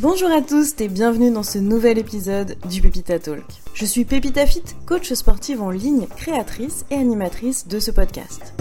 Bonjour 0.00 0.30
à 0.30 0.40
tous 0.40 0.80
et 0.80 0.88
bienvenue 0.88 1.30
dans 1.30 1.42
ce 1.42 1.58
nouvel 1.58 1.98
épisode 1.98 2.56
du 2.70 2.80
Pépita 2.80 3.18
Talk. 3.18 3.44
Je 3.74 3.84
suis 3.84 4.06
Pépita 4.06 4.46
Fit, 4.46 4.62
coach 4.86 5.12
sportive 5.12 5.60
en 5.60 5.70
ligne, 5.70 6.06
créatrice 6.16 6.86
et 6.90 6.94
animatrice 6.94 7.68
de 7.68 7.78
ce 7.78 7.90
podcast. 7.90 8.54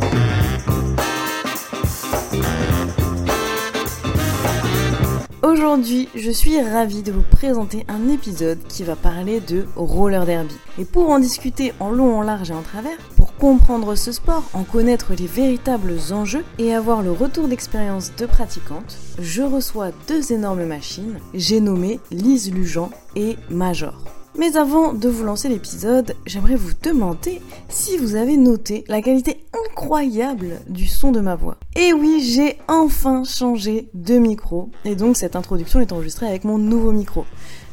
Aujourd'hui, 5.59 6.07
je 6.15 6.31
suis 6.31 6.57
ravie 6.61 7.03
de 7.03 7.11
vous 7.11 7.21
présenter 7.21 7.85
un 7.89 8.07
épisode 8.07 8.59
qui 8.69 8.85
va 8.85 8.95
parler 8.95 9.41
de 9.41 9.65
roller 9.75 10.25
derby. 10.25 10.55
Et 10.77 10.85
pour 10.85 11.09
en 11.09 11.19
discuter 11.19 11.73
en 11.81 11.91
long, 11.91 12.17
en 12.17 12.21
large 12.21 12.49
et 12.49 12.53
en 12.53 12.61
travers, 12.61 12.97
pour 13.17 13.35
comprendre 13.35 13.95
ce 13.95 14.13
sport, 14.13 14.49
en 14.53 14.63
connaître 14.63 15.11
les 15.19 15.27
véritables 15.27 15.95
enjeux 16.11 16.45
et 16.59 16.73
avoir 16.73 17.01
le 17.01 17.11
retour 17.11 17.49
d'expérience 17.49 18.15
de 18.15 18.25
pratiquante, 18.25 18.95
je 19.19 19.41
reçois 19.41 19.89
deux 20.07 20.31
énormes 20.31 20.63
machines, 20.63 21.19
j'ai 21.33 21.59
nommé 21.59 21.99
Lise 22.09 22.53
Lujan 22.53 22.89
et 23.17 23.35
Major. 23.49 24.18
Mais 24.37 24.57
avant 24.57 24.93
de 24.93 25.09
vous 25.09 25.23
lancer 25.23 25.49
l'épisode, 25.49 26.15
j'aimerais 26.25 26.55
vous 26.55 26.71
demander 26.83 27.41
si 27.67 27.97
vous 27.97 28.15
avez 28.15 28.37
noté 28.37 28.83
la 28.87 29.01
qualité 29.01 29.43
incroyable 29.67 30.61
du 30.67 30.87
son 30.87 31.11
de 31.11 31.19
ma 31.19 31.35
voix. 31.35 31.57
Et 31.75 31.93
oui, 31.93 32.21
j'ai 32.21 32.57
enfin 32.67 33.23
changé 33.23 33.89
de 33.93 34.17
micro, 34.17 34.69
et 34.85 34.95
donc 34.95 35.17
cette 35.17 35.35
introduction 35.35 35.79
est 35.79 35.91
enregistrée 35.91 36.27
avec 36.27 36.43
mon 36.43 36.57
nouveau 36.57 36.91
micro. 36.91 37.25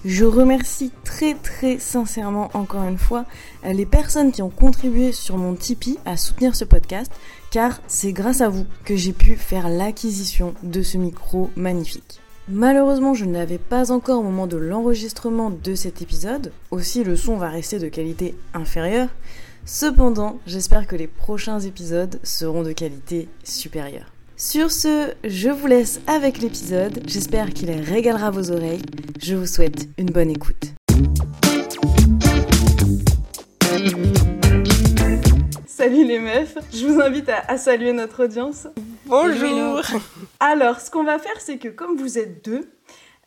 Je 0.04 0.24
remercie 0.24 0.92
très 1.04 1.34
très 1.34 1.78
sincèrement 1.78 2.48
encore 2.54 2.84
une 2.84 2.98
fois 2.98 3.26
les 3.64 3.86
personnes 3.86 4.32
qui 4.32 4.40
ont 4.40 4.50
contribué 4.50 5.12
sur 5.12 5.36
mon 5.36 5.54
Tipeee 5.54 5.98
à 6.04 6.16
soutenir 6.16 6.56
ce 6.56 6.64
podcast, 6.64 7.12
car 7.50 7.80
c'est 7.86 8.12
grâce 8.12 8.40
à 8.40 8.48
vous 8.48 8.66
que 8.84 8.96
j'ai 8.96 9.12
pu 9.12 9.36
faire 9.36 9.68
l'acquisition 9.68 10.54
de 10.62 10.82
ce 10.82 10.96
micro 10.96 11.50
magnifique. 11.56 12.20
Malheureusement, 12.48 13.12
je 13.12 13.24
ne 13.24 13.32
l'avais 13.32 13.58
pas 13.58 13.90
encore 13.90 14.20
au 14.20 14.22
moment 14.22 14.46
de 14.46 14.56
l'enregistrement 14.56 15.50
de 15.50 15.74
cet 15.74 16.00
épisode, 16.00 16.52
aussi 16.70 17.02
le 17.02 17.16
son 17.16 17.36
va 17.36 17.48
rester 17.48 17.80
de 17.80 17.88
qualité 17.88 18.36
inférieure. 18.54 19.08
Cependant, 19.64 20.38
j'espère 20.46 20.86
que 20.86 20.94
les 20.94 21.08
prochains 21.08 21.58
épisodes 21.58 22.20
seront 22.22 22.62
de 22.62 22.70
qualité 22.70 23.28
supérieure. 23.42 24.12
Sur 24.36 24.70
ce, 24.70 25.12
je 25.24 25.48
vous 25.48 25.66
laisse 25.66 26.00
avec 26.06 26.38
l'épisode, 26.38 27.00
j'espère 27.06 27.52
qu'il 27.52 27.70
régalera 27.70 28.30
vos 28.30 28.52
oreilles. 28.52 28.82
Je 29.20 29.34
vous 29.34 29.46
souhaite 29.46 29.88
une 29.98 30.10
bonne 30.10 30.30
écoute. 30.30 30.74
Salut 35.76 36.06
les 36.06 36.20
meufs, 36.20 36.56
je 36.72 36.86
vous 36.86 37.02
invite 37.02 37.28
à, 37.28 37.58
saluer 37.58 37.92
notre 37.92 38.24
audience. 38.24 38.66
Bonjour 39.04 39.82
Alors, 40.40 40.80
ce 40.80 40.90
qu'on 40.90 41.04
va 41.04 41.18
faire, 41.18 41.38
c'est 41.38 41.58
que 41.58 41.68
comme 41.68 41.98
vous 41.98 42.16
êtes 42.16 42.42
deux, 42.42 42.70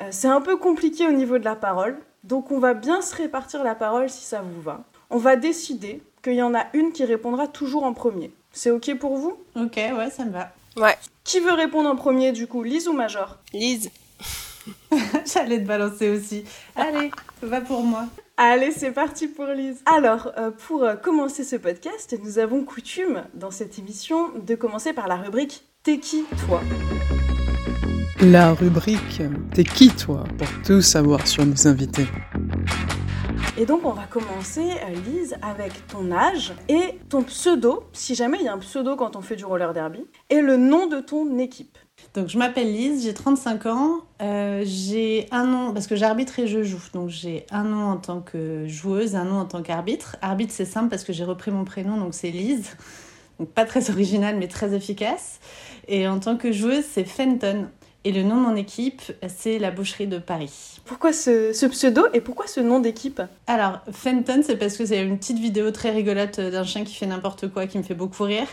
euh, 0.02 0.08
c'est 0.10 0.30
un 0.30 0.42
peu 0.42 0.58
compliqué 0.58 1.08
au 1.08 1.12
niveau 1.12 1.38
de 1.38 1.46
la 1.46 1.56
parole, 1.56 2.00
donc 2.24 2.50
on 2.50 2.58
va 2.58 2.74
bien 2.74 3.04
se 3.04 3.16
répartir 3.16 3.64
la 3.64 3.76
parole 3.76 4.10
si 4.10 4.26
ça 4.26 4.42
vous 4.42 4.64
va. 4.64 4.84
On 5.12 5.20
va 5.20 5.36
décider 5.36 6.02
qu'il 6.24 6.34
y 6.34 6.42
en 6.42 6.56
a 6.56 6.66
une 6.74 6.92
qui 6.92 7.06
répondra 7.06 7.46
toujours 7.46 7.84
en 7.84 7.94
premier. 7.94 8.32
C'est 8.52 8.72
ok 8.72 8.98
pour 8.98 9.16
vous? 9.16 9.38
Ok, 9.56 9.76
ouais, 9.76 10.10
ça 10.10 10.26
me 10.26 10.32
va. 10.32 10.52
Ouais. 10.76 10.98
Qui 11.24 11.42
veut 11.42 11.54
répondre 11.54 11.88
en 11.88 11.96
premier 11.96 12.32
du 12.32 12.48
coup, 12.48 12.64
Lise 12.64 12.88
ou 12.88 12.94
Major? 12.94 13.38
Lise. 13.54 13.92
J'allais 15.34 15.60
te 15.60 15.68
balancer 15.68 16.10
aussi. 16.10 16.44
Allez, 16.76 17.12
va 17.42 17.62
pour 17.62 17.84
moi. 17.84 18.06
Allez, 18.38 18.72
c'est 18.72 18.92
parti 18.92 19.28
pour 19.28 19.46
Lise. 19.48 19.82
Alors, 19.86 20.32
euh, 20.38 20.52
pour 20.52 20.84
euh, 20.84 20.96
commencer 20.96 21.44
ce 21.44 21.58
podcast, 21.58 22.16
nous 22.24 22.40
avons 22.40 22.64
coutume 22.64 23.24
dans 23.34 23.52
cette 23.52 23.78
émission 23.80 24.30
de 24.46 24.56
commencer 24.56 24.94
par 24.94 25.08
la 25.08 25.18
rubrique 25.18 25.64
T'es 25.84 26.00
qui 26.00 26.24
toi? 26.48 26.62
La 28.22 28.54
rubrique 28.54 29.22
T'es 29.54 29.64
qui 29.64 29.90
toi? 29.90 30.24
pour 30.38 30.48
tout 30.66 30.82
savoir 30.82 31.26
sur 31.28 31.46
nos 31.46 31.68
invités. 31.68 32.08
Et 33.58 33.66
donc 33.66 33.82
on 33.84 33.92
va 33.92 34.04
commencer, 34.04 34.62
euh, 34.72 34.96
Lise, 35.06 35.36
avec 35.42 35.88
ton 35.88 36.12
âge 36.12 36.54
et 36.70 36.98
ton 37.10 37.24
pseudo, 37.24 37.84
si 37.92 38.16
jamais 38.16 38.38
il 38.40 38.46
y 38.46 38.48
a 38.48 38.54
un 38.54 38.60
pseudo 38.60 38.96
quand 38.96 39.18
on 39.18 39.22
fait 39.22 39.36
du 39.36 39.44
roller 39.46 39.74
derby, 39.74 40.06
et 40.30 40.42
le 40.42 40.56
nom 40.56 40.88
de 40.88 41.00
ton 41.02 41.38
équipe. 41.40 41.78
Donc 42.14 42.28
je 42.28 42.38
m'appelle 42.38 42.72
Lise, 42.72 43.04
j'ai 43.04 43.14
35 43.14 43.66
ans, 43.68 44.00
euh, 44.22 44.64
j'ai 44.66 45.28
un 45.32 45.46
nom, 45.46 45.74
parce 45.74 45.86
que 45.86 45.96
j'arbitre 45.96 46.40
et 46.40 46.48
je 46.48 46.64
joue, 46.64 46.82
donc 46.94 47.10
j'ai 47.10 47.46
un 47.52 47.64
nom 47.64 47.86
en 47.86 47.98
tant 47.98 48.22
que 48.22 48.68
joueuse, 48.68 49.16
un 49.16 49.26
nom 49.26 49.40
en 49.40 49.46
tant 49.46 49.62
qu'arbitre. 49.62 50.16
Arbitre 50.22 50.52
c'est 50.54 50.66
simple 50.66 50.90
parce 50.90 51.04
que 51.04 51.14
j'ai 51.14 51.24
repris 51.24 51.52
mon 51.52 51.66
prénom, 51.66 51.98
donc 51.98 52.16
c'est 52.16 52.32
Lise, 52.32 52.76
donc 53.40 53.50
pas 53.50 53.66
très 53.66 53.92
original 53.92 54.38
mais 54.38 54.48
très 54.48 54.74
efficace. 54.74 55.40
Et 55.88 56.08
en 56.08 56.20
tant 56.20 56.36
que 56.36 56.52
joueuse 56.52 56.84
c'est 56.90 57.06
Fenton. 57.06 57.68
Et 58.06 58.14
le 58.14 58.24
nom 58.24 58.38
de 58.38 58.42
mon 58.42 58.56
équipe, 58.56 59.02
c'est 59.28 59.60
la 59.60 59.72
boucherie 59.72 60.08
de 60.08 60.20
Paris. 60.20 60.80
Pourquoi 60.86 61.12
ce, 61.12 61.52
ce 61.52 61.66
pseudo 61.66 62.06
et 62.14 62.22
pourquoi 62.22 62.48
ce 62.48 62.62
nom 62.62 62.80
d'équipe? 62.80 63.22
Alors, 63.46 63.80
Fenton, 63.92 64.42
c'est 64.42 64.56
parce 64.56 64.78
que 64.78 64.86
c'est 64.86 65.04
une 65.04 65.18
petite 65.18 65.38
vidéo 65.38 65.72
très 65.72 65.92
rigolote 65.92 66.40
d'un 66.40 66.64
chien 66.64 66.86
qui 66.86 66.96
fait 66.96 67.08
n'importe 67.08 67.50
quoi, 67.50 67.68
qui 67.68 67.78
me 67.78 67.84
fait 67.84 67.96
beaucoup 67.96 68.24
rire. 68.24 68.48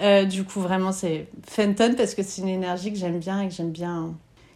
Euh, 0.00 0.24
du 0.24 0.44
coup, 0.44 0.60
vraiment, 0.60 0.92
c'est 0.92 1.26
Fenton 1.46 1.94
parce 1.96 2.14
que 2.14 2.22
c'est 2.22 2.42
une 2.42 2.48
énergie 2.48 2.92
que 2.92 2.98
j'aime 2.98 3.18
bien 3.18 3.42
et 3.42 3.48
que 3.48 3.54
j'aime 3.54 3.70
bien. 3.70 4.14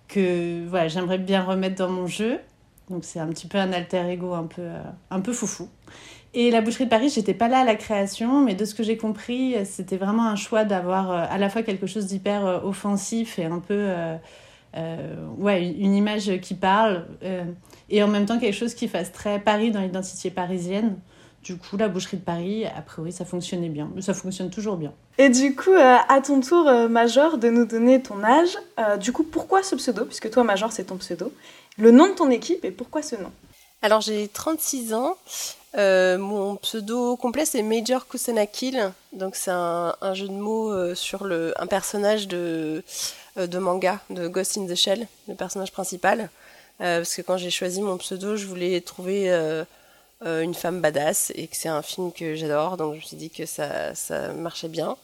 que 0.09 0.67
voilà, 0.69 0.89
j'aimerais 0.89 1.19
bien 1.19 1.43
remettre 1.43 1.77
dans 1.77 1.89
mon 1.89 2.07
jeu. 2.07 2.41
Donc, 2.91 3.05
c'est 3.05 3.19
un 3.21 3.29
petit 3.29 3.47
peu 3.47 3.59
un 3.59 3.73
alter 3.73 4.07
ego 4.11 4.35
un 4.35 4.45
peu, 4.45 4.63
euh, 4.63 4.83
un 5.11 5.21
peu 5.21 5.33
foufou. 5.33 5.69
Et 6.35 6.51
la 6.51 6.61
boucherie 6.61 6.85
de 6.85 6.91
Paris, 6.91 7.09
j'étais 7.11 7.35
pas 7.35 7.49
là 7.49 7.61
à 7.61 7.65
la 7.65 7.77
création, 7.77 8.43
mais 8.43 8.55
de 8.55 8.65
ce 8.65 8.75
que 8.75 8.83
j'ai 8.83 8.97
compris, 8.97 9.55
c'était 9.65 9.97
vraiment 9.97 10.27
un 10.27 10.37
choix 10.37 10.65
d'avoir 10.65 11.11
euh, 11.11 11.25
à 11.29 11.39
la 11.39 11.49
fois 11.49 11.63
quelque 11.63 11.87
chose 11.87 12.07
d'hyper 12.07 12.65
offensif 12.65 13.39
et 13.39 13.45
un 13.45 13.61
peu. 13.61 13.93
ouais, 15.39 15.69
une 15.69 15.95
image 15.95 16.41
qui 16.41 16.55
parle, 16.55 17.07
et 17.89 18.03
en 18.03 18.09
même 18.09 18.27
temps 18.27 18.39
quelque 18.39 18.55
chose 18.55 18.75
qui 18.75 18.89
fasse 18.89 19.13
très 19.13 19.39
Paris 19.39 19.71
dans 19.71 19.81
l'identité 19.81 20.31
parisienne. 20.31 20.97
Du 21.45 21.59
coup, 21.59 21.77
la 21.77 21.89
boucherie 21.89 22.17
de 22.17 22.23
Paris, 22.23 22.65
a 22.65 22.81
priori, 22.81 23.13
ça 23.13 23.27
fonctionnait 23.27 23.69
bien. 23.69 23.91
Ça 24.01 24.15
fonctionne 24.15 24.49
toujours 24.49 24.79
bien. 24.79 24.95
Et 25.19 25.29
du 25.29 25.55
coup, 25.55 25.75
euh, 25.75 25.97
à 26.09 26.23
ton 26.23 26.41
tour, 26.41 26.67
euh, 26.67 26.89
Major, 26.89 27.37
de 27.37 27.51
nous 27.51 27.67
donner 27.67 28.01
ton 28.01 28.25
âge. 28.25 28.57
Euh, 28.79 28.97
du 28.97 29.13
coup, 29.13 29.25
pourquoi 29.25 29.63
ce 29.63 29.75
pseudo? 29.75 30.07
Puisque 30.07 30.31
toi, 30.31 30.43
Major, 30.43 30.73
c'est 30.73 30.85
ton 30.85 30.97
pseudo. 30.97 31.31
Le 31.77 31.91
nom 31.91 32.09
de 32.09 32.15
ton 32.15 32.31
équipe 32.31 32.65
et 32.65 32.71
pourquoi 32.71 33.03
ce 33.03 33.17
nom? 33.17 33.31
Alors, 33.83 34.01
j'ai 34.01 34.27
36 34.27 34.95
ans. 34.95 35.19
mon 35.77 36.57
pseudo 36.57 37.15
complet, 37.19 37.45
c'est 37.45 37.63
Major 37.63 38.09
Kusanakil. 38.09 38.93
Donc, 39.13 39.37
c'est 39.37 39.51
un, 39.51 39.95
jeu 40.15 40.29
de 40.29 40.33
mots 40.33 40.95
sur 40.95 41.25
le, 41.25 41.53
un 41.61 41.67
personnage 41.67 42.27
de, 42.27 42.83
de 43.37 43.59
manga, 43.59 44.01
de 44.09 44.29
Ghost 44.29 44.57
in 44.57 44.67
the 44.67 44.75
Shell, 44.75 45.07
le 45.29 45.35
personnage 45.35 45.73
principal. 45.73 46.31
parce 46.79 47.15
que 47.15 47.21
quand 47.21 47.37
j'ai 47.37 47.51
choisi 47.51 47.83
mon 47.83 47.99
pseudo, 47.99 48.35
je 48.37 48.47
voulais 48.47 48.81
trouver 48.81 49.29
euh, 50.25 50.43
une 50.43 50.55
femme 50.55 50.81
badass 50.81 51.33
et 51.35 51.47
que 51.47 51.57
c'est 51.57 51.69
un 51.69 51.83
film 51.83 52.13
que 52.13 52.35
j'adore, 52.35 52.77
donc 52.77 52.95
je 52.95 52.99
me 52.99 53.03
suis 53.03 53.17
dit 53.17 53.31
que 53.31 53.47
ça, 53.47 53.95
ça 53.95 54.33
marchait 54.33 54.69
bien. 54.69 54.97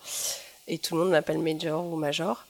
Et 0.69 0.79
tout 0.79 0.95
le 0.95 1.03
monde 1.03 1.11
m'appelle 1.11 1.39
Major 1.39 1.85
ou 1.85 1.97
Major. 1.97 2.45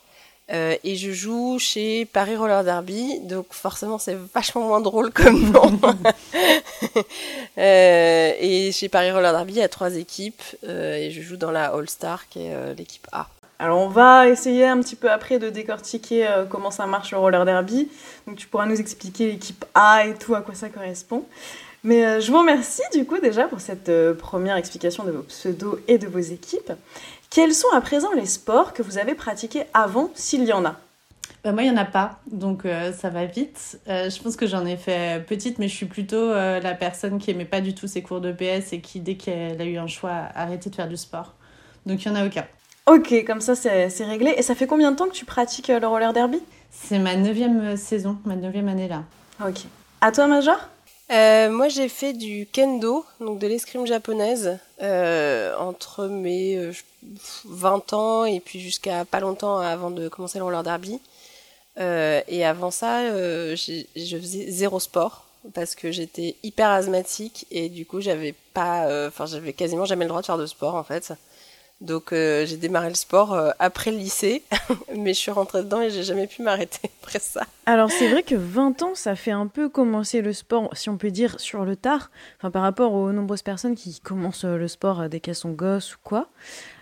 Euh, 0.53 0.75
et 0.82 0.97
je 0.97 1.12
joue 1.12 1.59
chez 1.60 2.06
Paris 2.06 2.37
Roller 2.37 2.65
Derby, 2.65 3.21
donc 3.21 3.47
forcément 3.53 3.98
c'est 3.98 4.16
vachement 4.34 4.62
moins 4.66 4.81
drôle 4.81 5.12
comme 5.12 5.50
nom. 5.53 5.78
euh, 7.59 8.32
et 8.41 8.72
chez 8.72 8.88
Paris 8.88 9.12
Roller 9.12 9.32
Derby, 9.32 9.53
il 9.53 9.59
y 9.59 9.62
a 9.62 9.69
trois 9.69 9.94
équipes, 9.94 10.42
euh, 10.66 10.97
et 10.97 11.12
je 11.12 11.21
joue 11.21 11.37
dans 11.37 11.53
la 11.53 11.66
All 11.66 11.88
Star, 11.88 12.28
qui 12.28 12.47
est 12.47 12.75
l'équipe 12.75 13.06
A. 13.12 13.28
Alors 13.60 13.78
on 13.78 13.88
va 13.88 14.28
essayer 14.28 14.66
un 14.66 14.81
petit 14.81 14.97
peu 14.97 15.10
après 15.10 15.38
de 15.38 15.50
décortiquer 15.50 16.27
comment 16.48 16.71
ça 16.71 16.87
marche 16.87 17.12
le 17.12 17.19
roller 17.19 17.44
derby. 17.44 17.88
Donc 18.27 18.37
tu 18.37 18.47
pourras 18.47 18.65
nous 18.65 18.81
expliquer 18.81 19.31
l'équipe 19.31 19.65
A 19.75 20.06
et 20.06 20.15
tout, 20.15 20.34
à 20.34 20.41
quoi 20.41 20.54
ça 20.54 20.71
correspond. 20.71 21.25
Mais 21.82 22.04
euh, 22.04 22.20
je 22.20 22.30
vous 22.30 22.38
remercie 22.38 22.82
du 22.92 23.06
coup 23.06 23.18
déjà 23.18 23.44
pour 23.44 23.60
cette 23.60 23.88
euh, 23.88 24.14
première 24.14 24.56
explication 24.56 25.04
de 25.04 25.12
vos 25.12 25.22
pseudos 25.22 25.78
et 25.88 25.98
de 25.98 26.06
vos 26.06 26.18
équipes. 26.18 26.72
Quels 27.30 27.54
sont 27.54 27.70
à 27.72 27.80
présent 27.80 28.12
les 28.12 28.26
sports 28.26 28.74
que 28.74 28.82
vous 28.82 28.98
avez 28.98 29.14
pratiqués 29.14 29.64
avant, 29.72 30.10
s'il 30.14 30.44
y 30.44 30.52
en 30.52 30.64
a? 30.64 30.76
Bah 31.42 31.52
moi, 31.52 31.62
il 31.62 31.70
n'y 31.70 31.78
en 31.78 31.80
a 31.80 31.86
pas, 31.86 32.20
donc 32.30 32.66
euh, 32.66 32.92
ça 32.92 33.08
va 33.08 33.24
vite. 33.24 33.78
je 33.86 34.22
pense 34.22 34.36
que 34.36 34.47
j'en 34.47 34.66
ai 34.66 34.77
fait 34.77 35.24
petite, 35.27 35.59
mais 35.59 35.68
je 35.68 35.74
suis 35.74 35.86
plutôt 35.86 36.34
la 36.34 36.74
personne 36.74 37.18
qui 37.18 37.30
aimait 37.30 37.47
pas 37.47 37.62
du 37.62 37.74
tout 37.74 37.86
ses 37.86 38.03
cours 38.03 38.21
de 38.21 38.30
PS 38.30 38.74
et 38.74 38.80
qui, 38.80 39.00
dès 39.00 39.15
qu'elle 39.15 39.60
a 39.60 39.65
eu 39.65 39.78
un 39.78 39.86
choix, 39.86 40.10
a 40.10 40.42
arrêté 40.42 40.68
de 40.68 40.74
faire 40.74 40.88
du 40.88 40.98
sport. 40.98 41.34
Donc 41.86 42.04
il 42.04 42.12
n'y 42.12 42.18
en 42.18 42.21
a 42.21 42.26
aucun. 42.26 42.44
Ok, 42.86 43.24
comme 43.26 43.41
ça 43.41 43.54
c'est 43.54 44.04
réglé. 44.04 44.34
Et 44.36 44.42
ça 44.42 44.54
fait 44.54 44.66
combien 44.66 44.91
de 44.91 44.97
temps 44.97 45.06
que 45.06 45.15
tu 45.15 45.24
pratiques 45.24 45.68
le 45.68 45.86
roller 45.86 46.12
derby? 46.12 46.41
C'est 46.71 46.98
ma 46.98 47.16
neuvième 47.16 47.76
saison, 47.76 48.18
ma 48.26 48.36
neuvième 48.36 48.68
année 48.68 48.88
là. 48.88 49.04
Ok. 49.42 49.62
À 50.03 50.12
toi, 50.12 50.26
Major? 50.26 50.59
Euh, 51.10 51.51
moi, 51.51 51.68
j'ai 51.68 51.89
fait 51.89 52.12
du 52.12 52.47
kendo, 52.53 53.04
donc 53.21 53.39
de 53.41 53.47
l'escrime 53.48 53.84
japonaise, 53.84 54.59
euh, 54.80 55.57
entre 55.57 56.07
mes 56.07 56.71
20 57.45 57.92
euh, 57.92 57.97
ans 57.97 58.24
et 58.24 58.39
puis 58.39 58.60
jusqu'à 58.60 59.04
pas 59.04 59.18
longtemps 59.18 59.59
avant 59.59 59.91
de 59.91 60.09
commencer 60.09 60.39
le 60.39 60.45
roller 60.45 60.62
derby. 60.62 61.01
et 61.77 62.45
avant 62.45 62.71
ça, 62.71 63.10
je 63.10 63.84
faisais 63.97 64.51
zéro 64.51 64.78
sport 64.78 65.24
parce 65.54 65.74
que 65.74 65.91
j'étais 65.91 66.36
hyper 66.42 66.68
asthmatique 66.68 67.47
et 67.51 67.68
du 67.68 67.86
coup, 67.86 68.01
j'avais 68.01 68.34
pas, 68.54 68.86
enfin, 69.09 69.27
j'avais 69.27 69.53
quasiment 69.53 69.86
jamais 69.86 70.04
le 70.04 70.10
droit 70.10 70.21
de 70.21 70.27
faire 70.27 70.39
de 70.39 70.47
sport 70.47 70.74
en 70.77 70.84
fait. 70.84 71.12
Donc 71.80 72.12
euh, 72.12 72.44
j'ai 72.44 72.59
démarré 72.59 72.91
le 72.91 72.94
sport 72.94 73.32
euh, 73.32 73.53
après 73.59 73.91
le 73.91 73.97
lycée, 73.97 74.42
mais 74.94 75.15
je 75.15 75.18
suis 75.18 75.30
rentrée 75.30 75.62
dedans 75.62 75.80
et 75.80 75.88
j'ai 75.88 76.03
jamais 76.03 76.27
pu 76.27 76.42
m'arrêter 76.42 76.91
après 77.03 77.18
ça. 77.21 77.47
Alors 77.65 77.91
c'est 77.91 78.09
vrai 78.09 78.22
que 78.22 78.34
20 78.34 78.82
ans, 78.82 78.94
ça 78.94 79.16
fait 79.16 79.30
un 79.30 79.47
peu 79.47 79.71
commencer 79.71 80.21
le 80.21 80.34
sport, 80.34 80.68
si 80.77 80.91
on 80.91 80.98
peut 80.98 81.10
dire, 81.10 81.41
sur 81.41 81.65
le 81.65 81.77
tard, 81.77 82.10
enfin, 82.38 82.50
par 82.50 82.62
rapport 82.62 82.92
aux 82.92 83.12
nombreuses 83.12 83.42
personnes 83.42 83.77
qui 83.77 83.98
commencent 84.00 84.44
le 84.44 84.68
sport 84.68 85.09
dès 85.09 85.21
qu'elles 85.21 85.34
sont 85.34 85.53
gosses 85.53 85.94
ou 85.94 85.98
quoi. 86.03 86.28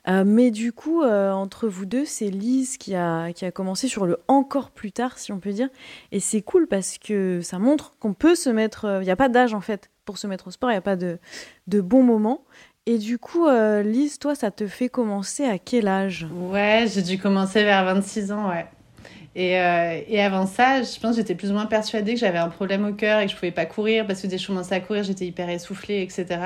mais 0.07 0.51
du 0.51 0.73
coup, 0.73 1.05
entre 1.05 1.69
vous 1.69 1.85
deux, 1.85 2.05
c'est 2.07 2.31
Lise 2.31 2.79
qui 2.79 2.95
a, 2.95 3.33
qui 3.33 3.45
a 3.45 3.51
commencé 3.51 3.87
sur 3.87 4.07
le 4.07 4.19
encore 4.29 4.71
plus 4.71 4.93
tard, 4.93 5.19
si 5.19 5.31
on 5.31 5.39
peut 5.39 5.53
dire. 5.53 5.69
Et 6.11 6.21
c'est 6.21 6.43
cool 6.43 6.67
parce 6.67 6.97
que 6.99 7.41
ça 7.43 7.59
montre 7.59 7.93
qu'on 8.01 8.15
peut 8.15 8.35
se 8.35 8.49
mettre... 8.49 8.99
Il 9.01 9.05
n'y 9.05 9.11
a 9.11 9.17
pas 9.17 9.29
d'âge 9.29 9.53
en 9.53 9.61
fait 9.61 9.91
pour 10.09 10.17
se 10.17 10.27
mettre 10.27 10.49
au 10.49 10.51
sport, 10.51 10.71
il 10.71 10.73
n'y 10.73 10.79
a 10.79 10.81
pas 10.81 10.97
de, 10.97 11.19
de 11.67 11.83
bon 11.83 12.03
moment. 12.03 12.43
Et 12.89 12.97
du 12.97 13.19
coup, 13.19 13.47
euh, 13.47 13.83
Lise, 13.83 14.19
toi, 14.19 14.35
ça 14.35 14.51
te 14.51 14.67
fait 14.67 14.89
commencer 14.89 15.45
à 15.45 15.59
quel 15.59 15.89
âge? 15.89 16.27
Ouais, 16.33 16.87
j'ai 16.91 17.03
dû 17.03 17.19
commencer 17.19 17.63
vers 17.63 17.85
26 17.85 18.33
ans, 18.33 18.49
ouais. 18.49 18.65
Et, 19.37 19.61
euh, 19.61 20.01
et 20.09 20.23
avant 20.23 20.47
ça, 20.47 20.83
je 20.83 20.99
pense 20.99 21.11
que 21.11 21.17
j'étais 21.17 21.35
plus 21.35 21.51
ou 21.51 21.53
moins 21.53 21.67
persuadée 21.67 22.15
que 22.15 22.21
j'avais 22.21 22.39
un 22.39 22.49
problème 22.49 22.87
au 22.87 22.95
cœur 22.95 23.21
et 23.21 23.27
que 23.27 23.31
je 23.33 23.37
pouvais 23.37 23.51
pas 23.51 23.67
courir 23.67 24.07
parce 24.07 24.23
que 24.23 24.27
dès 24.27 24.37
que 24.37 24.43
je 24.43 24.47
commençais 24.47 24.75
à 24.75 24.81
courir, 24.81 25.03
j'étais 25.03 25.27
hyper 25.27 25.51
essoufflée, 25.51 26.01
etc. 26.01 26.41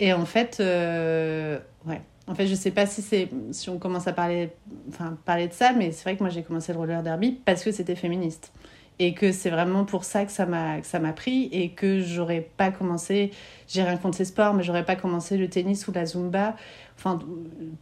Et 0.00 0.12
en 0.12 0.24
fait, 0.24 0.56
euh, 0.58 1.60
ouais. 1.86 2.02
En 2.26 2.34
fait, 2.34 2.48
je 2.48 2.56
sais 2.56 2.72
pas 2.72 2.86
si 2.86 3.28
si 3.52 3.70
on 3.70 3.78
commence 3.78 4.08
à 4.08 4.12
parler, 4.12 4.50
enfin 4.88 5.16
parler 5.24 5.46
de 5.46 5.52
ça, 5.52 5.72
mais 5.72 5.92
c'est 5.92 6.02
vrai 6.02 6.16
que 6.16 6.22
moi 6.22 6.30
j'ai 6.30 6.42
commencé 6.42 6.72
le 6.72 6.78
roller 6.78 7.04
derby 7.04 7.38
parce 7.44 7.62
que 7.62 7.70
c'était 7.70 7.94
féministe 7.94 8.52
et 9.00 9.14
que 9.14 9.32
c'est 9.32 9.50
vraiment 9.50 9.84
pour 9.84 10.04
ça 10.04 10.24
que 10.24 10.30
ça 10.30 10.46
m'a 10.46 11.12
pris 11.12 11.48
et 11.52 11.70
que 11.70 12.00
j'aurais 12.00 12.46
pas 12.56 12.70
commencé 12.70 13.32
j'ai 13.66 13.82
rien 13.82 13.96
contre 13.96 14.18
ces 14.18 14.26
sports 14.26 14.54
mais 14.54 14.62
j'aurais 14.62 14.84
pas 14.84 14.94
commencé 14.94 15.36
le 15.36 15.48
tennis 15.48 15.88
ou 15.88 15.92
la 15.92 16.06
zumba 16.06 16.54
enfin 16.96 17.18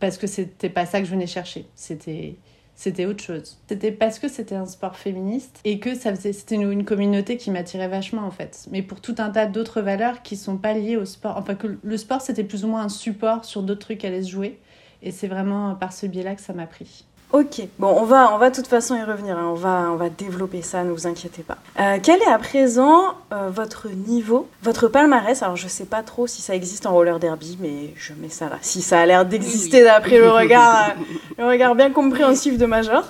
parce 0.00 0.16
que 0.16 0.26
c'était 0.26 0.70
pas 0.70 0.86
ça 0.86 1.00
que 1.00 1.06
je 1.06 1.10
venais 1.10 1.26
chercher 1.26 1.66
c'était 1.74 2.36
c'était 2.78 3.06
autre 3.06 3.24
chose. 3.24 3.58
C'était 3.68 3.90
parce 3.90 4.20
que 4.20 4.28
c'était 4.28 4.54
un 4.54 4.64
sport 4.64 4.94
féministe 4.94 5.58
et 5.64 5.80
que 5.80 5.96
ça 5.96 6.14
c'était 6.14 6.54
une, 6.54 6.70
une 6.70 6.84
communauté 6.84 7.36
qui 7.36 7.50
m'attirait 7.50 7.88
vachement 7.88 8.22
en 8.22 8.30
fait. 8.30 8.68
Mais 8.70 8.82
pour 8.82 9.00
tout 9.00 9.16
un 9.18 9.30
tas 9.30 9.46
d'autres 9.46 9.80
valeurs 9.80 10.22
qui 10.22 10.36
sont 10.36 10.58
pas 10.58 10.74
liées 10.74 10.96
au 10.96 11.04
sport. 11.04 11.36
Enfin 11.38 11.56
que 11.56 11.76
le 11.82 11.96
sport 11.96 12.20
c'était 12.20 12.44
plus 12.44 12.64
ou 12.64 12.68
moins 12.68 12.82
un 12.82 12.88
support 12.88 13.44
sur 13.44 13.64
d'autres 13.64 13.80
trucs 13.80 14.04
à 14.04 14.08
aller 14.08 14.22
se 14.22 14.30
jouer 14.30 14.60
et 15.02 15.10
c'est 15.10 15.26
vraiment 15.26 15.74
par 15.74 15.92
ce 15.92 16.06
biais-là 16.06 16.36
que 16.36 16.40
ça 16.40 16.52
m'a 16.52 16.68
pris. 16.68 17.04
Ok, 17.30 17.60
bon, 17.78 17.88
on 17.88 18.04
va, 18.04 18.34
on 18.34 18.38
va 18.38 18.48
de 18.48 18.54
toute 18.54 18.69
façon 18.69 18.96
y 18.96 19.02
revenir, 19.02 19.36
hein. 19.36 19.50
on, 19.50 19.54
va, 19.54 19.90
on 19.92 19.96
va 19.96 20.08
développer 20.08 20.62
ça, 20.62 20.82
ne 20.82 20.90
vous 20.90 21.06
inquiétez 21.06 21.42
pas. 21.42 21.58
Euh, 21.78 21.98
quel 22.02 22.22
est 22.22 22.26
à 22.26 22.38
présent 22.38 23.16
euh, 23.34 23.50
votre 23.50 23.88
niveau, 23.90 24.48
votre 24.62 24.88
palmarès? 24.88 25.42
Alors, 25.42 25.56
je 25.56 25.69
sais 25.69 25.84
pas 25.84 26.02
trop 26.02 26.26
si 26.26 26.40
ça 26.40 26.54
existe 26.54 26.86
en 26.86 26.92
roller 26.92 27.19
derby, 27.19 27.58
mais 27.60 27.92
je 27.96 28.14
mets 28.14 28.30
ça 28.30 28.48
là. 28.48 28.56
Si 28.62 28.80
ça 28.80 29.00
a 29.00 29.04
l'air 29.04 29.26
d'exister 29.26 29.84
d'après 29.84 30.16
le 30.16 30.30
regard, 30.30 30.88
euh, 30.88 30.92
le 31.36 31.46
regard 31.46 31.75
bien 31.75 31.90
compréhensif 31.90 32.56
de 32.56 32.64
Major, 32.64 33.04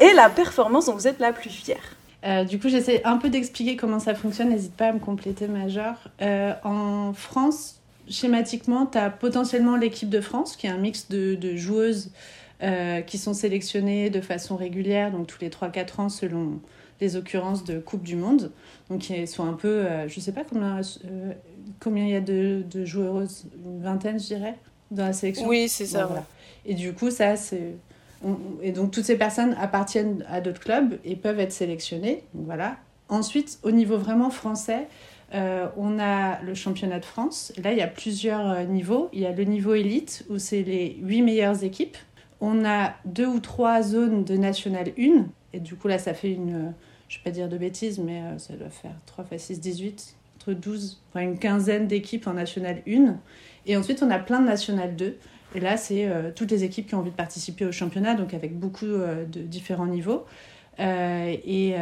et 0.00 0.14
la 0.14 0.30
performance 0.30 0.86
dont 0.86 0.94
vous 0.94 1.06
êtes 1.06 1.20
la 1.20 1.34
plus 1.34 1.50
fière. 1.50 2.46
du 2.46 2.58
coup, 2.58 2.70
j'essaie 2.70 3.02
un 3.04 3.18
peu 3.18 3.28
d'expliquer 3.28 3.76
comment 3.76 3.98
ça 3.98 4.14
fonctionne, 4.14 4.48
n'hésite 4.48 4.72
pas 4.72 4.86
à 4.86 4.92
me 4.92 4.98
compléter, 4.98 5.48
Major. 5.48 5.92
en 6.64 7.12
France, 7.12 7.74
schématiquement, 8.08 8.86
tu 8.86 8.96
as 8.96 9.10
potentiellement 9.10 9.76
l'équipe 9.76 10.08
de 10.08 10.22
France, 10.22 10.56
qui 10.56 10.66
est 10.66 10.70
un 10.70 10.78
mix 10.78 11.10
de 11.10 11.56
joueuses 11.56 12.10
euh, 12.60 13.02
qui 13.02 13.18
sont 13.18 13.34
sélectionnés 13.34 14.10
de 14.10 14.20
façon 14.20 14.56
régulière, 14.56 15.12
donc 15.12 15.28
tous 15.28 15.40
les 15.40 15.48
3-4 15.48 16.00
ans 16.00 16.08
selon 16.08 16.60
les 17.00 17.14
occurrences 17.14 17.62
de 17.62 17.78
Coupe 17.78 18.02
du 18.02 18.16
Monde. 18.16 18.50
Donc 18.90 19.08
ils 19.10 19.28
sont 19.28 19.46
un 19.46 19.52
peu, 19.52 19.68
euh, 19.68 20.08
je 20.08 20.18
ne 20.18 20.24
sais 20.24 20.32
pas 20.32 20.42
combien, 20.42 20.80
euh, 21.04 21.32
combien 21.78 22.04
il 22.04 22.10
y 22.10 22.16
a 22.16 22.20
de, 22.20 22.64
de, 22.68 22.84
joueuses, 22.84 23.44
une 23.64 23.80
vingtaine 23.80 24.18
je 24.18 24.26
dirais, 24.26 24.56
dans 24.90 25.04
la 25.04 25.12
sélection. 25.12 25.46
Oui, 25.46 25.68
c'est 25.68 25.86
ça. 25.86 26.06
voilà. 26.06 26.24
Et 26.66 26.74
du 26.74 26.92
coup, 26.94 27.12
ça 27.12 27.36
c'est... 27.36 27.76
et 28.60 28.72
donc 28.72 28.90
toutes 28.90 29.04
ces 29.04 29.16
personnes 29.16 29.54
appartiennent 29.60 30.24
à 30.28 30.40
d'autres 30.40 30.60
clubs 30.60 30.98
et 31.04 31.14
peuvent 31.14 31.38
être 31.38 31.52
sélectionnées. 31.52 32.24
Donc, 32.34 32.46
voilà. 32.46 32.76
Ensuite, 33.08 33.60
au 33.62 33.70
niveau 33.70 33.98
vraiment 33.98 34.30
français, 34.30 34.88
euh, 35.32 35.68
on 35.76 36.00
a 36.00 36.42
le 36.42 36.54
championnat 36.54 36.98
de 36.98 37.04
France. 37.04 37.52
Là, 37.62 37.70
il 37.70 37.78
y 37.78 37.82
a 37.82 37.86
plusieurs 37.86 38.64
niveaux. 38.66 39.08
Il 39.12 39.20
y 39.20 39.26
a 39.26 39.32
le 39.32 39.44
niveau 39.44 39.74
élite, 39.74 40.26
où 40.28 40.38
c'est 40.38 40.62
les 40.62 40.98
huit 41.00 41.22
meilleures 41.22 41.62
équipes 41.62 41.96
on 42.40 42.64
a 42.64 42.94
deux 43.04 43.26
ou 43.26 43.40
trois 43.40 43.82
zones 43.82 44.24
de 44.24 44.36
National 44.36 44.92
1. 44.98 45.26
Et 45.52 45.60
du 45.60 45.74
coup, 45.74 45.88
là, 45.88 45.98
ça 45.98 46.14
fait 46.14 46.32
une. 46.32 46.72
Je 47.08 47.16
ne 47.16 47.20
vais 47.20 47.24
pas 47.24 47.30
dire 47.30 47.48
de 47.48 47.56
bêtises, 47.56 47.98
mais 47.98 48.20
euh, 48.20 48.38
ça 48.38 48.54
doit 48.54 48.68
faire 48.68 48.94
3 49.06 49.24
x 49.32 49.44
6, 49.44 49.60
18. 49.60 50.14
Entre 50.36 50.52
12, 50.52 51.02
enfin 51.10 51.20
une 51.20 51.38
quinzaine 51.38 51.88
d'équipes 51.88 52.26
en 52.26 52.34
National 52.34 52.82
1. 52.86 53.16
Et 53.66 53.76
ensuite, 53.76 54.02
on 54.02 54.10
a 54.10 54.18
plein 54.18 54.40
de 54.40 54.46
National 54.46 54.94
2. 54.94 55.16
Et 55.54 55.60
là, 55.60 55.76
c'est 55.76 56.06
euh, 56.06 56.30
toutes 56.34 56.50
les 56.50 56.64
équipes 56.64 56.86
qui 56.86 56.94
ont 56.94 56.98
envie 56.98 57.10
de 57.10 57.16
participer 57.16 57.64
au 57.64 57.72
championnat, 57.72 58.14
donc 58.14 58.34
avec 58.34 58.56
beaucoup 58.58 58.84
euh, 58.84 59.24
de 59.24 59.40
différents 59.40 59.86
niveaux. 59.86 60.26
et 60.78 61.74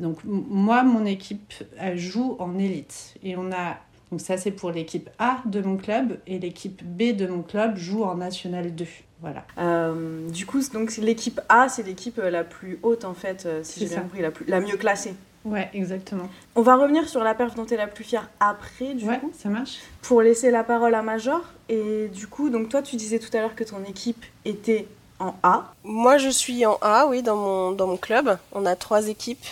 donc, 0.00 0.18
moi, 0.24 0.82
mon 0.82 1.04
équipe 1.04 1.54
joue 1.94 2.36
en 2.40 2.58
élite. 2.58 3.14
Et 3.22 3.36
on 3.36 3.52
a. 3.52 3.78
Donc, 4.10 4.20
ça, 4.20 4.36
c'est 4.36 4.50
pour 4.50 4.70
l'équipe 4.70 5.10
A 5.18 5.38
de 5.44 5.60
mon 5.60 5.76
club. 5.76 6.18
Et 6.26 6.38
l'équipe 6.38 6.82
B 6.84 7.14
de 7.16 7.26
mon 7.26 7.42
club 7.42 7.76
joue 7.76 8.04
en 8.04 8.16
National 8.16 8.74
2. 8.74 8.86
Voilà. 9.20 9.44
Euh, 9.58 10.28
du 10.28 10.46
coup, 10.46 10.60
donc 10.72 10.96
l'équipe 10.96 11.40
A, 11.48 11.68
c'est 11.68 11.82
l'équipe 11.82 12.18
euh, 12.18 12.30
la 12.30 12.44
plus 12.44 12.78
haute 12.82 13.04
en 13.04 13.14
fait, 13.14 13.46
euh, 13.46 13.60
si 13.64 13.80
j'ai 13.80 13.86
bien 13.86 14.02
compris, 14.02 14.22
la, 14.22 14.30
plus, 14.30 14.44
la 14.46 14.60
mieux 14.60 14.76
classée. 14.76 15.14
Ouais, 15.44 15.70
exactement. 15.72 16.28
On 16.54 16.62
va 16.62 16.76
revenir 16.76 17.08
sur 17.08 17.24
la 17.24 17.34
perf 17.34 17.54
dont 17.54 17.64
tu 17.64 17.74
es 17.74 17.76
la 17.76 17.86
plus 17.86 18.04
fière 18.04 18.28
après, 18.38 18.94
du 18.94 19.06
ouais, 19.06 19.18
coup. 19.18 19.32
ça 19.36 19.48
marche. 19.48 19.78
Pour 20.02 20.22
laisser 20.22 20.50
la 20.50 20.62
parole 20.62 20.94
à 20.94 21.02
Major. 21.02 21.40
Et 21.68 22.08
du 22.08 22.26
coup, 22.26 22.50
donc 22.50 22.68
toi, 22.68 22.82
tu 22.82 22.96
disais 22.96 23.18
tout 23.18 23.34
à 23.36 23.40
l'heure 23.40 23.54
que 23.54 23.64
ton 23.64 23.82
équipe 23.84 24.24
était 24.44 24.86
en 25.18 25.34
A. 25.42 25.72
Moi, 25.84 26.18
je 26.18 26.28
suis 26.28 26.64
en 26.66 26.78
A, 26.80 27.06
oui, 27.08 27.22
dans 27.22 27.36
mon, 27.36 27.72
dans 27.72 27.86
mon 27.86 27.96
club. 27.96 28.36
On 28.52 28.66
a 28.66 28.76
trois 28.76 29.08
équipes. 29.08 29.44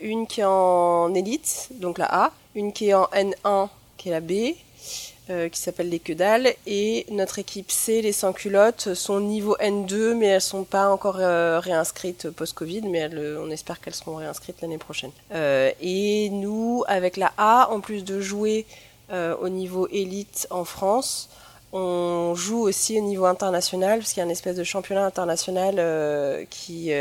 une 0.00 0.26
qui 0.26 0.40
est 0.40 0.46
en 0.46 1.12
élite, 1.14 1.70
donc 1.80 1.98
la 1.98 2.06
A. 2.24 2.32
Une 2.54 2.72
qui 2.72 2.88
est 2.88 2.94
en 2.94 3.06
N1, 3.06 3.68
qui 4.00 4.08
est 4.08 4.12
la 4.12 4.20
B. 4.20 4.54
Euh, 5.28 5.48
qui 5.48 5.60
s'appelle 5.60 5.90
les 5.90 6.00
que 6.00 6.12
et 6.66 7.06
notre 7.10 7.38
équipe 7.38 7.70
C, 7.70 8.02
les 8.02 8.10
sans 8.10 8.32
culottes, 8.32 8.94
sont 8.94 9.20
niveau 9.20 9.56
N2 9.60 10.14
mais 10.14 10.26
elles 10.26 10.40
sont 10.40 10.64
pas 10.64 10.88
encore 10.88 11.18
euh, 11.20 11.60
réinscrites 11.60 12.30
post-Covid 12.30 12.82
mais 12.82 12.98
elles, 12.98 13.38
on 13.40 13.48
espère 13.50 13.80
qu'elles 13.80 13.94
seront 13.94 14.16
réinscrites 14.16 14.60
l'année 14.60 14.78
prochaine. 14.78 15.12
Euh, 15.32 15.70
et 15.80 16.30
nous, 16.30 16.82
avec 16.88 17.16
la 17.16 17.32
A, 17.36 17.68
en 17.70 17.80
plus 17.80 18.02
de 18.04 18.20
jouer 18.20 18.66
au 19.12 19.48
niveau 19.48 19.88
élite 19.88 20.46
en 20.50 20.64
France, 20.64 21.28
on 21.72 22.34
joue 22.36 22.60
aussi 22.60 22.96
au 22.96 23.02
niveau 23.02 23.26
international 23.26 23.98
parce 23.98 24.12
qu'il 24.12 24.20
y 24.20 24.22
a 24.22 24.24
une 24.24 24.30
espèce 24.30 24.54
de 24.54 24.62
championnat 24.62 25.04
international 25.04 26.46
qui 26.48 26.92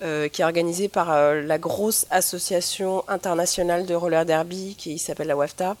qui 0.00 0.42
est 0.42 0.44
organisé 0.44 0.88
par 0.88 1.34
la 1.34 1.58
grosse 1.58 2.06
association 2.10 3.04
internationale 3.08 3.84
de 3.84 3.94
roller 3.94 4.24
derby 4.24 4.74
qui 4.78 4.98
s'appelle 4.98 5.28
la 5.28 5.36
WAFTA. 5.36 5.76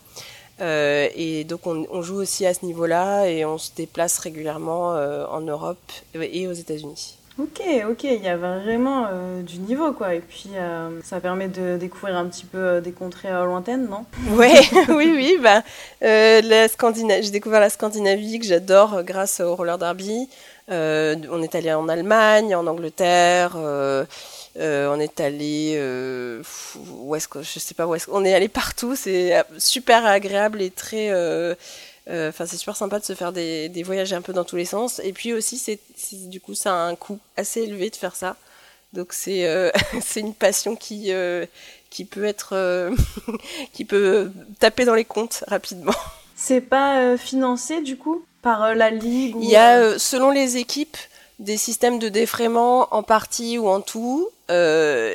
Euh, 0.60 1.08
et 1.14 1.44
donc 1.44 1.66
on, 1.66 2.02
joue 2.02 2.16
aussi 2.16 2.44
à 2.46 2.54
ce 2.54 2.64
niveau-là 2.66 3.26
et 3.26 3.44
on 3.44 3.58
se 3.58 3.70
déplace 3.74 4.18
régulièrement 4.18 4.94
euh, 4.94 5.24
en 5.26 5.40
Europe 5.40 5.78
et 6.14 6.46
aux 6.46 6.52
États-Unis. 6.52 7.16
Ok, 7.38 7.62
ok, 7.88 8.04
il 8.04 8.22
y 8.22 8.28
a 8.28 8.36
vraiment 8.36 9.06
euh, 9.10 9.40
du 9.40 9.60
niveau 9.60 9.92
quoi. 9.92 10.14
Et 10.14 10.20
puis 10.20 10.50
ça 11.02 11.20
permet 11.20 11.48
de 11.48 11.78
découvrir 11.78 12.16
un 12.16 12.26
petit 12.26 12.44
peu 12.44 12.82
des 12.82 12.92
contrées 12.92 13.30
lointaines, 13.30 13.88
non? 13.88 14.04
Ouais, 14.36 14.60
oui, 14.90 15.10
oui. 15.14 15.38
Bah, 15.40 15.62
la 16.02 16.66
j'ai 17.22 17.30
découvert 17.30 17.60
la 17.60 17.70
Scandinavie 17.70 18.38
que 18.38 18.44
j'adore 18.44 19.02
grâce 19.04 19.40
au 19.40 19.54
roller 19.54 19.78
derby. 19.78 20.28
On 20.70 21.42
est 21.42 21.54
allé 21.54 21.72
en 21.72 21.88
Allemagne, 21.88 22.54
en 22.54 22.66
Angleterre. 22.66 23.56
Euh, 24.56 24.92
on 24.92 24.98
est 24.98 25.20
allé, 25.20 25.74
euh, 25.76 26.42
où 26.88 27.14
est-ce 27.14 27.28
que 27.28 27.42
je 27.42 27.58
sais 27.60 27.74
pas 27.74 27.86
où 27.86 27.94
est-ce 27.94 28.10
on 28.10 28.24
est 28.24 28.34
allé 28.34 28.48
partout. 28.48 28.96
C'est 28.96 29.44
super 29.58 30.04
agréable 30.04 30.60
et 30.60 30.70
très, 30.70 31.10
euh, 31.10 31.54
enfin 32.08 32.46
c'est 32.46 32.56
super 32.56 32.76
sympa 32.76 32.98
de 32.98 33.04
se 33.04 33.14
faire 33.14 33.32
des, 33.32 33.68
des, 33.68 33.84
voyages 33.84 34.12
un 34.12 34.22
peu 34.22 34.32
dans 34.32 34.44
tous 34.44 34.56
les 34.56 34.64
sens. 34.64 35.00
Et 35.04 35.12
puis 35.12 35.32
aussi 35.32 35.56
c'est 35.56 35.78
du 36.28 36.40
coup 36.40 36.54
ça 36.54 36.72
a 36.72 36.88
un 36.88 36.96
coût 36.96 37.20
assez 37.36 37.60
élevé 37.62 37.90
de 37.90 37.96
faire 37.96 38.16
ça. 38.16 38.36
Donc 38.92 39.12
c'est 39.12 39.72
c'est 40.02 40.20
une 40.20 40.34
passion 40.34 40.74
qui 40.74 41.12
qui 41.88 42.04
peut 42.04 42.24
être 42.24 42.90
qui 43.72 43.84
peut 43.84 44.32
taper 44.58 44.84
dans 44.84 44.96
les 44.96 45.04
comptes 45.04 45.44
rapidement. 45.46 45.94
C'est 46.34 46.60
pas 46.60 47.16
financé 47.16 47.82
du 47.82 47.96
coup? 47.96 48.24
Par 48.42 48.74
la 48.74 48.90
ligue 48.90 49.36
Il 49.40 49.48
y 49.48 49.56
a 49.56 49.98
selon 49.98 50.30
les 50.30 50.56
équipes 50.56 50.96
des 51.40 51.56
systèmes 51.56 51.98
de 51.98 52.08
défraiement 52.08 52.94
en 52.94 53.02
partie 53.02 53.58
ou 53.58 53.68
en 53.68 53.80
tout. 53.80 54.28
Euh, 54.50 55.14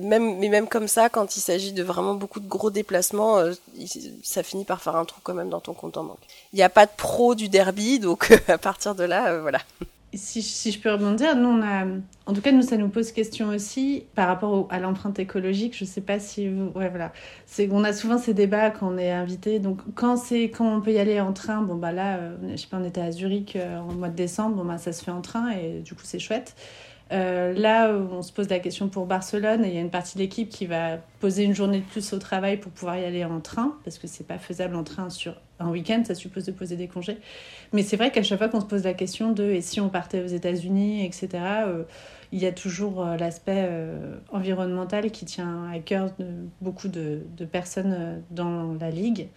même, 0.00 0.38
mais 0.38 0.48
même 0.48 0.68
comme 0.68 0.88
ça, 0.88 1.08
quand 1.08 1.36
il 1.36 1.40
s'agit 1.40 1.72
de 1.72 1.82
vraiment 1.82 2.14
beaucoup 2.14 2.40
de 2.40 2.48
gros 2.48 2.70
déplacements, 2.70 3.38
euh, 3.38 3.52
ça 4.22 4.42
finit 4.42 4.64
par 4.64 4.80
faire 4.80 4.96
un 4.96 5.04
trou 5.04 5.20
quand 5.22 5.34
même 5.34 5.50
dans 5.50 5.60
ton 5.60 5.74
compte 5.74 5.96
en 5.96 6.04
banque. 6.04 6.20
Il 6.52 6.56
n'y 6.56 6.62
a 6.62 6.68
pas 6.68 6.86
de 6.86 6.92
pro 6.96 7.34
du 7.34 7.48
derby, 7.48 7.98
donc 7.98 8.32
à 8.48 8.58
partir 8.58 8.94
de 8.94 9.04
là, 9.04 9.32
euh, 9.32 9.42
voilà. 9.42 9.60
Si, 10.14 10.72
je 10.72 10.80
peux 10.80 10.90
rebondir, 10.90 11.36
nous 11.36 11.48
on 11.48 11.62
a, 11.62 11.86
en 12.26 12.32
tout 12.32 12.40
cas 12.40 12.52
nous 12.52 12.62
ça 12.62 12.76
nous 12.76 12.88
pose 12.88 13.12
question 13.12 13.48
aussi 13.48 14.06
par 14.14 14.26
rapport 14.26 14.66
à 14.70 14.80
l'empreinte 14.80 15.18
écologique. 15.18 15.76
Je 15.76 15.84
sais 15.84 16.00
pas 16.00 16.18
si 16.18 16.48
vous, 16.48 16.72
ouais 16.74 16.88
voilà, 16.88 17.12
on 17.70 17.84
a 17.84 17.92
souvent 17.92 18.18
ces 18.18 18.34
débats 18.34 18.70
quand 18.70 18.92
on 18.92 18.98
est 18.98 19.12
invité. 19.12 19.60
Donc 19.60 19.80
quand 19.94 20.16
quand 20.52 20.76
on 20.76 20.80
peut 20.80 20.92
y 20.92 20.98
aller 20.98 21.20
en 21.20 21.32
train, 21.32 21.62
bon 21.62 21.76
bah 21.76 21.92
là, 21.92 22.16
euh, 22.18 22.36
je 22.50 22.56
sais 22.56 22.66
pas, 22.66 22.78
on 22.78 22.84
était 22.84 23.00
à 23.00 23.12
Zurich 23.12 23.56
euh, 23.56 23.78
en 23.78 23.92
mois 23.94 24.08
de 24.08 24.16
décembre, 24.16 24.56
bon 24.56 24.64
bah 24.64 24.78
ça 24.78 24.92
se 24.92 25.04
fait 25.04 25.12
en 25.12 25.22
train 25.22 25.50
et 25.50 25.80
du 25.80 25.94
coup 25.94 26.02
c'est 26.04 26.18
chouette. 26.18 26.56
Euh, 27.12 27.52
là, 27.54 27.92
on 27.92 28.22
se 28.22 28.32
pose 28.32 28.48
la 28.48 28.60
question 28.60 28.88
pour 28.88 29.06
Barcelone 29.06 29.64
et 29.64 29.68
il 29.68 29.74
y 29.74 29.78
a 29.78 29.80
une 29.80 29.90
partie 29.90 30.16
de 30.16 30.22
l'équipe 30.22 30.48
qui 30.48 30.66
va 30.66 30.98
poser 31.18 31.42
une 31.44 31.54
journée 31.54 31.80
de 31.80 31.84
plus 31.84 32.12
au 32.12 32.18
travail 32.18 32.56
pour 32.56 32.70
pouvoir 32.70 32.98
y 32.98 33.04
aller 33.04 33.24
en 33.24 33.40
train, 33.40 33.76
parce 33.84 33.98
que 33.98 34.06
c'est 34.06 34.26
pas 34.26 34.38
faisable 34.38 34.76
en 34.76 34.84
train 34.84 35.10
sur 35.10 35.34
un 35.60 35.70
week-end, 35.70 36.02
ça 36.06 36.14
suppose 36.14 36.44
de 36.44 36.52
poser 36.52 36.76
des 36.76 36.88
congés. 36.88 37.18
Mais 37.72 37.82
c'est 37.82 37.96
vrai 37.96 38.10
qu'à 38.10 38.22
chaque 38.22 38.38
fois 38.38 38.48
qu'on 38.48 38.60
se 38.60 38.66
pose 38.66 38.84
la 38.84 38.94
question 38.94 39.32
de 39.32 39.44
et 39.44 39.60
si 39.60 39.80
on 39.80 39.88
partait 39.88 40.22
aux 40.22 40.28
États-Unis, 40.28 41.04
etc., 41.04 41.28
euh, 41.66 41.82
il 42.32 42.38
y 42.38 42.46
a 42.46 42.52
toujours 42.52 43.04
euh, 43.04 43.16
l'aspect 43.16 43.68
environnemental 44.30 45.10
qui 45.10 45.24
tient 45.24 45.68
à 45.70 45.78
cœur 45.78 46.10
de 46.18 46.26
beaucoup 46.60 46.88
de 46.88 47.44
personnes 47.50 48.22
dans 48.30 48.74
la 48.80 48.90
ligue. 48.90 49.28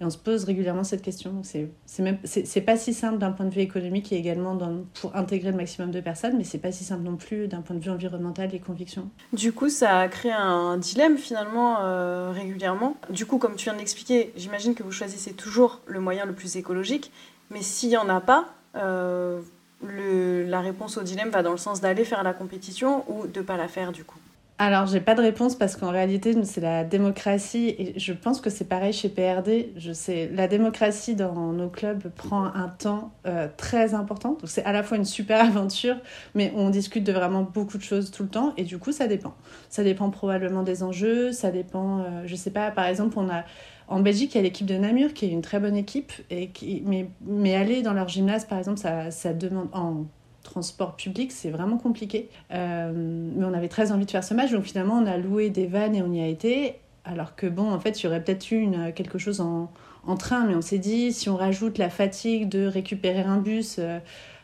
Et 0.00 0.04
on 0.04 0.10
se 0.10 0.18
pose 0.18 0.44
régulièrement 0.44 0.84
cette 0.84 1.02
question. 1.02 1.42
C'est 1.42 2.60
pas 2.60 2.76
si 2.76 2.94
simple 2.94 3.18
d'un 3.18 3.32
point 3.32 3.46
de 3.46 3.54
vue 3.54 3.60
économique 3.60 4.12
et 4.12 4.16
également 4.16 4.56
pour 5.00 5.16
intégrer 5.16 5.50
le 5.50 5.56
maximum 5.56 5.90
de 5.90 6.00
personnes, 6.00 6.36
mais 6.36 6.44
c'est 6.44 6.58
pas 6.58 6.70
si 6.70 6.84
simple 6.84 7.02
non 7.02 7.16
plus 7.16 7.48
d'un 7.48 7.62
point 7.62 7.74
de 7.74 7.82
vue 7.82 7.90
environnemental 7.90 8.54
et 8.54 8.60
conviction. 8.60 9.10
Du 9.32 9.52
coup, 9.52 9.68
ça 9.68 9.98
a 9.98 10.08
créé 10.08 10.32
un 10.32 10.76
dilemme 10.78 11.18
finalement 11.18 11.78
euh, 11.80 12.30
régulièrement. 12.32 12.96
Du 13.10 13.26
coup, 13.26 13.38
comme 13.38 13.56
tu 13.56 13.64
viens 13.64 13.74
de 13.74 13.78
l'expliquer, 13.78 14.32
j'imagine 14.36 14.74
que 14.74 14.84
vous 14.84 14.92
choisissez 14.92 15.32
toujours 15.32 15.80
le 15.86 15.98
moyen 16.00 16.26
le 16.26 16.32
plus 16.32 16.56
écologique, 16.56 17.10
mais 17.50 17.62
s'il 17.62 17.90
y 17.90 17.96
en 17.96 18.08
a 18.08 18.20
pas, 18.20 18.46
euh, 18.76 19.40
la 19.82 20.60
réponse 20.60 20.96
au 20.96 21.02
dilemme 21.02 21.30
va 21.30 21.42
dans 21.42 21.52
le 21.52 21.58
sens 21.58 21.80
d'aller 21.80 22.04
faire 22.04 22.22
la 22.22 22.32
compétition 22.32 23.04
ou 23.08 23.26
de 23.26 23.40
pas 23.40 23.56
la 23.56 23.68
faire 23.68 23.92
du 23.92 24.04
coup. 24.04 24.18
Alors, 24.60 24.86
j'ai 24.86 25.00
pas 25.00 25.14
de 25.14 25.20
réponse 25.20 25.54
parce 25.54 25.76
qu'en 25.76 25.90
réalité, 25.90 26.34
c'est 26.42 26.60
la 26.60 26.82
démocratie 26.82 27.76
et 27.78 27.94
je 27.96 28.12
pense 28.12 28.40
que 28.40 28.50
c'est 28.50 28.64
pareil 28.64 28.92
chez 28.92 29.08
PRD. 29.08 29.72
Je 29.76 29.92
sais, 29.92 30.28
la 30.34 30.48
démocratie 30.48 31.14
dans 31.14 31.52
nos 31.52 31.68
clubs 31.68 32.08
prend 32.08 32.46
un 32.46 32.68
temps 32.68 33.12
euh, 33.28 33.46
très 33.56 33.94
important. 33.94 34.30
Donc, 34.30 34.46
c'est 34.46 34.64
à 34.64 34.72
la 34.72 34.82
fois 34.82 34.96
une 34.96 35.04
super 35.04 35.44
aventure, 35.44 35.94
mais 36.34 36.52
on 36.56 36.70
discute 36.70 37.04
de 37.04 37.12
vraiment 37.12 37.42
beaucoup 37.44 37.78
de 37.78 37.84
choses 37.84 38.10
tout 38.10 38.24
le 38.24 38.28
temps 38.30 38.52
et 38.56 38.64
du 38.64 38.78
coup, 38.78 38.90
ça 38.90 39.06
dépend. 39.06 39.34
Ça 39.68 39.84
dépend 39.84 40.10
probablement 40.10 40.64
des 40.64 40.82
enjeux, 40.82 41.30
ça 41.30 41.52
dépend, 41.52 42.00
euh, 42.00 42.22
je 42.26 42.34
sais 42.34 42.50
pas, 42.50 42.72
par 42.72 42.86
exemple, 42.86 43.16
on 43.16 43.28
a 43.30 43.44
en 43.86 44.00
Belgique, 44.00 44.34
il 44.34 44.38
y 44.38 44.40
a 44.40 44.42
l'équipe 44.42 44.66
de 44.66 44.76
Namur 44.76 45.14
qui 45.14 45.24
est 45.26 45.30
une 45.30 45.40
très 45.40 45.60
bonne 45.60 45.76
équipe, 45.76 46.12
et 46.30 46.48
qui, 46.48 46.82
mais, 46.84 47.08
mais 47.24 47.54
aller 47.54 47.80
dans 47.82 47.94
leur 47.94 48.08
gymnase, 48.08 48.44
par 48.44 48.58
exemple, 48.58 48.78
ça, 48.78 49.10
ça 49.12 49.32
demande 49.32 49.68
en 49.72 50.04
transport 50.48 50.96
public, 50.96 51.30
c'est 51.32 51.50
vraiment 51.50 51.76
compliqué. 51.76 52.28
Euh, 52.52 52.92
mais 52.94 53.44
on 53.44 53.52
avait 53.52 53.68
très 53.68 53.92
envie 53.92 54.06
de 54.06 54.10
faire 54.10 54.24
ce 54.24 54.34
match, 54.34 54.50
donc 54.50 54.64
finalement 54.64 54.94
on 54.94 55.06
a 55.06 55.16
loué 55.16 55.50
des 55.50 55.66
vannes 55.66 55.94
et 55.94 56.02
on 56.02 56.12
y 56.12 56.20
a 56.20 56.26
été. 56.26 56.76
Alors 57.04 57.36
que 57.36 57.46
bon, 57.46 57.70
en 57.70 57.80
fait, 57.80 58.00
il 58.00 58.04
y 58.04 58.06
aurait 58.06 58.22
peut-être 58.22 58.50
eu 58.50 58.60
une, 58.60 58.92
quelque 58.92 59.18
chose 59.18 59.40
en, 59.40 59.70
en, 60.06 60.16
train, 60.16 60.44
mais 60.44 60.54
on 60.54 60.60
s'est 60.60 60.78
dit, 60.78 61.12
si 61.12 61.30
on 61.30 61.36
rajoute 61.36 61.78
la 61.78 61.88
fatigue 61.88 62.48
de 62.48 62.66
récupérer 62.66 63.20
un 63.20 63.38
bus 63.38 63.76
euh, 63.78 63.98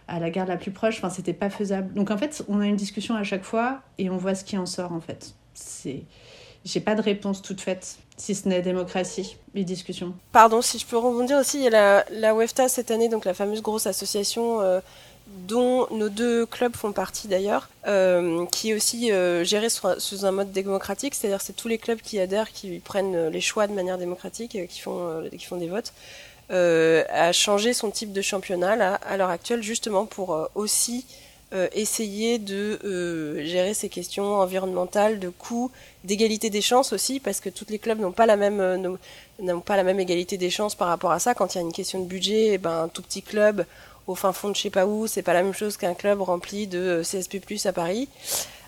à 0.09 0.19
la 0.19 0.31
gare 0.31 0.47
la 0.47 0.57
plus 0.57 0.71
proche, 0.71 0.97
enfin, 0.99 1.11
c'était 1.11 1.35
pas 1.35 1.51
faisable. 1.51 1.93
Donc 1.95 2.11
en 2.11 2.17
fait, 2.17 2.45
on 2.49 2.61
a 2.61 2.67
une 2.67 2.77
discussion 2.77 3.17
à 3.17 3.23
chaque 3.23 3.45
fois 3.45 3.81
et 3.99 4.09
on 4.09 4.17
voit 4.17 4.35
ce 4.35 4.45
qui 4.45 4.57
en 4.57 4.67
sort 4.67 4.93
en 4.93 5.01
fait. 5.01 5.35
C'est. 5.53 6.05
J'ai 6.65 6.81
pas 6.81 6.95
de 6.95 7.03
réponse 7.03 7.43
toute 7.43 7.61
faite, 7.61 7.99
si 8.17 8.35
ce 8.35 8.49
n'est 8.49 8.63
démocratie 8.63 9.37
et 9.55 9.65
discussion. 9.65 10.15
Pardon, 10.33 10.63
si 10.63 10.79
je 10.79 10.87
peux 10.87 10.97
rebondir 10.97 11.37
aussi, 11.39 11.59
il 11.59 11.65
y 11.65 11.67
a 11.67 11.71
la, 11.71 12.05
la 12.11 12.35
WEFTA 12.35 12.69
cette 12.69 12.91
année, 12.91 13.11
donc 13.11 13.27
la 13.27 13.35
fameuse 13.35 13.61
grosse 13.61 13.87
association 13.87 14.63
euh, 14.63 14.81
dont 15.27 15.87
nos 15.91 16.09
deux 16.09 16.47
clubs 16.47 16.77
font 16.77 16.93
partie 16.93 17.29
d'ailleurs, 17.29 17.69
euh, 17.87 18.45
qui 18.47 18.71
est 18.71 18.75
aussi 18.75 19.11
euh, 19.11 19.45
géré 19.45 19.69
sous 19.69 20.27
un 20.27 20.31
mode 20.31 20.53
démocratique, 20.53 21.15
c'est-à-dire 21.15 21.41
c'est 21.41 21.55
tous 21.55 21.69
les 21.69 21.79
clubs 21.79 22.01
qui 22.01 22.19
adhèrent, 22.19 22.53
qui 22.53 22.79
prennent 22.79 23.29
les 23.29 23.41
choix 23.41 23.67
de 23.67 23.73
manière 23.73 23.99
démocratique, 23.99 24.59
qui 24.69 24.81
font, 24.81 25.29
qui 25.37 25.45
font 25.45 25.57
des 25.57 25.69
votes, 25.69 25.93
a 26.51 27.33
changé 27.33 27.73
son 27.73 27.91
type 27.91 28.13
de 28.13 28.23
championnat 28.23 28.95
à 28.95 29.17
l'heure 29.17 29.31
actuelle 29.31 29.63
justement 29.63 30.07
pour 30.07 30.49
aussi 30.55 31.07
essayer 31.73 32.39
de 32.39 33.41
gérer 33.45 33.75
ces 33.75 33.89
questions 33.89 34.37
environnementales, 34.37 35.19
de 35.21 35.29
coûts, 35.31 35.71
d'égalité 36.05 36.51
des 36.51 36.61
chances 36.61 36.93
aussi, 36.93 37.19
parce 37.19 37.41
que 37.41 37.49
tous 37.49 37.67
les 37.71 37.79
clubs 37.79 37.99
n'ont 37.99 38.13
pas 38.13 38.27
la 38.27 38.37
même 38.37 38.99
n'ont 39.41 39.61
pas 39.61 39.77
la 39.77 39.85
même 39.85 40.01
égalité 40.01 40.37
des 40.37 40.51
chances 40.51 40.75
par 40.75 40.89
rapport 40.89 41.11
à 41.11 41.19
ça. 41.19 41.35
Quand 41.35 41.55
il 41.55 41.59
y 41.59 41.61
a 41.61 41.63
une 41.63 41.73
question 41.73 42.01
de 42.01 42.07
budget, 42.07 42.55
eh 42.55 42.59
ben, 42.59 42.85
un 42.85 42.89
tout 42.89 43.03
petit 43.03 43.23
club 43.23 43.65
au 44.07 44.15
fin 44.15 44.33
fond 44.33 44.51
de 44.51 44.57
je 44.57 44.63
sais 44.63 44.71
pas 44.71 44.87
où, 44.87 45.07
c'est 45.07 45.23
pas 45.23 45.33
la 45.33 45.43
même 45.43 45.55
chose 45.55 45.77
qu'un 45.77 45.95
club 45.95 46.21
rempli 46.21 46.67
de 46.67 46.79
euh, 46.79 47.03
CSP+ 47.03 47.41
à 47.67 47.73
Paris. 47.73 48.09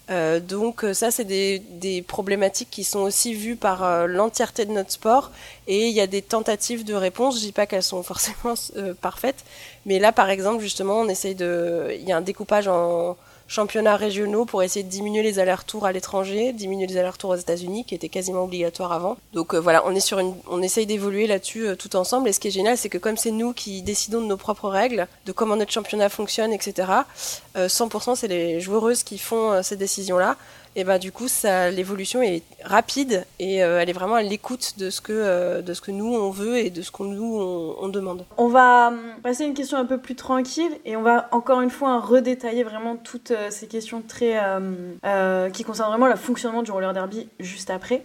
Euh, 0.08 0.38
donc 0.38 0.84
euh, 0.84 0.94
ça, 0.94 1.10
c'est 1.10 1.24
des, 1.24 2.04
problématiques 2.06 2.70
qui 2.70 2.84
sont 2.84 3.00
aussi 3.00 3.34
vues 3.34 3.56
par 3.56 4.06
l'entièreté 4.06 4.64
de 4.64 4.70
notre 4.70 4.92
sport 4.92 5.32
et 5.66 5.88
il 5.88 5.92
y 5.94 6.00
a 6.00 6.06
des 6.06 6.22
tentatives 6.22 6.84
de 6.84 6.94
réponse. 6.94 7.36
Je 7.36 7.40
dis 7.40 7.52
pas 7.52 7.66
qu'elles 7.66 7.82
sont 7.82 8.02
forcément 8.04 8.54
parfaites, 9.00 9.44
mais 9.84 9.98
là, 9.98 10.12
par 10.12 10.30
exemple, 10.30 10.62
justement, 10.62 11.00
on 11.00 11.08
essaye 11.08 11.34
de, 11.34 11.94
il 11.98 12.08
y 12.08 12.12
a 12.12 12.16
un 12.16 12.22
découpage 12.22 12.68
en 12.68 13.16
championnats 13.48 13.96
régionaux 13.96 14.44
pour 14.44 14.62
essayer 14.62 14.82
de 14.82 14.88
diminuer 14.90 15.22
les 15.22 15.38
allers-retours 15.38 15.86
à 15.86 15.92
l'étranger, 15.92 16.52
diminuer 16.52 16.86
les 16.86 16.96
allers-retours 16.96 17.30
aux 17.30 17.36
États-Unis 17.36 17.84
qui 17.84 17.94
étaient 17.94 18.08
quasiment 18.08 18.44
obligatoires 18.44 18.92
avant. 18.92 19.16
Donc 19.32 19.54
euh, 19.54 19.58
voilà, 19.58 19.86
on 19.86 19.94
est 19.94 20.00
sur 20.00 20.18
une, 20.18 20.34
on 20.48 20.62
essaye 20.62 20.86
d'évoluer 20.86 21.26
là-dessus 21.26 21.68
euh, 21.68 21.76
tout 21.76 21.96
ensemble. 21.96 22.28
Et 22.28 22.32
ce 22.32 22.40
qui 22.40 22.48
est 22.48 22.52
génial, 22.52 22.76
c'est 22.76 22.88
que 22.88 22.98
comme 22.98 23.16
c'est 23.16 23.30
nous 23.30 23.52
qui 23.52 23.82
décidons 23.82 24.20
de 24.20 24.26
nos 24.26 24.36
propres 24.36 24.68
règles, 24.68 25.06
de 25.26 25.32
comment 25.32 25.56
notre 25.56 25.72
championnat 25.72 26.08
fonctionne, 26.08 26.52
etc. 26.52 26.88
100% 27.56 28.10
euh, 28.10 28.14
c'est 28.14 28.28
les 28.28 28.60
joueuses 28.60 29.02
qui 29.02 29.18
font 29.18 29.62
ces 29.62 29.76
décisions-là 29.76 30.36
et 30.76 30.84
bah 30.84 30.98
du 30.98 31.10
coup 31.10 31.26
ça 31.26 31.70
l'évolution 31.70 32.22
est 32.22 32.42
rapide 32.62 33.24
et 33.40 33.64
euh, 33.64 33.80
elle 33.80 33.88
est 33.88 33.94
vraiment 33.94 34.14
à 34.14 34.22
l'écoute 34.22 34.74
de 34.78 34.90
ce 34.90 35.00
que 35.00 35.12
euh, 35.12 35.62
de 35.62 35.72
ce 35.72 35.80
que 35.80 35.90
nous 35.90 36.14
on 36.14 36.30
veut 36.30 36.58
et 36.58 36.70
de 36.70 36.82
ce 36.82 36.90
qu'on 36.90 37.04
nous 37.04 37.76
on, 37.80 37.88
demande. 37.88 38.26
On 38.36 38.48
va 38.48 38.88
hum, 38.88 39.00
passer 39.22 39.44
à 39.44 39.46
une 39.46 39.54
question 39.54 39.78
un 39.78 39.86
peu 39.86 39.98
plus 39.98 40.14
tranquille 40.14 40.70
et 40.84 40.96
on 40.96 41.02
va 41.02 41.28
encore 41.32 41.62
une 41.62 41.70
fois 41.70 41.98
redétailler 41.98 42.62
vraiment 42.62 42.96
toutes 42.96 43.30
euh, 43.30 43.48
ces 43.50 43.66
questions 43.66 44.02
très 44.06 44.36
qui 45.52 45.64
concernent 45.64 45.90
vraiment 45.90 46.08
le 46.08 46.16
fonctionnement 46.16 46.62
du 46.62 46.70
roller 46.70 46.92
derby 46.92 47.28
juste 47.40 47.70
après. 47.70 48.04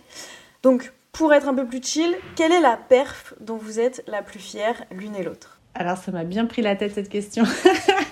Donc 0.63 0.93
pour 1.11 1.33
être 1.33 1.49
un 1.49 1.53
peu 1.53 1.65
plus 1.65 1.83
chill, 1.83 2.15
quelle 2.37 2.53
est 2.53 2.61
la 2.61 2.77
perf 2.77 3.33
dont 3.41 3.57
vous 3.57 3.79
êtes 3.79 4.03
la 4.07 4.21
plus 4.21 4.39
fière 4.39 4.85
l'une 4.91 5.15
et 5.15 5.23
l'autre? 5.23 5.59
Alors 5.73 5.97
ça 5.97 6.11
m'a 6.11 6.23
bien 6.23 6.45
pris 6.45 6.61
la 6.61 6.75
tête 6.75 6.93
cette 6.93 7.09
question. 7.09 7.43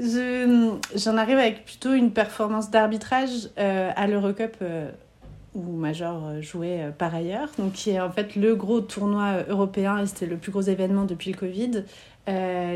J'en 0.00 1.16
arrive 1.16 1.38
avec 1.38 1.64
plutôt 1.64 1.92
une 1.92 2.12
performance 2.12 2.70
d'arbitrage 2.70 3.50
euh, 3.58 3.90
à 3.94 4.06
l'Eurocup 4.06 4.56
euh, 4.62 4.90
où 5.54 5.76
Major 5.76 6.26
euh, 6.26 6.40
jouait 6.40 6.90
par 6.96 7.14
ailleurs, 7.14 7.50
donc 7.58 7.72
qui 7.72 7.90
est 7.90 8.00
en 8.00 8.10
fait 8.10 8.34
le 8.34 8.54
gros 8.54 8.80
tournoi 8.80 9.44
européen 9.48 9.98
et 9.98 10.06
c'était 10.06 10.26
le 10.26 10.36
plus 10.36 10.52
gros 10.52 10.62
événement 10.62 11.04
depuis 11.04 11.32
le 11.32 11.36
Covid. 11.36 11.84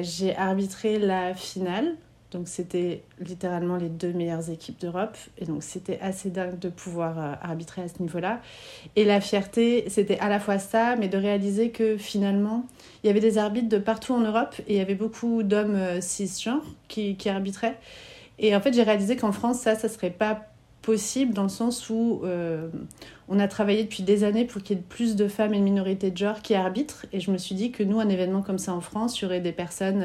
J'ai 0.02 0.37
arbitré 0.37 0.99
la 0.99 1.33
finale 1.35 1.95
donc 2.35 2.49
c'était 2.49 3.03
littéralement 3.21 3.76
les 3.76 3.88
deux 3.88 4.12
meilleures 4.12 4.50
équipes 4.50 4.79
d'Europe. 4.81 5.17
Et 5.38 5.45
donc 5.45 5.62
c'était 5.62 5.99
assez 6.00 6.31
dingue 6.31 6.59
de 6.59 6.69
pouvoir 6.69 7.19
euh, 7.19 7.33
arbitrer 7.41 7.83
à 7.83 7.88
ce 7.88 8.03
niveau-là. 8.03 8.41
Et 8.97 9.05
la 9.05 9.21
fierté, 9.21 9.85
c'était 9.88 10.19
à 10.19 10.29
la 10.29 10.41
fois 10.41 10.59
ça, 10.59 10.97
mais 10.97 11.09
de 11.09 11.17
réaliser 11.17 11.71
que 11.71 11.97
finalement, 11.97 12.67
il 13.03 13.07
y 13.07 13.11
avait 13.11 13.21
des 13.21 13.38
arbitres 13.38 13.69
de 13.69 13.79
partout 13.79 14.12
en 14.12 14.21
Europe 14.21 14.57
et 14.67 14.75
il 14.75 14.76
y 14.76 14.81
avait 14.81 14.97
beaucoup 14.97 15.45
d'hommes 15.45 15.76
euh, 15.76 16.00
cisgenres 16.00 16.64
qui, 16.88 17.17
qui 17.17 17.29
arbitraient. 17.29 17.79
Et 18.41 18.55
en 18.57 18.61
fait, 18.61 18.75
j'ai 18.75 18.83
réalisé 18.83 19.17
qu'en 19.17 19.33
France, 19.33 19.61
ça, 19.61 19.76
ça 19.76 19.88
serait 19.88 20.11
pas 20.11 20.49
possible 20.83 21.33
dans 21.33 21.45
le 21.45 21.49
sens 21.49 21.88
où 21.88 22.21
euh, 22.25 22.69
on 23.29 23.38
a 23.38 23.49
travaillé 23.49 23.85
depuis 23.85 24.03
des 24.03 24.23
années 24.23 24.45
pour 24.45 24.61
qu'il 24.62 24.76
y 24.76 24.81
ait 24.81 24.83
plus 24.83 25.17
de 25.17 25.29
femmes 25.29 25.55
et 25.55 25.59
de 25.59 25.62
minorités 25.62 26.11
de 26.11 26.17
genre 26.17 26.43
qui 26.43 26.55
arbitrent. 26.55 27.07
Et 27.12 27.21
je 27.21 27.31
me 27.31 27.38
suis 27.38 27.55
dit 27.55 27.71
que 27.71 27.85
nous, 27.85 28.00
un 28.00 28.09
événement 28.09 28.43
comme 28.43 28.59
ça 28.59 28.75
en 28.75 28.81
France, 28.81 29.19
il 29.19 29.23
y 29.23 29.26
aurait 29.26 29.41
des 29.41 29.53
personnes 29.53 30.03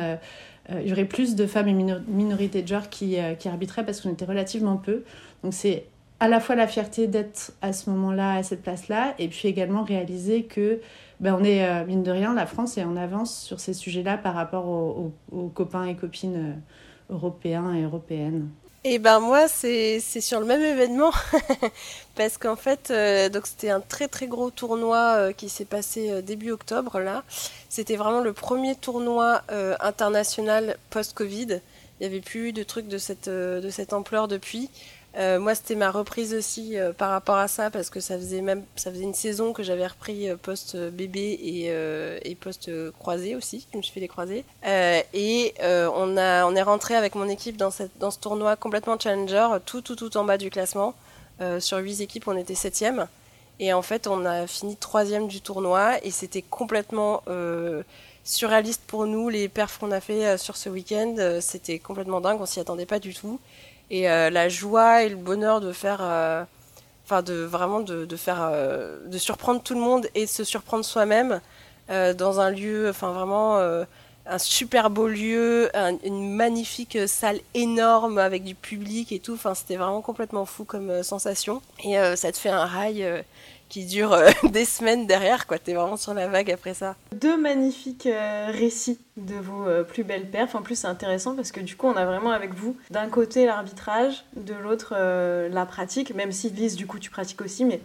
il 0.82 0.88
y 0.88 0.92
aurait 0.92 1.06
plus 1.06 1.36
de 1.36 1.46
femmes 1.46 1.68
et 1.68 1.74
minorités 2.08 2.62
de 2.62 2.68
genre 2.68 2.90
qui, 2.90 3.20
euh, 3.20 3.34
qui 3.34 3.48
arbitraient 3.48 3.86
parce 3.86 4.02
qu'on 4.02 4.12
était 4.12 4.26
relativement 4.26 4.78
peu. 4.78 5.04
Donc 5.44 5.54
c'est 5.54 5.86
à 6.20 6.28
la 6.28 6.40
fois 6.40 6.56
la 6.56 6.68
fierté 6.68 7.08
d'être 7.08 7.54
à 7.62 7.74
ce 7.74 7.90
moment-là, 7.90 8.34
à 8.34 8.44
cette 8.44 8.62
place-là, 8.62 9.16
et 9.20 9.30
puis 9.30 9.48
également 9.48 9.84
réaliser 9.84 10.44
que 10.44 10.80
ben, 11.20 11.36
on 11.40 11.44
est, 11.44 11.66
euh, 11.66 11.86
mine 11.86 12.04
de 12.04 12.12
rien, 12.12 12.34
la 12.34 12.46
France 12.46 12.78
est 12.78 12.84
en 12.84 12.98
avance 12.98 13.42
sur 13.42 13.60
ces 13.60 13.74
sujets-là 13.74 14.18
par 14.18 14.36
rapport 14.36 14.68
aux, 14.68 15.14
copains 15.54 15.86
et 15.86 15.96
copines 15.96 16.62
européens 17.10 17.74
et 17.74 17.84
européennes. 17.84 18.50
Et 18.86 18.94
eh 18.94 19.00
ben 19.00 19.20
moi 19.20 19.50
c'est 19.50 20.00
sur 20.00 20.40
le 20.40 20.46
même 20.46 20.62
événement 20.62 21.12
parce 22.16 22.38
qu'en 22.38 22.56
fait 22.56 22.94
donc 23.30 23.46
c'était 23.46 23.72
un 23.72 23.82
très 23.82 24.08
très 24.08 24.28
gros 24.28 24.52
tournoi 24.52 25.34
qui 25.34 25.50
s'est 25.50 25.66
passé 25.66 26.22
début 26.22 26.52
octobre 26.52 27.00
là 27.02 27.26
c'était 27.70 27.96
vraiment 27.96 28.22
le 28.22 28.34
premier 28.34 28.76
tournoi 28.76 29.44
euh, 29.52 29.76
international 29.80 30.78
post-Covid. 30.90 31.62
Il 32.00 32.02
n'y 32.02 32.06
avait 32.08 32.20
plus 32.20 32.50
eu 32.50 32.52
de 32.52 32.64
trucs 32.64 32.88
de 32.88 32.98
cette, 32.98 33.28
euh, 33.28 33.62
de 33.62 33.70
cette 33.70 33.94
ampleur 33.94 34.28
depuis. 34.28 34.70
Euh, 35.18 35.40
moi, 35.40 35.56
c'était 35.56 35.76
ma 35.76 35.90
reprise 35.90 36.36
aussi 36.36 36.78
euh, 36.78 36.94
par 36.94 37.10
rapport 37.10 37.38
à 37.38 37.48
ça 37.48 37.72
parce 37.72 37.90
que 37.90 38.00
ça 38.00 38.16
faisait 38.18 38.42
même 38.42 38.64
ça 38.76 38.92
faisait 38.92 39.04
une 39.04 39.16
saison 39.16 39.54
que 39.54 39.64
j'avais 39.64 39.88
repris 39.88 40.30
euh, 40.30 40.38
post 40.38 40.78
bébé 40.78 41.20
et, 41.20 42.30
et 42.30 42.36
post 42.36 42.70
croisé 43.00 43.36
aussi. 43.36 43.68
Je 43.74 43.78
me 43.78 43.82
suis 43.82 43.94
fait 43.94 44.00
les 44.00 44.08
croisés 44.08 44.46
et 45.14 45.54
on 45.62 46.18
a 46.18 46.46
on 46.46 46.56
est 46.56 46.62
rentré 46.62 46.96
avec 46.96 47.16
mon 47.16 47.28
équipe 47.28 47.58
dans 47.58 47.72
cette 47.72 47.98
dans 48.00 48.12
ce 48.12 48.20
tournoi 48.20 48.56
complètement 48.56 48.98
challenger, 49.00 49.48
tout 49.66 49.82
tout 49.82 49.96
tout 49.96 50.16
en 50.18 50.24
bas 50.24 50.38
du 50.38 50.50
classement. 50.50 50.94
sur 51.60 51.78
huit 51.78 52.02
équipes, 52.02 52.28
on 52.28 52.38
était 52.38 52.56
septième. 52.56 53.08
Et 53.62 53.74
en 53.74 53.82
fait, 53.82 54.08
on 54.08 54.26
a 54.26 54.48
fini 54.48 54.78
troisième 54.78 55.28
du 55.28 55.42
tournoi 55.42 56.04
et 56.04 56.12
c'était 56.12 56.42
complètement 56.42 57.24
surréaliste 58.24 58.84
pour 58.88 59.06
nous. 59.06 59.30
Les 59.30 59.50
perfs 59.50 59.80
qu'on 59.80 59.92
a 59.92 60.02
fait 60.02 60.38
sur 60.38 60.56
ce 60.58 60.70
week-end, 60.70 61.40
c'était 61.42 61.80
complètement 61.80 62.22
dingue. 62.22 62.40
On 62.42 62.46
s'y 62.46 62.60
attendait 62.60 62.86
pas 62.86 63.00
du 63.00 63.14
tout 63.14 63.40
et 63.90 64.10
euh, 64.10 64.30
la 64.30 64.50
joie 64.50 65.04
et 65.04 65.10
le 65.10 65.16
bonheur 65.16 65.62
de 65.62 65.72
faire 65.72 66.00
euh, 66.02 66.44
enfin 67.06 67.22
de 67.22 67.34
vraiment 67.34 67.80
de, 67.80 68.06
de 68.06 68.16
faire 68.16 68.40
euh, 68.42 68.98
de 69.08 69.18
surprendre 69.18 69.62
tout 69.62 69.74
le 69.74 69.80
monde 69.80 70.08
et 70.16 70.26
de 70.26 70.30
se 70.30 70.44
surprendre 70.44 70.86
soi-même 70.86 71.42
dans 72.18 72.40
un 72.40 72.52
lieu 72.52 72.88
enfin 72.88 73.12
vraiment 73.14 73.58
un 73.58 74.38
super 74.38 74.92
beau 74.92 75.08
lieu 75.08 75.72
une 76.04 76.36
magnifique 76.36 77.00
salle 77.08 77.40
énorme 77.56 78.20
avec 78.20 78.44
du 78.44 78.54
public 78.54 79.12
et 79.12 79.18
tout. 79.18 79.34
Enfin 79.34 79.56
c'était 79.56 79.76
vraiment 79.76 80.02
complètement 80.02 80.46
fou 80.46 80.66
comme 80.66 81.02
sensation. 81.02 81.64
Et 81.84 81.96
ça 82.16 82.32
te 82.32 82.38
fait 82.38 82.50
un 82.50 82.68
rail 82.68 83.24
qui 83.70 83.86
dure 83.86 84.14
euh, 84.14 84.30
des 84.50 84.66
semaines 84.66 85.08
derrière, 85.08 85.48
quoi. 85.48 85.60
T'es 85.60 85.74
vraiment 85.74 85.96
sur 85.96 86.14
la 86.14 86.28
vague 86.28 86.52
après 86.52 86.74
ça. 86.74 86.96
Deux 87.16 87.38
magnifiques 87.38 88.08
euh, 88.08 88.48
récits 88.52 89.00
de 89.16 89.36
vos 89.36 89.68
euh, 89.68 89.84
plus 89.84 90.04
belles 90.04 90.30
perfs. 90.30 90.56
En 90.56 90.62
plus, 90.62 90.76
c'est 90.76 90.88
intéressant 90.88 91.36
parce 91.36 91.52
que 91.52 91.62
du 91.62 91.76
coup, 91.76 91.88
on 91.88 91.96
a 91.96 92.06
vraiment 92.06 92.32
avec 92.32 92.54
vous 92.54 92.76
d'un 92.90 93.08
côté 93.08 93.46
l'arbitrage, 93.46 94.26
de 94.36 94.56
l'autre 94.56 94.96
la 95.50 95.66
pratique, 95.66 96.16
même 96.16 96.32
si 96.32 96.50
Lise, 96.50 96.76
du 96.76 96.88
coup, 96.88 96.98
tu 96.98 97.12
pratiques 97.12 97.42
aussi, 97.42 97.64
mais 97.64 97.80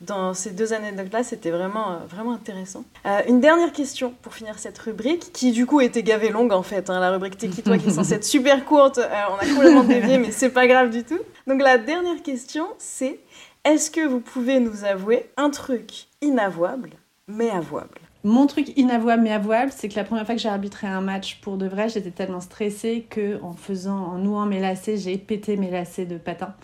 dans 0.00 0.34
ces 0.34 0.50
deux 0.50 0.68
classe, 1.10 1.28
c'était 1.28 1.50
vraiment, 1.50 1.98
vraiment 2.08 2.32
intéressant. 2.32 2.84
une 3.28 3.40
dernière 3.40 3.72
question 3.72 4.14
pour 4.22 4.34
finir 4.34 4.58
cette 4.58 4.78
rubrique, 4.78 5.32
qui 5.32 5.52
du 5.52 5.66
coup 5.66 5.80
était 5.80 6.02
gavée 6.02 6.30
longue 6.30 6.52
en 6.52 6.62
fait. 6.62 6.90
Hein, 6.90 7.00
la 7.00 7.10
rubrique 7.10 7.38
T'es 7.38 7.48
qui 7.48 7.62
toi, 7.62 7.78
qui 7.78 7.88
est 7.88 7.92
censée 7.92 8.14
être 8.14 8.24
super 8.24 8.64
courte, 8.64 8.98
on 8.98 9.34
a 9.34 9.46
complètement 9.46 9.84
dévié, 9.84 10.18
mais 10.18 10.32
c'est 10.32 10.50
pas 10.50 10.66
grave 10.66 10.90
du 10.90 11.04
tout. 11.04 11.20
Donc 11.46 11.62
la 11.62 11.78
dernière 11.78 12.22
question, 12.22 12.66
c'est 12.78 13.20
est-ce 13.64 13.90
que 13.90 14.06
vous 14.06 14.20
pouvez 14.20 14.60
nous 14.60 14.84
avouer 14.84 15.30
un 15.36 15.50
truc 15.50 16.06
inavouable, 16.22 16.90
mais 17.28 17.50
avouable? 17.50 17.98
Mon 18.22 18.46
truc 18.46 18.76
inavouable 18.76 19.22
mais 19.22 19.32
avouable, 19.32 19.72
c'est 19.74 19.88
que 19.88 19.96
la 19.96 20.04
première 20.04 20.26
fois 20.26 20.34
que 20.34 20.40
j'ai 20.40 20.48
arbitré 20.48 20.86
un 20.86 21.00
match 21.00 21.40
pour 21.40 21.56
de 21.56 21.66
vrai, 21.66 21.88
j'étais 21.88 22.10
tellement 22.10 22.40
stressée 22.40 23.06
que 23.08 23.42
en 23.42 23.54
faisant, 23.54 23.96
en 23.96 24.18
nouant 24.18 24.44
mes 24.46 24.60
lacets, 24.60 24.98
j'ai 24.98 25.16
pété 25.16 25.56
mes 25.56 25.70
lacets 25.70 26.04
de 26.04 26.18
patin. 26.18 26.54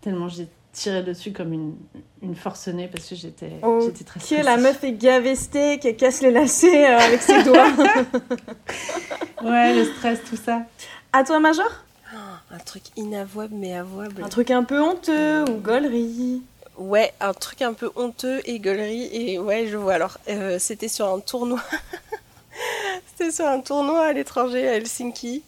Tellement 0.00 0.28
j'ai 0.28 0.48
tiré 0.72 1.02
dessus 1.02 1.32
comme 1.32 1.52
une, 1.52 1.76
une 2.22 2.34
forcenée 2.34 2.88
parce 2.88 3.06
que 3.08 3.14
j'étais 3.14 3.60
très 3.60 3.90
stressée. 3.90 4.36
Qui 4.36 4.42
la 4.42 4.56
meuf 4.56 4.82
est 4.84 4.92
gavestée, 4.92 5.78
qui 5.78 5.94
casse 5.96 6.22
les 6.22 6.30
lacets 6.30 6.90
euh, 6.90 6.98
avec 6.98 7.20
ses 7.20 7.44
doigts. 7.44 7.68
ouais, 9.44 9.74
le 9.74 9.84
stress, 9.84 10.20
tout 10.24 10.36
ça. 10.36 10.62
À 11.12 11.24
toi, 11.24 11.40
Major? 11.40 11.70
Un 12.52 12.58
truc 12.58 12.82
inavouable 12.96 13.54
mais 13.54 13.74
avouable. 13.74 14.22
Un 14.22 14.28
truc 14.28 14.50
un 14.50 14.62
peu 14.62 14.80
honteux 14.80 15.44
ou 15.48 15.54
gaulerie. 15.54 16.42
Ouais, 16.76 17.12
un 17.20 17.32
truc 17.32 17.62
un 17.62 17.72
peu 17.72 17.90
honteux 17.96 18.40
et 18.44 18.58
gaulerie. 18.58 19.08
Et 19.12 19.38
ouais, 19.38 19.66
je 19.68 19.76
vois. 19.76 19.94
Alors, 19.94 20.18
euh, 20.28 20.58
c'était 20.58 20.88
sur 20.88 21.08
un 21.08 21.20
tournoi. 21.20 21.60
c'était 23.06 23.30
sur 23.30 23.46
un 23.46 23.60
tournoi 23.60 24.06
à 24.06 24.12
l'étranger, 24.12 24.68
à 24.68 24.74
Helsinki. 24.74 25.42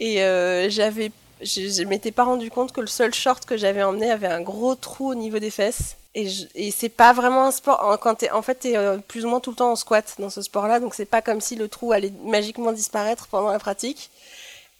Et 0.00 0.22
euh, 0.22 0.68
j'avais. 0.70 1.12
Je, 1.40 1.82
ne 1.82 1.88
m'étais 1.88 2.10
pas 2.10 2.24
rendu 2.24 2.50
compte 2.50 2.72
que 2.72 2.80
le 2.80 2.88
seul 2.88 3.14
short 3.14 3.44
que 3.44 3.56
j'avais 3.56 3.82
emmené 3.82 4.10
avait 4.10 4.26
un 4.26 4.40
gros 4.40 4.74
trou 4.74 5.10
au 5.10 5.14
niveau 5.14 5.38
des 5.38 5.50
fesses. 5.50 5.96
Et, 6.14 6.28
et 6.54 6.70
c'est 6.70 6.88
pas 6.88 7.12
vraiment 7.12 7.44
un 7.44 7.50
sport. 7.50 7.98
Quand 8.00 8.22
es, 8.22 8.30
en 8.30 8.42
fait, 8.42 8.60
tu 8.60 8.68
es 8.68 8.76
euh, 8.76 8.98
plus 8.98 9.24
ou 9.24 9.28
moins 9.28 9.40
tout 9.40 9.50
le 9.50 9.56
temps 9.56 9.70
en 9.70 9.76
squat 9.76 10.16
dans 10.18 10.30
ce 10.30 10.42
sport-là. 10.42 10.80
Donc, 10.80 10.94
c'est 10.94 11.04
pas 11.04 11.22
comme 11.22 11.40
si 11.40 11.56
le 11.56 11.68
trou 11.68 11.92
allait 11.92 12.12
magiquement 12.24 12.72
disparaître 12.72 13.28
pendant 13.28 13.50
la 13.50 13.58
pratique. 13.58 14.10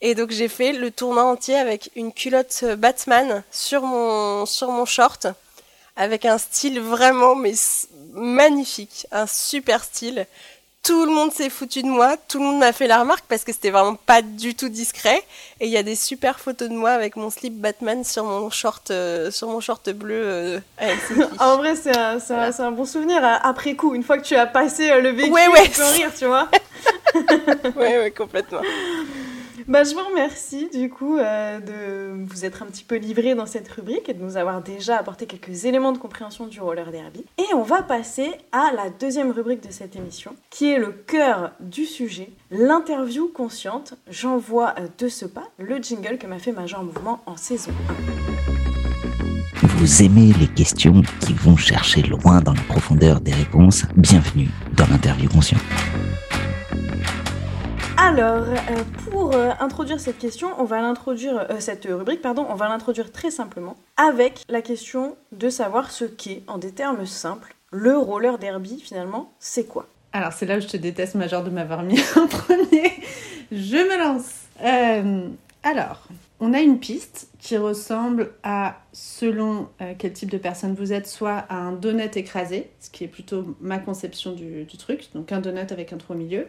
Et 0.01 0.15
donc 0.15 0.31
j'ai 0.31 0.49
fait 0.49 0.73
le 0.73 0.91
tournoi 0.91 1.25
entier 1.25 1.57
avec 1.57 1.91
une 1.97 2.13
culotte 2.13 2.65
Batman 2.77 3.43
sur 3.51 3.83
mon, 3.83 4.47
sur 4.47 4.71
mon 4.71 4.85
short, 4.85 5.27
avec 5.97 6.25
un 6.25 6.39
style 6.39 6.81
vraiment 6.81 7.35
mais 7.35 7.55
magnifique, 8.13 9.07
un 9.11 9.27
super 9.27 9.83
style. 9.83 10.27
Tout 10.85 11.05
le 11.05 11.11
monde 11.11 11.33
s'est 11.33 11.51
foutu 11.51 11.83
de 11.83 11.89
moi, 11.89 12.17
tout 12.29 12.39
le 12.39 12.45
monde 12.45 12.61
m'a 12.61 12.73
fait 12.73 12.87
la 12.87 13.01
remarque 13.01 13.25
parce 13.29 13.43
que 13.43 13.53
c'était 13.53 13.71
vraiment 13.71 13.97
pas 13.97 14.23
du 14.23 14.55
tout 14.55 14.69
discret. 14.69 15.21
Et 15.59 15.67
il 15.67 15.73
y 15.73 15.77
a 15.77 15.83
des 15.83 15.97
super 15.97 16.39
photos 16.39 16.69
de 16.69 16.75
moi 16.75 16.91
avec 16.91 17.17
mon 17.17 17.31
slip 17.31 17.55
Batman 17.55 18.05
sur 18.05 18.25
mon 18.25 18.49
short, 18.49 18.93
euh, 18.93 19.33
sur 19.33 19.49
mon 19.49 19.61
short 19.61 19.91
bleu. 19.91 20.23
Euh, 20.23 20.61
en 21.41 21.57
vrai, 21.57 21.75
c'est 21.75 21.95
un, 21.95 22.21
un, 22.31 22.71
bon 22.71 22.87
souvenir 22.87 23.23
après 23.43 23.75
coup, 23.75 23.97
une 23.97 24.05
fois 24.05 24.19
que 24.19 24.25
tu 24.25 24.37
as 24.37 24.47
passé 24.47 24.89
euh, 24.89 25.01
le 25.01 25.13
ouais, 25.13 25.49
ouais, 25.49 25.65
tu 25.65 25.71
peux 25.73 25.85
rire, 25.85 26.13
tu 26.17 26.27
vois. 26.27 26.49
ouais, 27.77 27.99
ouais, 27.99 28.11
complètement. 28.13 28.63
Bah, 29.69 29.85
je 29.85 29.93
vous 29.93 30.01
remercie 30.01 30.71
du 30.73 30.89
coup 30.89 31.19
euh, 31.19 31.61
de 31.61 32.25
vous 32.25 32.47
être 32.47 32.63
un 32.63 32.67
petit 32.67 32.85
peu 32.85 32.97
livré 32.97 33.35
dans 33.35 33.45
cette 33.45 33.69
rubrique 33.69 34.09
et 34.09 34.15
de 34.15 34.23
nous 34.23 34.39
avoir 34.39 34.63
déjà 34.63 34.97
apporté 34.97 35.27
quelques 35.27 35.67
éléments 35.67 35.93
de 35.93 35.99
compréhension 35.99 36.47
du 36.47 36.59
roller 36.63 36.91
derby. 36.91 37.23
Et 37.37 37.55
on 37.55 37.65
va 37.65 37.83
passer 37.83 38.31
à 38.51 38.73
la 38.75 38.89
deuxième 38.89 39.31
rubrique 39.31 39.63
de 39.63 39.71
cette 39.71 39.95
émission, 39.95 40.35
qui 40.49 40.73
est 40.73 40.79
le 40.79 40.93
cœur 40.93 41.53
du 41.61 41.85
sujet, 41.85 42.31
l'interview 42.51 43.29
consciente. 43.29 43.93
J'envoie 44.11 44.75
euh, 44.79 44.89
de 44.97 45.09
ce 45.09 45.27
pas 45.27 45.51
le 45.59 45.77
jingle 45.83 46.17
que 46.17 46.27
m'a 46.27 46.39
fait 46.39 46.53
Major 46.53 46.83
Mouvement 46.83 47.21
en 47.27 47.37
saison 47.37 47.73
1. 49.63 49.67
Vous 49.67 50.03
aimez 50.03 50.33
les 50.41 50.49
questions 50.49 51.03
qui 51.21 51.35
vont 51.35 51.59
chercher 51.59 52.01
loin 52.01 52.41
dans 52.41 52.55
la 52.55 52.63
profondeur 52.63 53.21
des 53.21 53.35
réponses 53.35 53.85
Bienvenue 53.97 54.49
dans 54.75 54.87
l'interview 54.87 55.29
consciente. 55.29 55.61
Alors, 58.09 58.47
euh, 58.49 58.85
pour 59.11 59.35
euh, 59.35 59.51
introduire 59.61 60.01
cette 60.01 60.17
question, 60.17 60.49
on 60.57 60.65
va 60.65 60.81
l'introduire, 60.81 61.47
euh, 61.51 61.61
cette 61.61 61.85
rubrique, 61.85 62.23
pardon, 62.23 62.47
on 62.49 62.55
va 62.55 62.67
l'introduire 62.67 63.13
très 63.13 63.31
simplement 63.31 63.77
avec 63.99 64.45
la 64.49 64.63
question 64.63 65.19
de 65.33 65.51
savoir 65.51 65.91
ce 65.91 66.07
qu'est, 66.07 66.43
en 66.47 66.57
des 66.57 66.73
termes 66.73 67.05
simples, 67.05 67.55
le 67.71 67.99
roller 67.99 68.39
derby 68.39 68.81
finalement, 68.81 69.31
c'est 69.41 69.65
quoi? 69.65 69.87
Alors, 70.15 70.33
c'est 70.33 70.47
là 70.47 70.57
où 70.57 70.61
je 70.63 70.69
te 70.69 70.79
déteste, 70.79 71.17
Major, 71.17 71.45
de 71.45 71.51
m'avoir 71.51 71.83
mis 71.83 72.01
en 72.17 72.27
premier. 72.27 72.95
Je 73.53 73.77
me 73.77 73.99
lance. 73.99 74.47
alors, 75.63 76.09
on 76.41 76.55
a 76.55 76.61
une 76.61 76.79
piste 76.79 77.28
qui 77.39 77.57
ressemble 77.57 78.33
à, 78.43 78.81
selon 78.93 79.69
euh, 79.81 79.95
quel 79.97 80.13
type 80.13 80.31
de 80.31 80.39
personne 80.39 80.75
vous 80.75 80.93
êtes, 80.93 81.07
soit 81.07 81.37
à 81.49 81.57
un 81.57 81.73
donut 81.73 82.17
écrasé, 82.17 82.71
ce 82.81 82.91
qui 82.91 83.05
est 83.05 83.09
plutôt 83.09 83.57
ma 83.61 83.79
conception 83.79 84.33
du, 84.33 84.67
truc, 84.77 85.09
donc 85.15 85.31
un 85.31 85.41
donut 85.41 85.71
avec 85.71 85.93
un 85.93 85.99
trou 85.99 86.15
au 86.15 86.17
milieu, 86.17 86.49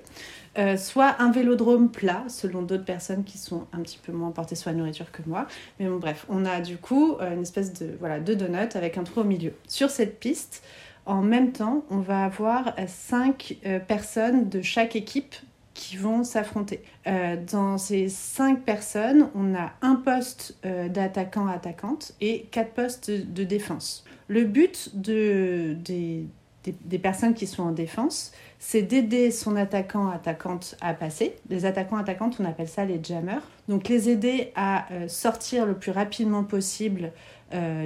euh, 0.58 0.78
soit 0.78 1.16
un 1.20 1.32
vélodrome 1.32 1.92
plat, 1.92 2.24
selon 2.28 2.64
d'autres 2.64 2.86
personnes 2.86 3.24
qui 3.24 3.38
sont 3.38 3.68
un 3.72 3.82
petit 3.82 4.00
peu 4.04 4.12
moins 4.12 4.32
portées 4.32 4.56
sur 4.56 4.72
la 4.72 4.76
nourriture 4.76 5.12
que 5.12 5.22
moi. 5.28 5.46
Mais 5.80 5.88
bon, 5.88 5.98
bref, 5.98 6.26
on 6.28 6.44
a 6.44 6.60
du 6.60 6.78
coup 6.78 7.18
euh, 7.22 7.36
une 7.36 7.44
espèce 7.44 7.72
de, 7.74 7.92
voilà, 8.00 8.20
donut 8.20 8.76
avec 8.76 8.98
un 8.98 9.04
trou 9.04 9.22
au 9.22 9.26
milieu. 9.26 9.54
Sur 9.68 9.92
cette 9.92 10.20
piste, 10.20 10.64
en 11.06 11.22
même 11.22 11.52
temps, 11.52 11.86
on 11.92 12.00
va 12.00 12.26
avoir 12.26 12.76
cinq 12.88 13.58
personnes 13.88 14.48
de 14.48 14.62
chaque 14.62 14.96
équipe 14.96 15.36
qui 15.74 15.98
vont 15.98 16.24
s'affronter. 16.24 16.84
Euh, 17.08 17.38
dans 17.52 17.78
ces 17.78 18.10
cinq 18.10 18.64
personnes, 18.64 19.30
on 19.36 19.56
a 19.56 19.72
un 19.82 19.96
poste 19.96 20.58
euh, 20.66 20.90
d'attaquant-attaquante 20.90 22.14
et 22.22 22.48
quatre 22.52 22.72
postes 22.72 23.12
de 23.12 23.44
défense. 23.44 24.04
Le 24.28 24.44
but 24.44 24.92
de, 24.94 25.76
des, 25.80 26.26
des, 26.64 27.00
personnes 27.00 27.34
qui 27.34 27.48
sont 27.48 27.64
en 27.64 27.72
défense, 27.72 28.32
c'est 28.60 28.82
d'aider 28.82 29.32
son 29.32 29.56
attaquant-attaquante 29.56 30.76
à 30.82 30.94
passer. 30.94 31.36
Les 31.50 31.66
attaquants-attaquantes, 31.66 32.38
on 32.40 32.46
appelle 32.46 32.68
ça 32.68 32.86
les 32.86 33.02
jammers. 33.02 33.42
Donc 33.68 33.88
les 33.88 34.10
aider 34.10 34.52
à 34.56 34.92
euh, 34.92 35.08
sortir 35.08 35.66
le 35.66 35.76
plus 35.76 35.92
rapidement 35.92 36.44
possible 36.44 37.12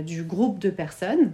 du 0.05 0.23
groupe 0.23 0.59
de 0.59 0.69
personnes, 0.69 1.31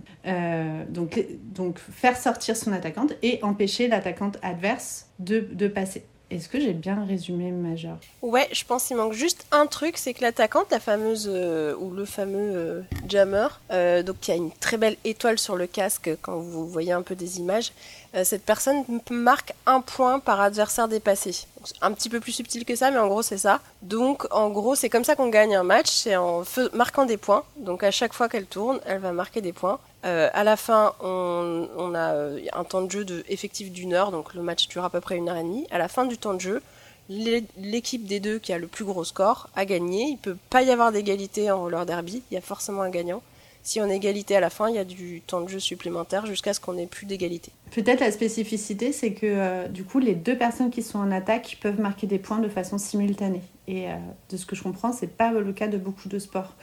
donc, 0.90 1.20
donc 1.42 1.80
faire 1.80 2.16
sortir 2.16 2.56
son 2.56 2.72
attaquante 2.74 3.14
et 3.24 3.40
empêcher 3.42 3.88
l'attaquante 3.88 4.38
adverse 4.44 5.08
de, 5.18 5.40
de 5.40 5.68
passer. 5.68 6.06
Est-ce 6.32 6.48
que 6.48 6.60
j'ai 6.60 6.74
bien 6.74 7.06
résumé 7.06 7.50
Major? 7.50 7.98
Ouais, 8.22 8.48
je 8.52 8.64
pense 8.64 8.86
qu'il 8.86 8.98
manque 8.98 9.14
juste 9.14 9.48
un 9.52 9.66
truc, 9.66 9.98
c'est 9.98 10.14
que 10.14 10.22
l'attaquante, 10.22 10.68
la 10.70 10.80
fameuse 10.80 11.28
euh, 11.28 11.76
ou 11.80 11.90
le 11.90 12.06
fameux 12.06 12.52
euh, 12.56 12.82
jammer, 13.08 13.48
euh, 13.72 14.04
donc 14.04 14.20
qui 14.22 14.32
a 14.32 14.36
une 14.36 14.52
très 14.52 14.78
belle 14.78 14.96
étoile 15.06 15.40
sur 15.40 15.56
le 15.56 15.66
casque 15.66 16.12
quand 16.22 16.38
vous 16.38 16.68
voyez 16.68 16.92
un 16.92 17.02
peu 17.02 17.16
des 17.16 17.40
images, 17.40 17.72
cette 18.24 18.44
personne 18.44 18.84
marque 19.12 19.54
un 19.66 19.82
point 19.82 20.20
par 20.20 20.42
adversaire 20.42 20.88
dépassé. 20.88 21.46
un 21.82 21.92
petit 21.94 22.10
peu 22.10 22.20
plus 22.20 22.32
subtil 22.32 22.66
que 22.66 22.76
ça, 22.76 22.90
mais 22.90 22.98
en 22.98 23.08
gros 23.08 23.22
c'est 23.22 23.38
ça. 23.38 23.60
Donc 23.82 24.26
en 24.32 24.50
gros 24.50 24.76
c'est 24.76 24.90
comme 24.90 25.04
ça 25.04 25.16
qu'on 25.16 25.30
gagne 25.30 25.56
un 25.56 25.64
match, 25.64 25.90
c'est 25.90 26.16
en 26.16 26.44
marquant 26.74 27.06
des 27.06 27.18
points. 27.18 27.44
Donc 27.58 27.84
à 27.84 27.92
chaque 27.92 28.14
fois 28.14 28.28
qu'elle 28.28 28.46
tourne, 28.46 28.80
elle 28.86 29.00
va 29.00 29.12
marquer 29.12 29.42
des 29.42 29.54
points. 29.54 29.80
Euh, 30.06 30.30
à 30.34 30.44
la 30.44 30.56
fin, 30.56 30.94
on, 31.02 31.94
a 31.94 32.14
euh, 32.14 32.40
un 32.54 32.64
temps 32.64 32.82
de 32.82 32.90
jeu 32.90 33.06
effectif 33.28 33.72
d'une 33.72 33.94
heure, 33.94 34.12
donc 34.12 34.34
le 34.34 34.42
match 34.42 34.68
dure 34.70 34.86
à 34.86 34.90
peu 34.90 35.02
près 35.02 35.18
une 35.18 35.28
heure 35.28 35.36
et 35.36 35.44
demie. 35.44 35.68
À 35.72 35.78
la 35.78 35.88
fin 35.88 36.06
du 36.06 36.18
temps 36.18 36.34
de 36.34 36.42
jeu, 36.42 36.62
l'équipe 37.10 38.06
des 38.06 38.20
deux 38.20 38.40
qui 38.40 38.54
a 38.54 38.58
le 38.58 38.68
plus 38.68 38.86
gros 38.86 39.04
score 39.04 39.50
a 39.56 39.66
gagné. 39.66 40.04
Il 40.12 40.18
peut 40.18 40.38
pas 40.50 40.62
y 40.62 40.72
avoir 40.72 40.92
d'égalité 40.92 41.52
en 41.52 41.60
roller 41.60 41.86
derby, 41.86 42.24
il 42.32 42.36
y 42.36 42.38
a 42.38 42.42
forcément 42.42 42.82
un 42.82 42.90
gagnant. 42.90 43.22
Si 43.62 43.80
on 43.82 43.90
a 43.90 43.94
égalité 43.94 44.36
à 44.36 44.40
la 44.40 44.50
fin, 44.50 44.70
il 44.70 44.76
y 44.76 44.80
a 44.80 44.86
du 44.86 45.22
temps 45.22 45.42
de 45.42 45.50
jeu 45.50 45.60
supplémentaire 45.60 46.26
jusqu'à 46.26 46.54
ce 46.54 46.60
qu'on 46.60 46.78
ait 46.78 46.88
plus 46.88 47.06
d'égalité. 47.06 47.52
Peut-être 47.72 48.00
la 48.00 48.12
spécificité, 48.12 48.92
c'est 48.92 49.14
que 49.14 49.26
euh, 49.26 49.68
du 49.68 49.84
coup, 49.84 50.00
les 50.00 50.16
deux 50.16 50.38
personnes 50.38 50.72
qui 50.72 50.82
sont 50.82 51.00
en 51.00 51.12
attaque 51.12 51.58
peuvent 51.62 51.80
marquer 51.80 52.08
des 52.08 52.20
points 52.20 52.40
de 52.40 52.50
façon 52.50 52.78
simultanée. 52.78 53.44
Et 53.68 53.90
euh, 53.90 53.96
de 54.30 54.38
ce 54.38 54.46
que 54.46 54.56
je 54.56 54.64
comprends, 54.64 54.94
c'est 54.94 55.16
pas 55.16 55.32
le 55.32 55.54
cas 55.54 55.68
de 55.68 55.78
beaucoup 55.78 56.08
de 56.08 56.20
sports. 56.20 56.56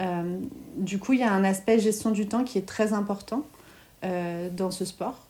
Euh, 0.00 0.38
du 0.76 0.98
coup, 0.98 1.12
il 1.12 1.20
y 1.20 1.24
a 1.24 1.32
un 1.32 1.44
aspect 1.44 1.78
gestion 1.78 2.10
du 2.10 2.26
temps 2.26 2.44
qui 2.44 2.58
est 2.58 2.66
très 2.66 2.92
important 2.92 3.44
dans 4.02 4.70
ce 4.70 4.86
sport, 4.86 5.26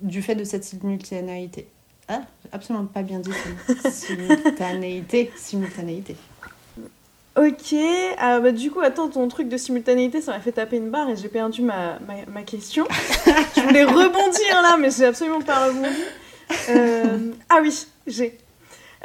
du 0.00 0.22
fait 0.22 0.36
de 0.36 0.44
cette 0.44 0.62
simultanéité. 0.62 1.66
Ah, 2.06 2.22
absolument 2.52 2.86
pas 2.86 3.02
bien 3.02 3.18
dit. 3.18 3.32
Simultanéité. 3.90 5.32
Simultanéité. 5.36 6.14
Ok, 7.34 7.74
ah, 8.18 8.40
bah, 8.40 8.52
du 8.52 8.70
coup, 8.70 8.80
attends, 8.80 9.08
ton 9.08 9.26
truc 9.28 9.48
de 9.48 9.56
simultanéité, 9.56 10.20
ça 10.20 10.32
m'a 10.32 10.40
fait 10.40 10.52
taper 10.52 10.76
une 10.76 10.90
barre 10.90 11.08
et 11.08 11.16
j'ai 11.16 11.28
perdu 11.28 11.62
ma, 11.62 11.98
ma, 12.28 12.42
question. 12.42 12.86
je 13.56 13.62
voulais 13.62 13.84
rebondir 13.84 14.62
là, 14.62 14.76
mais 14.78 14.90
j'ai 14.90 15.06
absolument 15.06 15.40
pas 15.40 15.66
rebondi. 15.66 16.02
Euh, 16.68 17.32
ah 17.48 17.60
oui, 17.62 17.86
j'ai. 18.06 18.38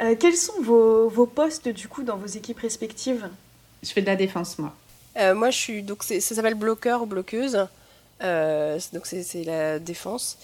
Euh, 0.02 0.14
quels 0.14 0.36
sont 0.36 0.60
vos, 0.60 1.08
vos, 1.08 1.24
postes 1.24 1.68
du 1.68 1.88
coup 1.88 2.02
dans 2.02 2.18
vos 2.18 2.26
équipes 2.26 2.58
respectives? 2.58 3.30
Je 3.82 3.90
fais 3.90 4.02
de 4.02 4.06
la 4.06 4.16
défense, 4.16 4.58
moi. 4.58 4.74
Euh, 5.16 5.34
moi, 5.34 5.48
je 5.48 5.56
suis. 5.56 5.82
Donc, 5.82 6.02
ça 6.02 6.20
s'appelle 6.20 6.54
bloqueur 6.54 7.02
ou 7.02 7.06
bloqueuse. 7.06 7.54
donc, 8.22 9.06
c'est 9.06 9.44
la 9.44 9.78
défense. 9.78 10.36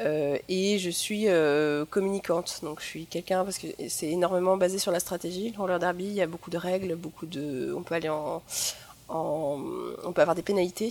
Euh, 0.00 0.38
et 0.48 0.78
je 0.78 0.90
suis 0.90 1.24
euh, 1.28 1.84
communicante, 1.84 2.60
donc 2.62 2.80
je 2.80 2.86
suis 2.86 3.06
quelqu'un 3.06 3.44
parce 3.44 3.58
que 3.58 3.66
c'est 3.88 4.08
énormément 4.08 4.56
basé 4.56 4.78
sur 4.78 4.90
la 4.90 5.00
stratégie. 5.00 5.50
Le 5.50 5.58
roller 5.58 5.78
derby, 5.78 6.04
il 6.04 6.14
y 6.14 6.22
a 6.22 6.26
beaucoup 6.26 6.50
de 6.50 6.56
règles, 6.56 6.94
beaucoup 6.96 7.26
de, 7.26 7.74
on 7.76 7.82
peut 7.82 7.94
aller 7.94 8.08
en, 8.08 8.42
on 9.08 10.12
peut 10.14 10.22
avoir 10.22 10.34
des 10.34 10.42
pénalités. 10.42 10.90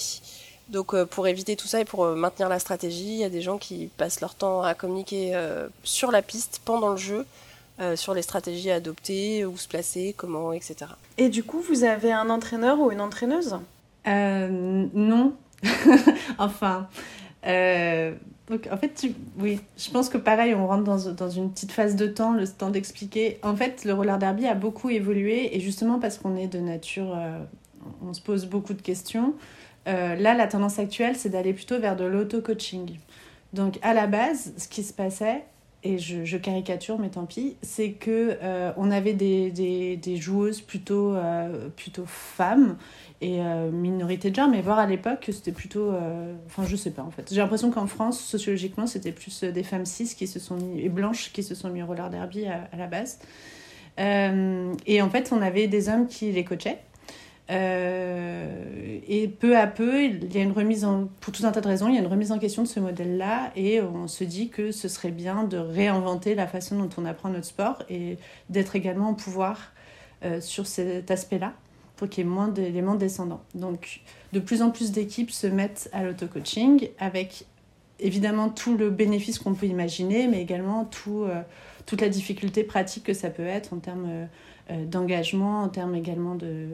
Donc 0.70 0.94
euh, 0.94 1.06
pour 1.06 1.28
éviter 1.28 1.56
tout 1.56 1.68
ça 1.68 1.82
et 1.82 1.86
pour 1.86 2.06
maintenir 2.06 2.48
la 2.48 2.60
stratégie, 2.60 3.14
il 3.14 3.18
y 3.18 3.24
a 3.24 3.30
des 3.30 3.42
gens 3.42 3.58
qui 3.58 3.90
passent 3.98 4.22
leur 4.22 4.36
temps 4.36 4.62
à 4.62 4.74
communiquer 4.74 5.34
sur 5.84 6.12
la 6.12 6.22
piste 6.22 6.62
pendant 6.64 6.92
le 6.92 6.98
jeu, 6.98 7.26
sur 7.96 8.14
les 8.14 8.22
stratégies 8.22 8.70
à 8.70 8.76
adopter, 8.76 9.46
où 9.46 9.58
se 9.58 9.68
placer, 9.68 10.14
comment, 10.16 10.54
etc. 10.54 10.76
Et 11.18 11.30
du 11.30 11.44
coup, 11.44 11.62
vous 11.62 11.84
avez 11.84 12.12
un 12.12 12.30
entraîneur 12.30 12.80
ou 12.80 12.92
une 12.92 13.02
entraîneuse? 13.02 13.58
Non. 14.06 15.34
enfin. 16.38 16.88
En 18.72 18.78
fait, 18.78 19.08
je 19.40 19.92
pense 19.92 20.10
que 20.10 20.18
pareil, 20.18 20.54
on 20.56 20.68
rentre 20.68 20.84
dans, 20.84 21.12
dans, 21.14 21.30
une 21.30 21.52
petite 21.52 21.72
phase 21.72 21.96
de 21.96 22.08
temps, 22.08 22.34
le 22.34 22.48
temps 22.48 22.70
d'expliquer. 22.70 23.40
En 23.44 23.56
fait, 23.56 23.86
le 23.86 23.94
roller 23.94 24.18
derby 24.18 24.48
a 24.48 24.56
beaucoup 24.56 24.90
évolué 24.90 25.56
et 25.56 25.60
justement 25.60 26.00
parce 26.00 26.18
qu'on 26.18 26.36
est 26.36 26.48
de 26.48 26.60
nature, 26.60 27.14
euh, 27.16 27.40
on 28.06 28.14
se 28.14 28.22
pose 28.22 28.46
beaucoup 28.46 28.74
de 28.74 28.82
questions. 28.82 29.34
Euh, 29.88 30.16
là, 30.16 30.34
la 30.34 30.48
tendance 30.48 30.80
actuelle, 30.80 31.16
c'est 31.16 31.30
d'aller 31.30 31.54
plutôt 31.54 31.80
vers 31.80 31.96
de 31.96 32.04
l'auto-coaching. 32.04 32.98
Donc, 33.54 33.80
à 33.82 33.94
la 33.94 34.08
base, 34.08 34.54
ce 34.58 34.68
qui 34.68 34.84
se 34.84 34.94
passait, 34.94 35.44
et 35.84 35.98
je, 35.98 36.26
je 36.26 36.38
caricature, 36.38 37.00
mais 37.00 37.10
tant 37.10 37.26
pis, 37.26 37.58
c'est 37.62 37.92
que 37.92 38.38
euh, 38.44 38.72
on 38.78 38.92
avait 38.92 39.14
des, 39.14 39.52
des, 39.52 40.18
joueuses 40.18 40.62
plutôt, 40.62 41.16
plutôt 41.76 42.06
femmes 42.06 42.78
et 43.22 43.40
euh, 43.40 43.70
minorité 43.72 44.32
de 44.32 44.36
genre, 44.36 44.50
mais 44.50 44.62
voir 44.62 44.80
à 44.80 44.88
l'époque 44.88 45.20
que 45.22 45.32
c'était 45.32 45.52
plutôt. 45.52 45.92
Euh, 45.92 46.34
enfin, 46.48 46.64
je 46.66 46.76
sais 46.76 46.90
pas 46.90 47.04
en 47.04 47.12
fait. 47.12 47.28
J'ai 47.32 47.40
l'impression 47.40 47.70
qu'en 47.70 47.86
France, 47.86 48.20
sociologiquement, 48.20 48.88
c'était 48.88 49.12
plus 49.12 49.44
euh, 49.44 49.52
des 49.52 49.64
femmes 49.64 49.86
cis 49.86 50.16
qui 50.16 50.26
se 50.26 50.40
sont 50.40 50.58
et 50.76 50.90
blanches 50.90 51.32
qui 51.32 51.44
se 51.44 51.54
sont 51.54 51.70
mis 51.70 51.84
au 51.84 51.86
roller 51.86 52.10
derby 52.10 52.48
à, 52.48 52.68
la 52.76 52.88
base. 52.88 53.20
et 53.98 55.02
en 55.02 55.10
fait, 55.12 55.32
on 55.32 55.42
avait 55.42 55.68
des 55.68 55.88
hommes 55.88 56.08
qui 56.08 56.32
les 56.32 56.44
coachaient. 56.44 56.80
Et 57.50 59.28
peu 59.40 59.58
à 59.58 59.68
peu, 59.68 60.06
il 60.06 60.34
y 60.34 60.38
a 60.38 60.42
une 60.42 60.54
remise 60.54 60.86
en, 60.86 61.10
pour 61.20 61.34
tout 61.34 61.46
un 61.46 61.52
tas 61.52 61.62
de 61.62 61.68
raisons, 61.68 61.90
il 61.90 61.96
y 61.96 61.98
a 61.98 62.02
une 62.02 62.08
remise 62.08 62.32
en 62.32 62.40
question 62.40 62.64
de 62.64 62.68
ce 62.68 62.80
modèle-là, 62.80 63.52
et 63.56 63.82
on 63.82 64.08
se 64.08 64.24
dit 64.24 64.50
que 64.50 64.72
ce 64.72 64.88
serait 64.88 65.12
bien 65.12 65.44
de 65.44 65.58
réinventer 65.58 66.34
la 66.34 66.48
façon 66.48 66.78
dont 66.78 66.90
on 66.98 67.06
apprend 67.06 67.30
notre 67.30 67.48
sport 67.48 67.84
et 67.90 68.18
d'être 68.50 68.76
également 68.76 69.10
au 69.10 69.16
pouvoir 69.16 69.74
sur 70.40 70.66
cet 70.66 71.12
aspect-là 71.12 71.54
pour 72.02 72.10
qu'il 72.10 72.24
y 72.24 72.28
ait 72.28 72.30
moins 72.32 72.48
d'éléments 72.48 72.96
descendants. 72.96 73.44
Donc, 73.54 74.02
de 74.34 74.40
plus 74.40 74.64
en 74.64 74.72
plus 74.72 74.92
d'équipes 74.92 75.30
se 75.30 75.46
mettent 75.46 75.88
à 75.94 76.04
l'auto-coaching 76.04 76.90
avec 76.98 77.46
évidemment 78.00 78.50
tout 78.50 78.76
le 78.76 78.90
bénéfice 78.90 79.40
qu'on 79.40 79.54
peut 79.54 79.68
imaginer, 79.68 80.28
mais 80.28 80.42
également 80.42 80.86
tout, 80.86 81.24
euh, 81.24 81.42
toute 81.86 82.02
la 82.02 82.10
difficulté 82.10 82.64
pratique 82.64 83.04
que 83.04 83.14
ça 83.14 83.30
peut 83.30 83.46
être 83.46 83.74
en 83.74 83.78
termes 83.78 84.08
euh, 84.10 84.26
euh, 84.72 84.86
d'engagement, 84.86 85.62
en 85.62 85.70
termes 85.70 85.96
également 85.96 86.34
de... 86.34 86.70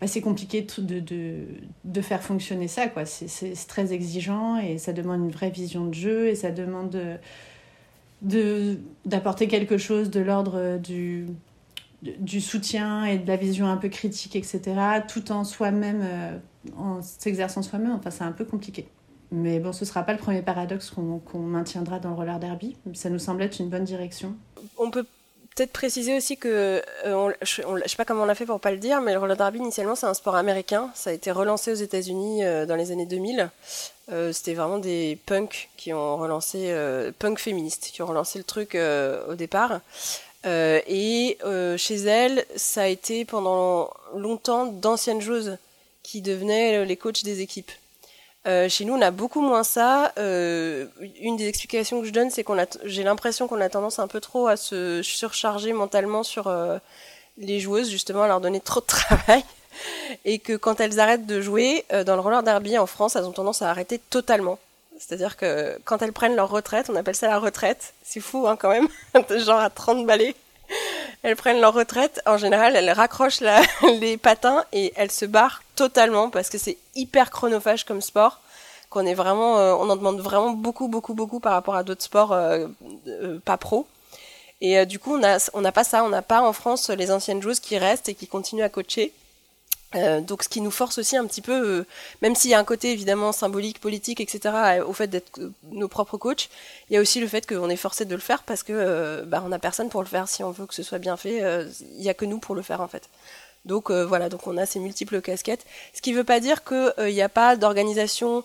Bah, 0.00 0.06
c'est 0.06 0.20
compliqué 0.20 0.66
de, 0.78 1.00
de, 1.00 1.46
de, 1.84 2.00
faire 2.02 2.22
fonctionner 2.22 2.68
ça, 2.68 2.88
quoi. 2.88 3.06
C'est 3.06 3.54
très 3.66 3.92
exigeant 3.94 4.58
et 4.58 4.76
ça 4.76 4.92
demande 4.92 5.20
une 5.20 5.30
vraie 5.30 5.50
vision 5.50 5.86
de 5.86 5.94
jeu 5.94 6.28
et 6.28 6.34
ça 6.34 6.50
demande 6.50 7.18
d'apporter 8.22 9.48
quelque 9.48 9.78
chose 9.78 10.10
de 10.10 10.20
l'ordre 10.20 10.78
du 10.78 11.26
du 12.02 12.40
soutien 12.40 13.04
et 13.04 13.18
de 13.18 13.26
la 13.26 13.36
vision 13.36 13.66
un 13.66 13.76
peu 13.76 13.88
critique, 13.88 14.36
etc., 14.36 14.60
tout 15.08 15.32
en 15.32 15.44
soi-même, 15.44 16.02
euh, 16.02 16.38
en 16.76 17.02
s'exerçant 17.02 17.62
soi-même, 17.62 17.92
enfin, 17.92 18.10
c'est 18.10 18.24
un 18.24 18.32
peu 18.32 18.44
compliqué. 18.44 18.88
Mais 19.32 19.58
bon, 19.58 19.72
ce 19.72 19.84
ne 19.84 19.88
sera 19.88 20.04
pas 20.04 20.12
le 20.12 20.18
premier 20.18 20.42
paradoxe 20.42 20.90
qu'on 20.90 21.38
maintiendra 21.38 21.98
dans 21.98 22.10
le 22.10 22.14
roller 22.14 22.38
derby. 22.38 22.76
Ça 22.94 23.10
nous 23.10 23.18
semble 23.18 23.42
être 23.42 23.58
une 23.58 23.68
bonne 23.68 23.84
direction. 23.84 24.36
On 24.78 24.90
peut 24.90 25.04
peut-être 25.56 25.72
préciser 25.72 26.16
aussi 26.16 26.36
que, 26.36 26.82
euh, 27.04 27.32
je 27.42 27.62
ne 27.62 27.88
sais 27.88 27.96
pas 27.96 28.04
comment 28.04 28.22
on 28.22 28.26
l'a 28.26 28.36
fait 28.36 28.46
pour 28.46 28.60
pas 28.60 28.70
le 28.70 28.76
dire, 28.76 29.00
mais 29.00 29.12
le 29.12 29.18
roller 29.18 29.36
derby, 29.36 29.58
initialement, 29.58 29.96
c'est 29.96 30.06
un 30.06 30.14
sport 30.14 30.36
américain. 30.36 30.90
Ça 30.94 31.10
a 31.10 31.12
été 31.12 31.32
relancé 31.32 31.72
aux 31.72 31.76
États-Unis 31.76 32.44
euh, 32.44 32.66
dans 32.66 32.76
les 32.76 32.92
années 32.92 33.06
2000. 33.06 33.50
C'était 34.32 34.54
vraiment 34.54 34.78
des 34.78 35.18
punks 35.26 35.68
qui 35.76 35.92
ont 35.92 36.16
relancé, 36.16 36.72
punk 37.18 37.40
féministes, 37.40 37.90
qui 37.92 38.02
ont 38.02 38.06
relancé 38.06 38.38
le 38.38 38.44
truc 38.44 38.76
au 39.28 39.34
départ. 39.34 39.80
Euh, 40.46 40.80
et 40.86 41.38
euh, 41.44 41.76
chez 41.76 41.96
elle, 41.96 42.44
ça 42.54 42.82
a 42.82 42.86
été 42.86 43.24
pendant 43.24 43.90
longtemps 44.14 44.66
d'anciennes 44.66 45.20
joueuses 45.20 45.58
qui 46.02 46.22
devenaient 46.22 46.84
les 46.84 46.96
coachs 46.96 47.24
des 47.24 47.40
équipes. 47.40 47.72
Euh, 48.46 48.68
chez 48.68 48.84
nous, 48.84 48.94
on 48.94 49.00
a 49.00 49.10
beaucoup 49.10 49.40
moins 49.40 49.64
ça. 49.64 50.12
une 50.16 51.36
des 51.36 51.48
explications 51.48 52.00
que 52.00 52.06
je 52.06 52.12
donne, 52.12 52.30
c'est 52.30 52.44
qu'on 52.44 52.58
a, 52.58 52.66
j'ai 52.84 53.02
l'impression 53.02 53.48
qu'on 53.48 53.60
a 53.60 53.68
tendance 53.68 53.98
un 53.98 54.06
peu 54.06 54.20
trop 54.20 54.46
à 54.46 54.56
se 54.56 55.02
surcharger 55.02 55.72
mentalement 55.72 56.22
sur 56.22 56.52
les 57.38 57.60
joueuses, 57.60 57.90
justement, 57.90 58.22
à 58.22 58.28
leur 58.28 58.40
donner 58.40 58.60
trop 58.60 58.80
de 58.80 58.86
travail. 58.86 59.44
Et 60.24 60.38
que 60.38 60.56
quand 60.56 60.80
elles 60.80 61.00
arrêtent 61.00 61.26
de 61.26 61.40
jouer, 61.40 61.84
dans 62.06 62.14
le 62.14 62.20
roller 62.20 62.42
derby 62.42 62.78
en 62.78 62.86
France, 62.86 63.16
elles 63.16 63.24
ont 63.24 63.32
tendance 63.32 63.62
à 63.62 63.70
arrêter 63.70 63.98
totalement. 63.98 64.58
C'est-à-dire 64.98 65.36
que 65.36 65.78
quand 65.84 66.02
elles 66.02 66.12
prennent 66.12 66.36
leur 66.36 66.48
retraite, 66.48 66.88
on 66.88 66.96
appelle 66.96 67.14
ça 67.14 67.28
la 67.28 67.38
retraite, 67.38 67.94
c'est 68.02 68.20
fou 68.20 68.46
hein, 68.48 68.56
quand 68.56 68.70
même, 68.70 68.88
genre 69.44 69.60
à 69.60 69.70
30 69.70 70.06
balais, 70.06 70.34
elles 71.26 71.34
prennent 71.34 71.60
leur 71.60 71.74
retraite, 71.74 72.22
en 72.24 72.38
général 72.38 72.76
elles 72.76 72.88
raccrochent 72.88 73.40
les 74.00 74.16
patins 74.16 74.64
et 74.72 74.92
elles 74.94 75.10
se 75.10 75.24
barrent 75.24 75.60
totalement 75.74 76.30
parce 76.30 76.48
que 76.48 76.56
c'est 76.56 76.78
hyper 76.94 77.32
chronophage 77.32 77.84
comme 77.84 78.00
sport, 78.00 78.40
qu'on 78.90 79.04
est 79.04 79.14
vraiment, 79.14 79.58
euh, 79.58 79.74
on 79.74 79.90
en 79.90 79.96
demande 79.96 80.20
vraiment 80.20 80.50
beaucoup, 80.50 80.86
beaucoup, 80.86 81.14
beaucoup 81.14 81.40
par 81.40 81.54
rapport 81.54 81.74
à 81.74 81.82
d'autres 81.82 82.04
sports 82.04 82.32
euh, 82.32 82.68
euh, 83.08 83.40
pas 83.44 83.56
pro. 83.56 83.88
Et 84.60 84.86
du 84.86 85.00
coup, 85.00 85.16
on 85.16 85.18
n'a 85.18 85.38
on 85.52 85.62
pas 85.72 85.84
ça, 85.84 86.04
on 86.04 86.08
n'a 86.08 86.22
pas 86.22 86.42
en 86.42 86.52
France 86.52 86.90
les 86.90 87.10
anciennes 87.10 87.42
joueuses 87.42 87.60
qui 87.60 87.76
restent 87.76 88.08
et 88.08 88.14
qui 88.14 88.28
continuent 88.28 88.62
à 88.62 88.68
coacher. 88.68 89.12
Euh, 89.96 90.20
donc 90.20 90.42
ce 90.42 90.48
qui 90.48 90.60
nous 90.60 90.70
force 90.70 90.98
aussi 90.98 91.16
un 91.16 91.26
petit 91.26 91.40
peu, 91.40 91.52
euh, 91.52 91.86
même 92.22 92.34
s'il 92.34 92.50
y 92.50 92.54
a 92.54 92.58
un 92.58 92.64
côté 92.64 92.92
évidemment 92.92 93.32
symbolique, 93.32 93.80
politique, 93.80 94.20
etc., 94.20 94.82
au 94.86 94.92
fait 94.92 95.06
d'être 95.06 95.38
euh, 95.40 95.52
nos 95.70 95.88
propres 95.88 96.18
coachs, 96.18 96.48
il 96.90 96.94
y 96.94 96.96
a 96.96 97.00
aussi 97.00 97.20
le 97.20 97.26
fait 97.26 97.46
qu'on 97.46 97.68
est 97.68 97.76
forcé 97.76 98.04
de 98.04 98.14
le 98.14 98.20
faire 98.20 98.42
parce 98.42 98.62
que 98.62 99.22
bah, 99.24 99.42
on 99.44 99.48
n'a 99.48 99.58
personne 99.58 99.88
pour 99.88 100.02
le 100.02 100.08
faire. 100.08 100.28
Si 100.28 100.44
on 100.44 100.50
veut 100.50 100.66
que 100.66 100.74
ce 100.74 100.82
soit 100.82 100.98
bien 100.98 101.16
fait, 101.16 101.42
il 101.96 102.00
n'y 102.00 102.08
a 102.08 102.14
que 102.14 102.24
nous 102.24 102.38
pour 102.38 102.54
le 102.54 102.62
faire 102.62 102.80
en 102.80 102.88
fait. 102.88 103.08
Donc 103.64 103.90
voilà, 103.90 104.28
donc 104.28 104.46
on 104.46 104.56
a 104.56 104.66
ces 104.66 104.78
multiples 104.78 105.20
casquettes. 105.20 105.66
Ce 105.94 106.00
qui 106.00 106.12
ne 106.12 106.18
veut 106.18 106.24
pas 106.24 106.40
dire 106.40 106.62
qu'il 106.64 107.12
n'y 107.12 107.22
a 107.22 107.28
pas 107.28 107.56
d'organisation 107.56 108.44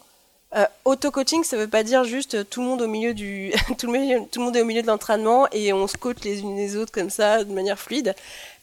euh, 0.54 0.66
auto-coaching, 0.84 1.46
ça 1.46 1.56
veut 1.56 1.68
pas 1.68 1.84
dire 1.84 2.04
juste 2.04 2.36
euh, 2.36 2.44
tout 2.44 2.60
le 2.60 2.68
monde 2.68 2.82
au 2.82 2.88
milieu 2.88 3.14
du, 3.14 3.54
tout, 3.78 3.90
le 3.90 4.26
tout 4.28 4.40
le 4.40 4.46
monde 4.46 4.56
est 4.58 4.62
au 4.62 4.66
milieu 4.66 4.82
de 4.82 4.88
l'entraînement 4.88 5.48
et 5.54 5.72
on 5.72 5.88
se 5.88 5.96
coach 5.96 6.18
les 6.26 6.42
unes 6.42 6.58
les 6.58 6.76
autres 6.76 6.92
comme 6.92 7.10
ça 7.10 7.46
de 7.46 7.54
manière 7.54 7.80
fluide. 7.80 8.14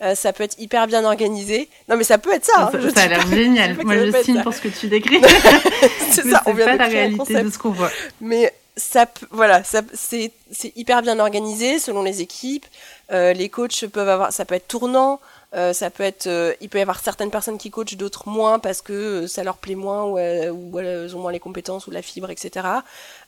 Euh, 0.03 0.14
ça 0.14 0.35
peut 0.35 0.44
être 0.44 0.59
hyper 0.59 0.87
bien 0.87 1.05
organisé. 1.05 1.68
Non, 1.88 1.96
mais 1.96 2.05
ça 2.05 2.18
peut 2.18 2.33
être 2.33 2.44
ça. 2.44 2.70
Hein, 2.72 2.90
ça, 2.94 3.03
a 3.03 3.09
l'air 3.09 3.27
génial. 3.27 3.77
Moi, 3.85 3.96
je 3.96 4.22
signe 4.22 4.42
pour 4.42 4.53
ce 4.53 4.61
que 4.61 4.68
tu 4.68 4.88
décris. 4.88 5.20
c'est 6.11 6.29
ça. 6.29 6.42
On 6.44 6.53
vient 6.53 6.66
pas 6.66 6.77
la 6.77 6.87
réalité 6.87 7.42
de 7.42 7.51
ce 7.51 7.59
qu'on 7.59 7.70
voit. 7.70 7.90
Mais 8.20 8.53
ça, 8.77 9.07
voilà, 9.31 9.64
ça, 9.64 9.83
c'est, 9.94 10.31
c'est 10.53 10.77
hyper 10.77 11.03
bien 11.03 11.18
organisé 11.18 11.79
selon 11.79 12.03
les 12.03 12.20
équipes. 12.22 12.66
Euh, 13.11 13.33
les 13.33 13.48
coachs 13.48 13.87
peuvent 13.87 14.09
avoir, 14.09 14.33
ça 14.33 14.44
peut 14.44 14.55
être 14.55 14.68
tournant. 14.68 15.20
Euh, 15.54 15.72
ça 15.72 15.88
peut 15.88 16.02
être, 16.02 16.26
euh, 16.26 16.54
il 16.61 16.68
peut 16.68 16.78
y 16.78 16.82
avoir 16.82 17.00
certaines 17.00 17.30
personnes 17.30 17.56
qui 17.56 17.70
coachent, 17.70 17.96
d'autres 17.96 18.28
moins 18.28 18.58
parce 18.58 18.82
que 18.82 18.92
euh, 18.92 19.26
ça 19.26 19.42
leur 19.42 19.56
plaît 19.56 19.76
moins 19.76 20.04
ou, 20.04 20.18
ou, 20.18 20.78
elles 20.78 21.16
ont 21.16 21.20
moins 21.20 21.32
les 21.32 21.40
compétences 21.40 21.87
ou 21.87 21.90
la 21.90 22.02
fibre, 22.02 22.30
etc. 22.30 22.66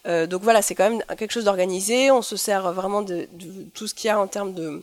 donc 0.04 0.42
voilà, 0.42 0.60
c'est 0.60 0.74
quand 0.74 0.90
même 0.90 1.02
quelque 1.16 1.32
chose 1.32 1.44
d'organisé. 1.44 2.10
On 2.10 2.22
se 2.22 2.36
sert 2.36 2.72
vraiment 2.72 3.02
de, 3.02 3.26
de 3.32 3.64
tout 3.74 3.86
ce 3.86 3.94
qu'il 3.94 4.08
y 4.08 4.10
a 4.10 4.20
en 4.20 4.26
termes 4.26 4.54
de 4.54 4.82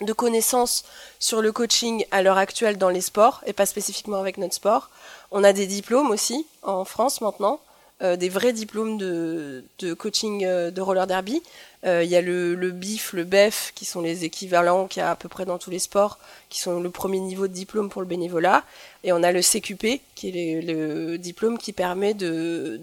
de 0.00 0.12
connaissances 0.12 0.84
sur 1.18 1.42
le 1.42 1.50
coaching 1.50 2.04
à 2.12 2.22
l'heure 2.22 2.38
actuelle 2.38 2.78
dans 2.78 2.88
les 2.88 3.00
sports 3.00 3.42
et 3.46 3.52
pas 3.52 3.66
spécifiquement 3.66 4.18
avec 4.18 4.38
notre 4.38 4.54
sport. 4.54 4.90
On 5.32 5.42
a 5.42 5.52
des 5.52 5.66
diplômes 5.66 6.12
aussi 6.12 6.46
en 6.62 6.84
France 6.84 7.20
maintenant, 7.20 7.60
euh, 8.00 8.16
des 8.16 8.28
vrais 8.28 8.52
diplômes 8.52 8.96
de, 8.96 9.64
de 9.80 9.92
coaching 9.92 10.44
euh, 10.44 10.70
de 10.70 10.80
roller 10.80 11.08
derby. 11.08 11.42
Euh, 11.84 12.04
il 12.04 12.08
y 12.08 12.14
a 12.14 12.20
le, 12.20 12.54
le 12.54 12.70
BIF, 12.70 13.12
le 13.12 13.24
BEF, 13.24 13.72
qui 13.74 13.84
sont 13.84 14.00
les 14.00 14.24
équivalents 14.24 14.86
qu'il 14.86 15.00
y 15.00 15.02
a 15.02 15.10
à 15.10 15.16
peu 15.16 15.28
près 15.28 15.44
dans 15.44 15.58
tous 15.58 15.70
les 15.70 15.80
sports, 15.80 16.18
qui 16.48 16.60
sont 16.60 16.80
le 16.80 16.90
premier 16.90 17.18
niveau 17.18 17.48
de 17.48 17.52
diplôme 17.52 17.88
pour 17.88 18.00
le 18.00 18.06
bénévolat. 18.06 18.64
Et 19.02 19.12
on 19.12 19.22
a 19.24 19.32
le 19.32 19.42
CQP, 19.42 20.00
qui 20.14 20.28
est 20.28 20.62
le, 20.62 21.08
le 21.10 21.18
diplôme 21.18 21.58
qui 21.58 21.72
permet 21.72 22.14
de 22.14 22.80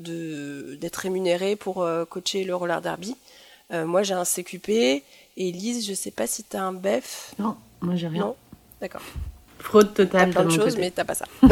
d'être 0.79 0.97
rémunéré 0.97 1.55
pour 1.55 1.87
coacher 2.09 2.43
le 2.43 2.55
roller 2.55 2.81
derby. 2.81 3.15
moi, 3.71 4.03
j'ai 4.03 4.13
un 4.13 4.25
CQP 4.25 4.69
et 5.37 5.51
Lise, 5.51 5.87
je 5.87 5.93
sais 5.93 6.11
pas 6.11 6.27
si 6.27 6.43
tu 6.43 6.57
as 6.57 6.63
un 6.63 6.73
BEF. 6.73 7.33
Non, 7.39 7.55
moi 7.81 7.95
j'ai 7.95 8.07
rien. 8.07 8.21
Non, 8.21 8.35
d'accord. 8.81 9.01
Fraude 9.59 9.93
totale. 9.93 10.31
T'as 10.33 10.41
plein 10.41 10.49
de 10.49 10.55
choses, 10.55 10.77
mais 10.77 10.91
t'as 10.91 11.05
pas 11.05 11.15
ça. 11.15 11.25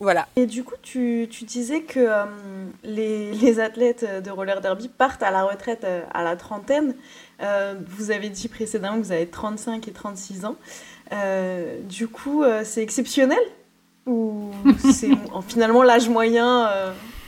voilà. 0.00 0.26
Et 0.36 0.46
du 0.46 0.64
coup, 0.64 0.74
tu, 0.82 1.28
tu 1.30 1.44
disais 1.44 1.82
que 1.82 2.00
euh, 2.00 2.24
les, 2.82 3.32
les, 3.32 3.60
athlètes 3.60 4.04
de 4.22 4.30
roller 4.30 4.60
derby 4.60 4.88
partent 4.88 5.22
à 5.22 5.30
la 5.30 5.44
retraite 5.44 5.84
euh, 5.84 6.02
à 6.12 6.24
la 6.24 6.36
trentaine. 6.36 6.94
Euh, 7.40 7.74
vous 7.88 8.10
avez 8.10 8.28
dit 8.28 8.48
précédemment 8.48 8.96
que 8.98 9.04
vous 9.04 9.12
avez 9.12 9.26
35 9.26 9.86
et 9.86 9.92
36 9.92 10.44
ans. 10.44 10.56
Euh, 11.12 11.80
du 11.82 12.08
coup, 12.08 12.44
c'est 12.64 12.82
exceptionnel 12.82 13.38
Ou 14.06 14.50
c'est 14.92 15.10
finalement 15.48 15.82
l'âge 15.82 16.08
moyen 16.08 16.70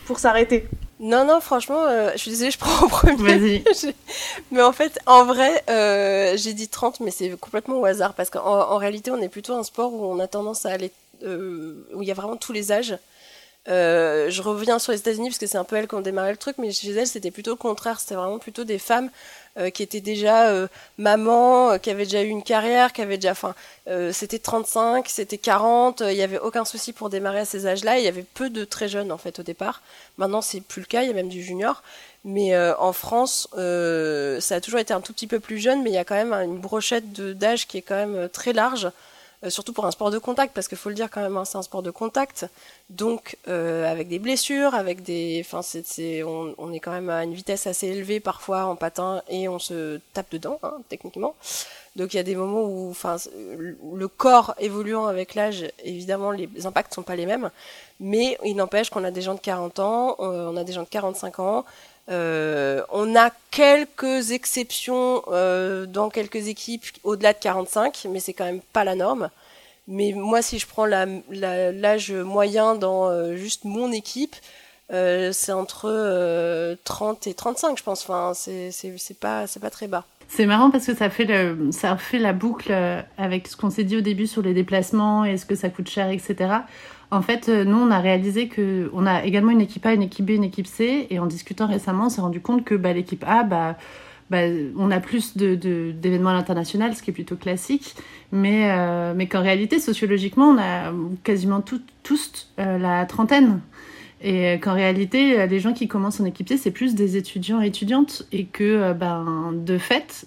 pour 0.07 0.18
s'arrêter? 0.18 0.68
Non, 0.98 1.26
non, 1.26 1.40
franchement, 1.40 1.85
euh, 1.87 2.12
je 2.14 2.18
suis 2.18 2.31
désolée, 2.31 2.50
je 2.50 2.59
prends 2.59 2.87
au 2.87 2.88
premier. 2.88 3.16
Vas-y. 3.16 3.62
mais 4.50 4.62
en 4.62 4.72
fait, 4.72 4.98
en 5.07 5.24
vrai, 5.24 5.62
euh, 5.68 6.35
j'ai 6.37 6.55
dit 6.55 6.68
30, 6.68 7.00
mais 7.00 7.11
c'est 7.11 7.31
complètement 7.38 7.79
au 7.79 7.85
hasard. 7.85 8.14
Parce 8.14 8.31
qu'en 8.31 8.40
en 8.42 8.76
réalité, 8.79 9.11
on 9.11 9.20
est 9.20 9.29
plutôt 9.29 9.55
un 9.55 9.62
sport 9.62 9.92
où 9.92 10.05
on 10.07 10.18
a 10.20 10.26
tendance 10.26 10.64
à 10.64 10.70
aller. 10.70 10.90
Euh, 11.22 11.87
où 11.94 12.02
il 12.02 12.09
y 12.09 12.11
a 12.11 12.14
vraiment 12.14 12.37
tous 12.37 12.52
les 12.52 12.72
âges. 12.72 12.98
Euh, 13.68 14.31
je 14.31 14.42
reviens 14.42 14.79
sur 14.79 14.92
les 14.92 14.98
États-Unis 14.98 15.29
parce 15.29 15.38
que 15.38 15.46
c'est 15.46 15.59
un 15.59 15.64
peu 15.64 15.76
elles 15.76 15.88
qui 15.88 15.94
ont 15.94 16.00
démarré 16.00 16.31
le 16.31 16.37
truc, 16.37 16.57
mais 16.59 16.70
chez 16.70 16.90
elles, 16.92 17.07
c'était 17.07 17.31
plutôt 17.31 17.50
le 17.52 17.57
contraire. 17.57 18.00
C'était 18.00 18.14
vraiment 18.14 18.38
plutôt 18.38 18.64
des 18.64 18.79
femmes 18.79 19.11
euh, 19.59 19.70
qui 19.70 19.83
étaient 19.83 20.00
déjà 20.00 20.48
euh, 20.48 20.68
mamans, 20.98 21.79
qui 21.79 21.90
avaient 21.90 22.05
déjà 22.05 22.22
eu 22.22 22.29
une 22.29 22.42
carrière, 22.42 22.92
qui 22.92 23.02
avaient 23.02 23.18
déjà. 23.18 23.33
Enfin, 23.33 23.55
c'était 24.12 24.38
35, 24.38 25.09
c'était 25.09 25.38
40, 25.38 26.02
il 26.02 26.14
n'y 26.14 26.22
avait 26.22 26.38
aucun 26.38 26.64
souci 26.64 26.92
pour 26.92 27.11
démarrer 27.11 27.40
à 27.40 27.44
ces 27.44 27.66
âges-là. 27.66 27.98
Il 27.98 28.05
y 28.05 28.09
avait 28.09 28.24
peu 28.35 28.50
de 28.50 28.64
très 28.64 28.88
jeunes, 28.88 29.11
en 29.11 29.18
fait, 29.18 29.38
au 29.38 29.42
départ. 29.42 29.83
Maintenant, 30.18 30.42
c'est 30.42 30.61
plus 30.61 30.81
le 30.81 30.87
cas, 30.87 31.02
il 31.02 31.09
y 31.09 31.11
a 31.11 31.14
même 31.14 31.29
du 31.29 31.42
junior. 31.42 31.83
Mais 32.24 32.57
en 32.59 32.92
France, 32.92 33.48
ça 33.52 34.55
a 34.57 34.61
toujours 34.61 34.81
été 34.81 34.92
un 34.92 35.00
tout 35.00 35.12
petit 35.12 35.29
peu 35.29 35.40
plus 35.40 35.59
jeune, 35.59 35.83
mais 35.83 35.90
il 35.90 35.94
y 35.94 35.98
a 35.98 36.05
quand 36.05 36.16
même 36.16 36.33
une 36.33 36.59
brochette 36.59 37.12
d'âge 37.12 37.66
qui 37.68 37.79
est 37.79 37.83
quand 37.83 37.94
même 37.94 38.29
très 38.29 38.52
large. 38.52 38.90
Euh, 39.46 39.50
surtout 39.50 39.72
pour 39.72 39.87
un 39.87 39.90
sport 39.90 40.11
de 40.11 40.18
contact, 40.18 40.54
parce 40.54 40.68
qu'il 40.68 40.78
faut 40.78 40.88
le 40.88 40.94
dire 40.94 41.09
quand 41.11 41.20
même, 41.20 41.37
hein, 41.37 41.44
c'est 41.44 41.59
un 41.59 41.62
sport 41.62 41.82
de 41.82 41.90
contact, 41.90 42.46
donc 42.90 43.37
euh, 43.48 43.90
avec 43.90 44.09
des 44.09 44.18
blessures, 44.18 44.74
avec 44.74 45.02
des, 45.02 45.44
enfin, 45.44 45.61
on, 46.59 46.72
est 46.72 46.80
quand 46.80 46.90
même 46.90 47.11
à 47.11 47.24
une 47.24 47.35
vitesse 47.35 47.66
assez 47.66 47.87
élevée 47.88 48.20
parfois 48.20 48.64
en 48.64 48.76
patin 48.76 49.22
et 49.28 49.48
on 49.48 49.59
se 49.59 50.00
tape 50.12 50.30
dedans, 50.30 50.59
hein, 50.62 50.74
techniquement. 50.88 51.35
Donc 51.96 52.12
il 52.12 52.18
y 52.18 52.20
a 52.20 52.22
des 52.22 52.35
moments 52.35 52.62
où, 52.64 52.90
enfin, 52.90 53.16
le 53.35 54.09
corps 54.09 54.54
évoluant 54.59 55.06
avec 55.06 55.35
l'âge, 55.35 55.66
évidemment, 55.82 56.30
les 56.30 56.48
impacts 56.66 56.94
sont 56.94 57.02
pas 57.02 57.16
les 57.16 57.26
mêmes, 57.26 57.50
mais 58.00 58.37
il 58.44 58.54
n'empêche 58.56 58.90
qu'on 58.90 59.04
a 59.04 59.11
des 59.11 59.22
gens 59.22 59.35
de 59.35 59.40
40 59.40 59.78
ans, 59.78 60.16
euh, 60.20 60.50
on 60.52 60.56
a 60.56 60.64
des 60.64 60.72
gens 60.72 60.82
de 60.82 60.88
45 60.88 61.38
ans. 61.40 61.64
Euh, 62.09 62.83
on 62.90 63.16
a 63.16 63.31
quelques 63.51 64.31
exceptions 64.31 65.23
euh, 65.29 65.87
dans 65.87 66.09
quelques 66.09 66.49
équipes 66.49 66.85
au-delà 67.03 67.33
de 67.33 67.38
45, 67.38 68.07
mais 68.11 68.21
c'est 68.21 68.33
quand 68.33 68.45
même 68.45 68.61
pas 68.73 68.85
la 68.85 68.95
norme. 68.95 69.31
Mais 69.88 70.12
moi, 70.12 70.42
si 70.42 70.59
je 70.59 70.66
prends 70.66 70.87
l'âge 70.87 72.12
moyen 72.12 72.75
dans 72.75 73.09
euh, 73.09 73.37
juste 73.37 73.64
mon 73.64 73.92
équipe, 73.92 74.37
euh, 74.92 75.31
c'est 75.33 75.53
entre 75.53 76.77
30 76.85 77.27
et 77.27 77.35
35, 77.35 77.79
je 77.79 77.83
pense. 77.83 78.03
Enfin, 78.03 78.33
c'est 78.35 79.19
pas, 79.19 79.47
pas 79.61 79.71
très 79.71 79.88
bas. 79.88 80.05
C'est 80.29 80.47
marrant 80.47 80.73
parce 80.73 80.87
que 80.87 80.95
ça 80.95 81.09
fait, 81.09 81.25
le, 81.25 81.71
ça 81.71 81.97
fait 81.97 82.19
la 82.19 82.33
boucle 82.33 82.73
avec 83.16 83.47
ce 83.47 83.57
qu'on 83.57 83.71
s'est 83.71 83.85
dit 83.85 83.97
au 83.97 84.01
début 84.01 84.27
sur 84.27 84.42
les 84.42 84.55
déplacements 84.55 85.25
et 85.25 85.37
ce 85.37 85.47
que 85.47 85.55
ça 85.55 85.71
coûte 85.71 85.88
cher, 85.88 86.11
etc. 86.11 86.51
En 87.11 87.23
fait, 87.23 87.49
euh, 87.49 87.64
nous, 87.64 87.77
on 87.77 87.90
a 87.90 88.01
réalisé 88.01 88.49
que 88.49 88.90
on 88.92 89.07
a 89.07 89.25
également 89.25 89.53
une 89.53 89.61
équipe 89.61 89.87
A, 89.87 89.92
une 89.92 90.03
équipe 90.03 90.27
B, 90.27 90.31
une 90.31 90.45
équipe 90.45 90.66
C, 90.66 91.07
et 91.11 91.19
en 91.19 91.27
discutant 91.27 91.66
récemment, 91.66 92.07
on 92.07 92.09
s'est 92.09 92.21
rendu 92.21 92.40
compte 92.40 92.64
que 92.64 92.75
bah, 92.75 92.92
l'équipe 92.92 93.25
A, 93.27 93.45
bah, 93.45 93.77
bah, 94.29 94.38
on 94.77 94.90
a 94.90 94.99
plus 94.99 95.37
d'événements 95.37 96.31
de, 96.31 96.35
à 96.35 96.38
l'international, 96.38 96.97
ce 96.97 97.03
qui 97.03 97.11
est 97.11 97.14
plutôt 97.14 97.37
classique, 97.37 97.95
mais, 98.33 98.71
euh, 98.73 99.14
mais 99.14 99.29
qu'en 99.29 99.40
réalité, 99.40 99.79
sociologiquement, 99.79 100.49
on 100.49 100.59
a 100.59 100.92
quasiment 101.23 101.61
tout, 101.61 101.81
tous 102.03 102.53
euh, 102.59 102.79
la 102.79 103.07
trentaine. 103.07 103.61
Et 104.23 104.59
qu'en 104.61 104.73
réalité, 104.73 105.47
les 105.47 105.61
gens 105.61 105.75
qui 105.75 105.88
commencent 105.88 106.21
en 106.21 106.25
équipe 106.25 106.49
C, 106.49 106.57
c'est 106.57 106.71
plus 106.71 106.95
des 106.95 107.19
étudiants 107.19 107.61
et 107.61 107.66
étudiantes. 107.66 108.27
Et 108.33 108.47
que, 108.47 108.95
ben, 108.95 109.53
de 109.55 109.77
fait, 109.77 110.27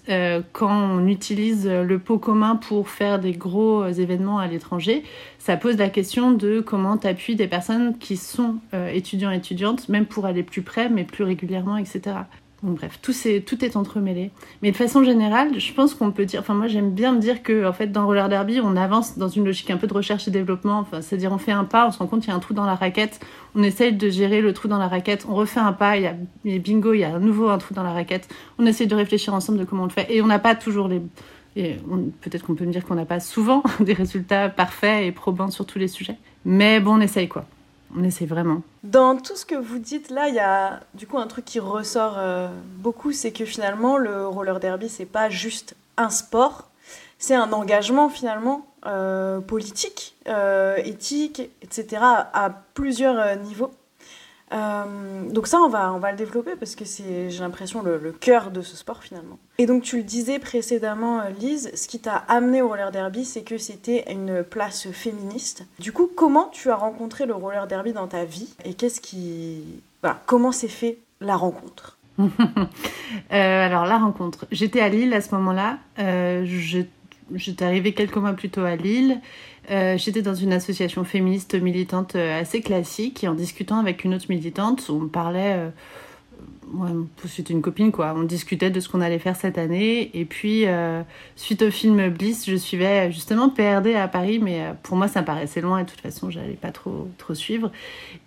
quand 0.52 0.70
on 0.70 1.08
utilise 1.08 1.66
le 1.68 1.98
pot 1.98 2.18
commun 2.18 2.54
pour 2.54 2.88
faire 2.88 3.18
des 3.18 3.32
gros 3.32 3.84
événements 3.88 4.38
à 4.38 4.46
l'étranger, 4.46 5.02
ça 5.40 5.56
pose 5.56 5.78
la 5.78 5.88
question 5.88 6.32
de 6.32 6.60
comment 6.60 6.98
tu 6.98 7.08
appuies 7.08 7.34
des 7.34 7.48
personnes 7.48 7.96
qui 7.98 8.16
sont 8.18 8.56
euh, 8.74 8.90
étudiants 8.90 9.32
et 9.32 9.36
étudiantes, 9.36 9.88
même 9.88 10.04
pour 10.04 10.26
aller 10.26 10.42
plus 10.42 10.62
près, 10.62 10.90
mais 10.90 11.04
plus 11.04 11.24
régulièrement, 11.24 11.78
etc. 11.78 12.16
Bref, 12.62 12.98
tout, 13.00 13.14
est, 13.24 13.40
tout 13.40 13.64
est 13.64 13.74
entremêlé. 13.74 14.32
Mais 14.60 14.70
de 14.70 14.76
façon 14.76 15.02
générale, 15.02 15.58
je 15.58 15.72
pense 15.72 15.94
qu'on 15.94 16.10
peut 16.10 16.26
dire, 16.26 16.40
enfin 16.40 16.52
moi 16.52 16.66
j'aime 16.66 16.90
bien 16.90 17.12
me 17.12 17.18
dire 17.18 17.42
que 17.42 17.66
en 17.66 17.72
fait 17.72 17.86
dans 17.86 18.04
roller 18.04 18.28
derby, 18.28 18.60
on 18.62 18.76
avance 18.76 19.16
dans 19.16 19.28
une 19.28 19.46
logique 19.46 19.70
un 19.70 19.78
peu 19.78 19.86
de 19.86 19.94
recherche 19.94 20.28
et 20.28 20.30
développement. 20.30 20.80
Enfin, 20.80 21.00
c'est-à-dire 21.00 21.32
on 21.32 21.38
fait 21.38 21.52
un 21.52 21.64
pas, 21.64 21.86
on 21.86 21.90
se 21.90 21.98
rend 21.98 22.06
compte 22.06 22.20
qu'il 22.20 22.28
y 22.28 22.34
a 22.34 22.36
un 22.36 22.40
trou 22.40 22.52
dans 22.52 22.66
la 22.66 22.74
raquette, 22.74 23.18
on 23.54 23.62
essaye 23.62 23.94
de 23.94 24.10
gérer 24.10 24.42
le 24.42 24.52
trou 24.52 24.68
dans 24.68 24.76
la 24.76 24.88
raquette, 24.88 25.24
on 25.26 25.34
refait 25.34 25.60
un 25.60 25.72
pas, 25.72 25.96
il 25.96 26.02
y 26.02 26.06
a, 26.06 26.10
a 26.10 26.58
bingo, 26.58 26.92
il 26.92 27.00
y 27.00 27.04
a 27.04 27.14
à 27.14 27.18
nouveau 27.18 27.48
un 27.48 27.56
trou 27.56 27.72
dans 27.72 27.82
la 27.82 27.94
raquette. 27.94 28.28
On 28.58 28.66
essaye 28.66 28.86
de 28.86 28.94
réfléchir 28.94 29.32
ensemble 29.32 29.58
de 29.58 29.64
comment 29.64 29.84
on 29.84 29.86
le 29.86 29.92
fait 29.92 30.06
et 30.10 30.20
on 30.20 30.26
n'a 30.26 30.38
pas 30.38 30.54
toujours 30.54 30.86
les 30.86 31.00
et 31.56 31.76
peut-être 32.20 32.44
qu'on 32.44 32.54
peut 32.54 32.64
me 32.64 32.72
dire 32.72 32.84
qu'on 32.84 32.94
n'a 32.94 33.04
pas 33.04 33.20
souvent 33.20 33.62
des 33.80 33.92
résultats 33.92 34.48
parfaits 34.48 35.04
et 35.04 35.12
probants 35.12 35.50
sur 35.50 35.66
tous 35.66 35.78
les 35.78 35.88
sujets. 35.88 36.16
Mais 36.44 36.80
bon, 36.80 36.96
on 36.96 37.00
essaye 37.00 37.28
quoi. 37.28 37.44
On 37.96 38.04
essaye 38.04 38.26
vraiment. 38.26 38.62
Dans 38.84 39.16
tout 39.16 39.34
ce 39.34 39.44
que 39.44 39.56
vous 39.56 39.78
dites 39.78 40.10
là, 40.10 40.28
il 40.28 40.34
y 40.34 40.40
a 40.40 40.80
du 40.94 41.06
coup 41.06 41.18
un 41.18 41.26
truc 41.26 41.44
qui 41.44 41.58
ressort 41.58 42.14
euh, 42.18 42.48
beaucoup, 42.78 43.12
c'est 43.12 43.32
que 43.32 43.44
finalement 43.44 43.98
le 43.98 44.26
roller 44.26 44.60
derby 44.60 44.88
c'est 44.88 45.06
pas 45.06 45.28
juste 45.28 45.74
un 45.96 46.08
sport, 46.08 46.68
c'est 47.18 47.34
un 47.34 47.52
engagement 47.52 48.08
finalement 48.08 48.66
euh, 48.86 49.40
politique, 49.40 50.16
euh, 50.28 50.76
éthique, 50.76 51.42
etc. 51.62 51.98
à 52.00 52.50
plusieurs 52.74 53.36
niveaux. 53.38 53.72
Euh, 54.52 55.30
donc 55.30 55.46
ça, 55.46 55.58
on 55.58 55.68
va, 55.68 55.92
on 55.92 55.98
va 55.98 56.10
le 56.10 56.16
développer 56.16 56.56
parce 56.58 56.74
que 56.74 56.84
c'est, 56.84 57.30
j'ai 57.30 57.40
l'impression, 57.40 57.82
le, 57.82 58.12
cœur 58.12 58.50
de 58.50 58.62
ce 58.62 58.76
sport 58.76 59.02
finalement. 59.02 59.38
Et 59.58 59.66
donc 59.66 59.82
tu 59.82 59.96
le 59.96 60.02
disais 60.02 60.38
précédemment, 60.38 61.20
euh, 61.20 61.30
Lise, 61.38 61.70
ce 61.74 61.86
qui 61.86 62.00
t'a 62.00 62.16
amené 62.28 62.62
au 62.62 62.68
roller 62.68 62.90
derby, 62.90 63.24
c'est 63.24 63.42
que 63.42 63.58
c'était 63.58 64.10
une 64.10 64.42
place 64.42 64.90
féministe. 64.90 65.66
Du 65.78 65.92
coup, 65.92 66.10
comment 66.14 66.48
tu 66.52 66.70
as 66.70 66.76
rencontré 66.76 67.26
le 67.26 67.34
roller 67.34 67.66
derby 67.66 67.92
dans 67.92 68.08
ta 68.08 68.24
vie 68.24 68.54
et 68.64 68.74
qu'est-ce 68.74 69.00
qui, 69.00 69.62
comment 70.26 70.52
s'est 70.52 70.68
fait 70.68 70.98
la 71.20 71.36
rencontre? 71.36 71.96
Euh, 73.32 73.66
Alors 73.66 73.86
la 73.86 73.98
rencontre, 73.98 74.46
j'étais 74.50 74.80
à 74.80 74.88
Lille 74.88 75.12
à 75.14 75.20
ce 75.20 75.34
moment-là. 75.34 75.78
Euh, 75.98 76.44
j'étais 77.34 77.64
arrivée 77.64 77.92
quelques 77.92 78.16
mois 78.16 78.32
plus 78.32 78.50
tôt 78.50 78.62
à 78.62 78.76
Lille. 78.76 79.20
Euh, 79.70 79.96
J'étais 79.98 80.22
dans 80.22 80.34
une 80.34 80.52
association 80.52 81.04
féministe 81.04 81.54
militante 81.54 82.16
euh, 82.16 82.40
assez 82.40 82.60
classique 82.60 83.22
et 83.24 83.28
en 83.28 83.34
discutant 83.34 83.78
avec 83.78 84.04
une 84.04 84.14
autre 84.14 84.26
militante, 84.28 84.88
on 84.88 85.06
parlait, 85.08 85.54
euh, 85.56 85.68
ouais, 86.74 86.90
c'était 87.26 87.52
une 87.52 87.62
copine 87.62 87.92
quoi, 87.92 88.14
on 88.16 88.22
discutait 88.22 88.70
de 88.70 88.80
ce 88.80 88.88
qu'on 88.88 89.00
allait 89.00 89.18
faire 89.18 89.36
cette 89.36 89.58
année. 89.58 90.10
Et 90.14 90.24
puis 90.24 90.66
euh, 90.66 91.02
suite 91.36 91.62
au 91.62 91.70
film 91.70 92.08
Bliss, 92.10 92.48
je 92.48 92.56
suivais 92.56 93.10
justement 93.12 93.48
PRD 93.48 93.94
à 93.94 94.08
Paris, 94.08 94.38
mais 94.38 94.60
euh, 94.60 94.72
pour 94.82 94.96
moi 94.96 95.08
ça 95.08 95.20
me 95.20 95.26
paraissait 95.26 95.60
loin 95.60 95.78
et 95.78 95.84
de 95.84 95.90
toute 95.90 96.00
façon 96.00 96.30
j'allais 96.30 96.54
pas 96.54 96.72
trop 96.72 97.08
trop 97.18 97.34
suivre. 97.34 97.70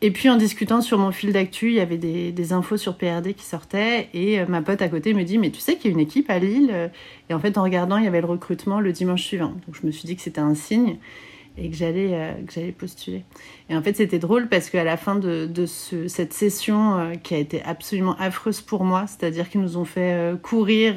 Et 0.01 0.11
puis 0.11 0.29
en 0.29 0.37
discutant 0.37 0.81
sur 0.81 0.97
mon 0.97 1.11
fil 1.11 1.33
d'actu, 1.33 1.69
il 1.69 1.75
y 1.75 1.79
avait 1.79 1.97
des, 1.97 2.31
des, 2.31 2.53
infos 2.53 2.77
sur 2.77 2.97
PRD 2.97 3.33
qui 3.33 3.45
sortaient 3.45 4.09
et 4.13 4.39
euh, 4.39 4.45
ma 4.47 4.61
pote 4.61 4.81
à 4.81 4.89
côté 4.89 5.13
me 5.13 5.23
dit 5.23 5.37
mais 5.37 5.49
tu 5.49 5.59
sais 5.59 5.75
qu'il 5.75 5.91
y 5.91 5.93
a 5.93 5.95
une 5.95 6.01
équipe 6.01 6.29
à 6.29 6.39
Lille? 6.39 6.91
Et 7.29 7.33
en 7.33 7.39
fait 7.39 7.57
en 7.57 7.63
regardant 7.63 7.97
il 7.97 8.05
y 8.05 8.07
avait 8.07 8.21
le 8.21 8.27
recrutement 8.27 8.79
le 8.79 8.91
dimanche 8.91 9.23
suivant, 9.23 9.53
donc 9.65 9.75
je 9.79 9.85
me 9.85 9.91
suis 9.91 10.05
dit 10.05 10.15
que 10.15 10.21
c'était 10.21 10.41
un 10.41 10.55
signe 10.55 10.97
et 11.57 11.69
que 11.69 11.75
j'allais 11.75 12.09
euh, 12.13 12.33
que 12.45 12.53
j'allais 12.53 12.71
postuler. 12.71 13.23
Et 13.69 13.75
en 13.75 13.81
fait, 13.81 13.95
c'était 13.95 14.19
drôle 14.19 14.47
parce 14.47 14.69
qu'à 14.69 14.83
la 14.83 14.97
fin 14.97 15.15
de, 15.15 15.45
de 15.45 15.65
ce, 15.65 16.07
cette 16.07 16.33
session 16.33 16.97
euh, 16.97 17.13
qui 17.15 17.35
a 17.35 17.37
été 17.37 17.61
absolument 17.63 18.15
affreuse 18.19 18.61
pour 18.61 18.83
moi, 18.83 19.05
c'est-à-dire 19.07 19.49
qu'ils 19.49 19.61
nous 19.61 19.77
ont 19.77 19.85
fait 19.85 20.13
euh, 20.13 20.35
courir, 20.35 20.95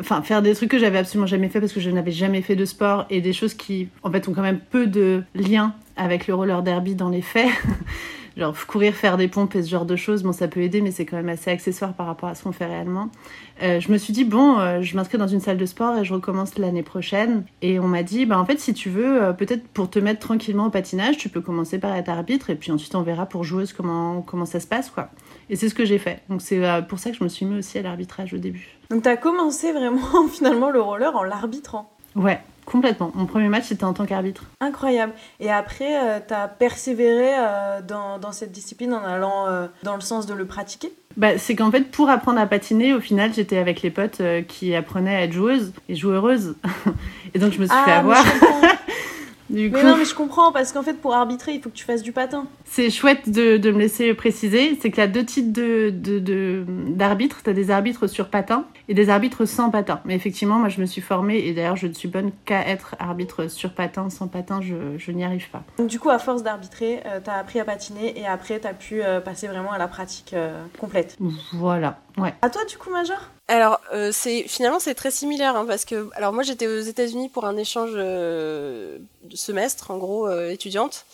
enfin 0.00 0.22
faire 0.22 0.42
des 0.42 0.54
trucs 0.54 0.70
que 0.70 0.78
j'avais 0.78 0.98
absolument 0.98 1.26
jamais 1.26 1.48
fait 1.48 1.60
parce 1.60 1.72
que 1.72 1.80
je 1.80 1.90
n'avais 1.90 2.10
jamais 2.10 2.42
fait 2.42 2.56
de 2.56 2.64
sport 2.64 3.06
et 3.10 3.20
des 3.20 3.32
choses 3.32 3.54
qui 3.54 3.88
en 4.02 4.10
fait 4.10 4.28
ont 4.28 4.32
quand 4.32 4.42
même 4.42 4.60
peu 4.60 4.86
de 4.86 5.22
lien 5.34 5.74
avec 5.96 6.26
le 6.26 6.34
roller 6.34 6.62
derby 6.62 6.94
dans 6.94 7.08
les 7.08 7.22
faits. 7.22 7.50
Genre 8.36 8.56
courir, 8.66 8.94
faire 8.94 9.16
des 9.16 9.28
pompes 9.28 9.54
et 9.54 9.62
ce 9.62 9.68
genre 9.68 9.84
de 9.84 9.96
choses, 9.96 10.22
bon 10.22 10.32
ça 10.32 10.48
peut 10.48 10.60
aider 10.60 10.80
mais 10.80 10.90
c'est 10.90 11.04
quand 11.04 11.16
même 11.16 11.28
assez 11.28 11.50
accessoire 11.50 11.92
par 11.92 12.06
rapport 12.06 12.28
à 12.28 12.34
ce 12.34 12.42
qu'on 12.42 12.52
fait 12.52 12.66
réellement. 12.66 13.10
Euh, 13.62 13.80
je 13.80 13.92
me 13.92 13.98
suis 13.98 14.12
dit 14.12 14.24
bon, 14.24 14.58
euh, 14.58 14.82
je 14.82 14.96
m'inscris 14.96 15.18
dans 15.18 15.26
une 15.26 15.40
salle 15.40 15.58
de 15.58 15.66
sport 15.66 15.98
et 15.98 16.04
je 16.04 16.14
recommence 16.14 16.58
l'année 16.58 16.82
prochaine. 16.82 17.44
Et 17.60 17.78
on 17.78 17.88
m'a 17.88 18.02
dit 18.02 18.26
bah 18.26 18.38
en 18.38 18.46
fait 18.46 18.58
si 18.58 18.72
tu 18.72 18.88
veux, 18.88 19.22
euh, 19.22 19.32
peut-être 19.32 19.66
pour 19.68 19.90
te 19.90 19.98
mettre 19.98 20.20
tranquillement 20.20 20.66
au 20.66 20.70
patinage, 20.70 21.18
tu 21.18 21.28
peux 21.28 21.40
commencer 21.40 21.78
par 21.78 21.94
être 21.94 22.08
arbitre 22.08 22.50
et 22.50 22.54
puis 22.54 22.72
ensuite 22.72 22.94
on 22.94 23.02
verra 23.02 23.26
pour 23.26 23.44
joueuse 23.44 23.72
comment 23.72 24.22
comment 24.22 24.46
ça 24.46 24.60
se 24.60 24.66
passe 24.66 24.90
quoi. 24.90 25.10
Et 25.50 25.56
c'est 25.56 25.68
ce 25.68 25.74
que 25.74 25.84
j'ai 25.84 25.98
fait. 25.98 26.22
Donc 26.28 26.40
c'est 26.40 26.60
pour 26.88 26.98
ça 26.98 27.10
que 27.10 27.16
je 27.16 27.24
me 27.24 27.28
suis 27.28 27.44
mis 27.44 27.58
aussi 27.58 27.78
à 27.78 27.82
l'arbitrage 27.82 28.32
au 28.32 28.38
début. 28.38 28.78
Donc 28.90 29.02
t'as 29.02 29.16
commencé 29.16 29.72
vraiment 29.72 30.28
finalement 30.32 30.70
le 30.70 30.80
roller 30.80 31.14
en 31.14 31.22
l'arbitrant. 31.22 31.91
Ouais, 32.14 32.40
complètement. 32.66 33.10
Mon 33.14 33.26
premier 33.26 33.48
match 33.48 33.64
c'était 33.66 33.84
en 33.84 33.92
tant 33.92 34.06
qu'arbitre. 34.06 34.44
Incroyable. 34.60 35.12
Et 35.40 35.50
après, 35.50 35.98
euh, 36.02 36.20
t'as 36.26 36.48
persévéré 36.48 37.32
euh, 37.36 37.80
dans, 37.82 38.18
dans 38.18 38.32
cette 38.32 38.52
discipline 38.52 38.94
en 38.94 39.04
allant 39.04 39.46
euh, 39.46 39.66
dans 39.82 39.94
le 39.94 40.00
sens 40.00 40.26
de 40.26 40.34
le 40.34 40.46
pratiquer? 40.46 40.92
Bah, 41.16 41.38
c'est 41.38 41.54
qu'en 41.54 41.70
fait, 41.70 41.90
pour 41.90 42.08
apprendre 42.08 42.40
à 42.40 42.46
patiner, 42.46 42.94
au 42.94 43.00
final, 43.00 43.32
j'étais 43.34 43.58
avec 43.58 43.82
les 43.82 43.90
potes 43.90 44.20
euh, 44.20 44.42
qui 44.42 44.74
apprenaient 44.74 45.14
à 45.14 45.22
être 45.22 45.32
joueuses 45.32 45.72
et 45.88 45.94
joueureuse. 45.94 46.56
et 47.34 47.38
donc, 47.38 47.52
je 47.52 47.60
me 47.60 47.66
suis 47.66 47.76
fait 47.76 47.86
mais 47.86 47.92
avoir. 47.92 48.24
Du 49.52 49.70
mais 49.70 49.80
coup, 49.80 49.86
non, 49.86 49.96
mais 49.98 50.04
je 50.06 50.14
comprends 50.14 50.50
parce 50.50 50.72
qu'en 50.72 50.82
fait, 50.82 50.94
pour 50.94 51.14
arbitrer, 51.14 51.52
il 51.52 51.60
faut 51.62 51.68
que 51.70 51.74
tu 51.76 51.84
fasses 51.84 52.02
du 52.02 52.10
patin. 52.12 52.46
c'est 52.64 52.90
chouette 52.90 53.28
de, 53.30 53.58
de 53.58 53.70
me 53.70 53.78
laisser 53.78 54.14
préciser. 54.14 54.78
C'est 54.80 54.90
qu'il 54.90 54.98
y 55.00 55.04
a 55.04 55.06
deux 55.08 55.24
types 55.24 55.52
de, 55.52 55.90
de, 55.94 56.18
de- 56.18 56.64
d'arbitres. 56.88 57.40
T'as 57.44 57.52
des 57.52 57.70
arbitres 57.70 58.06
sur 58.06 58.28
patin 58.28 58.64
et 58.88 58.94
des 58.94 59.10
arbitres 59.10 59.44
sans 59.44 59.70
patin. 59.70 60.00
Mais 60.06 60.14
effectivement, 60.16 60.56
moi, 60.56 60.68
je 60.70 60.80
me 60.80 60.86
suis 60.86 61.02
formée 61.02 61.38
et 61.46 61.52
d'ailleurs, 61.52 61.76
je 61.76 61.86
ne 61.86 61.92
suis 61.92 62.08
bonne 62.08 62.32
qu'à 62.46 62.66
être 62.66 62.96
arbitre 62.98 63.48
sur 63.48 63.74
patin. 63.74 64.08
Sans 64.10 64.26
patin, 64.26 64.60
je, 64.62 64.74
je 64.96 65.12
n'y 65.12 65.22
arrive 65.24 65.50
pas. 65.50 65.62
Donc 65.78 65.88
du 65.88 66.00
coup, 66.00 66.08
à 66.10 66.18
force 66.18 66.42
d'arbitrer, 66.42 67.00
euh, 67.06 67.20
t'as 67.22 67.34
appris 67.34 67.60
à 67.60 67.64
patiner 67.64 68.18
et 68.18 68.26
après, 68.26 68.58
t'as 68.58 68.72
pu 68.72 69.02
euh, 69.02 69.20
passer 69.20 69.48
vraiment 69.48 69.72
à 69.72 69.78
la 69.78 69.86
pratique 69.88 70.32
euh, 70.32 70.62
complète. 70.78 71.16
Voilà. 71.52 71.98
Ouais. 72.16 72.34
À 72.42 72.48
toi, 72.50 72.64
du 72.64 72.78
coup, 72.78 72.90
Major? 72.90 73.18
Alors, 73.48 73.80
euh, 73.92 74.10
c'est 74.12 74.44
finalement 74.46 74.78
c'est 74.78 74.94
très 74.94 75.10
similaire 75.10 75.56
hein, 75.56 75.64
parce 75.66 75.84
que 75.84 76.08
alors 76.14 76.32
moi 76.32 76.42
j'étais 76.42 76.66
aux 76.68 76.80
États-Unis 76.80 77.28
pour 77.28 77.44
un 77.44 77.56
échange 77.56 77.90
euh, 77.96 78.96
semestre 79.34 79.90
en 79.90 79.98
gros 79.98 80.26
euh, 80.26 80.50
étudiante 80.50 81.06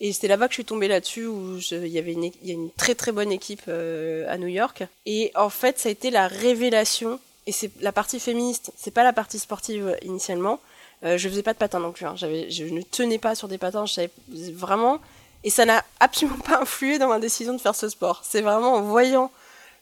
et 0.00 0.14
c'était 0.14 0.28
là-bas 0.28 0.48
que 0.48 0.52
je 0.52 0.56
suis 0.56 0.64
tombée 0.64 0.88
là-dessus 0.88 1.26
où 1.26 1.58
il 1.70 1.86
y 1.88 1.98
avait 1.98 2.12
une, 2.12 2.24
y 2.42 2.50
a 2.50 2.54
une 2.54 2.70
très 2.70 2.94
très 2.94 3.12
bonne 3.12 3.30
équipe 3.30 3.62
euh, 3.68 4.24
à 4.32 4.38
New 4.38 4.46
York 4.48 4.82
et 5.04 5.30
en 5.34 5.50
fait 5.50 5.78
ça 5.78 5.90
a 5.90 5.92
été 5.92 6.10
la 6.10 6.26
révélation 6.26 7.20
et 7.46 7.52
c'est 7.52 7.70
la 7.80 7.92
partie 7.92 8.18
féministe, 8.18 8.72
c'est 8.76 8.90
pas 8.90 9.04
la 9.04 9.12
partie 9.12 9.38
sportive 9.38 9.88
euh, 9.88 9.96
initialement. 10.02 10.60
Euh, 11.02 11.16
je 11.16 11.28
faisais 11.28 11.42
pas 11.42 11.52
de 11.52 11.58
patin 11.58 11.80
non 11.80 11.92
plus, 11.92 12.06
hein. 12.06 12.14
je 12.16 12.64
ne 12.64 12.82
tenais 12.82 13.18
pas 13.18 13.34
sur 13.34 13.48
des 13.48 13.58
patins, 13.58 13.86
je 13.86 13.92
savais 13.92 14.10
vraiment 14.52 15.00
et 15.44 15.50
ça 15.50 15.66
n'a 15.66 15.84
absolument 16.00 16.38
pas 16.38 16.60
influé 16.60 16.98
dans 16.98 17.08
ma 17.08 17.18
décision 17.18 17.52
de 17.52 17.60
faire 17.60 17.74
ce 17.74 17.88
sport. 17.90 18.22
C'est 18.24 18.40
vraiment 18.40 18.74
en 18.74 18.82
voyant 18.82 19.30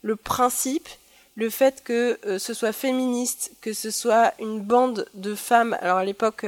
le 0.03 0.17
principe 0.17 0.89
le 1.37 1.51
fait 1.51 1.85
que 1.85 2.19
ce 2.39 2.53
soit 2.53 2.73
féministe, 2.73 3.53
que 3.61 3.73
ce 3.73 3.93
soit 3.93 4.35
une 4.41 4.59
bande 4.59 5.07
de 5.15 5.37
femmes. 5.37 5.79
Alors 5.81 5.99
à 5.99 6.05
l'époque, 6.05 6.45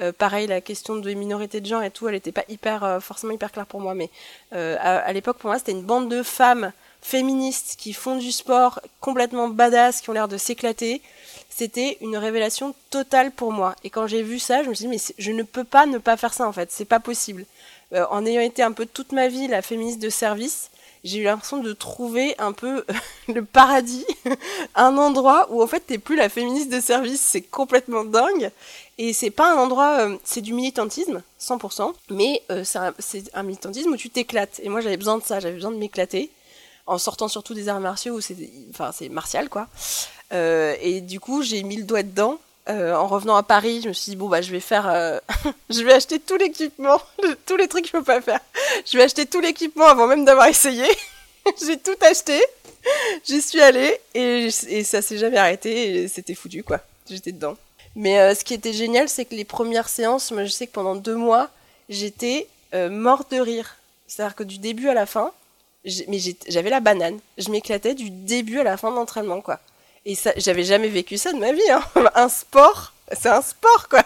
euh, 0.00 0.12
pareil, 0.12 0.48
la 0.48 0.60
question 0.60 0.96
de 0.96 1.12
minorité 1.12 1.60
de 1.60 1.66
genre 1.66 1.82
et 1.82 1.90
tout, 1.90 2.08
elle 2.08 2.14
n'était 2.14 2.32
pas 2.32 2.44
hyper 2.48 2.82
euh, 2.82 3.00
forcément 3.00 3.32
hyper 3.32 3.52
claire 3.52 3.66
pour 3.66 3.80
moi, 3.80 3.94
mais 3.94 4.10
euh, 4.52 4.76
à, 4.80 4.98
à 4.98 5.12
l'époque 5.12 5.38
pour 5.38 5.50
moi 5.50 5.58
c'était 5.58 5.72
une 5.72 5.82
bande 5.82 6.08
de 6.08 6.22
femmes 6.24 6.72
féministes 7.00 7.76
qui 7.78 7.92
font 7.92 8.16
du 8.16 8.32
sport 8.32 8.80
complètement 9.00 9.48
badass, 9.48 10.00
qui 10.00 10.10
ont 10.10 10.12
l'air 10.12 10.26
de 10.26 10.36
s'éclater. 10.36 11.00
C'était 11.48 11.98
une 12.00 12.16
révélation 12.16 12.74
totale 12.90 13.30
pour 13.30 13.52
moi. 13.52 13.76
Et 13.84 13.90
quand 13.90 14.08
j'ai 14.08 14.22
vu 14.22 14.40
ça, 14.40 14.64
je 14.64 14.68
me 14.68 14.74
suis 14.74 14.86
dit 14.86 14.90
mais 14.90 15.14
je 15.18 15.30
ne 15.30 15.44
peux 15.44 15.62
pas 15.62 15.86
ne 15.86 15.98
pas 15.98 16.16
faire 16.16 16.34
ça 16.34 16.48
en 16.48 16.52
fait, 16.52 16.72
c'est 16.72 16.84
pas 16.84 17.00
possible. 17.00 17.44
En 18.10 18.26
ayant 18.26 18.40
été 18.40 18.64
un 18.64 18.72
peu 18.72 18.86
toute 18.86 19.12
ma 19.12 19.28
vie 19.28 19.46
la 19.46 19.62
féministe 19.62 20.00
de 20.00 20.08
service, 20.08 20.70
j'ai 21.04 21.18
eu 21.18 21.24
l'impression 21.24 21.58
de 21.58 21.72
trouver 21.72 22.34
un 22.38 22.52
peu 22.52 22.84
le 23.28 23.44
paradis, 23.44 24.06
un 24.74 24.96
endroit 24.96 25.46
où 25.50 25.62
en 25.62 25.66
fait 25.66 25.80
t'es 25.80 25.98
plus 25.98 26.16
la 26.16 26.28
féministe 26.28 26.72
de 26.72 26.80
service, 26.80 27.20
c'est 27.20 27.42
complètement 27.42 28.04
dingue. 28.04 28.50
Et 28.96 29.12
c'est 29.12 29.30
pas 29.30 29.52
un 29.52 29.56
endroit, 29.56 30.00
euh, 30.00 30.16
c'est 30.24 30.40
du 30.40 30.52
militantisme, 30.52 31.22
100%, 31.40 31.92
mais 32.10 32.42
euh, 32.50 32.64
c'est 32.64 32.78
un, 32.78 32.94
un 33.34 33.42
militantisme 33.42 33.90
où 33.92 33.96
tu 33.96 34.08
t'éclates. 34.08 34.60
Et 34.62 34.68
moi 34.68 34.80
j'avais 34.80 34.96
besoin 34.96 35.18
de 35.18 35.22
ça, 35.22 35.40
j'avais 35.40 35.54
besoin 35.54 35.72
de 35.72 35.76
m'éclater, 35.76 36.30
en 36.86 36.98
sortant 36.98 37.28
surtout 37.28 37.54
des 37.54 37.68
arts 37.68 37.80
martiaux 37.80 38.14
où 38.14 38.20
c'est, 38.20 38.36
enfin 38.70 38.90
c'est 38.92 39.08
martial 39.08 39.48
quoi. 39.48 39.68
Euh, 40.32 40.74
et 40.80 41.00
du 41.00 41.20
coup 41.20 41.42
j'ai 41.42 41.62
mis 41.62 41.76
le 41.76 41.84
doigt 41.84 42.02
dedans. 42.02 42.38
Euh, 42.70 42.94
en 42.94 43.06
revenant 43.06 43.36
à 43.36 43.42
Paris, 43.42 43.82
je 43.82 43.88
me 43.88 43.92
suis 43.92 44.10
dit 44.10 44.16
bon 44.16 44.28
bah 44.28 44.40
je 44.40 44.50
vais 44.50 44.60
faire, 44.60 44.88
euh, 44.88 45.18
je 45.70 45.82
vais 45.82 45.92
acheter 45.92 46.18
tout 46.18 46.36
l'équipement, 46.36 46.98
tous 47.46 47.56
les 47.56 47.68
trucs 47.68 47.84
que 47.84 47.88
je 47.88 47.92
peux 47.98 48.04
pas 48.04 48.22
faire. 48.22 48.40
Je 48.86 48.96
vais 48.96 49.04
acheter 49.04 49.26
tout 49.26 49.40
l'équipement 49.40 49.86
avant 49.86 50.06
même 50.06 50.24
d'avoir 50.24 50.46
essayé. 50.46 50.86
j'ai 51.66 51.78
tout 51.78 51.96
acheté. 52.00 52.42
J'y 53.26 53.42
suis 53.42 53.60
allée 53.60 54.00
et, 54.14 54.48
et 54.68 54.84
ça 54.84 55.02
s'est 55.02 55.18
jamais 55.18 55.36
arrêté 55.36 56.08
c'était 56.08 56.34
foutu 56.34 56.62
quoi. 56.62 56.80
J'étais 57.08 57.32
dedans. 57.32 57.56
Mais 57.96 58.18
euh, 58.18 58.34
ce 58.34 58.44
qui 58.44 58.54
était 58.54 58.72
génial, 58.72 59.08
c'est 59.10 59.26
que 59.26 59.34
les 59.34 59.44
premières 59.44 59.88
séances, 59.88 60.30
moi 60.30 60.44
je 60.44 60.50
sais 60.50 60.66
que 60.66 60.72
pendant 60.72 60.94
deux 60.94 61.16
mois, 61.16 61.50
j'étais 61.88 62.48
morte 62.90 63.30
de 63.30 63.38
rire. 63.38 63.76
C'est-à-dire 64.08 64.34
que 64.34 64.42
du 64.42 64.58
début 64.58 64.88
à 64.88 64.94
la 64.94 65.06
fin, 65.06 65.30
mais 66.08 66.18
j'avais 66.48 66.70
la 66.70 66.80
banane. 66.80 67.20
Je 67.38 67.50
m'éclatais 67.50 67.94
du 67.94 68.10
début 68.10 68.58
à 68.58 68.64
la 68.64 68.76
fin 68.76 68.90
de 68.90 68.96
l'entraînement 68.96 69.40
quoi. 69.40 69.60
Et 70.06 70.14
ça, 70.14 70.32
j'avais 70.36 70.64
jamais 70.64 70.88
vécu 70.88 71.16
ça 71.16 71.32
de 71.32 71.38
ma 71.38 71.52
vie. 71.52 71.70
Hein. 71.70 71.82
Un 72.14 72.28
sport, 72.28 72.92
c'est 73.12 73.28
un 73.28 73.42
sport 73.42 73.88
quoi. 73.88 74.02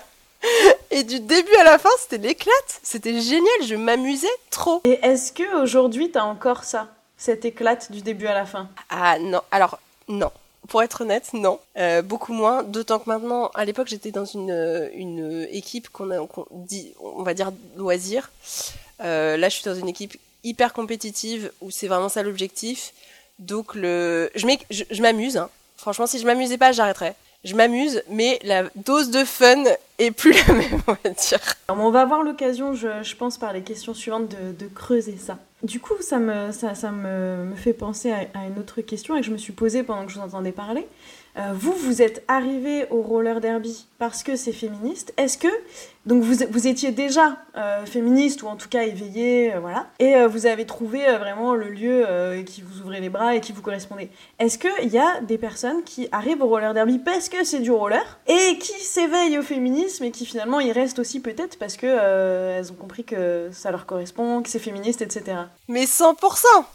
Et 0.92 1.02
du 1.02 1.18
début 1.18 1.54
à 1.56 1.64
la 1.64 1.78
fin, 1.78 1.88
c'était 2.00 2.18
l'éclate. 2.28 2.80
C'était 2.82 3.20
génial. 3.20 3.66
Je 3.66 3.74
m'amusais 3.74 4.28
trop. 4.50 4.80
Et 4.84 4.98
est-ce 5.02 5.32
que 5.32 5.60
aujourd'hui, 5.60 6.10
t'as 6.12 6.22
encore 6.22 6.62
ça 6.64 6.88
Cette 7.16 7.44
éclate 7.44 7.90
du 7.90 8.02
début 8.02 8.26
à 8.28 8.34
la 8.34 8.46
fin? 8.46 8.68
Ah 8.90 9.18
non, 9.18 9.40
alors 9.50 9.78
non. 10.06 10.30
Pour 10.68 10.82
être 10.82 11.00
honnête, 11.00 11.30
non. 11.32 11.58
Euh, 11.76 12.02
beaucoup 12.02 12.32
moins. 12.32 12.62
D'autant 12.62 12.98
que 13.00 13.08
maintenant, 13.08 13.50
à 13.54 13.64
l'époque, 13.64 13.88
j'étais 13.88 14.10
dans 14.12 14.24
une, 14.26 14.50
euh, 14.52 14.88
une 14.94 15.48
équipe 15.50 15.88
qu'on 15.88 16.10
a, 16.12 16.24
dit, 16.52 16.92
on 17.00 17.22
va 17.24 17.34
dire 17.34 17.50
loisir. 17.76 18.30
Euh, 19.00 19.36
là, 19.36 19.48
je 19.48 19.54
suis 19.56 19.64
dans 19.64 19.74
une 19.74 19.88
équipe 19.88 20.16
hyper 20.44 20.72
compétitive 20.72 21.50
où 21.62 21.70
c'est 21.72 21.88
vraiment 21.88 22.08
ça 22.08 22.22
l'objectif. 22.22 22.92
Donc 23.40 23.74
le, 23.74 24.30
je 24.36 24.46
m'é- 24.46 24.58
je, 24.70 24.84
je 24.90 25.02
m'amuse. 25.02 25.36
hein. 25.36 25.48
Franchement, 25.78 26.06
si 26.06 26.18
je 26.18 26.26
m'amusais 26.26 26.58
pas, 26.58 26.72
j'arrêterais. 26.72 27.14
Je 27.44 27.54
m'amuse, 27.54 28.02
mais 28.10 28.40
la 28.42 28.64
dose 28.74 29.10
de 29.10 29.24
fun 29.24 29.62
est 29.98 30.10
plus 30.10 30.32
la 30.48 30.54
même, 30.54 30.82
on 30.88 30.92
va 30.92 31.10
dire. 31.10 31.40
On 31.68 31.90
va 31.90 32.02
avoir 32.02 32.22
l'occasion, 32.22 32.74
je, 32.74 33.14
pense, 33.14 33.38
par 33.38 33.52
les 33.52 33.62
questions 33.62 33.94
suivantes, 33.94 34.28
de, 34.28 34.52
de 34.52 34.66
creuser 34.66 35.16
ça. 35.16 35.38
Du 35.62 35.78
coup, 35.78 35.94
ça 36.00 36.18
me, 36.18 36.50
ça, 36.52 36.74
ça 36.74 36.90
me, 36.90 37.44
me 37.44 37.54
fait 37.54 37.72
penser 37.72 38.10
à, 38.10 38.18
à 38.34 38.46
une 38.46 38.58
autre 38.58 38.80
question 38.80 39.16
et 39.16 39.20
que 39.20 39.26
je 39.26 39.30
me 39.30 39.38
suis 39.38 39.52
posée 39.52 39.84
pendant 39.84 40.04
que 40.04 40.12
je 40.12 40.18
vous 40.18 40.24
entendais 40.24 40.52
parler. 40.52 40.86
Euh, 41.36 41.52
vous, 41.54 41.72
vous 41.72 42.02
êtes 42.02 42.24
arrivé 42.28 42.86
au 42.90 43.02
roller 43.02 43.40
derby 43.40 43.86
parce 43.98 44.22
que 44.22 44.36
c'est 44.36 44.52
féministe. 44.52 45.12
Est-ce 45.16 45.36
que, 45.36 45.48
donc 46.06 46.22
vous, 46.22 46.44
vous 46.50 46.66
étiez 46.68 46.92
déjà 46.92 47.36
euh, 47.56 47.84
féministe 47.84 48.42
ou 48.42 48.46
en 48.46 48.56
tout 48.56 48.68
cas 48.68 48.84
éveillé, 48.84 49.54
euh, 49.54 49.60
voilà, 49.60 49.88
et 49.98 50.14
euh, 50.14 50.28
vous 50.28 50.46
avez 50.46 50.66
trouvé 50.66 51.00
vraiment 51.18 51.54
le 51.54 51.68
lieu 51.68 52.06
qui 52.46 52.62
vous 52.62 52.80
ouvrait 52.80 53.00
les 53.00 53.08
bras 53.08 53.34
et 53.34 53.40
qui 53.40 53.52
vous 53.52 53.62
correspondait. 53.62 54.10
Est-ce 54.38 54.58
qu'il 54.58 54.88
y 54.88 54.98
a 54.98 55.20
des 55.20 55.38
personnes 55.38 55.82
qui 55.82 56.08
arrivent 56.12 56.42
au 56.42 56.46
roller 56.46 56.74
derby 56.74 56.98
parce 56.98 57.28
que 57.28 57.42
c'est 57.44 57.58
du 57.58 57.72
roller 57.72 58.18
et 58.28 58.58
qui 58.58 58.80
s'éveillent 58.80 59.38
au 59.38 59.42
féminisme 59.42 60.04
et 60.04 60.10
qui 60.12 60.26
finalement 60.26 60.60
y 60.60 60.70
restent 60.70 61.00
aussi 61.00 61.20
peut-être 61.20 61.58
parce 61.58 61.76
que 61.76 61.86
elles 61.86 62.70
ont 62.70 62.76
compris 62.76 63.04
que 63.04 63.50
ça 63.52 63.70
leur 63.70 63.86
correspond, 63.86 64.42
que 64.42 64.48
c'est 64.48 64.58
féministe, 64.58 65.02
etc. 65.02 65.38
Mais 65.66 65.84
100%, 65.84 66.14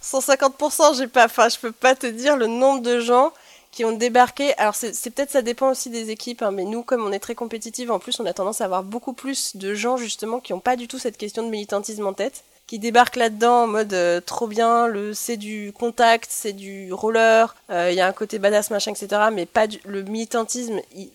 150%, 0.04 0.98
j'ai 0.98 1.08
pas, 1.08 1.26
enfin, 1.26 1.48
je 1.48 1.58
peux 1.58 1.72
pas 1.72 1.96
te 1.96 2.08
dire 2.08 2.36
le 2.36 2.48
nombre 2.48 2.82
de 2.82 3.00
gens 3.00 3.32
qui 3.74 3.84
ont 3.84 3.92
débarqué. 3.92 4.54
Alors, 4.58 4.76
c'est 4.76 5.10
peut-être, 5.10 5.32
ça 5.32 5.42
dépend 5.42 5.72
aussi 5.72 5.90
des 5.90 6.12
équipes, 6.12 6.44
hein, 6.44 6.52
mais 6.52 6.64
nous, 6.64 6.84
comme 6.84 7.04
on 7.04 7.12
est 7.12 7.20
très 7.20 7.36
compétitive, 7.36 7.92
en 7.92 8.00
plus, 8.00 8.20
on 8.20 8.26
a 8.26 8.34
tendance 8.34 8.62
à 8.62 8.66
avoir 8.66 8.84
beaucoup 8.84 9.14
plus 9.14 9.58
de 9.58 9.74
gens, 9.74 9.98
justement, 9.98 10.40
qui 10.40 10.54
ont 10.54 10.60
pas 10.60 10.76
du 10.76 10.88
tout 10.88 11.00
cette 11.00 11.18
question 11.18 11.44
de 11.44 11.50
militantisme 11.50 12.06
en 12.06 12.14
tête, 12.14 12.44
qui 12.68 12.78
débarquent 12.78 13.16
là-dedans 13.16 13.64
en 13.64 13.68
mode 13.68 13.94
euh, 13.94 14.22
trop 14.22 14.48
bien, 14.48 14.88
le 14.88 15.14
c'est 15.14 15.38
du 15.38 15.74
contact, 15.74 16.30
c'est 16.32 16.54
du 16.54 16.94
roller, 16.94 17.56
euh, 17.72 17.90
il 17.92 17.98
y 17.98 18.02
a 18.02 18.08
un 18.08 18.14
côté 18.14 18.38
badass, 18.38 18.70
machin, 18.70 18.92
etc., 18.92 19.24
mais 19.34 19.48
pas 19.48 19.66
du, 19.68 19.80
le 19.86 20.04
militantisme, 20.04 20.80
ils, 20.96 21.10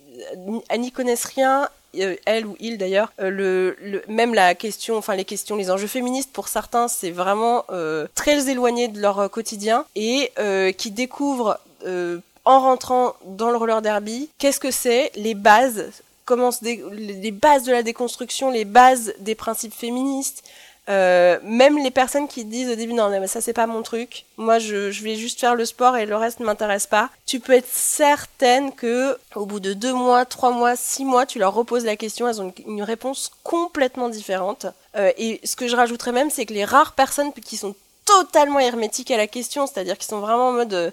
elles 0.69 0.81
n'y 0.81 0.91
connaissent 0.91 1.25
rien, 1.25 1.69
euh, 1.97 2.17
elle 2.27 2.45
ou 2.45 2.57
il 2.61 2.77
d'ailleurs, 2.77 3.13
euh, 3.21 3.31
le, 3.31 3.77
le, 3.81 4.03
même 4.09 4.35
la 4.35 4.55
question, 4.55 4.97
enfin 4.97 5.15
les 5.15 5.25
questions, 5.25 5.57
les 5.57 5.71
enjeux 5.71 5.87
féministes 5.87 6.33
pour 6.33 6.49
certains, 6.49 6.89
c'est 6.89 7.13
vraiment 7.13 7.65
euh, 7.71 8.07
très 8.15 8.51
éloigné 8.51 8.89
de 8.89 9.01
leur 9.01 9.21
euh, 9.21 9.29
quotidien 9.29 9.87
et 9.95 10.33
euh, 10.39 10.73
qui 10.73 10.91
découvrent 10.91 11.59
euh, 11.87 12.19
en 12.49 12.61
rentrant 12.61 13.15
dans 13.27 13.51
le 13.51 13.59
roller 13.59 13.83
derby, 13.83 14.31
qu'est-ce 14.39 14.59
que 14.59 14.71
c'est, 14.71 15.13
les 15.17 15.35
bases, 15.35 15.91
comment 16.25 16.51
les 16.63 17.31
bases 17.31 17.65
de 17.65 17.73
la 17.73 17.83
déconstruction, 17.83 18.51
les 18.51 18.65
bases 18.65 19.13
des 19.21 19.35
principes 19.35 19.75
féministes, 19.75 20.43
Euh, 20.89 21.39
même 21.43 21.77
les 21.77 21.91
personnes 21.91 22.29
qui 22.29 22.47
disent 22.47 22.71
au 22.71 22.75
début 22.75 22.95
non 22.95 23.11
mais 23.11 23.27
ça 23.27 23.43
c'est 23.43 23.53
pas 23.53 23.67
mon 23.67 23.83
truc, 23.83 24.25
moi 24.39 24.59
je, 24.59 24.91
je 24.91 25.05
vais 25.05 25.17
juste 25.17 25.39
faire 25.39 25.55
le 25.55 25.67
sport 25.67 25.99
et 25.99 26.07
le 26.07 26.17
reste 26.17 26.41
ne 26.41 26.47
m'intéresse 26.47 26.87
pas. 26.87 27.11
Tu 27.27 27.41
peux 27.41 27.53
être 27.53 27.69
certaine 27.69 28.73
que 28.73 29.19
au 29.35 29.45
bout 29.45 29.61
de 29.61 29.75
deux 29.75 29.93
mois, 29.93 30.25
trois 30.25 30.51
mois, 30.51 30.77
six 30.77 31.05
mois, 31.05 31.27
tu 31.27 31.39
leur 31.39 31.53
reposes 31.53 31.85
la 31.85 31.97
question, 31.97 32.27
elles 32.27 32.41
ont 32.41 32.55
une, 32.67 32.83
réponse 32.83 33.31
complètement 33.45 34.09
différente. 34.09 34.65
Euh, 34.97 35.13
et 35.19 35.43
ce 35.45 35.57
que 35.57 35.69
je 35.69 35.77
rajouterais 35.77 36.13
même, 36.13 36.31
c'est 36.31 36.47
que 36.47 36.55
les 36.55 36.65
rares 36.65 36.95
personnes 36.95 37.35
qui 37.35 37.59
sont 37.59 37.75
totalement 38.07 38.59
hermétiques 38.59 39.11
à 39.11 39.19
la 39.19 39.27
question, 39.27 39.67
c'est-à-dire 39.67 39.99
qui 39.99 40.07
sont 40.07 40.21
vraiment 40.21 40.49
en 40.49 40.53
mode 40.53 40.73
euh, 40.73 40.91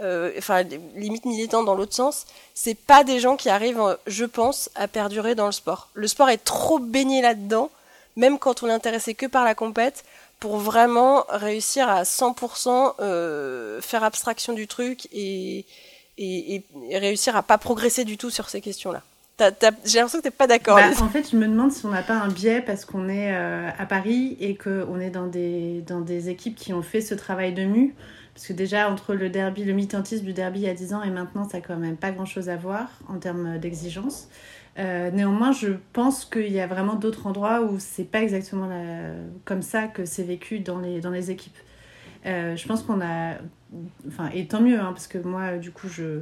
enfin 0.00 0.62
limite 0.96 1.24
militant 1.24 1.62
dans 1.62 1.74
l'autre 1.74 1.94
sens, 1.94 2.26
c'est 2.54 2.74
pas 2.74 3.04
des 3.04 3.20
gens 3.20 3.36
qui 3.36 3.48
arrivent, 3.48 3.98
je 4.06 4.24
pense, 4.24 4.68
à 4.74 4.88
perdurer 4.88 5.34
dans 5.34 5.46
le 5.46 5.52
sport. 5.52 5.88
Le 5.94 6.08
sport 6.08 6.28
est 6.28 6.44
trop 6.44 6.78
baigné 6.78 7.22
là-dedans 7.22 7.70
même 8.16 8.38
quand 8.38 8.62
on 8.62 8.68
est 8.68 8.72
intéressé 8.72 9.14
que 9.14 9.26
par 9.26 9.44
la 9.44 9.54
compète, 9.54 10.04
pour 10.40 10.58
vraiment 10.58 11.24
réussir 11.28 11.88
à 11.88 12.02
100% 12.02 12.94
euh, 13.00 13.80
faire 13.80 14.02
abstraction 14.02 14.52
du 14.52 14.66
truc 14.66 15.08
et, 15.12 15.64
et, 16.18 16.64
réussir 16.92 17.36
à 17.36 17.42
pas 17.42 17.58
progresser 17.58 18.04
du 18.04 18.18
tout 18.18 18.30
sur 18.30 18.48
ces 18.48 18.60
questions-là. 18.60 19.02
J'ai 19.84 19.98
l'impression 19.98 20.18
que 20.18 20.22
tu 20.22 20.28
n'es 20.28 20.30
pas 20.30 20.46
d'accord. 20.46 20.76
Bah, 20.76 20.90
en 21.00 21.08
fait, 21.08 21.30
je 21.30 21.36
me 21.36 21.48
demande 21.48 21.72
si 21.72 21.84
on 21.86 21.88
n'a 21.88 22.02
pas 22.02 22.14
un 22.14 22.28
biais 22.28 22.60
parce 22.60 22.84
qu'on 22.84 23.08
est 23.08 23.34
euh, 23.34 23.70
à 23.76 23.86
Paris 23.86 24.36
et 24.40 24.56
qu'on 24.56 25.00
est 25.00 25.10
dans 25.10 25.26
des, 25.26 25.82
dans 25.86 26.00
des 26.00 26.28
équipes 26.28 26.54
qui 26.54 26.72
ont 26.72 26.82
fait 26.82 27.00
ce 27.00 27.14
travail 27.14 27.52
de 27.52 27.64
mu. 27.64 27.94
Parce 28.34 28.46
que 28.46 28.52
déjà, 28.52 28.90
entre 28.90 29.14
le 29.14 29.28
derby, 29.28 29.64
le 29.64 29.72
militantisme 29.74 30.24
du 30.24 30.32
derby 30.32 30.60
il 30.60 30.64
y 30.64 30.68
a 30.68 30.74
10 30.74 30.94
ans 30.94 31.02
et 31.02 31.10
maintenant, 31.10 31.48
ça 31.48 31.58
n'a 31.58 31.64
quand 31.64 31.76
même 31.76 31.96
pas 31.96 32.12
grand-chose 32.12 32.48
à 32.48 32.56
voir 32.56 32.88
en 33.08 33.18
termes 33.18 33.58
d'exigence. 33.58 34.28
Euh, 34.78 35.10
néanmoins, 35.10 35.52
je 35.52 35.68
pense 35.92 36.24
qu'il 36.24 36.50
y 36.50 36.60
a 36.60 36.66
vraiment 36.66 36.94
d'autres 36.94 37.26
endroits 37.26 37.60
où 37.60 37.78
c'est 37.78 38.04
pas 38.04 38.22
exactement 38.22 38.70
comme 39.44 39.60
ça 39.60 39.86
que 39.86 40.06
c'est 40.06 40.22
vécu 40.22 40.60
dans 40.60 40.78
les, 40.78 41.00
dans 41.00 41.10
les 41.10 41.30
équipes. 41.30 41.58
Euh, 42.26 42.56
je 42.56 42.66
pense 42.66 42.82
qu'on 42.82 43.00
a. 43.00 43.34
Enfin, 44.06 44.30
et 44.32 44.46
tant 44.46 44.60
mieux, 44.60 44.78
hein, 44.78 44.92
parce 44.92 45.06
que 45.06 45.18
moi, 45.18 45.56
du 45.58 45.70
coup, 45.70 45.88
je, 45.88 46.20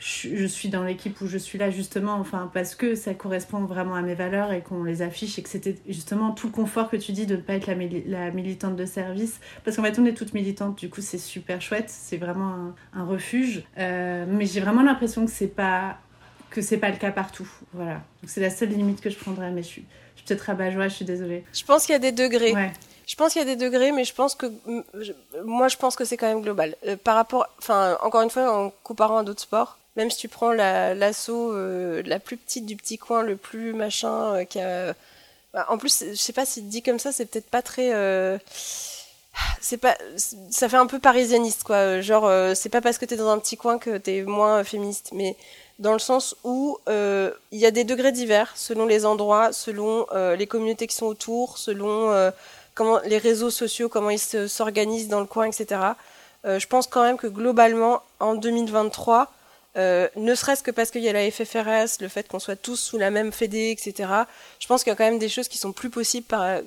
je, 0.00 0.46
suis 0.46 0.70
dans 0.70 0.82
l'équipe 0.82 1.20
où 1.20 1.26
je 1.26 1.36
suis 1.36 1.58
là 1.58 1.70
justement, 1.70 2.14
enfin, 2.14 2.50
parce 2.54 2.74
que 2.74 2.94
ça 2.94 3.12
correspond 3.12 3.64
vraiment 3.64 3.94
à 3.94 4.00
mes 4.00 4.14
valeurs 4.14 4.50
et 4.50 4.62
qu'on 4.62 4.82
les 4.82 5.02
affiche 5.02 5.38
et 5.38 5.42
que 5.42 5.48
c'était 5.50 5.76
justement 5.86 6.30
tout 6.30 6.46
le 6.46 6.52
confort 6.52 6.88
que 6.88 6.96
tu 6.96 7.12
dis 7.12 7.26
de 7.26 7.36
ne 7.36 7.42
pas 7.42 7.52
être 7.52 7.66
la, 7.66 7.74
la 8.06 8.30
militante 8.30 8.76
de 8.76 8.86
service. 8.86 9.40
Parce 9.62 9.76
qu'en 9.76 9.82
fait, 9.82 9.98
on 9.98 10.06
est 10.06 10.14
toutes 10.14 10.32
militantes, 10.32 10.78
du 10.78 10.88
coup, 10.88 11.02
c'est 11.02 11.18
super 11.18 11.60
chouette, 11.60 11.90
c'est 11.90 12.16
vraiment 12.16 12.72
un, 12.94 13.04
refuge. 13.04 13.62
Euh, 13.78 14.24
mais 14.26 14.46
j'ai 14.46 14.60
vraiment 14.60 14.82
l'impression 14.82 15.26
que 15.26 15.30
c'est 15.30 15.48
pas 15.48 15.98
que 16.48 16.62
c'est 16.62 16.78
pas 16.78 16.90
le 16.90 16.96
cas 16.96 17.12
partout. 17.12 17.48
Voilà. 17.74 18.02
c'est 18.26 18.40
la 18.40 18.50
seule 18.50 18.70
limite 18.70 19.00
que 19.00 19.10
je 19.10 19.16
prendrais, 19.16 19.50
mais 19.50 19.62
je 19.62 19.68
suis, 19.68 19.84
je 20.14 20.20
suis 20.20 20.26
peut-être 20.26 20.40
rabat 20.40 20.70
je 20.70 20.88
suis 20.88 21.04
désolée. 21.04 21.44
Je 21.52 21.64
pense 21.64 21.84
qu'il 21.84 21.92
y 21.92 21.96
a 21.96 22.00
des 22.00 22.12
degrés. 22.12 22.54
Je 23.06 23.16
pense 23.16 23.32
qu'il 23.32 23.40
y 23.40 23.44
a 23.44 23.56
des 23.56 23.56
degrés, 23.56 23.92
mais 23.92 24.04
je 24.04 24.14
pense 24.14 24.34
que 24.34 24.46
moi 25.44 25.68
je 25.68 25.76
pense 25.76 25.94
que 25.94 26.04
c'est 26.04 26.16
quand 26.16 26.28
même 26.28 26.42
global. 26.42 26.76
Euh, 26.86 26.96
par 26.96 27.16
rapport, 27.16 27.48
enfin 27.58 27.98
encore 28.02 28.22
une 28.22 28.30
fois 28.30 28.66
en 28.66 28.72
comparant 28.82 29.18
à 29.18 29.24
d'autres 29.24 29.42
sports, 29.42 29.79
même 29.96 30.10
si 30.10 30.18
tu 30.18 30.28
prends 30.28 30.52
l'assaut 30.52 31.52
euh, 31.52 32.02
la 32.06 32.18
plus 32.18 32.36
petite 32.36 32.66
du 32.66 32.76
petit 32.76 32.98
coin, 32.98 33.22
le 33.22 33.36
plus 33.36 33.72
machin, 33.72 34.34
euh, 34.34 34.44
qui 34.44 34.58
bah, 35.52 35.66
en 35.68 35.78
plus 35.78 36.04
je 36.10 36.14
sais 36.14 36.32
pas 36.32 36.46
si 36.46 36.62
dit 36.62 36.82
comme 36.82 36.98
ça, 36.98 37.12
c'est 37.12 37.26
peut-être 37.26 37.50
pas 37.50 37.62
très 37.62 37.90
c'est 39.60 39.78
pas 39.78 39.96
ça 40.50 40.68
fait 40.68 40.76
un 40.76 40.86
peu 40.86 40.98
parisianiste 40.98 41.62
quoi 41.62 42.00
genre 42.00 42.30
c'est 42.54 42.68
pas 42.68 42.80
parce 42.80 42.98
que 42.98 43.04
t'es 43.04 43.16
dans 43.16 43.30
un 43.30 43.38
petit 43.38 43.56
coin 43.56 43.78
que 43.78 43.96
t'es 43.96 44.22
moins 44.22 44.64
féministe 44.64 45.10
mais 45.12 45.36
dans 45.80 45.94
le 45.94 45.98
sens 45.98 46.36
où 46.44 46.78
euh, 46.88 47.32
il 47.52 47.58
y 47.58 47.66
a 47.66 47.70
des 47.70 47.84
degrés 47.84 48.12
divers 48.12 48.52
selon 48.54 48.86
les 48.86 49.06
endroits, 49.06 49.52
selon 49.52 50.06
euh, 50.12 50.36
les 50.36 50.46
communautés 50.46 50.86
qui 50.86 50.94
sont 50.94 51.06
autour, 51.06 51.58
selon 51.58 52.12
euh, 52.12 52.30
comment 52.74 53.00
les 53.06 53.18
réseaux 53.18 53.50
sociaux, 53.50 53.88
comment 53.88 54.10
ils 54.10 54.18
s'organisent 54.18 55.08
dans 55.08 55.20
le 55.20 55.26
coin, 55.26 55.46
etc. 55.46 55.80
je 56.44 56.66
pense 56.66 56.86
quand 56.86 57.02
même 57.02 57.16
que 57.16 57.26
globalement, 57.26 58.02
en 58.20 58.34
2023, 58.34 59.32
ne 59.76 60.34
serait-ce 60.34 60.62
que 60.62 60.70
parce 60.70 60.90
qu'il 60.90 61.02
y 61.02 61.08
a 61.08 61.12
la 61.12 61.30
FFRS, 61.30 62.00
le 62.00 62.08
fait 62.08 62.26
qu'on 62.28 62.38
soit 62.38 62.56
tous 62.56 62.76
sous 62.76 62.98
la 62.98 63.10
même 63.10 63.32
fédé, 63.32 63.70
etc. 63.70 64.08
Je 64.58 64.66
pense 64.66 64.82
qu'il 64.82 64.90
y 64.90 64.92
a 64.92 64.96
quand 64.96 65.04
même 65.04 65.18
des 65.18 65.28
choses 65.28 65.48
qui 65.48 65.58
sont 65.58 65.72
plus 65.72 65.90
possibles 65.90 66.26
par, 66.26 66.60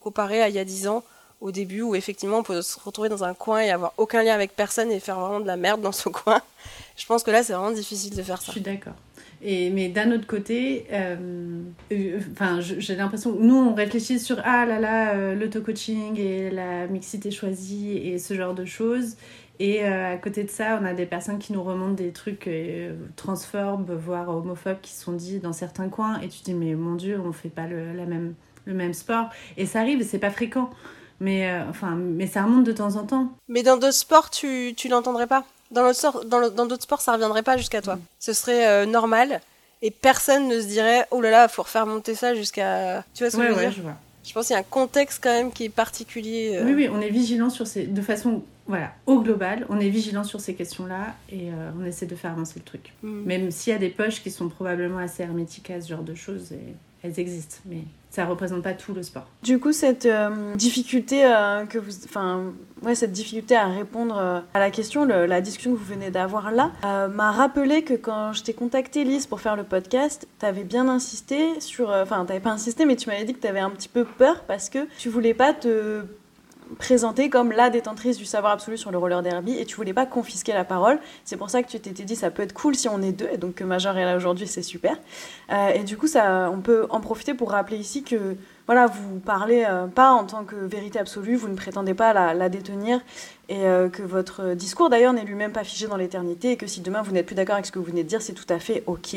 comparées 0.00 0.42
à 0.42 0.48
il 0.48 0.54
y 0.54 0.58
a 0.58 0.64
10 0.64 0.88
ans, 0.88 1.04
au 1.40 1.50
début, 1.50 1.82
où 1.82 1.94
effectivement 1.94 2.38
on 2.38 2.42
peut 2.42 2.62
se 2.62 2.78
retrouver 2.80 3.08
dans 3.08 3.24
un 3.24 3.34
coin 3.34 3.60
et 3.60 3.70
avoir 3.70 3.92
aucun 3.98 4.22
lien 4.22 4.34
avec 4.34 4.56
personne 4.56 4.90
et 4.90 5.00
faire 5.00 5.20
vraiment 5.20 5.40
de 5.40 5.46
la 5.46 5.56
merde 5.56 5.80
dans 5.80 5.92
son 5.92 6.10
coin. 6.12 6.40
Je 6.96 7.06
pense 7.06 7.22
que 7.22 7.30
là, 7.30 7.42
c'est 7.42 7.52
vraiment 7.52 7.72
difficile 7.72 8.14
de 8.16 8.22
faire 8.22 8.38
ça. 8.38 8.46
Je 8.46 8.52
suis 8.52 8.60
d'accord. 8.60 8.94
Mais 9.42 9.88
d'un 9.88 10.12
autre 10.12 10.26
côté, 10.26 10.86
euh, 10.92 11.62
euh, 11.92 12.20
j'ai 12.60 12.96
l'impression 12.96 13.32
que 13.32 13.42
nous, 13.42 13.54
on 13.54 13.74
réfléchit 13.74 14.18
sur 14.18 14.40
ah 14.44 14.64
là 14.64 14.80
là, 14.80 15.14
euh, 15.14 15.34
l'auto-coaching 15.34 16.18
et 16.18 16.50
la 16.50 16.86
mixité 16.86 17.30
choisie 17.30 17.98
et 17.98 18.18
ce 18.18 18.34
genre 18.34 18.54
de 18.54 18.64
choses. 18.64 19.16
Et 19.58 19.84
à 19.84 20.16
côté 20.18 20.44
de 20.44 20.50
ça, 20.50 20.78
on 20.80 20.84
a 20.84 20.92
des 20.92 21.06
personnes 21.06 21.38
qui 21.38 21.52
nous 21.52 21.62
remontent 21.62 21.94
des 21.94 22.10
trucs 22.10 22.48
transphobes, 23.16 23.90
voire 23.90 24.28
homophobes, 24.28 24.80
qui 24.82 24.92
sont 24.92 25.12
dits 25.12 25.38
dans 25.38 25.54
certains 25.54 25.88
coins. 25.88 26.20
Et 26.20 26.28
tu 26.28 26.40
te 26.40 26.44
dis, 26.44 26.54
mais 26.54 26.74
mon 26.74 26.94
Dieu, 26.94 27.20
on 27.24 27.32
fait 27.32 27.48
pas 27.48 27.66
le, 27.66 27.94
la 27.94 28.04
même, 28.04 28.34
le 28.66 28.74
même 28.74 28.92
sport. 28.92 29.30
Et 29.56 29.64
ça 29.64 29.80
arrive, 29.80 30.06
c'est 30.06 30.18
pas 30.18 30.30
fréquent. 30.30 30.68
Mais, 31.20 31.50
enfin, 31.70 31.96
mais 31.96 32.26
ça 32.26 32.42
remonte 32.42 32.64
de 32.64 32.72
temps 32.72 32.96
en 32.96 33.04
temps. 33.04 33.32
Mais 33.48 33.62
dans 33.62 33.78
d'autres 33.78 33.94
sports, 33.94 34.28
tu, 34.28 34.74
tu 34.76 34.88
l'entendrais 34.88 35.26
pas 35.26 35.46
dans 35.70 36.66
d'autres 36.66 36.82
sports, 36.82 37.00
ça 37.00 37.12
reviendrait 37.12 37.42
pas 37.42 37.56
jusqu'à 37.56 37.82
toi. 37.82 37.98
Ce 38.18 38.32
serait 38.32 38.66
euh, 38.66 38.86
normal 38.86 39.40
et 39.82 39.90
personne 39.90 40.48
ne 40.48 40.60
se 40.60 40.66
dirait 40.66 41.06
oh 41.10 41.20
là 41.20 41.30
là, 41.30 41.48
faut 41.48 41.62
refaire 41.62 41.86
monter 41.86 42.14
ça 42.14 42.34
jusqu'à. 42.34 43.04
Tu 43.14 43.24
vois 43.24 43.30
ce 43.30 43.36
que 43.36 43.42
je 43.42 43.48
veux 43.48 43.60
dire 43.60 43.72
je, 43.72 43.82
vois. 43.82 43.96
je 44.24 44.32
pense 44.32 44.46
qu'il 44.46 44.54
y 44.54 44.56
a 44.56 44.60
un 44.60 44.64
contexte 44.64 45.20
quand 45.22 45.32
même 45.32 45.52
qui 45.52 45.64
est 45.64 45.70
particulier. 45.70 46.56
Euh. 46.56 46.64
Oui, 46.64 46.74
oui, 46.74 46.88
on 46.90 47.00
est 47.00 47.10
vigilant 47.10 47.50
sur 47.50 47.66
ces. 47.66 47.86
De 47.86 48.02
façon, 48.02 48.42
voilà, 48.66 48.92
au 49.06 49.20
global, 49.20 49.66
on 49.68 49.78
est 49.78 49.88
vigilant 49.88 50.24
sur 50.24 50.40
ces 50.40 50.54
questions-là 50.54 51.14
et 51.30 51.50
euh, 51.50 51.70
on 51.80 51.84
essaie 51.84 52.06
de 52.06 52.16
faire 52.16 52.32
avancer 52.32 52.58
le 52.58 52.64
truc. 52.64 52.92
Mm. 53.02 53.22
Même 53.24 53.50
s'il 53.50 53.72
y 53.72 53.76
a 53.76 53.78
des 53.78 53.90
poches 53.90 54.22
qui 54.22 54.30
sont 54.30 54.48
probablement 54.48 54.98
assez 54.98 55.22
hermétiques 55.22 55.70
à 55.70 55.80
ce 55.80 55.88
genre 55.88 56.02
de 56.02 56.14
choses, 56.14 56.52
et 56.52 56.74
elles 57.02 57.20
existent, 57.20 57.58
mais 57.66 57.82
ça 58.10 58.24
représente 58.24 58.62
pas 58.62 58.72
tout 58.72 58.94
le 58.94 59.02
sport. 59.02 59.26
Du 59.42 59.58
coup, 59.58 59.72
cette 59.72 60.06
euh, 60.06 60.54
difficulté 60.54 61.24
euh, 61.24 61.66
que 61.66 61.78
vous, 61.78 61.90
enfin, 62.06 62.52
ouais, 62.82 62.94
cette 62.94 63.12
difficulté 63.12 63.54
à 63.54 63.66
répondre 63.66 64.16
euh, 64.18 64.40
à 64.54 64.58
la 64.58 64.70
question, 64.70 65.04
la 65.04 65.40
discussion 65.40 65.72
que 65.72 65.76
vous 65.76 65.84
venez 65.84 66.10
d'avoir 66.10 66.50
là, 66.50 66.72
m'a 67.08 67.30
rappelé 67.30 67.82
que 67.82 67.94
quand 67.94 68.32
je 68.32 68.42
t'ai 68.42 68.54
contacté 68.54 69.04
Lise 69.04 69.26
pour 69.26 69.40
faire 69.40 69.56
le 69.56 69.64
podcast, 69.64 70.26
tu 70.40 70.46
avais 70.46 70.64
bien 70.64 70.88
insisté 70.88 71.60
sur, 71.60 71.90
enfin, 71.90 72.24
t'avais 72.24 72.40
pas 72.40 72.50
insisté, 72.50 72.86
mais 72.86 72.96
tu 72.96 73.08
m'avais 73.08 73.24
dit 73.24 73.34
que 73.34 73.40
tu 73.40 73.46
avais 73.46 73.60
un 73.60 73.70
petit 73.70 73.88
peu 73.88 74.04
peur 74.04 74.44
parce 74.44 74.70
que 74.70 74.88
tu 74.98 75.08
voulais 75.08 75.34
pas 75.34 75.52
te 75.52 76.02
présentée 76.78 77.30
comme 77.30 77.52
la 77.52 77.70
détentrice 77.70 78.18
du 78.18 78.24
savoir 78.24 78.52
absolu 78.52 78.76
sur 78.76 78.90
le 78.90 78.98
roller 78.98 79.22
derby 79.22 79.56
et 79.58 79.64
tu 79.64 79.76
voulais 79.76 79.92
pas 79.92 80.06
confisquer 80.06 80.52
la 80.52 80.64
parole. 80.64 80.98
C'est 81.24 81.36
pour 81.36 81.50
ça 81.50 81.62
que 81.62 81.68
tu 81.68 81.78
t'étais 81.80 82.04
dit 82.04 82.16
ça 82.16 82.30
peut 82.30 82.42
être 82.42 82.52
cool 82.52 82.74
si 82.74 82.88
on 82.88 83.00
est 83.02 83.12
deux 83.12 83.28
et 83.32 83.38
donc 83.38 83.56
que 83.56 83.64
Major 83.64 83.96
est 83.96 84.04
là 84.04 84.16
aujourd'hui 84.16 84.46
c'est 84.46 84.62
super. 84.62 84.96
Euh, 85.52 85.68
et 85.68 85.84
du 85.84 85.96
coup 85.96 86.06
ça, 86.06 86.50
on 86.52 86.60
peut 86.60 86.86
en 86.90 87.00
profiter 87.00 87.34
pour 87.34 87.50
rappeler 87.50 87.78
ici 87.78 88.02
que 88.02 88.36
voilà 88.66 88.86
vous 88.86 89.18
parlez 89.18 89.64
euh, 89.68 89.86
pas 89.86 90.10
en 90.10 90.24
tant 90.24 90.44
que 90.44 90.56
vérité 90.56 90.98
absolue, 90.98 91.36
vous 91.36 91.48
ne 91.48 91.56
prétendez 91.56 91.94
pas 91.94 92.12
la, 92.12 92.34
la 92.34 92.48
détenir 92.48 93.00
et 93.48 93.66
euh, 93.66 93.88
que 93.88 94.02
votre 94.02 94.54
discours 94.54 94.90
d'ailleurs 94.90 95.12
n'est 95.12 95.24
lui-même 95.24 95.52
pas 95.52 95.64
figé 95.64 95.86
dans 95.86 95.96
l'éternité 95.96 96.52
et 96.52 96.56
que 96.56 96.66
si 96.66 96.80
demain 96.80 97.02
vous 97.02 97.12
n'êtes 97.12 97.26
plus 97.26 97.36
d'accord 97.36 97.54
avec 97.54 97.66
ce 97.66 97.72
que 97.72 97.78
vous 97.78 97.84
venez 97.84 98.02
de 98.02 98.08
dire 98.08 98.22
c'est 98.22 98.34
tout 98.34 98.52
à 98.52 98.58
fait 98.58 98.82
ok. 98.86 99.16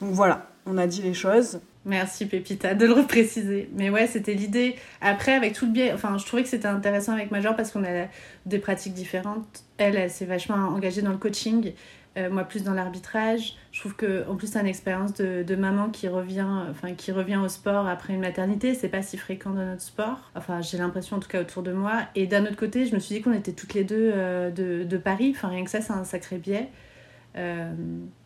Donc 0.00 0.12
voilà, 0.12 0.46
on 0.66 0.78
a 0.78 0.86
dit 0.86 1.02
les 1.02 1.14
choses. 1.14 1.60
Merci 1.86 2.26
Pépita 2.26 2.74
de 2.74 2.86
le 2.86 2.92
repréciser. 2.92 3.70
Mais 3.74 3.90
ouais, 3.90 4.06
c'était 4.06 4.34
l'idée. 4.34 4.76
Après, 5.00 5.32
avec 5.32 5.54
tout 5.54 5.66
le 5.66 5.72
biais, 5.72 5.92
enfin, 5.92 6.18
je 6.18 6.26
trouvais 6.26 6.42
que 6.42 6.48
c'était 6.48 6.68
intéressant 6.68 7.12
avec 7.12 7.30
Major 7.30 7.56
parce 7.56 7.70
qu'on 7.70 7.84
a 7.84 8.06
des 8.46 8.58
pratiques 8.58 8.92
différentes. 8.92 9.64
Elle, 9.78 9.96
elle 9.96 10.10
s'est 10.10 10.26
vachement 10.26 10.56
engagée 10.56 11.00
dans 11.00 11.12
le 11.12 11.16
coaching, 11.16 11.72
euh, 12.18 12.28
moi 12.28 12.44
plus 12.44 12.64
dans 12.64 12.74
l'arbitrage. 12.74 13.56
Je 13.72 13.80
trouve 13.80 13.96
que 13.96 14.28
en 14.28 14.36
plus, 14.36 14.48
c'est 14.48 14.60
une 14.60 14.66
expérience 14.66 15.14
de, 15.14 15.56
maman 15.56 15.88
qui 15.88 16.06
revient, 16.08 16.44
au 17.42 17.48
sport 17.48 17.88
après 17.88 18.12
une 18.12 18.20
maternité. 18.20 18.74
C'est 18.74 18.90
pas 18.90 19.00
si 19.00 19.16
fréquent 19.16 19.50
dans 19.50 19.64
notre 19.64 19.80
sport. 19.80 20.30
Enfin, 20.34 20.60
j'ai 20.60 20.76
l'impression 20.76 21.16
en 21.16 21.20
tout 21.20 21.28
cas 21.28 21.40
autour 21.40 21.62
de 21.62 21.72
moi. 21.72 22.02
Et 22.14 22.26
d'un 22.26 22.42
autre 22.42 22.56
côté, 22.56 22.84
je 22.84 22.94
me 22.94 23.00
suis 23.00 23.14
dit 23.14 23.22
qu'on 23.22 23.32
était 23.32 23.52
toutes 23.52 23.72
les 23.72 23.84
deux 23.84 24.12
euh, 24.14 24.50
de, 24.50 24.84
de 24.84 24.96
Paris. 24.98 25.32
Enfin, 25.34 25.48
rien 25.48 25.64
que 25.64 25.70
ça, 25.70 25.80
c'est 25.80 25.94
un 25.94 26.04
sacré 26.04 26.36
biais. 26.36 26.68
Euh, 27.36 27.72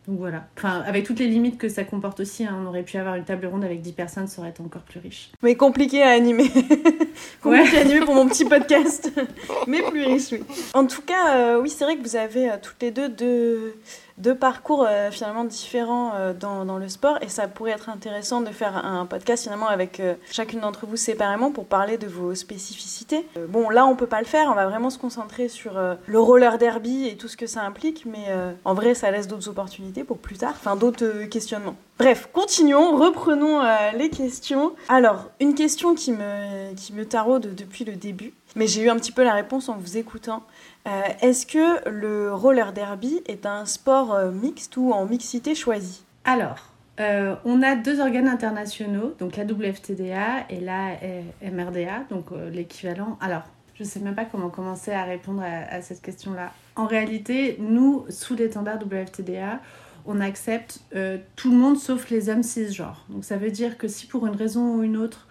donc 0.07 0.19
voilà. 0.19 0.47
Enfin, 0.57 0.83
avec 0.85 1.05
toutes 1.05 1.19
les 1.19 1.27
limites 1.27 1.57
que 1.57 1.67
ça 1.67 1.83
comporte 1.83 2.19
aussi, 2.19 2.45
hein, 2.45 2.55
on 2.61 2.67
aurait 2.67 2.83
pu 2.83 2.97
avoir 2.97 3.15
une 3.15 3.23
table 3.23 3.47
ronde 3.47 3.63
avec 3.63 3.81
10 3.81 3.93
personnes, 3.93 4.27
ça 4.27 4.41
aurait 4.41 4.51
été 4.51 4.61
encore 4.61 4.83
plus 4.83 4.99
riche. 4.99 5.31
Mais 5.41 5.55
compliqué 5.55 6.03
à 6.03 6.11
animer. 6.11 6.51
compliqué 7.41 7.77
à 7.77 7.81
animer 7.81 8.01
pour 8.01 8.13
mon 8.13 8.27
petit 8.27 8.45
podcast. 8.45 9.11
Mais 9.67 9.81
plus 9.81 10.05
riche, 10.05 10.31
oui. 10.31 10.43
En 10.73 10.85
tout 10.85 11.01
cas, 11.01 11.37
euh, 11.37 11.61
oui, 11.61 11.69
c'est 11.69 11.85
vrai 11.85 11.97
que 11.97 12.03
vous 12.03 12.15
avez 12.15 12.51
euh, 12.51 12.57
toutes 12.61 12.81
les 12.81 12.91
deux 12.91 13.09
deux 13.09 13.75
deux 14.17 14.35
parcours 14.35 14.85
euh, 14.87 15.11
finalement 15.11 15.43
différents 15.43 16.13
euh, 16.15 16.33
dans, 16.33 16.77
le 16.77 16.89
sport 16.89 17.17
et 17.21 17.29
ça 17.29 17.47
pourrait 17.47 17.71
être 17.71 17.89
intéressant 17.89 18.41
de 18.41 18.49
faire 18.49 18.85
un 18.85 19.05
podcast 19.05 19.43
finalement 19.43 19.67
avec 19.67 19.99
euh, 19.99 20.15
chacune 20.31 20.61
d'entre 20.61 20.85
vous 20.85 20.97
séparément 20.97 21.51
pour 21.51 21.65
parler 21.65 21.97
de 21.97 22.07
vos 22.07 22.35
spécificités. 22.35 23.25
bon 23.49 23.69
là 23.69 23.85
on 23.85 23.95
peut 23.95 24.07
pas 24.07 24.19
le 24.19 24.25
faire, 24.25 24.49
on 24.49 24.55
va 24.55 24.65
vraiment 24.65 24.89
se 24.89 24.97
concentrer 24.97 25.47
sur 25.49 25.79
le 26.05 26.19
roller 26.19 26.57
derby 26.57 27.07
et 27.07 27.17
tout 27.17 27.27
ce 27.27 27.37
que 27.37 27.47
ça 27.47 27.61
implique 27.61 28.05
mais 28.05 28.25
en 28.63 28.73
vrai 28.73 28.93
ça 28.93 29.11
laisse 29.11 29.27
d'autres 29.27 29.49
opportunités 29.49 30.03
pour 30.03 30.17
plus 30.17 30.37
tard, 30.37 30.53
enfin 30.55 30.75
d'autres 30.75 31.25
questionnements. 31.25 31.75
Bref, 31.97 32.29
continuons, 32.33 32.97
reprenons 32.97 33.61
les 33.97 34.09
questions. 34.09 34.73
Alors, 34.89 35.31
une 35.39 35.55
question 35.55 35.95
qui 35.95 36.11
me, 36.11 37.03
taraude 37.03 37.55
depuis 37.55 37.85
le 37.85 37.95
début, 37.95 38.33
mais 38.55 38.67
j'ai 38.67 38.83
eu 38.83 38.89
un 38.89 38.97
petit 38.97 39.13
peu 39.13 39.23
la 39.23 39.33
réponse 39.33 39.69
en 39.69 39.77
vous 39.77 39.97
écoutant. 39.97 40.43
Est-ce 41.21 41.45
que 41.45 41.89
le 41.89 42.33
roller 42.33 42.73
derby 42.73 43.21
est 43.27 43.45
un 43.45 43.65
sport 43.65 44.19
mixte 44.33 44.75
ou 44.75 44.91
en 44.91 45.05
mixité 45.05 45.55
choisie? 45.55 46.03
Alors, 46.25 46.75
euh, 46.99 47.35
on 47.43 47.61
a 47.61 47.75
deux 47.75 47.99
organes 47.99 48.27
internationaux, 48.27 49.13
donc 49.19 49.35
la 49.35 49.43
WFTDA 49.43 50.45
et 50.49 50.59
la 50.61 50.93
MRDA, 51.43 52.05
donc 52.09 52.31
euh, 52.31 52.49
l'équivalent. 52.49 53.17
Alors, 53.19 53.43
je 53.75 53.83
ne 53.83 53.87
sais 53.87 53.99
même 53.99 54.15
pas 54.15 54.23
comment 54.23 54.49
commencer 54.49 54.91
à 54.91 55.03
répondre 55.03 55.43
à, 55.43 55.81
cette 55.81 56.01
question-là. 56.01 56.53
En 56.77 56.85
réalité, 56.85 57.57
nous, 57.59 58.05
sous 58.09 58.35
l'étendard 58.35 58.77
WFTDA, 58.81 59.59
on 60.05 60.19
accepte 60.19 60.81
euh, 60.95 61.17
tout 61.35 61.51
le 61.51 61.57
monde 61.57 61.77
sauf 61.77 62.09
les 62.09 62.29
hommes 62.29 62.43
cisgenres. 62.43 63.05
Donc 63.09 63.23
ça 63.23 63.37
veut 63.37 63.51
dire 63.51 63.77
que 63.77 63.87
si 63.87 64.07
pour 64.07 64.25
une 64.27 64.35
raison 64.35 64.75
ou 64.75 64.83
une 64.83 64.97
autre, 64.97 65.27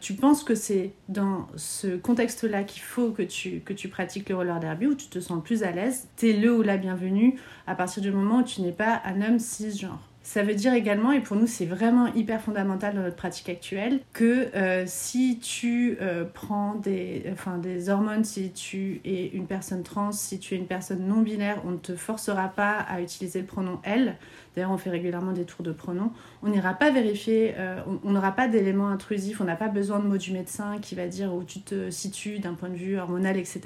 tu 0.00 0.14
penses 0.14 0.42
que 0.42 0.56
c'est 0.56 0.90
dans 1.08 1.46
ce 1.54 1.96
contexte-là 1.96 2.64
qu'il 2.64 2.82
faut 2.82 3.12
que 3.12 3.22
tu, 3.22 3.60
que 3.60 3.72
tu 3.72 3.86
pratiques 3.86 4.28
le 4.28 4.34
roller 4.34 4.58
derby, 4.58 4.88
où 4.88 4.96
tu 4.96 5.06
te 5.06 5.20
sens 5.20 5.40
plus 5.44 5.62
à 5.62 5.70
l'aise, 5.70 6.08
tu 6.16 6.30
es 6.30 6.32
le 6.32 6.52
ou 6.52 6.62
la 6.62 6.76
bienvenue 6.76 7.38
à 7.68 7.76
partir 7.76 8.02
du 8.02 8.10
moment 8.10 8.38
où 8.38 8.42
tu 8.42 8.62
n'es 8.62 8.72
pas 8.72 9.00
un 9.04 9.22
homme 9.22 9.38
cisgenre. 9.38 10.09
Ça 10.32 10.44
veut 10.44 10.54
dire 10.54 10.74
également, 10.74 11.10
et 11.10 11.18
pour 11.18 11.36
nous 11.36 11.48
c'est 11.48 11.66
vraiment 11.66 12.06
hyper 12.14 12.40
fondamental 12.40 12.94
dans 12.94 13.02
notre 13.02 13.16
pratique 13.16 13.48
actuelle, 13.48 13.98
que 14.12 14.54
euh, 14.54 14.84
si 14.86 15.40
tu 15.40 15.98
euh, 16.00 16.24
prends 16.24 16.76
des, 16.76 17.24
enfin, 17.32 17.58
des 17.58 17.88
hormones, 17.88 18.22
si 18.22 18.52
tu 18.52 19.00
es 19.04 19.26
une 19.26 19.48
personne 19.48 19.82
trans, 19.82 20.12
si 20.12 20.38
tu 20.38 20.54
es 20.54 20.56
une 20.56 20.68
personne 20.68 21.04
non 21.04 21.22
binaire, 21.22 21.60
on 21.66 21.72
ne 21.72 21.78
te 21.78 21.96
forcera 21.96 22.46
pas 22.46 22.78
à 22.78 23.00
utiliser 23.00 23.40
le 23.40 23.46
pronom 23.46 23.80
elle. 23.82 24.18
D'ailleurs, 24.54 24.70
on 24.70 24.78
fait 24.78 24.90
régulièrement 24.90 25.32
des 25.32 25.44
tours 25.44 25.64
de 25.64 25.72
pronoms. 25.72 26.12
On 26.42 26.48
n'ira 26.48 26.74
pas 26.74 26.90
vérifier, 26.90 27.54
euh, 27.56 27.80
on 28.04 28.10
n'aura 28.10 28.32
pas 28.32 28.48
d'éléments 28.48 28.88
intrusifs, 28.88 29.40
on 29.40 29.44
n'a 29.44 29.56
pas 29.56 29.68
besoin 29.68 30.00
de 30.00 30.06
mots 30.06 30.16
du 30.16 30.32
médecin 30.32 30.78
qui 30.80 30.94
va 30.94 31.06
dire 31.06 31.32
où 31.32 31.44
tu 31.44 31.60
te 31.60 31.90
situes 31.90 32.40
d'un 32.40 32.54
point 32.54 32.68
de 32.68 32.76
vue 32.76 32.98
hormonal, 32.98 33.36
etc. 33.36 33.60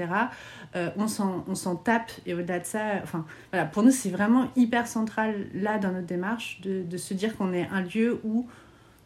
Euh, 0.76 0.90
on 0.96 1.06
s'en 1.06 1.76
tape 1.76 2.12
et 2.26 2.34
au-delà 2.34 2.58
de 2.58 2.66
ça, 2.66 2.80
enfin, 3.02 3.24
voilà, 3.50 3.66
pour 3.66 3.82
nous, 3.82 3.90
c'est 3.90 4.10
vraiment 4.10 4.48
hyper 4.56 4.86
central 4.86 5.46
là 5.54 5.78
dans 5.78 5.92
notre 5.92 6.06
démarche 6.06 6.60
de, 6.62 6.96
se 6.96 7.14
dire 7.14 7.36
qu'on 7.36 7.52
est 7.52 7.68
un 7.72 7.82
lieu 7.82 8.20
où 8.24 8.46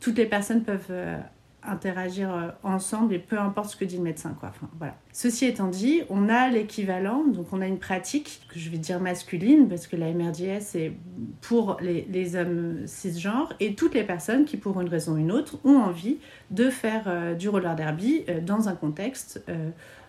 toutes 0.00 0.18
les 0.18 0.26
personnes 0.26 0.62
peuvent 0.62 0.86
euh, 0.90 1.18
interagir 1.62 2.32
euh, 2.32 2.48
ensemble 2.62 3.14
et 3.14 3.18
peu 3.18 3.38
importe 3.38 3.70
ce 3.70 3.76
que 3.76 3.84
dit 3.84 3.96
le 3.96 4.02
médecin. 4.02 4.36
Quoi. 4.38 4.52
Voilà. 4.78 4.94
Ceci 5.12 5.46
étant 5.46 5.68
dit, 5.68 6.02
on 6.08 6.28
a 6.28 6.48
l'équivalent, 6.48 7.24
donc 7.24 7.52
on 7.52 7.60
a 7.60 7.66
une 7.66 7.78
pratique 7.78 8.40
que 8.48 8.58
je 8.58 8.70
vais 8.70 8.78
dire 8.78 9.00
masculine 9.00 9.68
parce 9.68 9.86
que 9.86 9.96
la 9.96 10.12
MRDS 10.12 10.60
c'est 10.60 10.92
pour 11.40 11.78
les, 11.80 12.36
hommes 12.36 12.86
cisgenres 12.86 13.52
et 13.60 13.74
toutes 13.74 13.94
les 13.94 14.04
personnes 14.04 14.44
qui 14.44 14.56
pour 14.56 14.80
une 14.80 14.88
raison 14.88 15.12
ou 15.14 15.16
une 15.18 15.32
autre 15.32 15.58
ont 15.64 15.78
envie 15.78 16.18
de 16.50 16.70
faire 16.70 17.04
euh, 17.06 17.34
du 17.34 17.48
roller 17.48 17.74
derby 17.74 18.24
euh, 18.28 18.40
dans 18.40 18.68
un 18.68 18.74
contexte 18.74 19.42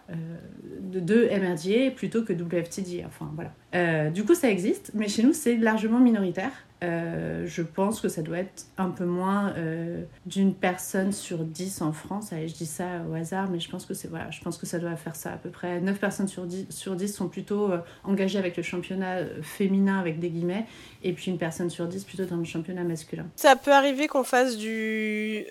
de 0.09 1.29
MRDA 1.39 1.91
plutôt 1.91 2.23
que 2.23 2.33
WFTD. 2.33 3.05
Enfin, 3.05 3.31
voilà. 3.35 4.09
du 4.09 4.23
coup 4.23 4.35
ça 4.35 4.49
existe, 4.49 4.91
mais 4.93 5.07
chez 5.07 5.23
nous 5.23 5.33
c'est 5.33 5.55
largement 5.55 5.99
minoritaire. 5.99 6.51
Euh, 6.81 7.45
je 7.45 7.61
pense 7.61 7.99
que 7.99 8.07
ça 8.07 8.21
doit 8.21 8.37
être 8.37 8.67
un 8.77 8.89
peu 8.89 9.03
moins 9.03 9.53
euh, 9.57 10.03
d'une 10.25 10.53
personne 10.53 11.11
sur 11.11 11.39
10 11.39 11.81
en 11.81 11.91
France. 11.91 12.29
Je 12.31 12.53
dis 12.53 12.65
ça 12.65 13.03
au 13.09 13.13
hasard, 13.13 13.49
mais 13.49 13.59
je 13.59 13.69
pense 13.69 13.85
que, 13.85 13.93
voilà, 14.07 14.31
je 14.31 14.41
pense 14.41 14.57
que 14.57 14.65
ça 14.65 14.79
doit 14.79 14.95
faire 14.95 15.15
ça 15.15 15.33
à 15.33 15.37
peu 15.37 15.49
près. 15.49 15.81
9 15.81 15.99
personnes 15.99 16.27
sur 16.27 16.45
10, 16.45 16.67
sur 16.69 16.95
10 16.95 17.13
sont 17.13 17.27
plutôt 17.27 17.71
euh, 17.71 17.79
engagées 18.03 18.39
avec 18.39 18.55
le 18.55 18.63
championnat 18.63 19.25
féminin, 19.41 19.99
avec 19.99 20.19
des 20.19 20.29
guillemets, 20.29 20.65
et 21.03 21.11
puis 21.13 21.31
une 21.31 21.37
personne 21.37 21.69
sur 21.69 21.87
10 21.87 22.05
plutôt 22.05 22.25
dans 22.25 22.37
le 22.37 22.45
championnat 22.45 22.83
masculin. 22.83 23.25
Ça 23.35 23.55
peut 23.55 23.73
arriver 23.73 24.07
qu'on 24.07 24.23
fasse 24.23 24.57
du 24.57 25.45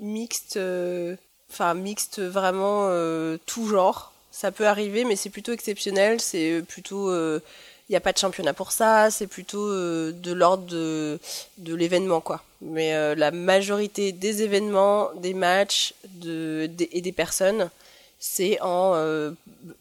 mixte, 0.00 0.58
enfin 1.54 1.74
mixte 1.74 2.20
vraiment 2.20 2.88
tout 3.46 3.66
genre. 3.68 4.12
Ça 4.30 4.50
peut 4.50 4.66
arriver, 4.66 5.04
mais 5.04 5.16
c'est 5.16 5.30
plutôt 5.30 5.52
exceptionnel. 5.52 6.20
C'est 6.20 6.62
plutôt 6.66 7.10
il 7.88 7.92
n'y 7.92 7.96
a 7.96 8.00
pas 8.00 8.12
de 8.12 8.18
championnat 8.18 8.54
pour 8.54 8.72
ça, 8.72 9.10
c'est 9.10 9.26
plutôt 9.26 9.68
euh, 9.68 10.12
de 10.12 10.32
l'ordre 10.32 10.64
de, 10.64 11.18
l'événement, 11.58 12.20
quoi. 12.20 12.42
Mais 12.62 12.94
euh, 12.94 13.14
la 13.14 13.30
majorité 13.30 14.12
des 14.12 14.42
événements, 14.42 15.10
des 15.16 15.34
matchs 15.34 15.94
et 16.24 17.00
des 17.00 17.12
personnes, 17.12 17.68
c'est 18.18 18.58
en, 18.62 18.92
euh, 18.94 19.32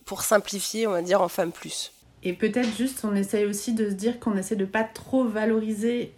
pour 0.04 0.24
simplifier, 0.24 0.86
on 0.86 0.92
va 0.92 1.02
dire, 1.02 1.22
en 1.22 1.30
femmes 1.30 1.54
plus. 1.54 1.94
Et 2.24 2.34
peut-être 2.34 2.76
juste, 2.78 3.06
on 3.06 3.16
essaye 3.16 3.46
aussi 3.46 3.74
de 3.74 3.90
se 3.90 3.96
dire 3.96 4.20
qu'on 4.20 4.38
essaie 4.38 4.58
de 4.58 4.66
pas 4.66 4.84
trop 4.84 5.24
valoriser 5.24 6.12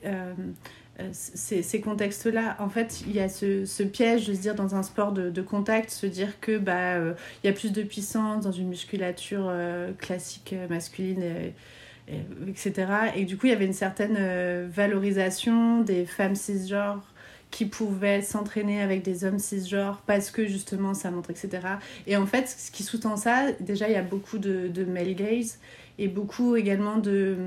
ces, 1.12 1.62
ces 1.62 1.82
contextes-là. 1.82 2.56
En 2.60 2.70
fait, 2.70 3.04
il 3.08 3.14
y 3.14 3.20
a 3.20 3.30
ce, 3.30 3.84
piège 3.84 4.28
de 4.28 4.34
se 4.34 4.39
dire 4.39 4.56
dans 4.56 4.76
un 4.76 4.84
sport 4.84 5.12
de, 5.12 5.41
contact, 5.41 5.89
se 5.89 6.06
dire 6.06 6.39
que 6.39 6.58
bah 6.58 6.98
il 7.43 7.48
y 7.48 7.50
a 7.50 7.54
plus 7.54 7.72
de 7.72 7.84
puissance 7.84 8.43
dans 8.43 8.52
une 8.52 8.70
musculature 8.70 9.52
classique 10.00 10.56
masculine 10.70 11.52
etc. 12.48 12.88
Et 13.16 13.26
du 13.26 13.38
coup, 13.38 13.48
il 13.48 13.50
y 13.50 13.54
avait 13.54 13.66
une 13.66 13.74
certaine 13.74 14.16
euh, 14.18 14.68
valorisation 14.70 15.82
des 15.82 16.06
femmes 16.06 16.36
cisgenres 16.36 17.04
qui 17.52 17.66
pouvaient 17.66 18.22
s'entraîner 18.22 18.82
avec 18.82 19.02
des 19.02 19.24
hommes 19.24 19.39
cisgenres 19.39 20.02
parce 20.06 20.30
que 20.30 20.46
justement 20.46 20.93
ça 20.93 21.10
montre, 21.12 21.30
etc. 21.32 21.50
Et 22.06 22.18
en 22.18 22.26
fait, 22.26 22.48
ce 22.50 22.70
qui 22.72 22.84
sous-tend 22.84 23.18
ça, 23.18 23.52
déjà, 23.60 23.88
il 23.88 23.93
y 23.93 23.98
a 23.98 24.02
beaucoup 24.02 24.38
de, 24.38 24.68
de 24.68 24.84
male 24.84 25.16
gaze 25.16 25.60
et 25.98 26.08
beaucoup 26.08 26.56
également 26.56 26.98
de 26.98 27.38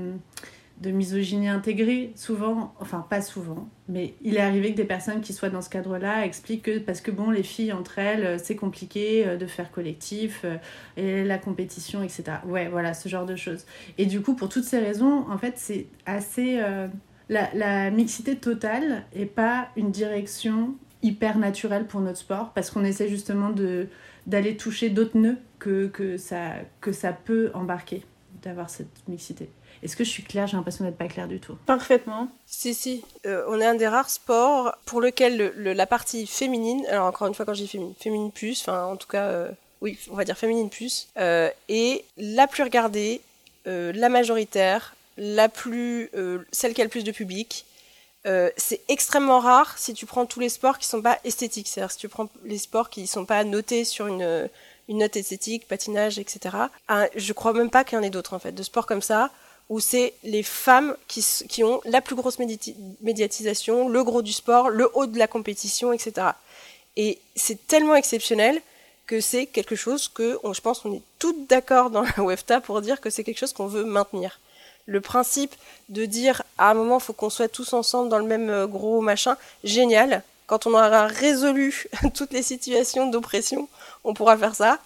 misogynie 0.87 1.49
intégrée, 1.49 2.11
souvent, 2.15 2.73
enfin 2.79 3.05
pas 3.09 3.21
souvent, 3.21 3.67
mais 3.89 4.13
il 4.21 4.37
est 4.37 4.41
arrivé 4.41 4.71
que 4.71 4.77
des 4.77 4.85
personnes 4.85 5.19
qui 5.19 5.33
soient 5.33 5.49
dans 5.49 5.61
ce 5.61 5.69
cadre-là 5.69 6.25
expliquent 6.25 6.63
que 6.63 6.79
parce 6.79 7.01
que 7.01 7.11
bon, 7.11 7.29
les 7.29 7.43
filles 7.43 7.73
entre 7.73 7.99
elles, 7.99 8.25
euh, 8.25 8.37
c'est 8.41 8.55
compliqué 8.55 9.27
euh, 9.27 9.35
de 9.35 9.45
faire 9.45 9.71
collectif, 9.71 10.41
euh, 10.45 10.55
et 10.95 11.25
la 11.25 11.37
compétition, 11.37 12.01
etc. 12.01 12.23
Ouais, 12.45 12.69
voilà, 12.69 12.93
ce 12.93 13.09
genre 13.09 13.25
de 13.25 13.35
choses. 13.35 13.65
Et 13.97 14.05
du 14.05 14.21
coup, 14.21 14.35
pour 14.35 14.47
toutes 14.47 14.63
ces 14.63 14.79
raisons, 14.79 15.25
en 15.29 15.37
fait, 15.37 15.53
c'est 15.57 15.87
assez... 16.05 16.59
la, 17.29 17.49
la, 17.53 17.91
mixité 17.91 18.35
totale 18.35 19.03
et 19.13 19.25
pas 19.25 19.69
une 19.75 19.91
direction 19.91 20.75
hyper 21.03 21.37
naturelle 21.37 21.85
pour 21.85 22.01
notre 22.01 22.17
sport, 22.17 22.51
parce 22.53 22.71
qu'on 22.71 22.83
essaie 22.83 23.07
justement 23.07 23.49
de 23.49 23.87
d'aller 24.27 24.57
toucher 24.57 24.89
d'autres 24.89 25.17
nœuds 25.17 25.37
que, 25.57 25.87
que, 25.87 26.17
ça, 26.17 26.51
que 26.81 26.91
ça 26.91 27.13
peut 27.13 27.49
embarquer, 27.55 28.03
d'avoir 28.43 28.69
cette 28.69 29.07
mixité. 29.07 29.49
Est-ce 29.81 29.95
que 29.95 30.03
je 30.03 30.09
suis 30.09 30.23
claire? 30.23 30.47
J'ai 30.47 30.57
l'impression 30.57 30.83
d'être 30.83 30.97
pas 30.97 31.07
claire 31.07 31.27
du 31.27 31.39
tout. 31.39 31.55
Parfaitement. 31.65 32.27
Si, 32.45 32.73
si. 32.73 33.03
Euh, 33.25 33.45
on 33.47 33.59
est 33.59 33.65
un 33.65 33.75
des 33.75 33.87
rares 33.87 34.09
sports 34.09 34.75
pour 34.85 35.01
lequel 35.01 35.53
la 35.57 35.85
partie 35.85 36.27
féminine, 36.27 36.85
alors 36.87 37.07
encore 37.07 37.27
une 37.27 37.33
fois 37.33 37.45
quand 37.45 37.53
dis 37.53 37.67
féminine, 37.67 37.93
féminine 37.99 38.31
plus, 38.31 38.61
enfin 38.61 38.85
en 38.85 38.95
tout 38.95 39.07
cas, 39.07 39.25
euh, 39.27 39.49
oui, 39.81 39.97
on 40.11 40.15
va 40.15 40.25
dire 40.25 40.37
féminine 40.37 40.69
plus, 40.69 41.07
euh, 41.17 41.49
est 41.69 42.03
la 42.17 42.47
plus 42.47 42.63
regardée, 42.63 43.21
la 43.65 44.09
majoritaire, 44.09 44.95
la 45.17 45.47
plus, 45.47 46.09
celle 46.51 46.73
qui 46.73 46.81
a 46.81 46.83
le 46.83 46.89
plus 46.89 47.03
de 47.03 47.11
public. 47.11 47.65
c'est 48.57 48.81
extrêmement 48.87 49.39
rare 49.39 49.77
si 49.77 49.93
tu 49.93 50.07
prends 50.07 50.25
tous 50.25 50.39
les 50.39 50.49
sports 50.49 50.79
qui 50.79 50.87
sont 50.87 51.03
pas 51.03 51.19
esthétiques, 51.23 51.67
c'est-à-dire 51.67 51.91
si 51.91 51.99
tu 51.99 52.09
prends 52.09 52.29
les 52.45 52.57
sports 52.57 52.89
qui 52.89 53.05
sont 53.05 53.25
pas 53.25 53.43
notés 53.43 53.85
sur 53.85 54.07
une, 54.07 54.49
une 54.87 54.97
note 54.97 55.15
esthétique, 55.15 55.67
patinage, 55.67 56.17
etc. 56.17 56.55
Ah, 56.87 57.05
je 57.15 57.31
crois 57.33 57.53
même 57.53 57.69
pas 57.69 57.83
qu'il 57.83 57.95
y 57.95 58.01
en 58.01 58.03
ait 58.03 58.09
d'autres 58.09 58.33
en 58.33 58.39
fait, 58.39 58.53
de 58.53 58.63
sports 58.63 58.87
comme 58.87 59.03
ça 59.03 59.29
où 59.69 59.79
c'est 59.79 60.13
les 60.23 60.41
femmes 60.41 60.95
qui, 61.07 61.63
ont 61.63 61.79
la 61.85 62.01
plus 62.01 62.15
grosse 62.15 62.39
médiatisation, 62.39 63.87
le 63.87 64.03
gros 64.03 64.23
du 64.23 64.33
sport, 64.33 64.69
le 64.69 64.89
haut 64.95 65.05
de 65.05 65.19
la 65.19 65.27
compétition, 65.27 65.93
etc. 65.93 66.27
Et 66.97 67.19
c'est 67.35 67.67
tellement 67.67 67.95
exceptionnel 67.95 68.61
que 69.05 69.21
c'est 69.21 69.45
quelque 69.45 69.75
chose 69.75 70.07
que, 70.07 70.39
je 70.51 70.61
pense 70.61 70.79
qu'on 70.79 70.93
est 70.93 71.03
toutes 71.19 71.47
d'accord 71.47 71.91
dans 71.91 72.01
la 72.01 72.23
WEFTA 72.23 72.61
pour 72.61 72.81
dire 72.81 72.99
que 72.99 73.11
c'est 73.11 73.23
quelque 73.23 73.37
chose 73.37 73.53
qu'on 73.53 73.67
veut 73.67 73.85
maintenir. 73.85 74.39
Le 74.87 75.01
principe 75.01 75.53
de 75.89 76.05
dire 76.05 76.41
à 76.57 76.71
un 76.71 76.73
moment, 76.73 76.97
il 76.97 77.03
faut 77.03 77.13
qu'on 77.13 77.29
soit 77.29 77.47
tous 77.47 77.73
ensemble 77.73 78.09
dans 78.09 78.17
le 78.17 78.25
même 78.25 78.49
euh, 78.49 78.65
gros 78.65 79.01
machin, 79.01 79.37
génial. 79.63 80.23
Quand 80.47 80.65
on 80.65 80.71
aura 80.71 81.05
résolu 81.05 81.87
toutes 82.15 82.33
les 82.33 82.41
situations 82.41 83.07
d'oppression, 83.07 83.69
on 84.03 84.15
pourra 84.15 84.35
faire 84.35 84.55
ça. 84.55 84.79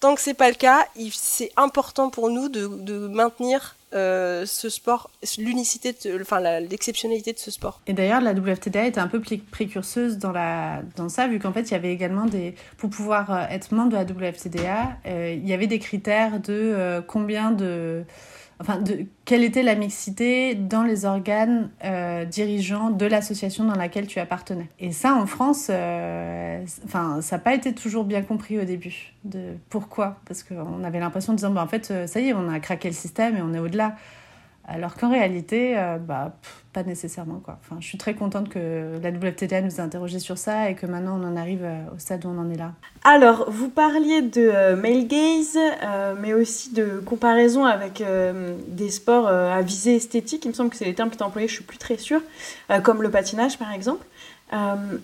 Tant 0.00 0.16
que 0.16 0.20
c'est 0.20 0.34
pas 0.34 0.48
le 0.48 0.56
cas, 0.56 0.86
c'est 1.12 1.52
important 1.56 2.10
pour 2.10 2.30
nous 2.30 2.48
de 2.48 3.06
maintenir 3.06 3.76
euh, 3.94 4.44
ce 4.46 4.68
sport, 4.68 5.10
l'unicité, 5.38 5.94
enfin 6.20 6.40
l'exceptionnalité 6.60 7.32
de 7.32 7.38
ce 7.38 7.50
sport. 7.50 7.80
Et 7.86 7.92
d'ailleurs, 7.92 8.20
la 8.20 8.32
WFTDA 8.32 8.86
était 8.86 9.00
un 9.00 9.08
peu 9.08 9.20
précurseuse 9.20 10.18
dans, 10.18 10.32
la, 10.32 10.82
dans 10.96 11.08
ça, 11.08 11.28
vu 11.28 11.38
qu'en 11.38 11.52
fait, 11.52 11.62
il 11.62 11.72
y 11.72 11.74
avait 11.74 11.92
également 11.92 12.26
des. 12.26 12.54
Pour 12.76 12.90
pouvoir 12.90 13.30
euh, 13.30 13.44
être 13.50 13.72
membre 13.72 13.90
de 13.90 13.96
la 13.96 14.04
WFTDA, 14.04 14.96
euh, 15.06 15.34
il 15.36 15.48
y 15.48 15.52
avait 15.52 15.66
des 15.66 15.78
critères 15.78 16.40
de 16.40 17.02
combien 17.06 17.50
de 17.50 18.04
enfin, 18.60 18.78
de, 18.78 19.06
quelle 19.24 19.42
était 19.44 19.62
la 19.62 19.74
mixité 19.74 20.54
dans 20.54 20.82
les 20.82 21.04
organes 21.04 21.70
euh, 21.84 22.24
dirigeants 22.24 22.90
de 22.90 23.06
l'association 23.06 23.64
dans 23.64 23.74
laquelle 23.74 24.06
tu 24.06 24.18
appartenais? 24.18 24.68
Et 24.78 24.92
ça, 24.92 25.14
en 25.14 25.26
France, 25.26 25.68
euh, 25.70 26.64
enfin, 26.84 27.20
ça 27.20 27.36
n'a 27.36 27.42
pas 27.42 27.54
été 27.54 27.74
toujours 27.74 28.04
bien 28.04 28.22
compris 28.22 28.58
au 28.58 28.64
début. 28.64 29.12
De 29.24 29.54
pourquoi 29.70 30.20
Parce 30.26 30.42
qu'on 30.42 30.84
avait 30.84 31.00
l'impression 31.00 31.32
de 31.32 31.38
dire, 31.38 31.50
bah, 31.50 31.62
en 31.62 31.68
fait, 31.68 31.90
euh, 31.90 32.06
ça 32.06 32.20
y 32.20 32.28
est, 32.28 32.32
on 32.34 32.48
a 32.48 32.60
craqué 32.60 32.88
le 32.88 32.94
système 32.94 33.36
et 33.36 33.42
on 33.42 33.54
est 33.54 33.58
au-delà. 33.58 33.96
Alors 34.66 34.94
qu'en 34.94 35.10
réalité, 35.10 35.76
euh, 35.76 35.98
bah, 35.98 36.36
pas 36.72 36.82
nécessairement. 36.82 37.40
Quoi. 37.44 37.58
Enfin, 37.60 37.76
je 37.80 37.86
suis 37.86 37.98
très 37.98 38.14
contente 38.14 38.48
que 38.48 38.98
la 39.02 39.10
WFTDA 39.10 39.60
nous 39.60 39.76
ait 39.76 39.80
interrogé 39.80 40.18
sur 40.18 40.38
ça 40.38 40.70
et 40.70 40.74
que 40.74 40.86
maintenant 40.86 41.20
on 41.20 41.24
en 41.26 41.36
arrive 41.36 41.64
euh, 41.64 41.94
au 41.94 41.98
stade 41.98 42.24
où 42.24 42.28
on 42.28 42.38
en 42.38 42.50
est 42.50 42.56
là. 42.56 42.72
Alors, 43.04 43.50
vous 43.50 43.68
parliez 43.68 44.22
de 44.22 44.40
euh, 44.40 44.76
male 44.76 45.06
gaze, 45.06 45.58
mais 46.20 46.32
aussi 46.32 46.72
de 46.72 47.02
comparaison 47.04 47.66
avec 47.66 48.02
des 48.68 48.90
sports 48.90 49.28
à 49.28 49.60
visée 49.60 49.96
esthétique. 49.96 50.44
Il 50.46 50.48
me 50.48 50.54
semble 50.54 50.70
que 50.70 50.76
c'est 50.76 50.86
les 50.86 50.94
termes 50.94 51.10
qui 51.10 51.16
étaient 51.16 51.24
employés, 51.24 51.48
je 51.48 51.54
suis 51.54 51.64
plus 51.64 51.78
très 51.78 51.98
sûre, 51.98 52.22
comme 52.82 53.02
le 53.02 53.10
patinage 53.10 53.58
par 53.58 53.72
exemple. 53.72 54.04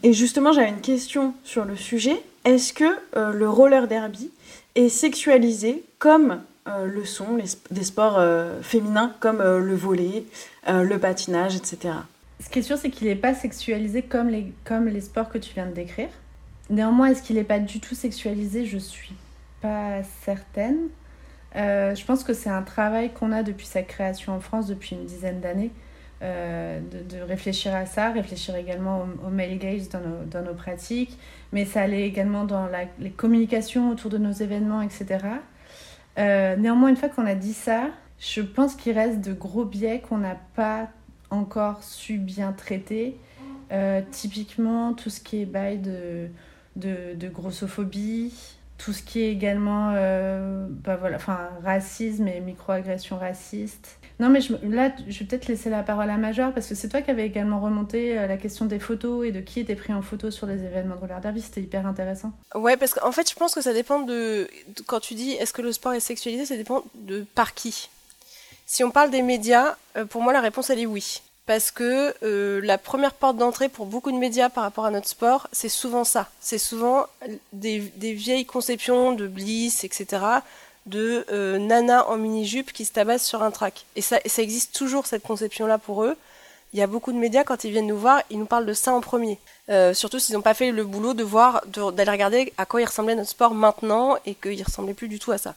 et 0.02 0.12
justement, 0.12 0.52
j'avais 0.52 0.70
une 0.70 0.80
question 0.80 1.34
sur 1.44 1.64
le 1.64 1.76
sujet. 1.76 2.22
Est-ce 2.44 2.72
que 2.72 2.96
le 3.14 3.48
roller 3.48 3.86
derby 3.88 4.30
est 4.74 4.88
sexualisé 4.88 5.84
comme 5.98 6.40
euh, 6.68 6.84
le 6.84 7.06
sont 7.06 7.38
des 7.70 7.84
sports 7.84 8.18
euh, 8.18 8.60
féminins 8.60 9.14
comme 9.20 9.40
euh, 9.40 9.60
le 9.60 9.74
volet, 9.74 10.24
le 10.68 10.96
patinage, 10.98 11.56
etc. 11.56 11.94
Ce 12.38 12.50
qui 12.50 12.58
est 12.58 12.62
sûr, 12.62 12.76
c'est 12.76 12.90
qu'il 12.90 13.08
n'est 13.08 13.16
pas 13.16 13.34
sexualisé 13.34 14.02
comme 14.02 14.28
les, 14.28 14.52
comme 14.64 14.86
les 14.86 15.00
sports 15.00 15.28
que 15.30 15.38
tu 15.38 15.54
viens 15.54 15.66
de 15.66 15.72
décrire. 15.72 16.08
Néanmoins, 16.68 17.08
est-ce 17.08 17.22
qu'il 17.22 17.36
n'est 17.36 17.44
pas 17.44 17.58
du 17.58 17.80
tout 17.80 17.94
sexualisé? 17.94 18.66
Je 18.66 18.78
suis 18.78 19.14
pas 19.60 20.02
certaine. 20.24 20.88
je 21.54 22.04
pense 22.04 22.24
que 22.24 22.32
c'est 22.32 22.50
un 22.50 22.62
travail 22.62 23.10
qu'on 23.12 23.32
a 23.32 23.42
depuis 23.42 23.66
sa 23.66 23.82
création 23.82 24.34
en 24.34 24.40
France 24.40 24.66
depuis 24.68 24.96
une 24.96 25.04
dizaine 25.04 25.40
d'années, 25.40 25.70
de, 26.22 27.22
réfléchir 27.26 27.74
à 27.74 27.86
ça, 27.86 28.10
réfléchir 28.10 28.54
également 28.54 29.06
au, 29.26 29.30
male 29.30 29.58
gaze 29.58 29.88
dans 29.88 30.42
nos, 30.42 30.54
pratiques, 30.54 31.18
mais 31.52 31.64
ça 31.64 31.82
allait 31.82 32.06
également 32.06 32.44
dans 32.44 32.68
les 33.00 33.10
communications 33.10 33.90
autour 33.90 34.10
de 34.10 34.18
nos 34.18 34.32
événements, 34.32 34.82
etc. 34.82 35.18
Euh, 36.18 36.56
néanmoins, 36.56 36.88
une 36.88 36.96
fois 36.96 37.08
qu'on 37.08 37.26
a 37.26 37.34
dit 37.34 37.54
ça, 37.54 37.88
je 38.18 38.40
pense 38.40 38.74
qu'il 38.74 38.92
reste 38.92 39.20
de 39.20 39.32
gros 39.32 39.64
biais 39.64 40.00
qu'on 40.00 40.18
n'a 40.18 40.36
pas 40.54 40.88
encore 41.30 41.82
su 41.82 42.18
bien 42.18 42.52
traiter. 42.52 43.16
Euh, 43.72 44.02
typiquement, 44.10 44.94
tout 44.94 45.10
ce 45.10 45.20
qui 45.20 45.42
est 45.42 45.46
bail 45.46 45.78
de, 45.78 46.28
de, 46.76 47.28
grossophobie, 47.28 48.34
tout 48.78 48.92
ce 48.92 49.02
qui 49.02 49.20
est 49.20 49.30
également 49.30 49.92
euh, 49.94 50.66
bah 50.68 50.96
voilà, 50.96 51.18
racisme 51.62 52.26
et 52.26 52.40
microagression 52.40 53.16
raciste. 53.16 53.99
Non, 54.20 54.28
mais 54.28 54.40
là, 54.64 54.92
je 55.08 55.18
vais 55.18 55.24
peut-être 55.24 55.48
laisser 55.48 55.70
la 55.70 55.82
parole 55.82 56.10
à 56.10 56.18
Major 56.18 56.52
parce 56.52 56.66
que 56.66 56.74
c'est 56.74 56.90
toi 56.90 57.00
qui 57.00 57.10
avais 57.10 57.24
également 57.24 57.58
remonté 57.58 58.18
euh, 58.18 58.26
la 58.26 58.36
question 58.36 58.66
des 58.66 58.78
photos 58.78 59.26
et 59.26 59.32
de 59.32 59.40
qui 59.40 59.60
était 59.60 59.74
pris 59.74 59.94
en 59.94 60.02
photo 60.02 60.30
sur 60.30 60.46
les 60.46 60.62
événements 60.62 60.96
de 60.96 61.00
roller 61.00 61.22
derby. 61.22 61.40
C'était 61.40 61.62
hyper 61.62 61.86
intéressant. 61.86 62.30
Ouais, 62.54 62.76
parce 62.76 62.92
qu'en 62.92 63.12
fait, 63.12 63.28
je 63.30 63.34
pense 63.34 63.54
que 63.54 63.62
ça 63.62 63.72
dépend 63.72 64.00
de. 64.00 64.46
Quand 64.86 65.00
tu 65.00 65.14
dis 65.14 65.32
est-ce 65.32 65.54
que 65.54 65.62
le 65.62 65.72
sport 65.72 65.94
est 65.94 66.00
sexualisé, 66.00 66.44
ça 66.44 66.56
dépend 66.56 66.84
de 66.96 67.24
par 67.34 67.54
qui. 67.54 67.88
Si 68.66 68.84
on 68.84 68.90
parle 68.90 69.10
des 69.10 69.22
médias, 69.22 69.76
euh, 69.96 70.04
pour 70.04 70.20
moi, 70.20 70.34
la 70.34 70.42
réponse, 70.42 70.68
elle 70.68 70.80
est 70.80 70.86
oui. 70.86 71.22
Parce 71.46 71.70
que 71.70 72.14
euh, 72.22 72.60
la 72.62 72.76
première 72.76 73.14
porte 73.14 73.38
d'entrée 73.38 73.70
pour 73.70 73.86
beaucoup 73.86 74.12
de 74.12 74.18
médias 74.18 74.50
par 74.50 74.64
rapport 74.64 74.84
à 74.84 74.90
notre 74.90 75.08
sport, 75.08 75.48
c'est 75.50 75.70
souvent 75.70 76.04
ça. 76.04 76.28
C'est 76.40 76.58
souvent 76.58 77.06
des, 77.54 77.80
des 77.96 78.12
vieilles 78.12 78.44
conceptions 78.44 79.12
de 79.12 79.26
bliss, 79.26 79.82
etc 79.82 80.40
de 80.86 81.24
euh, 81.30 81.58
nana 81.58 82.08
en 82.08 82.16
mini-jupe 82.16 82.72
qui 82.72 82.84
se 82.84 82.92
tabasse 82.92 83.24
sur 83.24 83.42
un 83.42 83.50
track. 83.50 83.84
Et 83.96 84.02
ça, 84.02 84.18
ça 84.26 84.42
existe 84.42 84.74
toujours 84.74 85.06
cette 85.06 85.22
conception-là 85.22 85.78
pour 85.78 86.04
eux. 86.04 86.16
Il 86.72 86.78
y 86.78 86.82
a 86.82 86.86
beaucoup 86.86 87.12
de 87.12 87.18
médias, 87.18 87.42
quand 87.42 87.64
ils 87.64 87.72
viennent 87.72 87.88
nous 87.88 87.98
voir, 87.98 88.22
ils 88.30 88.38
nous 88.38 88.46
parlent 88.46 88.66
de 88.66 88.74
ça 88.74 88.92
en 88.92 89.00
premier. 89.00 89.38
Euh, 89.70 89.92
surtout 89.92 90.18
s'ils 90.18 90.36
n'ont 90.36 90.42
pas 90.42 90.54
fait 90.54 90.70
le 90.70 90.84
boulot 90.84 91.14
de 91.14 91.24
voir, 91.24 91.62
d'aller 91.66 92.10
regarder 92.10 92.52
à 92.58 92.66
quoi 92.66 92.80
il 92.80 92.84
ressemblait 92.84 93.16
notre 93.16 93.30
sport 93.30 93.54
maintenant 93.54 94.16
et 94.24 94.34
qu'il 94.34 94.62
ressemblait 94.62 94.94
plus 94.94 95.08
du 95.08 95.18
tout 95.18 95.32
à 95.32 95.38
ça. 95.38 95.54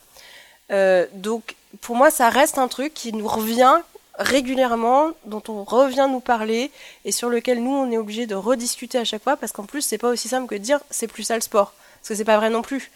Euh, 0.71 1.05
donc, 1.13 1.55
pour 1.81 1.95
moi, 1.95 2.09
ça 2.09 2.29
reste 2.29 2.57
un 2.57 2.67
truc 2.67 2.93
qui 2.93 3.13
nous 3.13 3.27
revient 3.27 3.75
régulièrement, 4.17 5.11
dont 5.25 5.41
on 5.47 5.63
revient 5.63 6.07
nous 6.09 6.19
parler 6.19 6.71
et 7.05 7.11
sur 7.11 7.29
lequel 7.29 7.61
nous, 7.63 7.71
on 7.71 7.91
est 7.91 7.97
obligé 7.97 8.25
de 8.25 8.35
rediscuter 8.35 8.97
à 8.97 9.05
chaque 9.05 9.23
fois 9.23 9.37
parce 9.37 9.51
qu'en 9.51 9.65
plus, 9.65 9.81
c'est 9.81 9.97
pas 9.97 10.09
aussi 10.09 10.27
simple 10.27 10.47
que 10.47 10.55
de 10.55 10.59
dire 10.59 10.79
c'est 10.89 11.07
plus 11.07 11.23
ça 11.23 11.35
le 11.35 11.41
sport. 11.41 11.73
Parce 11.99 12.09
que 12.09 12.15
c'est 12.15 12.25
pas 12.25 12.37
vrai 12.37 12.49
non 12.49 12.61
plus. 12.61 12.91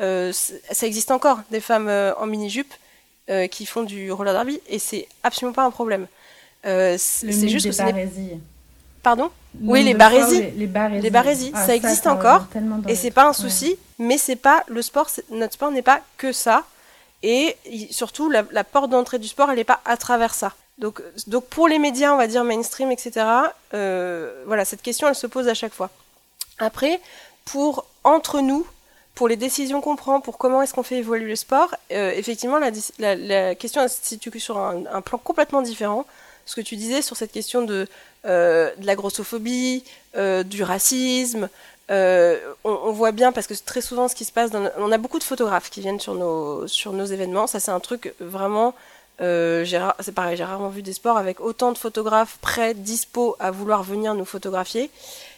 Euh, 0.00 0.32
ça 0.32 0.86
existe 0.86 1.10
encore 1.10 1.40
des 1.50 1.60
femmes 1.60 1.88
euh, 1.88 2.14
en 2.16 2.26
mini-jupe 2.26 2.72
euh, 3.30 3.46
qui 3.46 3.66
font 3.66 3.82
du 3.82 4.10
roller 4.10 4.32
derby 4.32 4.60
et 4.68 4.78
c'est 4.78 5.06
absolument 5.22 5.52
pas 5.52 5.64
un 5.64 5.70
problème. 5.70 6.06
c'est 6.64 6.98
juste 7.48 7.66
que 7.66 7.72
c'est 7.72 7.94
Pardon 9.02 9.30
Oui, 9.60 9.82
les 9.82 9.94
barésies. 9.94 10.50
Les, 10.56 10.66
barésies, 11.10 11.50
ah, 11.54 11.66
ça, 11.66 11.74
existe 11.74 12.06
encore 12.06 12.46
et 12.86 12.94
c'est 12.94 13.10
pas 13.10 13.26
un 13.26 13.32
souci, 13.32 13.76
mais 13.98 14.16
c'est 14.16 14.36
pas 14.36 14.64
le 14.68 14.80
sport. 14.80 15.08
Notre 15.30 15.54
sport 15.54 15.72
n'est 15.72 15.82
pas 15.82 16.00
que 16.16 16.32
ça 16.32 16.64
et 17.24 17.56
surtout 17.90 18.30
la, 18.30 18.64
porte 18.64 18.90
d'entrée 18.90 19.18
du 19.18 19.28
sport, 19.28 19.50
elle 19.50 19.56
n'est 19.56 19.64
pas 19.64 19.80
à 19.84 19.96
travers 19.96 20.34
ça. 20.34 20.52
Donc, 20.78 21.02
donc 21.26 21.46
pour 21.46 21.68
les 21.68 21.78
médias, 21.78 22.12
on 22.12 22.16
va 22.16 22.28
dire 22.28 22.44
mainstream, 22.44 22.90
etc. 22.92 23.26
voilà, 23.72 24.64
cette 24.64 24.82
question, 24.82 25.08
elle 25.08 25.16
se 25.16 25.26
pose 25.26 25.48
à 25.48 25.54
chaque 25.54 25.74
fois. 25.74 25.90
Après, 26.58 27.00
pour 27.44 27.86
entre 28.04 28.40
nous, 28.40 28.66
pour 29.14 29.28
les 29.28 29.36
décisions 29.36 29.80
qu'on 29.80 29.96
prend, 29.96 30.20
pour 30.20 30.38
comment 30.38 30.62
est-ce 30.62 30.72
qu'on 30.72 30.82
fait 30.82 30.98
évoluer 30.98 31.28
le 31.28 31.36
sport, 31.36 31.74
euh, 31.92 32.12
effectivement, 32.14 32.58
la, 32.58 33.54
question 33.54 33.86
se 33.86 33.96
situe 34.02 34.40
sur 34.40 34.58
un, 34.58 35.00
plan 35.02 35.18
complètement 35.18 35.62
différent. 35.62 36.06
Ce 36.46 36.56
que 36.56 36.60
tu 36.60 36.76
disais 36.76 37.02
sur 37.02 37.16
cette 37.16 37.30
question 37.30 37.62
de, 37.62 37.86
euh, 38.24 38.70
de 38.76 38.86
la 38.86 38.96
grossophobie, 38.96 39.84
euh, 40.16 40.42
du 40.42 40.62
racisme, 40.62 41.48
on, 41.88 42.92
voit 42.92 43.12
bien 43.12 43.32
parce 43.32 43.46
que 43.46 43.54
très 43.54 43.82
souvent 43.82 44.08
ce 44.08 44.14
qui 44.14 44.24
se 44.24 44.32
passe, 44.32 44.50
on 44.78 44.90
a 44.90 44.98
beaucoup 44.98 45.18
de 45.18 45.24
photographes 45.24 45.68
qui 45.68 45.82
viennent 45.82 46.00
sur 46.00 46.14
nos, 46.14 46.66
sur 46.66 46.94
nos 46.94 47.04
événements. 47.04 47.46
Ça, 47.46 47.60
c'est 47.60 47.70
un 47.70 47.80
truc 47.80 48.14
vraiment. 48.18 48.74
c'est 49.18 50.14
pareil, 50.14 50.38
j'ai 50.38 50.44
rarement 50.44 50.70
vu 50.70 50.80
des 50.80 50.94
sports 50.94 51.18
avec 51.18 51.40
autant 51.40 51.70
de 51.72 51.76
photographes 51.76 52.38
prêts, 52.40 52.72
dispo 52.72 53.36
à 53.38 53.50
vouloir 53.50 53.82
venir 53.82 54.14
nous 54.14 54.24
photographier. 54.24 54.90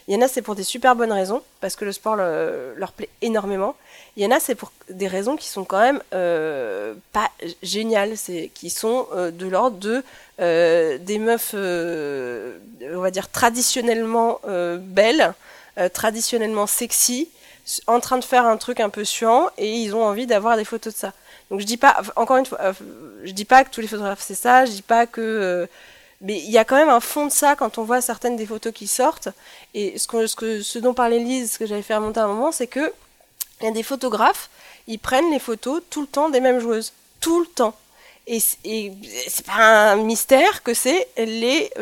Il 0.07 0.13
y 0.13 0.17
en 0.17 0.21
a, 0.21 0.27
c'est 0.27 0.43
pour 0.43 0.55
des 0.55 0.63
super 0.63 0.95
bonnes 0.95 1.11
raisons, 1.11 1.41
parce 1.61 1.75
que 1.75 1.83
le 1.83 1.91
sport 1.91 2.15
leur 2.15 2.91
plaît 2.91 3.09
énormément. 3.21 3.75
Il 4.17 4.23
y 4.23 4.25
en 4.25 4.31
a, 4.31 4.39
c'est 4.39 4.55
pour 4.55 4.71
des 4.89 5.07
raisons 5.07 5.35
qui 5.35 5.47
sont 5.47 5.65
quand 5.65 5.79
même 5.79 6.01
euh, 6.13 6.93
pas 7.11 7.31
géniales, 7.63 8.15
c'est 8.15 8.49
qui 8.53 8.69
sont 8.69 9.07
euh, 9.13 9.31
de 9.31 9.47
l'ordre 9.47 9.77
de 9.77 10.03
euh, 10.39 10.97
des 10.99 11.17
meufs, 11.17 11.53
on 11.55 13.01
va 13.01 13.11
dire 13.11 13.29
traditionnellement 13.29 14.41
belles, 14.79 15.33
traditionnellement 15.93 16.67
sexy, 16.67 17.29
en 17.87 17.99
train 17.99 18.17
de 18.17 18.23
faire 18.23 18.45
un 18.45 18.57
truc 18.57 18.79
un 18.79 18.89
peu 18.89 19.03
suant, 19.03 19.49
et 19.57 19.73
ils 19.73 19.95
ont 19.95 20.03
envie 20.03 20.27
d'avoir 20.27 20.55
des 20.55 20.65
photos 20.65 20.93
de 20.93 20.99
ça. 20.99 21.13
Donc 21.49 21.59
je 21.59 21.65
dis 21.65 21.77
pas, 21.77 22.01
encore 22.15 22.37
une 22.37 22.45
fois, 22.45 22.59
je 23.23 23.31
dis 23.31 23.45
pas 23.45 23.63
que 23.63 23.69
tous 23.69 23.81
les 23.81 23.87
photographes 23.87 24.21
c'est 24.21 24.35
ça, 24.35 24.65
je 24.65 24.71
dis 24.71 24.81
pas 24.81 25.07
que 25.07 25.67
mais 26.21 26.37
il 26.39 26.51
y 26.51 26.57
a 26.57 26.65
quand 26.65 26.75
même 26.75 26.89
un 26.89 26.99
fond 26.99 27.25
de 27.25 27.31
ça 27.31 27.55
quand 27.55 27.77
on 27.77 27.83
voit 27.83 28.01
certaines 28.01 28.35
des 28.35 28.45
photos 28.45 28.73
qui 28.73 28.87
sortent. 28.87 29.29
Et 29.73 29.97
ce, 29.97 30.79
dont 30.79 30.93
parlait 30.93 31.19
Lise, 31.19 31.53
ce 31.53 31.59
que 31.59 31.65
j'avais 31.65 31.81
fait 31.81 31.95
remonter 31.95 32.19
à 32.19 32.23
un 32.23 32.27
moment, 32.27 32.51
c'est 32.51 32.67
que 32.67 32.93
il 33.61 33.65
y 33.65 33.67
a 33.67 33.71
des 33.71 33.83
photographes, 33.83 34.49
ils 34.87 34.99
prennent 34.99 35.31
les 35.31 35.39
photos 35.39 35.81
tout 35.89 36.01
le 36.01 36.07
temps 36.07 36.29
des 36.29 36.41
mêmes 36.41 36.59
joueuses. 36.59 36.93
Tout 37.21 37.39
le 37.39 37.45
temps. 37.45 37.75
Et, 38.27 38.39
et 38.63 38.91
c'est 39.27 39.45
pas 39.45 39.91
un 39.91 39.95
mystère 39.97 40.63
que 40.63 40.73
c'est 40.73 41.07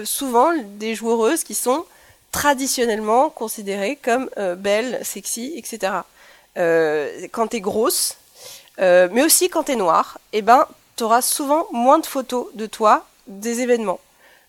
souvent 0.03 0.51
des 0.77 0.93
joueuses 0.93 1.43
qui 1.43 1.55
sont 1.55 1.85
traditionnellement 2.31 3.29
considérées 3.29 3.97
comme 4.01 4.29
euh, 4.37 4.55
belles, 4.55 4.99
sexy, 5.03 5.53
etc. 5.55 5.93
Euh, 6.57 7.27
quand 7.31 7.47
t'es 7.47 7.61
grosse, 7.61 8.17
euh, 8.79 9.07
mais 9.11 9.23
aussi 9.23 9.49
quand 9.49 9.63
t'es 9.63 9.75
noire, 9.75 10.19
eh 10.33 10.41
ben, 10.41 10.67
t'auras 10.95 11.21
souvent 11.21 11.67
moins 11.71 11.99
de 11.99 12.05
photos 12.05 12.47
de 12.55 12.65
toi 12.65 13.05
des 13.27 13.61
événements. 13.61 13.99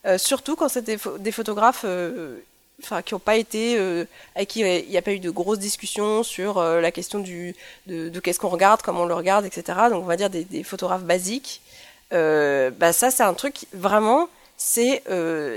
Euh, 0.07 0.19
surtout 0.19 0.55
quand 0.55 0.69
c'est 0.69 0.83
des, 0.83 1.33
photographes 1.33 1.85
euh, 1.87 2.37
enfin 2.83 3.01
qui 3.01 3.15
n'ont 3.15 3.21
pas 3.21 3.37
été 3.37 3.77
euh, 3.79 4.05
avec 4.35 4.49
qui 4.49 4.61
il 4.61 4.91
n'y 4.91 4.99
a 4.99 5.03
pas 5.03 5.13
eu 5.13 5.19
de 5.19 5.31
grosses 5.31 5.59
discussions 5.59 6.23
sur 6.23 6.63
la 6.63 6.91
question 6.91 7.21
de, 7.21 8.19
qu'est-ce 8.21 8.39
qu'on 8.39 8.49
regarde 8.49 8.83
comment 8.83 9.03
on 9.03 9.07
le 9.07 9.15
regarde 9.15 9.47
etc 9.47 9.79
donc 9.91 10.03
on 10.03 10.07
va 10.07 10.17
dire 10.17 10.29
des, 10.31 10.63
photographes 10.63 11.05
basiques. 11.05 11.63
Bah 12.11 12.93
ça 12.93 13.11
c'est 13.11 13.23
un 13.23 13.35
truc 13.35 13.67
vraiment 13.73 14.29
c'est 14.59 15.03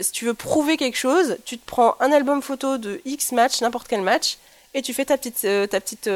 si 0.02 0.12
tu 0.12 0.26
veux 0.26 0.34
prouver 0.34 0.78
quelque 0.78 0.98
chose 0.98 1.38
tu 1.44 1.58
te 1.58 1.66
prends 1.66 1.96
un 2.00 2.12
album 2.14 2.42
photo 2.42 2.78
de 2.78 3.02
X 3.06 3.34
match 3.34 3.62
n'importe 3.62 3.88
quel 3.90 4.02
match 4.02 4.38
et 4.74 4.82
tu 4.82 4.94
fais 4.94 5.06
ta 5.06 5.18
petite 5.18 5.42
ta 5.42 5.82
petite 5.82 6.10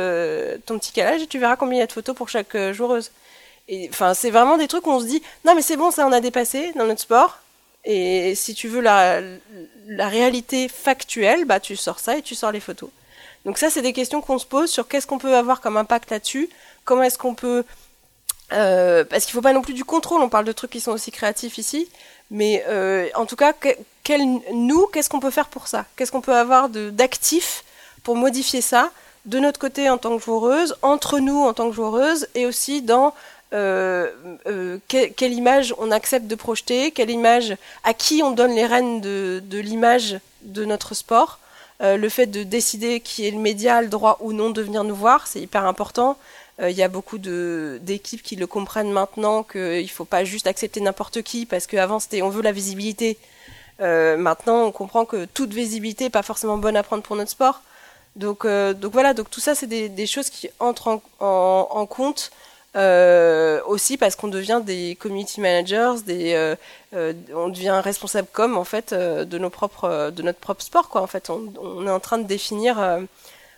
ton 0.66 0.80
petit 0.80 0.94
calage 0.94 1.22
et 1.24 1.28
tu 1.28 1.38
verras 1.38 1.58
combien 1.58 1.80
il 1.80 1.82
y 1.82 1.84
a 1.84 1.88
de 1.88 1.92
photos 1.92 2.16
pour 2.16 2.30
chaque 2.30 2.56
joueuse. 2.72 3.12
Enfin 3.90 4.14
c'est 4.14 4.32
vraiment 4.32 4.58
des 4.58 4.70
trucs 4.70 4.88
où 4.88 4.92
on 4.92 5.02
se 5.02 5.06
dit 5.06 5.22
non 5.44 5.54
mais 5.54 5.62
c'est 5.62 5.78
bon 5.78 5.92
ça 5.92 6.08
on 6.08 6.14
a 6.14 6.22
dépassé 6.22 6.72
dans 6.78 6.86
notre 6.86 7.02
sport 7.02 7.42
et 7.84 8.36
si 8.36 8.54
tu 8.54 8.68
veux 8.68 8.82
la, 8.82 9.22
réalité 9.88 10.68
factuelle, 10.68 11.46
bah 11.46 11.60
tu 11.60 11.76
sors 11.76 12.00
ça 12.00 12.18
et 12.18 12.22
tu 12.22 12.36
sors 12.36 12.52
les 12.52 12.60
photos. 12.60 12.90
Donc 13.46 13.58
ça, 13.58 13.70
c'est 13.70 13.82
des 13.82 13.94
questions 13.94 14.22
qu'on 14.22 14.38
se 14.38 14.46
pose 14.46 14.70
sur 14.70 14.88
qu'est-ce 14.88 15.08
qu'on 15.08 15.18
peut 15.18 15.36
avoir 15.36 15.62
comme 15.62 15.78
impact 15.78 16.12
là-dessus, 16.12 16.50
comment 16.86 17.04
est-ce 17.04 17.18
qu'on 17.18 17.36
peut... 17.36 17.64
Euh, 18.54 19.04
parce 19.06 19.26
qu'il 19.26 19.34
faut 19.34 19.42
pas 19.42 19.54
non 19.54 19.62
plus 19.62 19.74
du 19.74 19.86
contrôle, 19.86 20.22
on 20.22 20.30
parle 20.30 20.46
de 20.46 20.52
trucs 20.52 20.72
qui 20.72 20.82
sont 20.82 20.92
aussi 20.92 21.10
créatifs 21.12 21.58
ici, 21.58 21.90
mais 22.30 22.64
euh, 22.68 23.08
en 23.16 23.26
tout 23.26 23.38
cas, 23.38 23.54
quel, 24.04 24.22
nous, 24.54 24.88
qu'est-ce 24.88 25.10
qu'on 25.10 25.22
peut 25.22 25.32
faire 25.32 25.48
pour 25.48 25.68
ça? 25.68 25.86
Qu'est-ce 25.96 26.12
qu'on 26.12 26.22
peut 26.22 26.36
avoir 26.36 26.70
d'actif 26.70 27.64
pour 28.04 28.16
modifier 28.16 28.62
ça 28.62 28.92
de 29.26 29.40
notre 29.40 29.60
côté 29.60 29.90
en 29.90 29.98
tant 29.98 30.18
que 30.18 30.24
joueuse, 30.24 30.76
entre 30.82 31.20
nous 31.20 31.44
en 31.44 31.54
tant 31.54 31.70
que 31.70 31.76
joueuse, 31.76 32.28
et 32.36 32.46
aussi 32.46 32.82
dans 32.82 33.14
euh, 33.54 34.10
euh, 34.48 34.78
quelle 34.88 35.34
image 35.34 35.76
on 35.78 35.92
accepte 35.92 36.28
de 36.28 36.36
projeter, 36.36 36.92
quelle 36.92 37.10
image, 37.10 37.56
à 37.84 37.94
qui 37.94 38.24
on 38.24 38.32
donne 38.32 38.56
les 38.56 38.66
rênes 38.66 39.02
de, 39.02 39.44
de 39.46 39.60
l'image 39.60 40.20
de 40.44 40.64
notre 40.64 40.94
sport. 40.94 41.40
Euh, 41.82 41.98
le 41.98 42.10
fait 42.10 42.28
de 42.28 42.44
décider 42.44 43.02
qui 43.02 43.28
est 43.28 43.32
le 43.32 43.40
média, 43.40 43.82
le 43.82 43.90
droit 43.90 44.18
ou 44.22 44.32
non 44.32 44.52
de 44.52 44.62
venir 44.62 44.84
nous 44.84 44.96
voir, 44.96 45.28
c'est 45.28 45.42
hyper 45.42 45.66
important. 45.66 46.18
Il 46.64 46.76
y 46.76 46.84
a 46.84 46.90
beaucoup 46.90 47.18
d'équipes 47.18 48.22
qui 48.22 48.36
le 48.36 48.46
comprennent 48.46 48.92
maintenant 48.92 49.42
qu'il 49.42 49.82
ne 49.82 49.88
faut 49.88 50.06
pas 50.06 50.24
juste 50.24 50.46
accepter 50.46 50.80
n'importe 50.80 51.24
qui 51.24 51.48
parce 51.48 51.66
qu'avant 51.66 51.98
c'était 52.00 52.22
on 52.22 52.30
veut 52.30 52.44
la 52.44 52.52
visibilité. 52.52 53.18
maintenant 53.80 54.66
on 54.66 54.72
comprend 54.72 55.06
que 55.06 55.26
toute 55.26 55.54
visibilité 55.54 56.04
n'est 56.04 56.10
pas 56.12 56.22
forcément 56.22 56.60
bonne 56.60 56.78
à 56.78 56.84
prendre 56.84 57.02
pour 57.02 57.16
notre 57.16 57.32
sport. 57.32 57.64
Donc, 58.16 58.46
donc 58.46 58.94
voilà, 58.94 59.16
donc 59.16 59.32
tout 59.32 59.40
ça 59.40 59.56
c'est 59.56 59.66
des, 59.66 59.90
des, 59.90 60.06
choses 60.06 60.30
qui 60.30 60.52
entrent 60.60 60.90
en, 60.90 61.02
en, 61.20 61.68
en 61.72 61.86
compte 61.88 62.32
euh, 62.76 63.62
aussi 63.66 63.98
parce 63.98 64.16
qu'on 64.16 64.30
devient 64.30 64.62
des 64.64 64.96
community 64.96 65.42
managers, 65.42 65.96
euh, 66.08 66.56
euh, 66.94 67.14
on 67.36 67.50
devient 67.50 67.82
responsable 67.84 68.30
comme 68.32 68.58
en 68.58 68.64
fait 68.64 68.94
de 68.94 69.38
nos 69.38 69.50
propres, 69.50 70.12
de 70.12 70.24
notre 70.24 70.40
propre 70.40 70.64
sport 70.64 70.90
quoi. 70.90 71.02
En 71.02 71.08
fait, 71.08 71.30
on, 71.30 71.54
on 71.62 71.86
est 71.86 71.92
en 71.92 72.00
train 72.00 72.18
de 72.18 72.24
définir, 72.24 72.78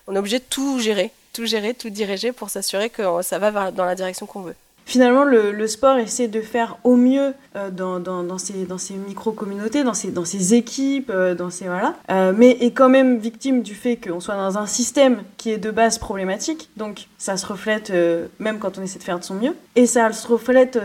on 0.07 0.15
est 0.15 0.19
obligé 0.19 0.39
de 0.39 0.45
tout 0.49 0.79
gérer, 0.79 1.11
tout 1.31 1.45
gérer, 1.45 1.73
tout 1.73 1.89
diriger 1.89 2.31
pour 2.31 2.49
s'assurer 2.49 2.89
que 2.89 3.21
ça 3.21 3.37
va 3.39 3.71
dans 3.71 3.85
la 3.85 3.95
direction 3.95 4.25
qu'on 4.25 4.41
veut. 4.41 4.55
Finalement, 4.85 5.23
le, 5.23 5.67
sport 5.67 5.97
essaie 5.97 6.27
de 6.27 6.41
faire 6.41 6.77
au 6.83 6.95
mieux 6.95 7.33
euh, 7.55 7.69
dans, 7.71 7.99
dans, 7.99 8.37
ces, 8.37 8.93
micro-communautés, 9.07 9.83
dans 9.83 9.93
ces, 9.93 10.53
équipes, 10.53 11.09
euh, 11.09 11.35
dans 11.35 11.49
ces 11.49 11.65
voilà, 11.65 11.95
euh, 12.11 12.33
mais 12.35 12.51
est 12.59 12.71
quand 12.71 12.89
même 12.89 13.17
victime 13.17 13.61
du 13.61 13.75
fait 13.75 13.95
qu'on 13.95 14.19
soit 14.19 14.35
dans 14.35 14.57
un 14.57 14.65
système 14.65 15.23
qui 15.37 15.51
est 15.51 15.57
de 15.57 15.71
base 15.71 15.97
problématique. 15.97 16.69
Donc 16.75 17.07
ça 17.17 17.37
se 17.37 17.45
reflète 17.45 17.93
même 18.39 18.59
quand 18.59 18.77
on 18.77 18.81
essaie 18.81 18.99
de 18.99 19.03
faire 19.03 19.19
de 19.19 19.23
son 19.23 19.35
mieux, 19.35 19.55
et 19.75 19.85
ça 19.85 20.11
se 20.11 20.27
reflète 20.27 20.79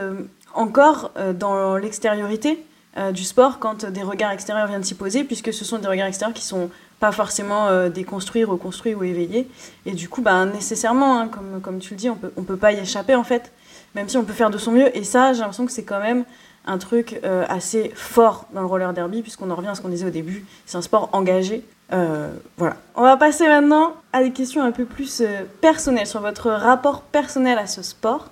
encore 0.55 1.12
dans 1.34 1.76
l'extériorité 1.76 2.62
du 3.12 3.24
sport 3.24 3.59
quand 3.59 3.84
des 3.84 4.03
regards 4.03 4.32
extérieurs 4.32 4.68
viennent 4.68 4.84
s'y 4.84 4.94
poser, 4.94 5.24
puisque 5.24 5.53
ce 5.53 5.64
sont 5.64 5.78
des 5.78 5.88
regards 5.88 6.07
extérieurs 6.07 6.34
qui 6.34 6.44
sont 6.44 6.70
pas 7.01 7.12
forcément 7.12 7.88
déconstruits, 7.88 8.44
reconstruits 8.44 8.94
ou 8.94 9.05
éveillés. 9.05 9.49
Et 9.86 9.92
du 9.92 10.09
coup, 10.09 10.22
bah, 10.22 10.44
nécessairement, 10.46 11.20
hein, 11.20 11.30
comme, 11.62 11.78
tu 11.78 11.94
le 11.94 11.99
dis, 11.99 12.11
on 12.11 12.16
peut, 12.16 12.32
on 12.36 12.42
peut 12.42 12.57
pas 12.57 12.72
y 12.72 12.78
échapper 12.78 13.14
en 13.14 13.24
fait 13.24 13.53
même 13.95 14.09
si 14.09 14.16
on 14.16 14.24
peut 14.24 14.32
faire 14.32 14.51
de 14.51 14.59
son 14.59 14.72
mieux. 14.72 14.97
Et 14.97 15.05
ça, 15.05 15.32
j'ai 15.32 15.41
l'impression 15.41 15.66
que 15.66 15.72
c'est 15.72 15.84
quand 15.84 16.01
même 16.01 16.24
un 16.68 16.78
truc 16.78 17.18
euh, 17.24 17.45
assez 17.49 17.91
fort 17.95 18.47
dans 18.53 18.61
le 18.61 18.66
roller 18.66 18.93
derby, 18.93 19.22
puisqu'on 19.22 19.51
en 19.51 19.55
revient 19.55 19.68
à 19.68 19.74
ce 19.74 19.80
qu'on 19.80 19.89
disait 19.89 20.07
au 20.07 20.11
début, 20.11 20.45
c'est 20.66 20.76
un 20.76 20.82
sport 20.82 21.09
engagé. 21.12 21.64
Euh, 21.93 22.30
voilà. 22.59 22.76
On 22.95 23.03
va 23.03 23.16
passer 23.16 23.49
maintenant 23.49 23.95
à 24.12 24.22
des 24.22 24.32
questions 24.32 24.62
un 24.62 24.72
peu 24.72 24.84
plus 24.84 25.22
euh, 25.22 25.45
personnelles, 25.61 26.07
sur 26.07 26.20
votre 26.20 26.51
rapport 26.51 27.03
personnel 27.03 27.59
à 27.59 27.66
ce 27.66 27.82
sport. 27.82 28.30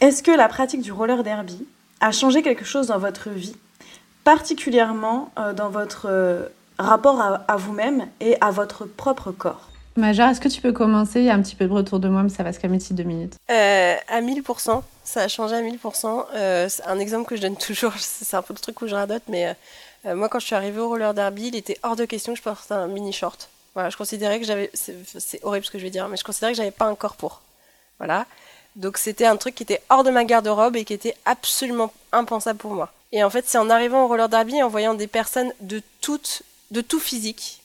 Est-ce 0.00 0.22
que 0.22 0.30
la 0.30 0.48
pratique 0.48 0.80
du 0.80 0.92
roller 0.92 1.22
derby 1.22 1.66
a 2.00 2.10
changé 2.10 2.40
quelque 2.40 2.64
chose 2.64 2.86
dans 2.86 2.96
votre 2.96 3.28
vie, 3.28 3.54
particulièrement 4.24 5.30
dans 5.56 5.68
votre 5.68 6.08
rapport 6.78 7.20
à 7.20 7.56
vous-même 7.56 8.06
et 8.20 8.38
à 8.40 8.50
votre 8.50 8.86
propre 8.86 9.30
corps? 9.30 9.69
Major, 9.96 10.28
est-ce 10.28 10.40
que 10.40 10.48
tu 10.48 10.60
peux 10.60 10.72
commencer? 10.72 11.20
Il 11.20 11.26
y 11.26 11.30
a 11.30 11.34
un 11.34 11.42
petit 11.42 11.56
peu 11.56 11.66
de 11.66 11.72
retour 11.72 11.98
de 11.98 12.08
moi, 12.08 12.22
mais 12.22 12.28
ça 12.28 12.42
va 12.42 12.52
se 12.52 12.60
calmer 12.60 12.78
d'ici 12.78 12.94
deux 12.94 13.02
minutes. 13.02 13.34
Euh, 13.50 13.96
à 14.08 14.20
1000%, 14.20 14.82
ça 15.04 15.22
a 15.22 15.28
changé 15.28 15.56
à 15.56 15.62
1000%. 15.62 16.26
Euh, 16.34 16.68
un 16.86 16.98
exemple 16.98 17.28
que 17.28 17.36
je 17.36 17.42
donne 17.42 17.56
toujours, 17.58 17.92
c'est 17.96 18.36
un 18.36 18.42
peu 18.42 18.54
le 18.54 18.60
truc 18.60 18.80
où 18.82 18.86
je 18.86 18.94
radote, 18.94 19.24
mais 19.28 19.54
euh, 20.06 20.14
moi, 20.14 20.28
quand 20.28 20.38
je 20.38 20.46
suis 20.46 20.54
arrivée 20.54 20.80
au 20.80 20.88
roller 20.88 21.12
derby, 21.12 21.48
il 21.48 21.56
était 21.56 21.78
hors 21.82 21.96
de 21.96 22.04
question 22.04 22.32
que 22.32 22.38
je 22.38 22.42
porte 22.42 22.70
un 22.70 22.86
mini 22.86 23.12
short. 23.12 23.48
Voilà, 23.74 23.90
je 23.90 23.96
considérais 23.96 24.40
que 24.40 24.46
j'avais. 24.46 24.70
C'est 24.74 25.44
horrible 25.44 25.64
ce 25.64 25.70
que 25.70 25.78
je 25.78 25.84
vais 25.84 25.90
dire, 25.90 26.08
mais 26.08 26.16
je 26.16 26.24
considérais 26.24 26.52
que 26.52 26.56
j'avais 26.56 26.70
pas 26.70 26.86
un 26.86 26.94
corps 26.94 27.14
pour. 27.14 27.40
Voilà. 27.98 28.26
Donc 28.76 28.98
c'était 28.98 29.26
un 29.26 29.36
truc 29.36 29.54
qui 29.54 29.62
était 29.62 29.82
hors 29.90 30.04
de 30.04 30.10
ma 30.10 30.24
garde-robe 30.24 30.76
et 30.76 30.84
qui 30.84 30.92
était 30.92 31.14
absolument 31.24 31.92
impensable 32.12 32.58
pour 32.58 32.72
moi. 32.72 32.92
Et 33.12 33.22
en 33.22 33.30
fait, 33.30 33.44
c'est 33.48 33.58
en 33.58 33.70
arrivant 33.70 34.04
au 34.04 34.08
roller 34.08 34.28
derby 34.28 34.62
en 34.62 34.68
voyant 34.68 34.94
des 34.94 35.06
personnes 35.06 35.52
de 35.60 35.82
toutes, 36.00 36.42
de 36.70 36.80
tout 36.80 37.00
physique, 37.00 37.62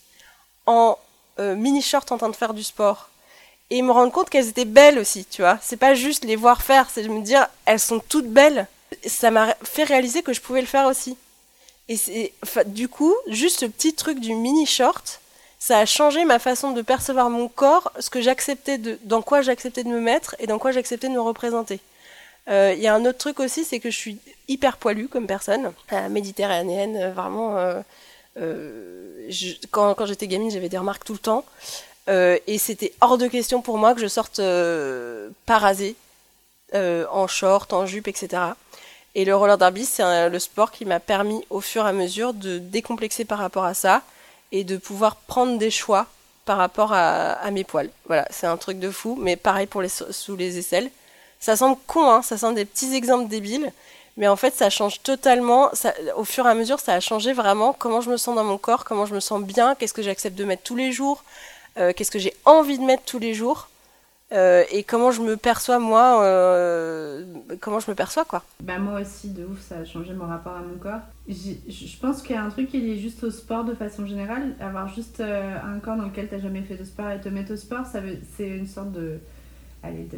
en 0.65 0.97
euh, 1.39 1.55
mini 1.55 1.81
short 1.81 2.11
en 2.11 2.17
train 2.17 2.29
de 2.29 2.35
faire 2.35 2.53
du 2.53 2.63
sport 2.63 3.09
et 3.69 3.81
me 3.81 3.91
rendre 3.91 4.11
compte 4.11 4.29
qu'elles 4.29 4.47
étaient 4.47 4.65
belles 4.65 4.99
aussi, 4.99 5.25
tu 5.25 5.41
vois. 5.41 5.57
C'est 5.61 5.77
pas 5.77 5.95
juste 5.95 6.23
les 6.23 6.35
voir 6.35 6.61
faire, 6.61 6.89
c'est 6.89 7.03
de 7.03 7.09
me 7.09 7.21
dire 7.21 7.47
elles 7.65 7.79
sont 7.79 7.99
toutes 7.99 8.29
belles. 8.29 8.67
Ça 9.05 9.31
m'a 9.31 9.55
fait 9.63 9.83
réaliser 9.83 10.21
que 10.21 10.33
je 10.33 10.41
pouvais 10.41 10.61
le 10.61 10.67
faire 10.67 10.85
aussi. 10.85 11.17
Et 11.89 11.97
c'est 11.97 12.33
du 12.67 12.87
coup, 12.87 13.13
juste 13.27 13.59
ce 13.59 13.65
petit 13.65 13.93
truc 13.93 14.19
du 14.19 14.33
mini 14.33 14.65
short, 14.65 15.19
ça 15.59 15.79
a 15.79 15.85
changé 15.85 16.25
ma 16.25 16.39
façon 16.39 16.71
de 16.71 16.81
percevoir 16.81 17.29
mon 17.29 17.47
corps, 17.47 17.91
ce 17.99 18.09
que 18.09 18.21
j'acceptais 18.21 18.77
de, 18.77 18.99
dans 19.03 19.21
quoi 19.21 19.41
j'acceptais 19.41 19.83
de 19.83 19.89
me 19.89 19.99
mettre 19.99 20.35
et 20.39 20.47
dans 20.47 20.59
quoi 20.59 20.71
j'acceptais 20.71 21.09
de 21.09 21.13
me 21.13 21.21
représenter. 21.21 21.79
Euh, 22.49 22.73
il 22.75 22.81
y 22.81 22.87
a 22.87 22.93
un 22.93 23.03
autre 23.05 23.17
truc 23.17 23.39
aussi, 23.39 23.63
c'est 23.63 23.79
que 23.79 23.89
je 23.89 23.97
suis 23.97 24.19
hyper 24.47 24.77
poilue 24.77 25.07
comme 25.07 25.25
personne, 25.25 25.73
euh, 25.93 26.09
méditerranéenne, 26.09 27.11
vraiment 27.11 27.57
euh, 28.37 29.29
quand, 29.71 30.05
j'étais 30.05 30.27
gamine, 30.27 30.51
j'avais 30.51 30.69
des 30.69 30.77
remarques 30.77 31.03
tout 31.03 31.13
le 31.13 31.19
temps. 31.19 31.45
Euh, 32.07 32.37
et 32.47 32.57
c'était 32.57 32.93
hors 33.01 33.17
de 33.17 33.27
question 33.27 33.61
pour 33.61 33.77
moi 33.77 33.95
que 33.95 34.01
je 34.01 34.07
sorte 34.07 34.39
euh, 34.39 35.29
parasée, 35.45 35.95
en 36.73 37.27
short, 37.27 37.71
en 37.71 37.85
jupe, 37.85 38.07
etc. 38.09 38.41
Et 39.15 39.23
le 39.23 39.33
roller 39.33 39.57
derby, 39.57 39.85
c'est 39.85 40.29
le 40.29 40.39
sport 40.39 40.71
qui 40.71 40.83
m'a 40.83 40.99
permis 40.99 41.45
au 41.49 41.61
fur 41.61 41.85
et 41.85 41.89
à 41.89 41.93
mesure 41.93 42.33
de 42.33 42.57
décomplexer 42.57 43.23
par 43.23 43.39
rapport 43.39 43.63
à 43.63 43.73
ça 43.73 44.01
et 44.51 44.65
de 44.65 44.75
pouvoir 44.75 45.15
prendre 45.15 45.57
des 45.57 45.71
choix 45.71 46.07
par 46.43 46.57
rapport 46.57 46.91
à, 46.91 47.31
à 47.31 47.51
mes 47.51 47.63
poils. 47.63 47.89
Voilà, 48.07 48.27
c'est 48.29 48.45
un 48.45 48.57
truc 48.57 48.77
de 48.77 48.91
fou, 48.91 49.17
mais 49.17 49.37
pareil 49.37 49.67
pour 49.67 49.81
les 49.81 49.87
sous 49.87 50.35
les 50.35 50.57
aisselles. 50.57 50.91
Ça 51.39 51.55
semble 51.55 51.77
con, 51.87 52.09
hein, 52.09 52.21
ça 52.21 52.37
semble 52.37 52.55
des 52.55 52.65
petits 52.65 52.93
exemples 52.93 53.29
débiles, 53.29 53.71
mais 54.17 54.27
en 54.27 54.35
fait, 54.35 54.53
ça 54.53 54.69
change 54.69 55.01
totalement. 55.01 55.71
Au 56.15 56.23
fur 56.23 56.45
et 56.45 56.49
à 56.49 56.53
mesure, 56.53 56.79
ça 56.79 56.93
a 56.93 56.99
changé 56.99 57.33
vraiment 57.33 57.73
comment 57.73 58.01
je 58.01 58.09
me 58.09 58.17
sens 58.17 58.35
dans 58.35 58.43
mon 58.43 58.57
corps, 58.57 58.85
comment 58.85 59.05
je 59.05 59.13
me 59.13 59.19
sens 59.19 59.41
bien, 59.43 59.75
qu'est-ce 59.75 59.93
que 59.93 60.01
j'accepte 60.01 60.37
de 60.37 60.45
mettre 60.45 60.63
tous 60.63 60.75
les 60.75 60.91
jours, 60.91 61.23
euh, 61.77 61.91
qu'est-ce 61.93 62.11
que 62.11 62.19
j'ai 62.19 62.33
envie 62.45 62.79
de 62.79 62.83
mettre 62.83 63.03
tous 63.03 63.19
les 63.19 63.33
jours. 63.33 63.69
Euh, 64.31 64.63
et 64.71 64.83
comment 64.83 65.11
je 65.11 65.21
me 65.21 65.37
perçois 65.37 65.77
moi, 65.77 66.23
euh, 66.23 67.23
comment 67.61 67.79
je 67.79 67.91
me 67.91 67.95
perçois 67.95 68.25
quoi. 68.25 68.43
Bah 68.59 68.79
moi 68.79 68.99
aussi 69.01 69.29
de 69.29 69.45
ouf 69.45 69.61
ça 69.61 69.77
a 69.77 69.85
changé 69.85 70.13
mon 70.13 70.25
rapport 70.25 70.55
à 70.55 70.61
mon 70.61 70.77
corps. 70.79 71.01
Je 71.27 71.99
pense 72.01 72.23
qu'il 72.23 72.35
y 72.35 72.39
a 72.39 72.41
un 72.41 72.49
truc 72.49 72.71
qui 72.71 72.91
est 72.91 72.97
juste 72.97 73.23
au 73.23 73.29
sport 73.29 73.63
de 73.65 73.75
façon 73.75 74.07
générale, 74.07 74.55
avoir 74.59 74.87
juste 74.87 75.21
un 75.21 75.77
corps 75.79 75.95
dans 75.95 76.05
lequel 76.05 76.27
t'as 76.27 76.39
jamais 76.39 76.63
fait 76.63 76.75
de 76.75 76.83
sport 76.83 77.11
et 77.11 77.21
te 77.21 77.29
mettre 77.29 77.53
au 77.53 77.55
sport, 77.55 77.85
c'est 78.35 78.47
une 78.47 78.67
sorte 78.67 78.91
de, 78.93 79.19
allez 79.83 80.05
de 80.05 80.17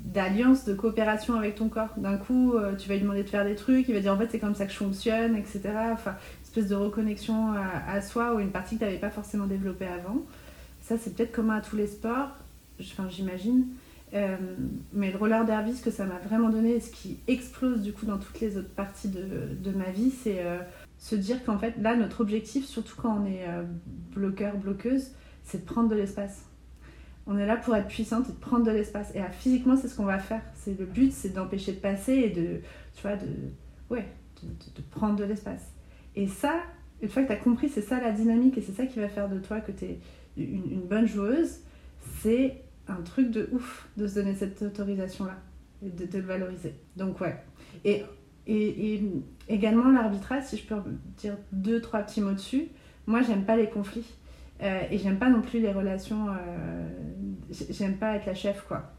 d'alliance, 0.00 0.64
de 0.64 0.74
coopération 0.74 1.34
avec 1.34 1.56
ton 1.56 1.68
corps. 1.68 1.94
D'un 1.96 2.16
coup, 2.16 2.54
euh, 2.54 2.74
tu 2.76 2.88
vas 2.88 2.94
lui 2.94 3.02
demander 3.02 3.22
de 3.22 3.28
faire 3.28 3.44
des 3.44 3.54
trucs, 3.54 3.88
il 3.88 3.94
va 3.94 4.00
dire 4.00 4.12
en 4.12 4.18
fait 4.18 4.28
c'est 4.30 4.38
comme 4.38 4.54
ça 4.54 4.66
que 4.66 4.72
je 4.72 4.76
fonctionne, 4.76 5.36
etc. 5.36 5.60
Enfin, 5.92 6.14
espèce 6.42 6.68
de 6.68 6.74
reconnexion 6.74 7.52
à, 7.86 8.00
soi 8.00 8.34
ou 8.34 8.40
une 8.40 8.50
partie 8.50 8.76
que 8.76 8.80
tu 8.80 8.84
n'avais 8.84 8.98
pas 8.98 9.10
forcément 9.10 9.46
développée 9.46 9.86
avant. 9.86 10.22
Ça, 10.80 10.96
c'est 10.96 11.14
peut-être 11.14 11.32
commun 11.32 11.56
à 11.56 11.60
tous 11.60 11.76
les 11.76 11.86
sports, 11.86 12.30
enfin, 12.80 13.08
j'imagine. 13.10 13.66
Euh, 14.14 14.36
mais 14.94 15.12
le 15.12 15.18
roller 15.18 15.44
derby, 15.44 15.76
ce 15.76 15.82
que 15.82 15.90
ça 15.90 16.06
m'a 16.06 16.18
vraiment 16.18 16.48
donné, 16.48 16.80
ce 16.80 16.90
qui 16.90 17.18
explose 17.28 17.82
du 17.82 17.92
coup 17.92 18.06
dans 18.06 18.16
toutes 18.16 18.40
les 18.40 18.56
autres 18.56 18.70
parties 18.70 19.08
de, 19.08 19.54
de 19.60 19.70
ma 19.76 19.90
vie, 19.90 20.10
c'est 20.10 20.38
euh, 20.38 20.58
se 20.98 21.14
dire 21.14 21.44
qu'en 21.44 21.58
fait, 21.58 21.74
là, 21.82 21.94
notre 21.94 22.22
objectif, 22.22 22.64
surtout 22.64 22.96
quand 22.96 23.20
on 23.22 23.26
est 23.26 23.44
bloqueur, 24.14 24.56
bloqueuse, 24.56 25.10
c'est 25.44 25.58
de 25.58 25.66
prendre 25.66 25.90
de 25.90 25.94
l'espace 25.94 26.47
on 27.28 27.36
est 27.36 27.46
là 27.46 27.56
pour 27.56 27.76
être 27.76 27.88
puissante 27.88 28.28
et 28.28 28.32
de 28.32 28.38
prendre 28.38 28.64
de 28.64 28.70
l'espace. 28.70 29.14
Et 29.14 29.20
physiquement, 29.32 29.76
c'est 29.76 29.86
ce 29.88 29.96
qu'on 29.96 30.06
va 30.06 30.18
faire. 30.18 30.40
C'est 30.54 30.76
le 30.78 30.86
but, 30.86 31.12
c'est 31.12 31.28
d'empêcher 31.28 31.72
de 31.72 31.78
passer 31.78 32.14
et 32.14 32.30
de, 32.30 32.60
tu 32.94 33.02
vois, 33.02 33.16
de, 33.16 33.26
ouais, 33.90 34.06
de, 34.42 34.82
prendre 34.90 35.16
de 35.16 35.24
l'espace. 35.24 35.72
Et 36.16 36.26
ça, 36.26 36.54
une 37.02 37.10
fois 37.10 37.22
que 37.22 37.28
tu 37.28 37.34
as 37.34 37.36
compris, 37.36 37.68
c'est 37.68 37.82
ça 37.82 38.00
la 38.00 38.12
dynamique 38.12 38.56
et 38.56 38.62
c'est 38.62 38.72
ça 38.72 38.86
qui 38.86 38.98
va 38.98 39.08
faire 39.08 39.28
de 39.28 39.38
toi 39.38 39.60
que 39.60 39.72
tu 39.72 39.84
es 39.84 40.00
une, 40.38 40.80
bonne 40.88 41.06
joueuse, 41.06 41.58
c'est 42.22 42.62
un 42.88 43.02
truc 43.02 43.30
de 43.30 43.50
ouf 43.52 43.88
de 43.98 44.06
se 44.06 44.14
donner 44.14 44.34
cette 44.34 44.62
autorisation-là 44.62 45.36
et 45.84 45.90
de, 45.90 46.18
le 46.18 46.24
valoriser. 46.24 46.74
Donc, 46.96 47.20
ouais. 47.20 47.36
Et, 47.84 48.04
et, 48.46 48.94
et 48.94 49.02
également 49.50 49.90
l'arbitrage, 49.90 50.44
si 50.44 50.56
je 50.56 50.64
peux 50.64 50.76
dire 51.18 51.36
deux, 51.52 51.82
trois 51.82 52.00
petits 52.00 52.22
mots 52.22 52.32
dessus, 52.32 52.68
moi, 53.06 53.20
j'aime 53.20 53.44
pas 53.44 53.56
les 53.56 53.68
conflits. 53.68 54.06
Euh, 54.62 54.80
et 54.90 54.98
j'aime 54.98 55.18
pas 55.18 55.28
non 55.28 55.40
plus 55.40 55.60
les 55.60 55.72
relations. 55.72 56.28
Euh, 56.28 56.88
j'aime 57.70 57.96
pas 57.96 58.16
être 58.16 58.26
la 58.26 58.34
chef, 58.34 58.64
quoi. 58.66 58.92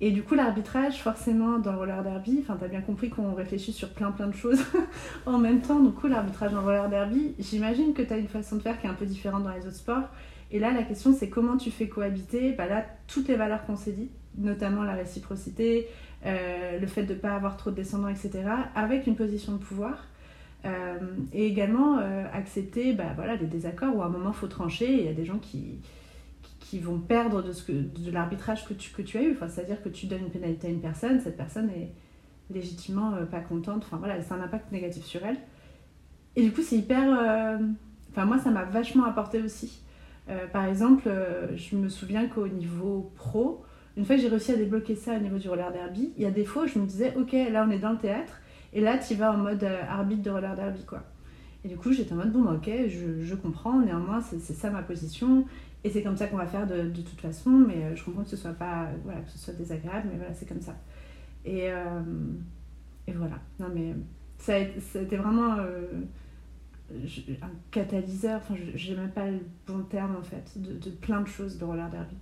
Et 0.00 0.10
du 0.10 0.22
coup, 0.22 0.34
l'arbitrage, 0.34 1.00
forcément, 1.00 1.58
dans 1.58 1.72
le 1.72 1.78
roller 1.78 2.02
derby, 2.02 2.40
enfin, 2.42 2.56
t'as 2.58 2.68
bien 2.68 2.80
compris 2.80 3.10
qu'on 3.10 3.32
réfléchit 3.32 3.72
sur 3.72 3.90
plein 3.90 4.10
plein 4.10 4.26
de 4.26 4.34
choses 4.34 4.60
en 5.26 5.38
même 5.38 5.60
temps. 5.60 5.80
Du 5.80 5.92
coup, 5.92 6.08
l'arbitrage 6.08 6.52
le 6.52 6.58
roller 6.58 6.88
derby, 6.88 7.34
j'imagine 7.38 7.94
que 7.94 8.02
t'as 8.02 8.18
une 8.18 8.28
façon 8.28 8.56
de 8.56 8.62
faire 8.62 8.80
qui 8.80 8.86
est 8.86 8.90
un 8.90 8.94
peu 8.94 9.06
différente 9.06 9.44
dans 9.44 9.52
les 9.52 9.66
autres 9.66 9.76
sports. 9.76 10.08
Et 10.50 10.58
là, 10.58 10.72
la 10.72 10.82
question, 10.82 11.12
c'est 11.12 11.28
comment 11.28 11.56
tu 11.56 11.70
fais 11.70 11.88
cohabiter 11.88 12.52
bah 12.52 12.66
là, 12.66 12.84
toutes 13.06 13.28
les 13.28 13.36
valeurs 13.36 13.64
qu'on 13.66 13.76
s'est 13.76 13.92
dit, 13.92 14.10
notamment 14.36 14.82
la 14.82 14.92
réciprocité, 14.92 15.88
euh, 16.26 16.78
le 16.78 16.86
fait 16.86 17.04
de 17.04 17.14
ne 17.14 17.18
pas 17.18 17.34
avoir 17.34 17.56
trop 17.56 17.70
de 17.70 17.76
descendants, 17.76 18.08
etc., 18.08 18.42
avec 18.74 19.06
une 19.06 19.16
position 19.16 19.52
de 19.52 19.58
pouvoir. 19.58 20.06
Euh, 20.64 20.98
et 21.34 21.46
également 21.46 21.98
euh, 21.98 22.24
accepter 22.32 22.94
bah, 22.94 23.12
voilà, 23.14 23.36
des 23.36 23.44
désaccords 23.44 23.94
où 23.94 24.00
à 24.00 24.06
un 24.06 24.08
moment 24.08 24.30
il 24.30 24.36
faut 24.36 24.46
trancher 24.46 24.90
il 24.90 25.04
y 25.04 25.08
a 25.08 25.12
des 25.12 25.26
gens 25.26 25.36
qui, 25.36 25.80
qui 26.58 26.78
vont 26.78 26.98
perdre 26.98 27.42
de, 27.42 27.52
de 27.82 28.10
l'arbitrage 28.10 28.66
que 28.66 28.72
tu, 28.72 28.90
que 28.90 29.02
tu 29.02 29.18
as 29.18 29.22
eu. 29.22 29.32
Enfin, 29.32 29.48
C'est-à-dire 29.48 29.82
que 29.82 29.90
tu 29.90 30.06
donnes 30.06 30.22
une 30.22 30.30
pénalité 30.30 30.68
à 30.68 30.70
une 30.70 30.80
personne, 30.80 31.20
cette 31.20 31.36
personne 31.36 31.68
est 31.68 31.92
légitimement 32.50 33.14
euh, 33.14 33.26
pas 33.26 33.40
contente, 33.40 33.82
enfin 33.84 33.98
voilà, 33.98 34.20
c'est 34.22 34.32
un 34.32 34.40
impact 34.40 34.72
négatif 34.72 35.04
sur 35.04 35.24
elle. 35.24 35.36
Et 36.36 36.42
du 36.42 36.50
coup, 36.50 36.62
c'est 36.62 36.76
hyper. 36.76 37.60
Enfin, 38.10 38.24
moi, 38.24 38.38
ça 38.38 38.50
m'a 38.50 38.64
vachement 38.64 39.04
apporté 39.04 39.40
aussi. 39.40 39.82
Par 40.52 40.64
exemple, 40.64 41.08
je 41.54 41.76
me 41.76 41.88
souviens 41.88 42.26
qu'au 42.26 42.48
niveau 42.48 43.12
pro, 43.14 43.64
une 43.96 44.04
fois 44.04 44.16
que 44.16 44.22
j'ai 44.22 44.28
réussi 44.28 44.50
à 44.50 44.56
débloquer 44.56 44.96
ça 44.96 45.14
au 45.14 45.20
niveau 45.20 45.38
du 45.38 45.48
roller 45.48 45.70
derby, 45.70 46.12
il 46.16 46.24
y 46.24 46.26
a 46.26 46.32
des 46.32 46.44
fois 46.44 46.64
où 46.64 46.66
je 46.66 46.80
me 46.80 46.86
disais, 46.86 47.14
ok, 47.16 47.32
là 47.52 47.64
on 47.68 47.70
est 47.70 47.78
dans 47.78 47.92
le 47.92 47.98
théâtre, 47.98 48.40
et 48.74 48.80
là 48.80 48.98
tu 48.98 49.14
vas 49.14 49.32
en 49.32 49.38
mode 49.38 49.62
euh, 49.64 49.82
arbitre 49.88 50.22
de 50.22 50.30
roller 50.30 50.54
derby, 50.54 50.84
quoi. 50.84 51.02
Et 51.64 51.68
du 51.68 51.76
coup, 51.78 51.92
j'étais 51.92 52.12
en 52.12 52.16
mode, 52.16 52.30
bon, 52.30 52.42
bah, 52.42 52.52
ok, 52.56 52.70
je, 52.88 53.34
comprends, 53.34 53.80
néanmoins, 53.80 54.20
c'est 54.20 54.38
ça 54.38 54.68
ma 54.68 54.82
position, 54.82 55.46
et 55.82 55.88
c'est 55.88 56.02
comme 56.02 56.16
ça 56.16 56.26
qu'on 56.26 56.36
va 56.36 56.46
faire 56.46 56.66
de, 56.66 56.90
toute 56.90 57.20
façon, 57.20 57.50
mais 57.50 57.84
euh, 57.84 57.96
je 57.96 58.04
comprends 58.04 58.22
que 58.22 58.28
ce 58.28 58.36
soit 58.36 58.52
pas, 58.52 58.82
euh, 58.82 58.96
voilà, 59.02 59.20
que 59.20 59.30
ce 59.30 59.38
soit 59.38 59.54
désagréable, 59.54 60.08
mais 60.12 60.18
voilà, 60.18 60.34
c'est 60.34 60.46
comme 60.46 60.60
ça. 60.60 60.76
Et, 61.46 61.68
et 63.06 63.12
voilà. 63.12 63.38
Non, 63.60 63.66
mais 63.74 63.94
ça 64.38 64.54
ça 64.80 64.98
a 64.98 65.02
été 65.02 65.16
vraiment 65.16 65.52
un 65.52 67.50
catalyseur, 67.70 68.40
enfin, 68.42 68.54
j'ai 68.74 68.96
même 68.96 69.10
pas 69.10 69.30
le 69.30 69.40
bon 69.66 69.82
terme 69.82 70.16
en 70.16 70.22
fait, 70.22 70.52
de 70.56 70.90
plein 70.90 71.20
de 71.20 71.28
choses 71.28 71.58
de 71.58 71.64
roller 71.64 71.90
derby. 71.90 72.16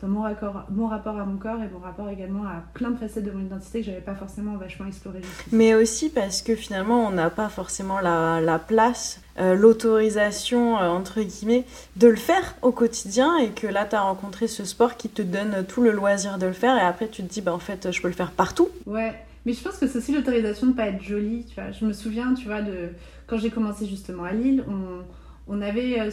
Dans 0.00 0.08
mon, 0.08 0.20
raccord, 0.20 0.64
mon 0.70 0.88
rapport 0.88 1.18
à 1.18 1.24
mon 1.24 1.38
corps 1.38 1.62
et 1.62 1.68
mon 1.72 1.78
rapport 1.78 2.10
également 2.10 2.44
à 2.44 2.62
plein 2.74 2.90
de 2.90 2.98
facettes 2.98 3.24
de 3.24 3.30
mon 3.30 3.46
identité 3.46 3.80
que 3.80 3.86
j'avais 3.86 4.02
pas 4.02 4.14
forcément 4.14 4.56
vachement 4.56 4.86
exploré 4.86 5.22
jusqu'ici. 5.22 5.56
Mais 5.56 5.74
aussi 5.74 6.10
parce 6.10 6.42
que 6.42 6.54
finalement, 6.54 7.06
on 7.06 7.10
n'a 7.10 7.30
pas 7.30 7.48
forcément 7.48 7.98
la, 8.00 8.42
la 8.42 8.58
place, 8.58 9.22
euh, 9.38 9.54
l'autorisation, 9.54 10.78
euh, 10.78 10.88
entre 10.88 11.22
guillemets, 11.22 11.64
de 11.96 12.08
le 12.08 12.16
faire 12.16 12.56
au 12.60 12.72
quotidien 12.72 13.38
et 13.38 13.50
que 13.50 13.66
là, 13.66 13.86
tu 13.86 13.96
as 13.96 14.02
rencontré 14.02 14.48
ce 14.48 14.66
sport 14.66 14.98
qui 14.98 15.08
te 15.08 15.22
donne 15.22 15.64
tout 15.66 15.80
le 15.80 15.92
loisir 15.92 16.36
de 16.36 16.46
le 16.46 16.52
faire 16.52 16.76
et 16.76 16.82
après, 16.82 17.08
tu 17.08 17.22
te 17.22 17.32
dis, 17.32 17.40
bah, 17.40 17.54
en 17.54 17.58
fait, 17.58 17.90
je 17.90 18.02
peux 18.02 18.08
le 18.08 18.14
faire 18.14 18.32
partout. 18.32 18.68
Ouais, 18.84 19.14
mais 19.46 19.54
je 19.54 19.62
pense 19.62 19.78
que 19.78 19.86
c'est 19.86 19.96
aussi 19.96 20.12
l'autorisation 20.12 20.66
de 20.66 20.72
pas 20.72 20.88
être 20.88 21.02
jolie, 21.02 21.46
tu 21.48 21.54
vois. 21.54 21.70
Je 21.70 21.86
me 21.86 21.94
souviens, 21.94 22.34
tu 22.34 22.46
vois, 22.46 22.60
de 22.60 22.90
quand 23.26 23.38
j'ai 23.38 23.50
commencé 23.50 23.86
justement 23.86 24.24
à 24.24 24.32
Lille, 24.32 24.62
on, 24.68 25.04
on 25.46 25.60
avait 25.62 26.00
euh, 26.00 26.10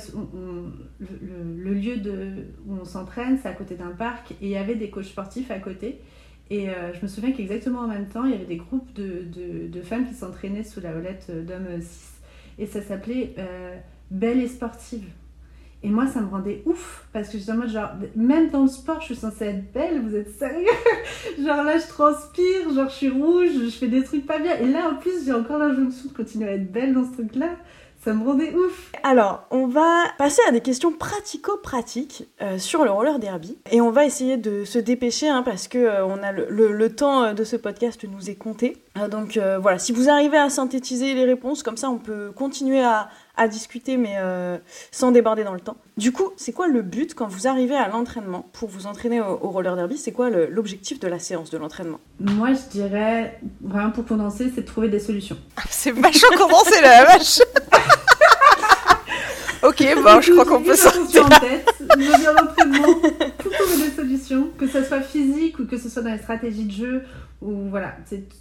le, 1.00 1.74
lieu 1.74 1.98
de, 1.98 2.46
où 2.68 2.76
on 2.80 2.86
s'entraîne, 2.86 3.40
c'est 3.42 3.48
à 3.48 3.54
côté 3.54 3.76
d'un 3.76 3.92
parc, 3.92 4.32
et 4.32 4.38
il 4.42 4.50
y 4.50 4.58
avait 4.58 4.76
des 4.76 4.90
coachs 4.90 5.06
sportifs 5.06 5.52
à 5.52 5.60
côté. 5.60 6.00
Et 6.50 6.70
euh, 6.70 6.94
je 6.94 7.02
me 7.02 7.08
souviens 7.08 7.32
qu'exactement 7.32 7.80
en 7.80 7.88
même 7.88 8.08
temps, 8.08 8.26
il 8.26 8.32
y 8.32 8.36
avait 8.36 8.46
des 8.46 8.58
groupes 8.58 8.94
de, 8.94 9.82
femmes 9.82 10.08
qui 10.08 10.14
s'entraînaient 10.14 10.64
sous 10.64 10.82
la 10.82 10.96
houlette 10.96 11.28
euh, 11.30 11.44
d'hommes 11.44 11.68
euh, 11.68 11.82
cis. 11.82 12.12
Et 12.60 12.68
ça 12.68 12.82
s'appelait 12.82 13.36
Belle 14.12 14.40
et 14.40 14.48
sportive. 14.48 15.06
Et 15.82 15.90
moi, 15.90 16.06
ça 16.06 16.22
me 16.22 16.28
rendait 16.28 16.62
ouf, 16.66 17.08
parce 17.12 17.30
que 17.30 17.38
j'étais 17.40 17.52
en 17.52 17.58
mode 17.58 17.70
genre, 17.70 17.90
même 18.16 18.52
dans 18.52 18.62
le 18.62 18.68
sport, 18.68 19.02
je 19.02 19.08
suis 19.08 19.16
censée 19.16 19.46
être 19.46 19.74
belle, 19.74 20.00
vous 20.02 20.16
êtes 20.16 20.30
sérieux? 20.30 20.68
Genre 21.44 21.64
là, 21.64 21.78
je 21.78 21.88
transpire, 21.88 22.74
genre 22.74 22.88
je 22.88 22.96
suis 22.96 23.10
rouge, 23.10 23.50
je 23.66 23.70
fais 23.70 23.90
des 23.90 24.02
trucs 24.04 24.26
pas 24.26 24.40
bien. 24.40 24.56
Et 24.60 24.68
là, 24.68 24.92
en 24.92 24.96
plus, 24.96 25.26
j'ai 25.26 25.34
encore 25.34 25.58
l'injonction 25.58 26.10
de 26.10 26.14
continuer 26.14 26.48
à 26.48 26.54
être 26.54 26.72
belle 26.72 26.94
dans 26.94 27.04
ce 27.04 27.14
truc-là. 27.14 27.50
Ça 28.04 28.14
me 28.14 28.26
rendait 28.26 28.54
ouf. 28.54 28.91
Alors, 29.04 29.45
on 29.49 29.66
va 29.68 30.04
passer 30.18 30.41
à 30.45 30.51
des 30.51 30.60
questions 30.60 30.91
pratico-pratiques 30.91 32.28
euh, 32.41 32.58
sur 32.58 32.84
le 32.84 32.91
roller 32.91 33.18
derby. 33.18 33.58
Et 33.72 33.80
on 33.80 33.91
va 33.91 34.06
essayer 34.06 34.36
de 34.36 34.66
se 34.66 34.78
dépêcher 34.78 35.30
hein, 35.30 35.41
parce 35.41 35.70
que 35.70 35.78
euh, 35.78 36.47
le, 36.49 36.95
temps 36.95 37.24
euh, 37.24 37.34
de 37.34 37.45
ce 37.45 37.56
podcast 37.56 38.04
nous 38.04 38.30
est 38.30 38.36
compté. 38.36 38.78
Donc 39.10 39.39
voilà, 39.60 39.80
si 39.80 39.91
vous 39.91 40.10
arrivez 40.10 40.38
à 40.38 40.49
synthétiser 40.49 41.16
les 41.16 41.26
réponses, 41.26 41.64
comme 41.64 41.78
ça 41.78 41.89
on 41.89 41.97
peut 41.97 42.32
continuer 42.36 42.84
à, 42.84 43.10
à 43.36 43.48
discuter 43.48 43.98
mais 43.98 44.16
euh, 44.18 44.58
sans 44.92 45.12
déborder 45.12 45.44
dans 45.44 45.54
le 45.54 45.60
temps. 45.60 45.78
Du 45.98 46.12
coup, 46.12 46.32
c'est 46.38 46.52
quoi 46.52 46.68
le 46.68 46.82
but 46.82 47.16
quand 47.16 47.28
vous 47.28 47.48
arrivez 47.48 47.76
à 47.76 47.88
l'entraînement 47.88 48.48
pour 48.54 48.70
vous 48.70 48.86
entraîner 48.86 49.22
au, 49.22 49.40
au 49.42 49.50
roller 49.50 49.76
derby? 49.76 49.98
C'est 49.98 50.12
quoi 50.12 50.30
l'objectif 50.30 51.00
de 51.00 51.08
la 51.08 51.20
séance 51.20 51.50
de 51.50 51.58
l'entraînement? 51.58 52.00
Moi, 52.20 52.50
je 52.54 52.70
dirais, 52.72 53.40
vraiment 53.62 53.92
pour 53.92 54.06
condenser, 54.06 54.52
c'est 54.54 54.62
de 54.62 54.68
trouver 54.68 54.90
des 54.90 55.00
solutions. 55.00 55.38
C'est 55.70 55.92
vachement 55.92 56.38
condensé 56.38 56.82
là, 56.82 57.04
la 57.04 57.06
vache. 57.06 57.40
ok, 59.64 59.84
bon, 60.04 60.22
je 60.22 60.32
crois 60.32 60.46
qu'on 60.46 60.64
peut 60.64 60.76
sortir. 60.76 61.26
en 61.26 61.30
tête, 61.30 61.68
l'entraînement 61.98 62.94
pour 63.38 63.52
trouver 63.52 63.88
des 63.88 63.96
solutions, 63.96 64.50
que 64.58 64.68
ce 64.68 64.84
soit 64.84 65.02
physique 65.02 65.60
ou 65.60 65.66
que 65.66 65.78
ce 65.78 65.90
soit 65.90 66.02
dans 66.02 66.12
les 66.12 66.20
stratégies 66.20 66.66
de 66.66 66.72
jeu, 66.72 67.04
ou 67.44 67.70
voilà, 67.70 67.96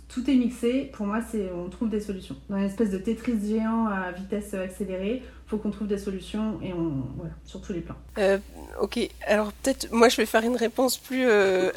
tout 0.08 0.30
est 0.30 0.34
mixé. 0.34 0.90
Pour 0.92 1.06
moi, 1.06 1.20
c'est 1.30 1.50
on 1.52 1.68
trouve 1.68 1.90
des 1.90 2.00
solutions. 2.00 2.36
Dans 2.48 2.56
une 2.56 2.64
espèce 2.64 2.90
de 2.90 2.98
Tetris 2.98 3.38
géant 3.46 3.86
à 3.86 4.12
vitesse 4.12 4.54
accélérée, 4.54 5.22
faut 5.52 5.58
qu'on 5.58 5.70
trouve 5.70 5.88
des 5.88 5.98
solutions 5.98 6.58
et 6.62 6.72
on 6.72 7.04
voilà, 7.16 7.34
sur 7.44 7.60
tous 7.60 7.74
les 7.74 7.80
plans. 7.80 7.96
Euh, 8.16 8.38
ok, 8.80 8.98
alors 9.26 9.52
peut-être 9.52 9.92
moi 9.92 10.08
je 10.08 10.16
vais 10.16 10.24
faire 10.24 10.44
une 10.44 10.56
réponse 10.56 10.96
plus 10.96 11.26
euh, 11.26 11.70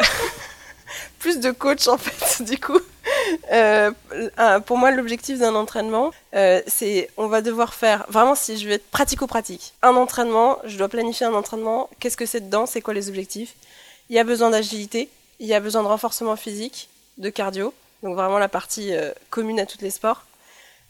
plus 1.19 1.41
de 1.41 1.51
coach 1.51 1.89
en 1.89 1.97
fait 1.97 2.41
du 2.49 2.57
coup. 2.57 2.79
Euh, 3.51 3.91
pour 4.65 4.77
moi 4.77 4.91
l'objectif 4.91 5.39
d'un 5.39 5.55
entraînement 5.55 6.11
c'est 6.67 7.09
on 7.17 7.27
va 7.27 7.41
devoir 7.41 7.73
faire 7.73 8.05
vraiment 8.07 8.35
si 8.35 8.57
je 8.57 8.67
veux 8.67 8.73
être 8.73 8.89
pratico-pratique 8.89 9.73
un 9.81 9.95
entraînement 9.95 10.57
je 10.65 10.77
dois 10.77 10.89
planifier 10.89 11.25
un 11.25 11.33
entraînement 11.33 11.89
qu'est-ce 11.99 12.17
que 12.17 12.25
c'est 12.25 12.41
dedans 12.41 12.65
c'est 12.65 12.81
quoi 12.81 12.93
les 12.93 13.09
objectifs? 13.09 13.55
Il 14.09 14.15
y 14.15 14.19
a 14.19 14.23
besoin 14.23 14.51
d'agilité 14.51 15.09
il 15.39 15.47
y 15.47 15.53
a 15.53 15.59
besoin 15.59 15.83
de 15.83 15.87
renforcement 15.87 16.35
physique 16.35 16.87
de 17.17 17.29
cardio 17.29 17.73
donc 18.05 18.15
vraiment 18.15 18.37
la 18.37 18.47
partie 18.47 18.93
euh, 18.93 19.11
commune 19.29 19.59
à 19.59 19.65
tous 19.65 19.81
les 19.81 19.91
sports 19.91 20.25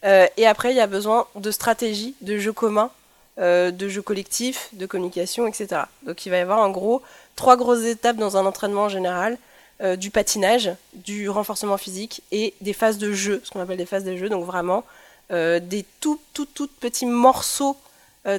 Euh, 0.03 0.27
et 0.37 0.45
après 0.45 0.69
il 0.71 0.77
y 0.77 0.81
a 0.81 0.87
besoin 0.87 1.25
de 1.35 1.49
stratégie 1.49 2.13
de 2.21 2.37
jeu 2.37 2.53
commun 2.53 2.91
euh, 3.39 3.71
de 3.71 3.87
jeux 3.87 4.03
collectifs, 4.03 4.69
de 4.73 4.85
communication, 4.85 5.47
etc. 5.47 5.83
Donc 6.03 6.25
il 6.25 6.29
va 6.29 6.37
y 6.37 6.41
avoir 6.41 6.59
en 6.59 6.69
gros 6.69 7.01
trois 7.35 7.57
grosses 7.57 7.85
étapes 7.85 8.17
dans 8.17 8.37
un 8.37 8.45
entraînement 8.45 8.83
en 8.83 8.89
général. 8.89 9.37
Du 9.97 10.09
patinage, 10.09 10.71
du 10.93 11.29
renforcement 11.29 11.77
physique 11.77 12.21
et 12.31 12.53
des 12.61 12.71
phases 12.71 12.97
de 12.97 13.11
jeu, 13.11 13.41
ce 13.43 13.51
qu'on 13.51 13.59
appelle 13.59 13.77
des 13.77 13.91
phases 13.93 14.05
de 14.05 14.15
jeu, 14.15 14.29
donc 14.29 14.45
vraiment 14.45 14.85
des 15.29 15.85
tout, 15.99 16.17
tout, 16.33 16.45
tout 16.45 16.69
petits 16.79 17.05
morceaux 17.05 17.75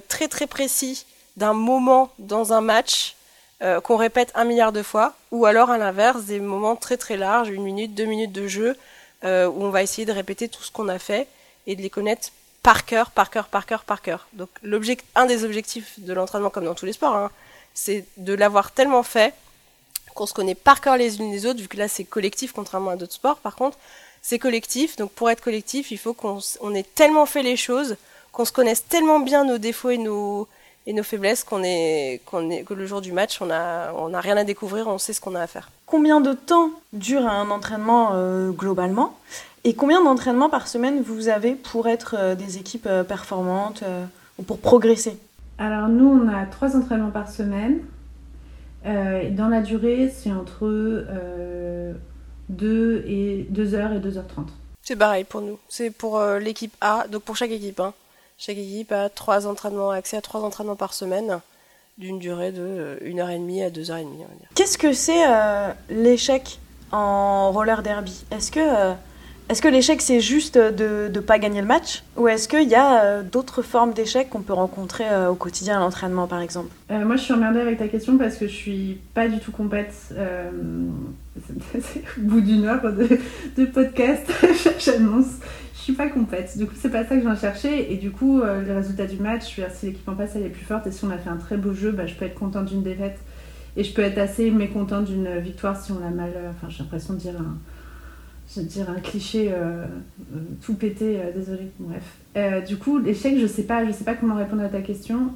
très 0.08 0.28
très 0.28 0.46
précis 0.46 1.04
d'un 1.36 1.52
moment 1.52 2.10
dans 2.18 2.54
un 2.54 2.62
match 2.62 3.15
euh, 3.62 3.80
qu'on 3.80 3.96
répète 3.96 4.32
un 4.34 4.44
milliard 4.44 4.72
de 4.72 4.82
fois, 4.82 5.14
ou 5.30 5.46
alors 5.46 5.70
à 5.70 5.78
l'inverse, 5.78 6.24
des 6.24 6.40
moments 6.40 6.76
très 6.76 6.96
très 6.96 7.16
larges, 7.16 7.48
une 7.48 7.62
minute, 7.62 7.94
deux 7.94 8.04
minutes 8.04 8.32
de 8.32 8.46
jeu, 8.46 8.76
euh, 9.24 9.46
où 9.48 9.64
on 9.64 9.70
va 9.70 9.82
essayer 9.82 10.04
de 10.04 10.12
répéter 10.12 10.48
tout 10.48 10.62
ce 10.62 10.70
qu'on 10.70 10.88
a 10.88 10.98
fait 10.98 11.26
et 11.66 11.74
de 11.74 11.80
les 11.80 11.88
connaître 11.88 12.28
par 12.62 12.84
cœur, 12.84 13.10
par 13.10 13.30
cœur, 13.30 13.48
par 13.48 13.64
cœur, 13.64 13.84
par 13.84 14.02
cœur. 14.02 14.28
Donc 14.34 14.50
un 15.14 15.26
des 15.26 15.44
objectifs 15.44 15.98
de 15.98 16.12
l'entraînement, 16.12 16.50
comme 16.50 16.66
dans 16.66 16.74
tous 16.74 16.84
les 16.84 16.92
sports, 16.92 17.14
hein, 17.14 17.30
c'est 17.72 18.04
de 18.18 18.34
l'avoir 18.34 18.72
tellement 18.72 19.02
fait 19.02 19.32
qu'on 20.14 20.26
se 20.26 20.34
connaît 20.34 20.54
par 20.54 20.80
cœur 20.82 20.96
les 20.96 21.18
unes 21.18 21.32
les 21.32 21.46
autres, 21.46 21.60
vu 21.60 21.68
que 21.68 21.78
là 21.78 21.88
c'est 21.88 22.04
collectif, 22.04 22.52
contrairement 22.52 22.90
à 22.90 22.96
d'autres 22.96 23.14
sports. 23.14 23.38
Par 23.38 23.56
contre, 23.56 23.78
c'est 24.20 24.38
collectif, 24.38 24.96
donc 24.96 25.12
pour 25.12 25.30
être 25.30 25.40
collectif, 25.40 25.90
il 25.90 25.98
faut 25.98 26.12
qu'on 26.12 26.74
ait 26.74 26.82
tellement 26.82 27.24
fait 27.24 27.42
les 27.42 27.56
choses, 27.56 27.96
qu'on 28.32 28.44
se 28.44 28.52
connaisse 28.52 28.86
tellement 28.86 29.20
bien 29.20 29.44
nos 29.44 29.58
défauts 29.58 29.90
et 29.90 29.98
nos, 29.98 30.48
et 30.86 30.92
nos 30.92 31.02
faiblesses 31.02 31.42
qu'on 31.44 31.62
est, 31.64 32.20
qu'on 32.24 32.48
est, 32.50 32.62
que 32.62 32.74
le 32.74 32.86
jour 32.86 33.00
du 33.00 33.12
match, 33.12 33.40
on 33.42 33.50
a, 33.50 33.92
on 33.94 34.14
a 34.14 34.20
rien 34.20 34.36
à 34.36 34.44
découvrir, 34.44 34.86
on 34.86 34.98
sait 34.98 35.12
ce 35.12 35.20
qu'on 35.20 35.34
a 35.34 35.40
à 35.40 35.46
faire. 35.46 35.70
Combien 35.84 36.20
de 36.20 36.32
temps 36.32 36.70
dure 36.92 37.26
un 37.26 37.50
entraînement 37.50 38.10
euh, 38.14 38.50
globalement? 38.50 39.16
Et 39.64 39.74
combien 39.74 40.02
d'entraînements 40.02 40.48
par 40.48 40.68
semaine 40.68 41.02
vous 41.02 41.28
avez 41.28 41.54
pour 41.56 41.88
être 41.88 42.14
euh, 42.16 42.34
des 42.36 42.58
équipes 42.58 42.86
euh, 42.86 43.02
performantes 43.02 43.82
euh, 43.82 44.04
ou 44.38 44.44
pour 44.44 44.58
progresser? 44.58 45.18
Alors 45.58 45.88
nous, 45.88 46.06
on 46.06 46.28
a 46.28 46.46
trois 46.46 46.76
entraînements 46.76 47.10
par 47.10 47.28
semaine. 47.28 47.80
Euh, 48.84 49.22
et 49.22 49.30
dans 49.30 49.48
la 49.48 49.62
durée, 49.62 50.12
c'est 50.14 50.30
entre 50.30 50.60
euh, 50.62 51.92
2 52.50 53.04
et 53.08 53.48
2h 53.52 53.96
et 53.96 53.98
2h30. 53.98 54.46
C'est 54.82 54.94
pareil 54.94 55.24
pour 55.24 55.40
nous. 55.40 55.58
C'est 55.68 55.90
pour 55.90 56.18
euh, 56.18 56.38
l'équipe 56.38 56.72
A, 56.80 57.06
donc 57.10 57.22
pour 57.22 57.36
chaque 57.36 57.50
équipe. 57.50 57.80
Hein. 57.80 57.92
Chaque 58.38 58.58
équipe 58.58 58.92
a 58.92 59.08
trois 59.08 59.46
entraînements, 59.46 59.90
accès 59.90 60.16
à 60.16 60.20
trois 60.20 60.42
entraînements 60.42 60.76
par 60.76 60.92
semaine, 60.92 61.38
d'une 61.98 62.18
durée 62.18 62.52
de 62.52 62.60
euh, 62.60 62.96
une 63.02 63.20
heure 63.20 63.30
et 63.30 63.38
demie 63.38 63.62
à 63.62 63.70
deux 63.70 63.90
heures 63.90 63.96
et 63.96 64.04
demie, 64.04 64.18
on 64.20 64.28
va 64.28 64.34
dire. 64.38 64.48
Qu'est-ce 64.54 64.76
que 64.76 64.92
c'est 64.92 65.24
euh, 65.26 65.70
l'échec 65.88 66.58
en 66.92 67.50
roller 67.52 67.82
derby? 67.82 68.24
Est-ce 68.30 68.52
que, 68.52 68.60
euh, 68.60 68.92
est-ce 69.48 69.62
que 69.62 69.68
l'échec 69.68 70.02
c'est 70.02 70.20
juste 70.20 70.58
de 70.58 71.10
ne 71.12 71.20
pas 71.20 71.38
gagner 71.38 71.62
le 71.62 71.66
match? 71.66 72.04
Ou 72.18 72.28
est-ce 72.28 72.46
qu'il 72.46 72.68
y 72.68 72.74
a 72.74 73.02
euh, 73.04 73.22
d'autres 73.22 73.62
formes 73.62 73.94
d'échec 73.94 74.28
qu'on 74.28 74.42
peut 74.42 74.52
rencontrer 74.52 75.08
euh, 75.08 75.30
au 75.30 75.34
quotidien 75.34 75.78
à 75.78 75.80
l'entraînement 75.80 76.26
par 76.26 76.42
exemple? 76.42 76.68
Euh, 76.90 77.06
moi, 77.06 77.16
je 77.16 77.22
suis 77.22 77.32
emmerdée 77.32 77.60
avec 77.60 77.78
ta 77.78 77.88
question 77.88 78.18
parce 78.18 78.36
que 78.36 78.46
je 78.46 78.54
suis 78.54 79.00
pas 79.14 79.28
du 79.28 79.38
tout 79.38 79.52
compète. 79.52 79.94
Euh, 80.12 80.50
c'est- 81.72 81.80
c'est 81.80 82.00
au 82.18 82.22
bout 82.28 82.42
d'une 82.42 82.66
heure 82.66 82.82
de, 82.82 83.18
de 83.56 83.64
podcast, 83.64 84.30
j'annonce. 84.78 85.26
Suis 85.86 85.94
pas 85.94 86.08
compète. 86.08 86.58
Du 86.58 86.66
coup, 86.66 86.74
c'est 86.76 86.90
pas 86.90 87.04
ça 87.04 87.10
que 87.10 87.20
je 87.20 87.26
viens 87.26 87.36
chercher. 87.36 87.92
Et 87.92 87.96
du 87.96 88.10
coup, 88.10 88.40
euh, 88.40 88.64
les 88.64 88.72
résultats 88.72 89.06
du 89.06 89.18
match, 89.18 89.54
je 89.54 89.60
veux 89.60 89.68
dire, 89.68 89.76
si 89.76 89.86
l'équipe 89.86 90.08
en 90.08 90.16
face 90.16 90.32
elle 90.34 90.42
est 90.42 90.48
plus 90.48 90.64
forte 90.64 90.84
et 90.88 90.90
si 90.90 91.04
on 91.04 91.10
a 91.10 91.16
fait 91.16 91.30
un 91.30 91.36
très 91.36 91.56
beau 91.56 91.74
jeu, 91.74 91.92
bah, 91.92 92.06
je 92.06 92.14
peux 92.16 92.24
être 92.24 92.34
contente 92.34 92.64
d'une 92.64 92.82
défaite. 92.82 93.20
Et 93.76 93.84
je 93.84 93.94
peux 93.94 94.02
être 94.02 94.18
assez 94.18 94.50
mécontente 94.50 95.04
d'une 95.04 95.38
victoire 95.38 95.80
si 95.80 95.92
on 95.92 96.04
a 96.04 96.10
mal. 96.10 96.32
euh, 96.34 96.50
Enfin, 96.50 96.68
j'ai 96.70 96.82
l'impression 96.82 97.14
de 97.14 97.20
dire 97.20 97.34
un, 98.90 99.00
cliché 99.00 99.52
euh, 99.52 99.84
euh, 100.34 100.38
tout 100.60 100.74
pété, 100.74 101.20
désolé, 101.36 101.70
bref. 101.78 102.66
Du 102.66 102.78
coup, 102.78 102.98
l'échec, 102.98 103.38
je 103.38 103.46
sais 103.46 103.62
pas, 103.62 103.86
je 103.86 103.92
sais 103.92 104.02
pas 104.02 104.14
comment 104.14 104.34
répondre 104.34 104.64
à 104.64 104.68
ta 104.68 104.80
question. 104.80 105.34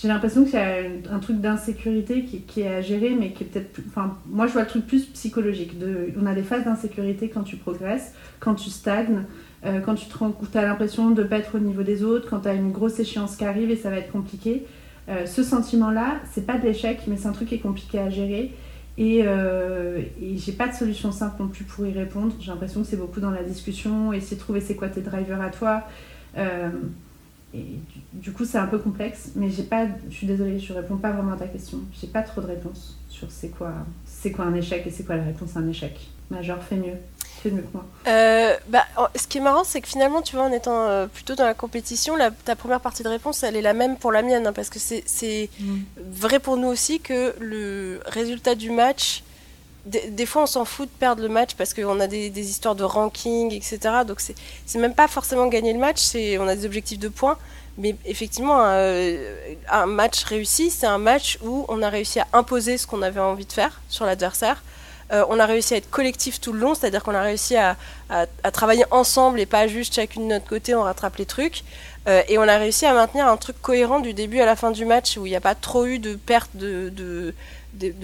Euh, 0.00 0.02
j'ai 0.02 0.08
l'impression 0.08 0.44
qu'il 0.44 0.54
y 0.54 0.56
a 0.56 1.14
un 1.14 1.18
truc 1.18 1.40
d'insécurité 1.40 2.24
qui, 2.24 2.60
est 2.60 2.68
à 2.68 2.80
gérer, 2.80 3.14
mais 3.18 3.32
qui 3.32 3.44
est 3.44 3.46
peut-être. 3.46 3.80
Enfin, 3.88 4.16
moi, 4.26 4.46
je 4.46 4.52
vois 4.52 4.62
le 4.62 4.68
truc 4.68 4.86
plus 4.86 5.06
psychologique. 5.06 5.72
On 6.20 6.26
a 6.26 6.34
des 6.34 6.42
phases 6.42 6.64
d'insécurité 6.64 7.28
quand 7.28 7.42
tu 7.42 7.56
progresses, 7.56 8.14
quand 8.38 8.54
tu 8.54 8.70
stagnes, 8.70 9.24
euh, 9.64 9.80
quand 9.80 9.94
tu 9.94 10.58
as 10.58 10.62
l'impression 10.62 11.10
de 11.10 11.22
ne 11.22 11.28
pas 11.28 11.38
être 11.38 11.56
au 11.56 11.58
niveau 11.58 11.82
des 11.82 12.02
autres, 12.02 12.28
quand 12.28 12.40
tu 12.40 12.48
as 12.48 12.54
une 12.54 12.72
grosse 12.72 12.98
échéance 12.98 13.36
qui 13.36 13.44
arrive 13.44 13.70
et 13.70 13.76
ça 13.76 13.90
va 13.90 13.98
être 13.98 14.12
compliqué. 14.12 14.64
Euh, 15.08 15.26
ce 15.26 15.42
sentiment-là, 15.42 16.20
c'est 16.32 16.46
pas 16.46 16.58
de 16.58 16.64
l'échec, 16.64 17.00
mais 17.06 17.16
c'est 17.16 17.26
un 17.26 17.32
truc 17.32 17.48
qui 17.48 17.56
est 17.56 17.58
compliqué 17.58 17.98
à 17.98 18.10
gérer. 18.10 18.52
Et, 18.98 19.22
euh, 19.24 20.02
et 20.20 20.36
j'ai 20.36 20.52
pas 20.52 20.68
de 20.68 20.74
solution 20.74 21.10
simple 21.10 21.36
non 21.40 21.48
plus 21.48 21.64
pour 21.64 21.86
y 21.86 21.92
répondre. 21.92 22.34
J'ai 22.38 22.50
l'impression 22.50 22.82
que 22.82 22.86
c'est 22.86 22.98
beaucoup 22.98 23.20
dans 23.20 23.30
la 23.30 23.42
discussion, 23.42 24.12
essayer 24.12 24.36
de 24.36 24.40
trouver 24.40 24.60
c'est 24.60 24.74
quoi 24.74 24.88
tes 24.88 25.00
drivers 25.00 25.40
à 25.40 25.48
toi. 25.48 25.84
Et 27.52 27.64
du, 28.12 28.32
coup, 28.32 28.44
c'est 28.44 28.58
un 28.58 28.66
peu 28.66 28.78
complexe, 28.78 29.30
mais 29.34 29.50
j'ai 29.50 29.64
pas. 29.64 29.86
Je 30.08 30.14
suis 30.14 30.26
désolée, 30.26 30.58
je 30.60 30.72
réponds 30.72 30.96
pas 30.96 31.10
vraiment 31.10 31.32
à 31.32 31.36
ta 31.36 31.48
question. 31.48 31.78
J'ai 32.00 32.06
pas 32.06 32.22
trop 32.22 32.40
de 32.40 32.46
réponses 32.46 32.96
sur 33.08 33.30
c'est 33.30 33.48
quoi, 33.48 33.72
c'est 34.04 34.30
quoi 34.30 34.44
un 34.44 34.54
échec 34.54 34.86
et 34.86 34.90
c'est 34.90 35.04
quoi 35.04 35.16
la 35.16 35.24
réponse 35.24 35.56
à 35.56 35.60
un 35.60 35.68
échec. 35.68 36.08
Major, 36.30 36.58
fais 36.62 36.76
mieux. 36.76 36.94
Fais 37.42 37.50
mieux 37.50 37.62
que 37.62 37.72
moi. 37.72 37.84
Euh, 38.06 38.54
bah, 38.68 38.84
ce 39.16 39.26
qui 39.26 39.38
est 39.38 39.40
marrant, 39.40 39.64
c'est 39.64 39.80
que 39.80 39.88
finalement, 39.88 40.22
tu 40.22 40.36
vois, 40.36 40.44
en 40.44 40.52
étant 40.52 40.86
euh, 40.86 41.06
plutôt 41.06 41.34
dans 41.34 41.44
la 41.44 41.54
compétition, 41.54 42.14
la, 42.14 42.30
ta 42.30 42.54
première 42.54 42.80
partie 42.80 43.02
de 43.02 43.08
réponse, 43.08 43.42
elle 43.42 43.56
est 43.56 43.62
la 43.62 43.72
même 43.72 43.96
pour 43.96 44.12
la 44.12 44.22
mienne, 44.22 44.46
hein, 44.46 44.52
parce 44.52 44.70
que 44.70 44.78
c'est 44.78 45.50
mm. 45.58 45.78
vrai 46.12 46.38
pour 46.38 46.56
nous 46.56 46.68
aussi 46.68 47.00
que 47.00 47.34
le 47.40 48.00
résultat 48.06 48.54
du 48.54 48.70
match 48.70 49.24
des, 49.86 50.26
fois, 50.26 50.42
on 50.42 50.46
s'en 50.46 50.64
fout 50.64 50.88
de 50.88 50.98
perdre 50.98 51.22
le 51.22 51.28
match 51.28 51.54
parce 51.54 51.74
qu'on 51.74 52.00
a 52.00 52.06
des, 52.06 52.50
histoires 52.50 52.74
de 52.74 52.84
ranking, 52.84 53.52
etc. 53.52 53.78
Donc, 54.06 54.20
c'est 54.20 54.78
même 54.78 54.94
pas 54.94 55.08
forcément 55.08 55.46
gagner 55.46 55.72
le 55.72 55.78
match, 55.78 56.14
on 56.38 56.46
a 56.46 56.56
des 56.56 56.66
objectifs 56.66 56.98
de 56.98 57.08
points. 57.08 57.38
Mais 57.78 57.96
effectivement, 58.04 58.60
un, 58.60 59.86
match 59.86 60.24
réussi, 60.24 60.70
c'est 60.70 60.86
un 60.86 60.98
match 60.98 61.38
où 61.42 61.64
on 61.68 61.82
a 61.82 61.88
réussi 61.88 62.20
à 62.20 62.26
imposer 62.32 62.76
ce 62.76 62.86
qu'on 62.86 63.00
avait 63.00 63.20
envie 63.20 63.46
de 63.46 63.52
faire 63.52 63.80
sur 63.88 64.04
l'adversaire. 64.04 64.62
Euh, 65.12 65.24
on 65.28 65.40
a 65.40 65.46
réussi 65.46 65.74
à 65.74 65.76
être 65.78 65.90
collectif 65.90 66.40
tout 66.40 66.52
le 66.52 66.60
long, 66.60 66.74
c'est-à-dire 66.74 67.02
qu'on 67.02 67.14
a 67.14 67.22
réussi 67.22 67.56
à, 67.56 67.76
travailler 68.52 68.84
ensemble 68.90 69.40
et 69.40 69.46
pas 69.46 69.66
juste 69.66 69.94
chacune 69.94 70.24
de 70.24 70.34
notre 70.34 70.46
côté, 70.46 70.74
on 70.74 70.82
rattrape 70.82 71.16
les 71.16 71.26
trucs. 71.26 71.64
Euh, 72.08 72.22
et 72.28 72.38
on 72.38 72.42
a 72.42 72.56
réussi 72.56 72.86
à 72.86 72.94
maintenir 72.94 73.26
un 73.26 73.36
truc 73.36 73.60
cohérent 73.60 74.00
du 74.00 74.14
début 74.14 74.40
à 74.40 74.46
la 74.46 74.56
fin 74.56 74.70
du 74.70 74.84
match 74.84 75.16
où 75.16 75.26
il 75.26 75.30
n'y 75.30 75.36
a 75.36 75.40
pas 75.40 75.54
trop 75.54 75.84
eu 75.84 75.98
de 75.98 76.14
perte 76.14 76.50
de 76.54 76.88
de, 76.88 77.34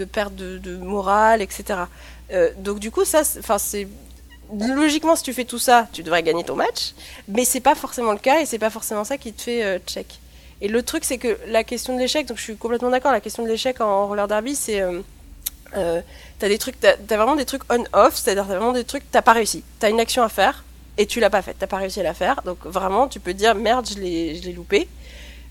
perte 0.05 0.35
de, 0.35 0.77
morale, 0.77 1.43
etc. 1.43 1.81
Euh, 2.33 2.51
donc 2.59 2.79
du 2.79 2.91
coup, 2.91 3.05
ça, 3.05 3.23
enfin 3.39 3.59
c'est 3.59 3.89
logiquement 4.53 5.17
si 5.17 5.25
tu 5.25 5.33
fais 5.33 5.45
tout 5.45 5.59
ça, 5.59 5.89
tu 5.93 6.03
devrais 6.03 6.23
gagner 6.23 6.45
ton 6.45 6.55
match, 6.55 6.95
mais 7.29 7.45
c'est 7.45 7.61
pas 7.61 7.75
forcément 7.75 8.13
le 8.13 8.19
cas 8.19 8.41
et 8.41 8.47
c'est 8.47 8.59
pas 8.59 8.71
forcément 8.71 9.05
ça 9.05 9.19
qui 9.19 9.33
te 9.33 9.43
fait 9.43 9.65
euh, 9.65 9.79
check. 9.87 10.21
Et 10.61 10.69
le 10.69 10.83
truc, 10.83 11.05
c'est 11.05 11.19
que 11.19 11.39
la 11.49 11.65
question 11.65 11.95
de 11.95 12.01
l'échec, 12.01 12.27
donc 12.27 12.39
je 12.39 12.43
suis 12.43 12.57
complètement 12.57 12.91
d'accord, 12.91 13.13
la 13.13 13.21
question 13.21 13.43
de 13.43 13.49
l'échec 13.49 13.81
en 13.81 14.07
roller 14.07 14.27
derby, 14.27 14.57
c'est 14.57 14.81
euh, 15.75 16.01
t'as 16.39 16.49
des 16.49 16.59
trucs, 16.59 16.81
t'as 16.81 16.93
as 16.93 17.17
vraiment 17.17 17.37
des 17.37 17.45
trucs 17.45 17.63
on-off, 17.71 18.17
c'est-à-dire 18.17 18.47
t'as 18.47 18.57
vraiment 18.57 18.73
des 18.73 18.85
trucs, 18.85 19.11
t'as 19.11 19.23
pas 19.23 19.33
réussi, 19.33 19.63
t'as 19.79 19.91
une 19.91 20.01
action 20.01 20.23
à 20.23 20.29
faire 20.29 20.65
et 20.99 21.07
tu 21.07 21.21
l'as 21.21 21.31
pas 21.31 21.43
faite, 21.43 21.57
t'as 21.59 21.67
pas 21.67 21.77
réussi 21.77 22.01
à 22.01 22.03
la 22.03 22.15
faire, 22.15 22.41
donc 22.45 22.59
vraiment 22.65 23.09
tu 23.09 23.21
peux 23.21 23.35
dire 23.35 23.55
merde, 23.55 23.87
je 23.89 24.01
l'ai 24.01 24.53
loupé. 24.53 24.89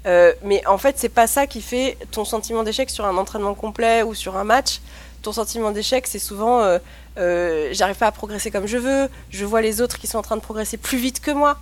Euh, 0.06 0.34
mais 0.43 0.66
en 0.68 0.78
fait, 0.78 0.95
c'est 0.97 1.10
pas 1.10 1.28
ça 1.28 1.47
qui 1.47 1.62
fait 1.62 1.97
ton 2.12 2.26
sentiment 2.26 2.64
d'échec 2.64 2.89
sur 2.89 3.06
un 3.06 3.18
entraînement 3.18 3.56
complet 3.56 4.03
ou 4.03 4.14
sur 4.14 4.38
un 4.38 4.43
match. 4.43 4.82
Ton 5.22 5.32
sentiment 5.32 5.72
d'échec, 5.72 6.06
c'est 6.06 6.20
souvent 6.20 6.62
euh, 6.62 6.78
euh, 7.18 7.70
j'arrive 7.72 7.95
pas 7.95 8.08
à 8.08 8.12
progresser 8.12 8.51
comme 8.51 8.68
je 8.68 8.78
veux, 8.78 9.10
je 9.32 9.45
vois 9.45 9.62
les 9.62 9.82
autres 9.82 9.97
qui 9.97 10.06
sont 10.06 10.20
en 10.20 10.22
train 10.22 10.36
de 10.36 10.41
progresser 10.41 10.78
plus 10.78 10.99
vite 10.99 11.20
que 11.20 11.32
moi. 11.32 11.58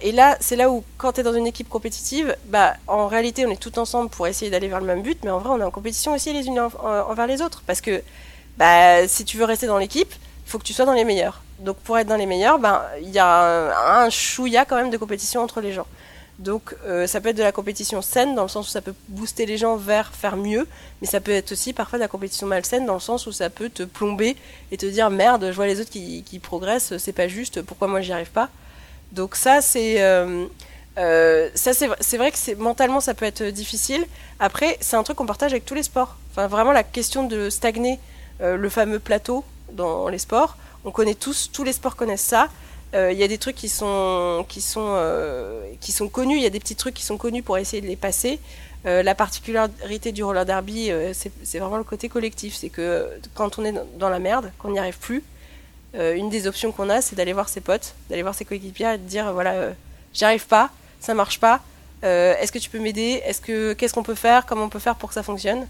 et 0.00 0.12
là, 0.12 0.36
c'est 0.40 0.56
là 0.56 0.70
où, 0.70 0.84
quand 0.98 1.12
tu 1.12 1.20
es 1.20 1.22
dans 1.24 1.34
une 1.34 1.48
équipe 1.48 1.68
compétitive, 1.68 2.36
bah, 2.46 2.74
en 2.86 3.08
réalité, 3.08 3.44
on 3.44 3.50
est 3.50 3.60
tout 3.60 3.78
ensemble 3.78 4.08
pour 4.08 4.26
essayer 4.28 4.50
d'aller 4.50 4.68
vers 4.68 4.80
le 4.80 4.86
même 4.86 5.02
but, 5.02 5.18
mais 5.24 5.30
en 5.30 5.38
vrai, 5.38 5.50
on 5.50 5.60
est 5.60 5.64
en 5.64 5.72
compétition 5.72 6.14
aussi 6.14 6.32
les 6.32 6.46
unes 6.46 6.60
envers 6.60 7.26
les 7.26 7.42
autres. 7.42 7.62
Parce 7.66 7.80
que 7.80 8.02
bah, 8.56 9.06
si 9.08 9.24
tu 9.24 9.36
veux 9.36 9.44
rester 9.44 9.66
dans 9.66 9.78
l'équipe, 9.78 10.14
faut 10.46 10.58
que 10.58 10.64
tu 10.64 10.72
sois 10.72 10.84
dans 10.84 10.92
les 10.92 11.04
meilleurs. 11.04 11.42
Donc 11.58 11.76
pour 11.78 11.98
être 11.98 12.06
dans 12.06 12.16
les 12.16 12.26
meilleurs, 12.26 12.58
bah, 12.58 12.88
il 13.02 13.10
y 13.10 13.18
a 13.18 13.26
un, 13.26 14.04
un 14.04 14.10
chouïa 14.10 14.64
quand 14.64 14.76
même 14.76 14.90
de 14.90 14.96
compétition 14.96 15.42
entre 15.42 15.60
les 15.60 15.72
gens. 15.72 15.86
Donc 16.38 16.74
euh, 16.84 17.06
ça 17.06 17.20
peut 17.20 17.28
être 17.28 17.36
de 17.36 17.42
la 17.42 17.52
compétition 17.52 18.02
saine 18.02 18.34
dans 18.34 18.42
le 18.42 18.48
sens 18.48 18.66
où 18.66 18.70
ça 18.70 18.80
peut 18.80 18.94
booster 19.08 19.46
les 19.46 19.56
gens 19.56 19.76
vers 19.76 20.12
faire 20.12 20.36
mieux, 20.36 20.66
mais 21.00 21.06
ça 21.06 21.20
peut 21.20 21.30
être 21.30 21.52
aussi 21.52 21.72
parfois 21.72 21.98
de 21.98 22.02
la 22.02 22.08
compétition 22.08 22.46
malsaine 22.46 22.86
dans 22.86 22.94
le 22.94 23.00
sens 23.00 23.26
où 23.26 23.32
ça 23.32 23.50
peut 23.50 23.68
te 23.68 23.84
plomber 23.84 24.36
et 24.72 24.76
te 24.76 24.86
dire 24.86 25.10
merde, 25.10 25.46
je 25.50 25.54
vois 25.54 25.66
les 25.66 25.80
autres 25.80 25.90
qui, 25.90 26.40
progressent, 26.42 26.96
c'est 26.98 27.12
pas 27.12 27.28
juste, 27.28 27.62
pourquoi 27.62 27.86
moi 27.86 28.00
j'y 28.00 28.12
arrive 28.12 28.30
pas? 28.30 28.48
Donc 29.12 29.36
ça 29.36 29.60
c'est 29.60 30.02
euh, 30.02 30.46
euh, 30.98 31.50
ça 31.54 31.72
c'est 31.72 32.16
vrai 32.16 32.32
que 32.32 32.54
mentalement 32.56 32.98
ça 32.98 33.14
peut 33.14 33.26
être 33.26 33.44
difficile. 33.44 34.04
Après 34.40 34.76
c'est 34.80 34.96
un 34.96 35.04
truc 35.04 35.16
qu'on 35.16 35.26
partage 35.26 35.52
avec 35.52 35.64
tous 35.64 35.74
les 35.74 35.84
sports. 35.84 36.16
Enfin 36.32 36.48
vraiment 36.48 36.72
la 36.72 36.82
question 36.82 37.24
de 37.28 37.48
stagner 37.48 38.00
le 38.40 38.68
fameux 38.68 38.98
plateau 38.98 39.44
dans 39.70 40.08
les 40.08 40.18
sports, 40.18 40.56
on 40.84 40.90
connaît 40.90 41.14
tous, 41.14 41.50
tous 41.52 41.62
les 41.62 41.72
sports 41.72 41.94
connaissent 41.94 42.22
ça. 42.22 42.48
Euh, 42.94 43.10
il 43.12 43.18
y 43.18 43.24
a 43.24 43.28
des 43.28 43.38
trucs 43.38 43.56
qui 43.56 43.68
sont, 43.68 44.46
qui, 44.48 44.60
sont, 44.60 44.94
euh, 44.96 45.64
qui 45.80 45.90
sont 45.90 46.08
connus, 46.08 46.36
il 46.36 46.42
y 46.42 46.46
a 46.46 46.50
des 46.50 46.60
petits 46.60 46.76
trucs 46.76 46.94
qui 46.94 47.04
sont 47.04 47.16
connus 47.16 47.42
pour 47.42 47.58
essayer 47.58 47.82
de 47.82 47.88
les 47.88 47.96
passer. 47.96 48.38
Euh, 48.86 49.02
la 49.02 49.14
particularité 49.14 50.12
du 50.12 50.22
roller 50.22 50.44
derby, 50.44 50.90
c'est 51.12 51.58
vraiment 51.58 51.78
le 51.78 51.84
côté 51.84 52.08
collectif. 52.08 52.54
C'est 52.54 52.68
que 52.68 53.08
quand 53.34 53.58
on 53.58 53.64
est 53.64 53.74
dans 53.98 54.08
la 54.08 54.18
merde, 54.18 54.52
qu'on 54.58 54.70
n'y 54.70 54.78
arrive 54.78 54.98
plus, 54.98 55.22
une 55.94 56.28
des 56.28 56.48
options 56.48 56.72
qu'on 56.72 56.90
a, 56.90 57.00
c'est 57.00 57.14
d'aller 57.14 57.32
voir 57.32 57.48
ses 57.48 57.60
potes, 57.60 57.94
d'aller 58.10 58.22
voir 58.22 58.34
ses 58.34 58.44
coéquipiers 58.44 58.94
et 58.94 58.98
de 58.98 59.04
dire 59.04 59.32
voilà, 59.32 59.70
j'y 60.12 60.24
arrive 60.24 60.46
pas, 60.46 60.70
ça 61.00 61.14
marche 61.14 61.38
pas, 61.38 61.60
est-ce 62.02 62.50
que 62.50 62.58
tu 62.58 62.68
peux 62.68 62.80
m'aider 62.80 63.22
Est-ce 63.24 63.40
que 63.40 63.74
qu'est-ce 63.74 63.94
qu'on 63.94 64.02
peut 64.02 64.16
faire 64.16 64.44
Comment 64.44 64.64
on 64.64 64.68
peut 64.68 64.80
faire 64.80 64.96
pour 64.96 65.10
que 65.10 65.14
ça 65.14 65.22
fonctionne? 65.22 65.68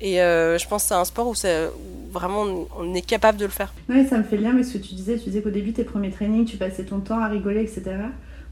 Et 0.00 0.22
euh, 0.22 0.58
je 0.58 0.68
pense 0.68 0.84
que 0.84 0.88
c'est 0.88 0.94
un 0.94 1.04
sport 1.04 1.28
où, 1.28 1.34
vraiment 2.12 2.44
on 2.78 2.94
est 2.94 3.06
capable 3.06 3.38
de 3.38 3.44
le 3.44 3.50
faire. 3.50 3.72
Oui, 3.88 4.06
ça 4.06 4.18
me 4.18 4.22
fait 4.22 4.36
bien, 4.36 4.52
mais 4.52 4.62
ce 4.62 4.78
que 4.78 4.82
tu 4.82 4.94
disais, 4.94 5.16
tu 5.16 5.24
disais 5.24 5.42
qu'au 5.42 5.50
début, 5.50 5.72
tes 5.72 5.84
premiers 5.84 6.10
trainings, 6.10 6.44
tu 6.44 6.56
passais 6.56 6.84
ton 6.84 7.00
temps 7.00 7.20
à 7.20 7.28
rigoler, 7.28 7.62
etc. 7.62 7.82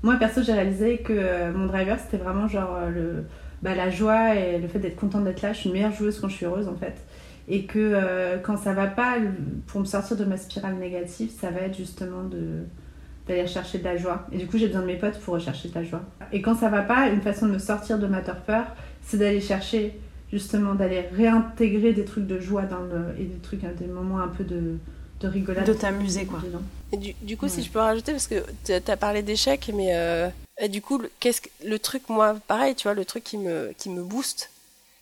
Moi, 0.03 0.17
perso, 0.17 0.43
j'ai 0.43 0.53
réalisé 0.53 0.99
que 0.99 1.13
euh, 1.13 1.53
mon 1.53 1.67
driver, 1.67 1.99
c'était 1.99 2.23
vraiment 2.23 2.49
genre 2.49 2.77
euh, 2.81 3.23
bah, 3.63 3.75
la 3.75 3.91
joie 3.91 4.35
et 4.35 4.59
le 4.59 4.69
fait 4.69 4.79
d'être 4.79 4.97
contente 4.97 5.25
d'être 5.25 5.43
là. 5.43 5.53
Je 5.53 5.59
suis 5.59 5.69
une 5.69 5.75
meilleure 5.75 5.93
joueuse 5.93 6.21
quand 6.21 6.29
je 6.29 6.37
suis 6.37 6.47
heureuse, 6.47 6.69
en 6.69 6.77
fait. 6.77 6.97
Et 7.49 7.65
que 7.65 8.39
quand 8.43 8.57
ça 8.57 8.73
va 8.73 8.89
pas, 8.89 9.19
pour 9.69 9.81
me 9.81 9.85
sortir 9.85 10.17
de 10.17 10.25
ma 10.25 10.37
spirale 10.37 10.75
négative, 10.75 11.31
ça 11.31 11.51
va 11.51 11.61
être 11.61 11.77
justement 11.77 12.29
d'aller 13.29 13.47
chercher 13.47 13.79
de 13.79 13.85
la 13.85 13.97
joie. 13.97 14.27
Et 14.33 14.39
du 14.39 14.49
coup, 14.49 14.59
j'ai 14.59 14.67
besoin 14.67 14.83
de 14.83 14.87
mes 14.87 14.97
potes 14.97 15.21
pour 15.21 15.35
rechercher 15.35 15.69
de 15.69 15.75
la 15.77 15.85
joie. 15.85 16.03
Et 16.33 16.43
quand 16.43 16.57
ça 16.57 16.69
va 16.69 16.83
pas, 16.83 17.07
une 17.07 17.21
façon 17.21 17.47
de 17.47 17.53
me 17.53 17.59
sortir 17.61 18.01
de 18.01 18.09
ma 18.09 18.21
torpeur, 18.21 18.65
c'est 19.01 19.19
d'aller 19.19 19.41
chercher 19.41 19.97
justement 20.33 20.75
d'aller 20.75 21.01
réintégrer 21.13 21.93
des 21.93 22.05
trucs 22.05 22.27
de 22.27 22.41
joie 22.41 22.63
dans 22.63 22.81
le, 22.81 23.15
et 23.19 23.25
des 23.25 23.39
trucs, 23.39 23.61
des 23.61 23.87
moments 23.87 24.21
un 24.21 24.29
peu 24.29 24.45
de, 24.45 24.79
de 25.21 25.29
rigolade. 25.29 25.67
De 25.67 25.73
t'amuser, 25.73 26.27
quoi. 26.27 26.41
Et 26.93 26.97
du, 26.97 27.15
du 27.23 27.37
coup, 27.37 27.49
si 27.49 27.63
je 27.63 27.71
peux 27.71 27.79
rajouter, 27.79 28.13
parce 28.13 28.27
que 28.27 28.45
tu 28.65 28.73
as 28.73 28.97
parlé 28.97 29.23
d'échecs, 29.23 29.71
mais 29.75 29.95
euh, 29.95 30.29
et 30.59 30.69
du 30.69 30.83
coup, 30.83 31.01
qu'est-ce 31.21 31.41
que, 31.41 31.49
le 31.65 31.79
truc, 31.79 32.09
moi, 32.09 32.37
pareil, 32.47 32.75
tu 32.75 32.85
vois, 32.85 32.95
le 32.95 33.05
truc 33.05 33.25
qui 33.25 33.39
me, 33.39 33.73
qui 33.79 33.91
me 33.91 34.03
booste, 34.03 34.51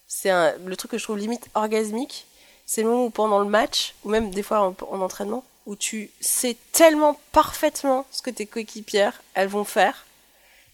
c'est 0.07 0.31
le 0.64 0.77
truc 0.77 0.93
que 0.93 0.99
je 0.99 1.05
trouve 1.05 1.18
limite 1.18 1.49
orgasmique, 1.55 2.27
c'est 2.66 2.83
le 2.83 2.89
moment 2.89 3.07
où 3.07 3.11
pendant 3.11 3.41
le 3.41 3.49
match, 3.49 3.95
ou 4.05 4.11
même 4.11 4.31
des 4.31 4.43
fois 4.43 4.61
en, 4.61 4.77
en 4.91 5.01
entraînement, 5.01 5.45
où 5.66 5.77
tu 5.77 6.11
sais 6.20 6.57
tellement 6.72 7.18
parfaitement 7.33 8.07
ce 8.11 8.22
que 8.22 8.31
tes 8.31 8.47
coéquipières, 8.47 9.22
elles 9.35 9.49
vont 9.49 9.64
faire, 9.64 10.07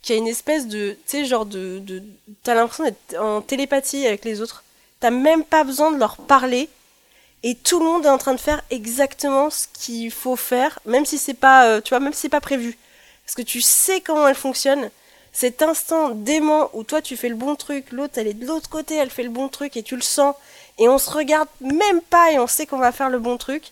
qui 0.02 0.12
a 0.12 0.16
une 0.16 0.28
espèce 0.28 0.66
de, 0.66 0.92
tu 1.06 1.18
sais, 1.18 1.24
genre 1.24 1.46
de, 1.46 1.78
de 1.80 2.02
t'as 2.42 2.54
l'impression 2.54 2.84
d'être 2.84 3.20
en 3.20 3.42
télépathie 3.42 4.06
avec 4.06 4.24
les 4.24 4.40
autres. 4.40 4.64
T'as 5.00 5.10
même 5.10 5.44
pas 5.44 5.64
besoin 5.64 5.92
de 5.92 5.98
leur 5.98 6.16
parler 6.16 6.68
et 7.42 7.54
tout 7.54 7.78
le 7.78 7.86
monde 7.86 8.04
est 8.04 8.10
en 8.10 8.18
train 8.18 8.34
de 8.34 8.40
faire 8.40 8.62
exactement 8.70 9.48
ce 9.50 9.66
qu'il 9.72 10.10
faut 10.10 10.36
faire, 10.36 10.78
même 10.84 11.06
si 11.06 11.18
c'est 11.18 11.34
pas, 11.34 11.66
euh, 11.66 11.80
tu 11.80 11.90
vois, 11.90 12.00
même 12.00 12.12
si 12.12 12.22
c'est 12.22 12.28
pas 12.28 12.40
prévu, 12.40 12.78
parce 13.24 13.34
que 13.34 13.42
tu 13.42 13.60
sais 13.60 14.00
comment 14.00 14.28
elle 14.28 14.34
fonctionne. 14.34 14.90
Cet 15.32 15.62
instant 15.62 16.10
d'aimant 16.10 16.70
où 16.72 16.82
toi 16.82 17.00
tu 17.00 17.16
fais 17.16 17.28
le 17.28 17.36
bon 17.36 17.54
truc, 17.54 17.92
l'autre 17.92 18.14
elle 18.16 18.26
est 18.26 18.34
de 18.34 18.46
l'autre 18.46 18.68
côté, 18.68 18.96
elle 18.96 19.10
fait 19.10 19.22
le 19.22 19.30
bon 19.30 19.48
truc 19.48 19.76
et 19.76 19.82
tu 19.84 19.94
le 19.94 20.02
sens 20.02 20.34
et 20.76 20.88
on 20.88 20.98
se 20.98 21.08
regarde 21.08 21.48
même 21.60 22.00
pas 22.00 22.32
et 22.32 22.38
on 22.40 22.48
sait 22.48 22.66
qu'on 22.66 22.78
va 22.78 22.90
faire 22.90 23.10
le 23.10 23.20
bon 23.20 23.36
truc. 23.36 23.70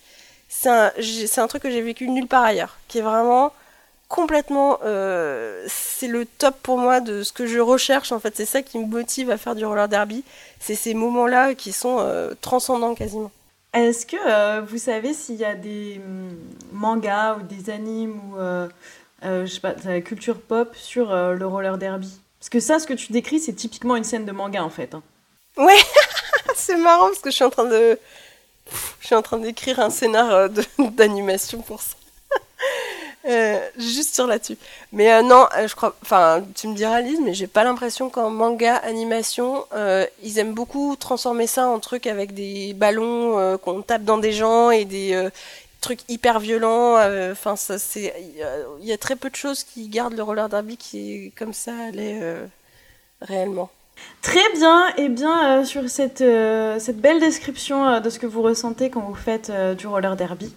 C'est 0.49 0.69
un, 0.69 0.93
c'est 1.01 1.41
un 1.41 1.49
truc 1.49 1.63
que 1.63 1.71
j'ai 1.71 1.83
vécu 1.83 2.09
nulle 2.09 2.29
part 2.29 2.45
ailleurs, 2.45 2.79
qui 2.87 2.99
est 2.99 3.03
vraiment 3.03 3.53
complètement 4.09 4.79
euh, 4.85 5.65
c'est 5.69 6.09
le 6.09 6.25
top 6.25 6.57
pour 6.63 6.79
moi 6.79 7.01
de 7.01 7.23
ce 7.23 7.33
que 7.33 7.47
je 7.47 7.59
recherche 7.59 8.11
en 8.11 8.19
fait. 8.19 8.35
C'est 8.37 8.47
ça 8.47 8.63
qui 8.63 8.79
me 8.79 8.87
motive 8.87 9.31
à 9.31 9.37
faire 9.37 9.55
du 9.55 9.65
roller 9.65 9.89
derby. 9.89 10.25
C'est 10.61 10.75
ces 10.75 10.95
moments 10.95 11.27
là 11.27 11.55
qui 11.55 11.73
sont 11.73 11.99
euh, 12.01 12.33
transcendants 12.41 12.95
quasiment. 12.95 13.31
Est-ce 13.75 14.07
que 14.07 14.17
euh, 14.27 14.63
vous 14.63 14.79
savez 14.79 15.13
s'il 15.13 15.37
y 15.37 15.45
a 15.45 15.55
des 15.55 16.01
mm, 16.05 16.37
mangas 16.73 17.37
ou 17.37 17.43
des 17.43 17.71
animes 17.71 18.19
ou 18.33 18.37
je 19.23 19.47
sais 19.47 19.61
pas 19.61 19.75
de 19.75 19.87
la 19.87 20.01
culture 20.01 20.41
pop 20.41 20.75
sur 20.75 21.15
le 21.15 21.47
roller 21.47 21.77
derby? 21.77 22.19
Parce 22.41 22.49
que 22.49 22.61
ça 22.61 22.79
ce 22.79 22.87
que 22.87 22.95
tu 22.95 23.13
décris 23.13 23.41
c'est 23.41 23.53
typiquement 23.53 23.97
une 23.97 24.05
scène 24.05 24.25
de 24.25 24.33
manga 24.33 24.63
en 24.63 24.71
fait 24.71 24.95
hein. 24.95 25.03
ouais 25.57 25.77
c'est 26.55 26.77
marrant 26.77 27.09
parce 27.09 27.19
que 27.19 27.31
je 27.31 27.35
suis 27.35 27.45
en 27.45 27.51
train 27.51 27.65
de 27.65 27.99
je 29.01 29.07
suis 29.07 29.17
en 29.17 29.23
train 29.23 29.39
d'écrire 29.39 29.81
un 29.81 29.91
scénar 29.91 30.49
d'animation 30.79 31.61
pour 31.63 31.83
ça 31.83 31.98
Euh, 33.29 33.61
juste 33.77 34.15
sur 34.15 34.27
là-dessus. 34.27 34.57
Mais 34.93 35.13
euh, 35.13 35.23
non, 35.23 35.47
euh, 35.57 35.69
je 35.69 35.75
crois. 35.75 35.95
Enfin, 36.03 36.43
tu 36.55 36.67
me 36.67 36.75
diras, 36.75 37.01
Lise, 37.03 37.21
mais 37.23 37.35
j'ai 37.35 37.47
pas 37.47 37.63
l'impression 37.63 38.09
qu'en 38.09 38.31
manga, 38.31 38.77
animation, 38.77 39.67
ils 40.23 40.39
aiment 40.39 40.55
beaucoup 40.55 40.97
transformer 40.97 41.47
ça 41.47 41.69
en 41.69 41.79
truc 41.79 42.07
avec 42.07 42.33
des 42.35 42.73
ballons 42.75 43.59
qu'on 43.59 43.83
tape 43.83 44.05
dans 44.05 44.19
des 44.19 44.33
gens 44.33 44.71
et 44.71 44.85
des 44.87 45.29
trucs 45.81 46.01
hyper 46.09 46.41
violents. 46.41 46.97
Enfin, 47.33 47.57
ça, 47.57 47.79
c'est. 47.79 48.15
Il 48.81 48.87
y 48.87 48.93
a- 48.93 48.99
très 48.99 49.17
peu 49.17 49.29
de 49.31 49.37
choses 49.37 49.63
qui 49.65 49.89
gardent 49.89 50.15
le 50.17 50.23
roller 50.23 50.49
derby 50.49 50.77
qui 50.79 51.27
est 51.27 51.31
comme 51.39 51.53
ça, 51.53 51.73
elle 51.89 52.01
est 52.01 52.21
réellement. 53.21 53.71
Très 54.21 54.53
bien, 54.55 54.89
et 54.97 55.09
bien 55.09 55.61
euh, 55.61 55.65
sur 55.65 55.89
cette, 55.89 56.23
euh, 56.23 56.79
cette 56.81 57.01
belle 57.01 57.21
description 57.21 57.87
euh, 57.87 58.01
de 58.01 58.11
ce 58.11 58.19
que 58.19 58.27
vous 58.27 58.43
ressentez 58.43 58.91
quand 58.91 59.01
vous 59.01 59.15
faites 59.15 59.53
du 59.77 59.87
roller 59.87 60.17
derby, 60.17 60.53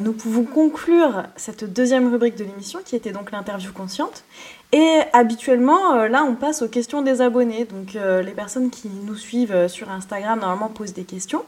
nous 0.00 0.12
pouvons 0.14 0.44
conclure 0.44 1.24
cette 1.36 1.70
deuxième 1.70 2.10
rubrique 2.10 2.36
de 2.36 2.44
l'émission 2.44 2.78
qui 2.82 2.96
était 2.96 3.10
donc 3.10 3.30
l'interview 3.30 3.72
consciente. 3.72 4.24
Et 4.72 5.00
habituellement, 5.12 6.06
là, 6.06 6.24
on 6.24 6.34
passe 6.34 6.62
aux 6.62 6.68
questions 6.68 7.02
des 7.02 7.20
abonnés. 7.20 7.66
Donc 7.66 7.92
les 7.92 8.32
personnes 8.32 8.70
qui 8.70 8.88
nous 8.88 9.16
suivent 9.16 9.68
sur 9.68 9.90
Instagram 9.90 10.40
normalement 10.40 10.68
posent 10.68 10.94
des 10.94 11.04
questions. 11.04 11.44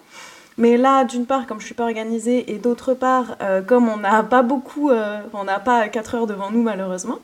Mais 0.59 0.77
là, 0.77 1.05
d'une 1.05 1.25
part, 1.25 1.47
comme 1.47 1.59
je 1.59 1.65
suis 1.65 1.75
pas 1.75 1.85
organisée, 1.85 2.53
et 2.53 2.59
d'autre 2.59 2.93
part, 2.93 3.39
comme 3.67 3.89
on 3.89 3.97
n'a 3.97 4.23
pas 4.23 4.43
beaucoup, 4.43 4.91
on 4.91 5.45
n'a 5.45 5.59
pas 5.59 5.89
4 5.89 6.15
heures 6.17 6.27
devant 6.27 6.51
nous 6.51 6.63
malheureusement, 6.63 7.21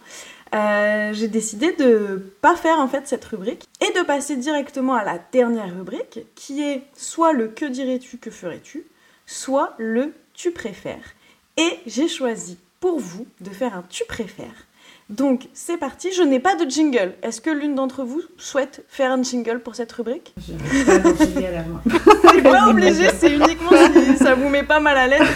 euh, 0.55 1.13
j'ai 1.13 1.29
décidé 1.29 1.73
de 1.73 2.33
pas 2.41 2.55
faire 2.55 2.79
en 2.79 2.87
fait 2.87 3.09
cette 3.09 3.25
rubrique 3.25 3.65
et 3.81 3.99
de 3.99 4.05
passer 4.05 4.37
directement 4.37 4.95
à 4.95 5.03
la 5.03 5.19
dernière 5.33 5.75
rubrique 5.75 6.21
qui 6.35 6.63
est 6.63 6.83
soit 6.95 7.33
le 7.33 7.49
que 7.49 7.65
dirais-tu, 7.65 8.19
que 8.19 8.31
ferais-tu, 8.31 8.85
soit 9.27 9.75
le 9.79 10.13
tu 10.33 10.53
préfères. 10.53 11.15
Et 11.57 11.79
j'ai 11.87 12.09
choisi 12.09 12.59
pour 12.81 13.01
vous 13.01 13.27
de 13.41 13.51
faire 13.51 13.77
un 13.77 13.85
tu 13.89 14.05
préfères. 14.05 14.67
Donc 15.11 15.49
c'est 15.53 15.77
parti, 15.77 16.13
je 16.13 16.23
n'ai 16.23 16.41
pas 16.41 16.55
de 16.55 16.71
jingle. 16.71 17.15
Est-ce 17.23 17.41
que 17.41 17.51
l'une 17.51 17.75
d'entre 17.75 18.05
vous 18.05 18.23
souhaite 18.39 18.85
faire 18.89 19.11
un 19.11 19.23
jingle 19.23 19.61
pour 19.61 19.75
cette 19.75 19.93
rubrique? 19.93 20.35
Je 20.39 20.53
pas 20.85 21.63
moi. 21.69 21.83
C'est 22.33 22.43
pas 22.43 22.69
obligé, 22.69 23.11
c'est 23.19 23.33
uniquement 23.33 23.71
si 23.93 24.17
ça 24.17 24.35
vous 24.35 24.49
met 24.49 24.65
pas 24.65 24.81
mal 24.81 24.97
à 24.97 25.07
l'aise. 25.07 25.29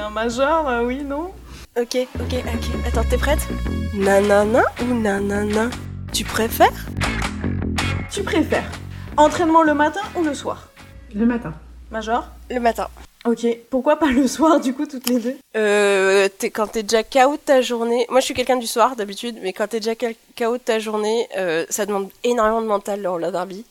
un 0.00 0.10
major, 0.10 0.68
euh, 0.68 0.84
oui, 0.84 1.04
non? 1.04 1.30
Ok, 1.76 1.96
ok, 2.20 2.32
ok. 2.34 2.86
Attends, 2.86 3.04
t'es 3.08 3.18
prête? 3.18 3.40
Nanana 3.94 4.62
ou 4.82 4.94
nanana? 4.94 5.68
Tu 6.12 6.24
préfères? 6.24 6.86
Tu 8.10 8.22
préfères 8.22 8.70
entraînement 9.18 9.62
le 9.62 9.74
matin 9.74 10.00
ou 10.16 10.22
le 10.22 10.34
soir? 10.34 10.68
Le 11.14 11.26
matin. 11.26 11.52
Major? 11.90 12.28
Le 12.50 12.60
matin. 12.60 12.88
Ok, 13.26 13.44
pourquoi 13.70 13.96
pas 13.98 14.06
le 14.06 14.26
soir 14.28 14.60
du 14.60 14.72
coup 14.72 14.86
toutes 14.86 15.08
les 15.08 15.18
deux? 15.18 15.36
Euh, 15.56 16.28
t'es- 16.38 16.50
quand 16.50 16.68
t'es 16.68 16.82
déjà 16.82 17.02
KO 17.02 17.32
de 17.32 17.40
ta 17.44 17.60
journée, 17.60 18.06
moi 18.08 18.20
je 18.20 18.26
suis 18.26 18.34
quelqu'un 18.34 18.56
du 18.56 18.66
soir 18.68 18.94
d'habitude, 18.94 19.36
mais 19.42 19.52
quand 19.52 19.66
t'es 19.66 19.80
déjà 19.80 19.94
KO 19.96 20.52
de 20.56 20.62
ta 20.62 20.78
journée, 20.78 21.26
euh, 21.36 21.66
ça 21.68 21.86
demande 21.86 22.08
énormément 22.24 22.62
de 22.62 22.66
mental 22.68 23.02
le 23.02 23.08
roller 23.10 23.32
derby. 23.32 23.64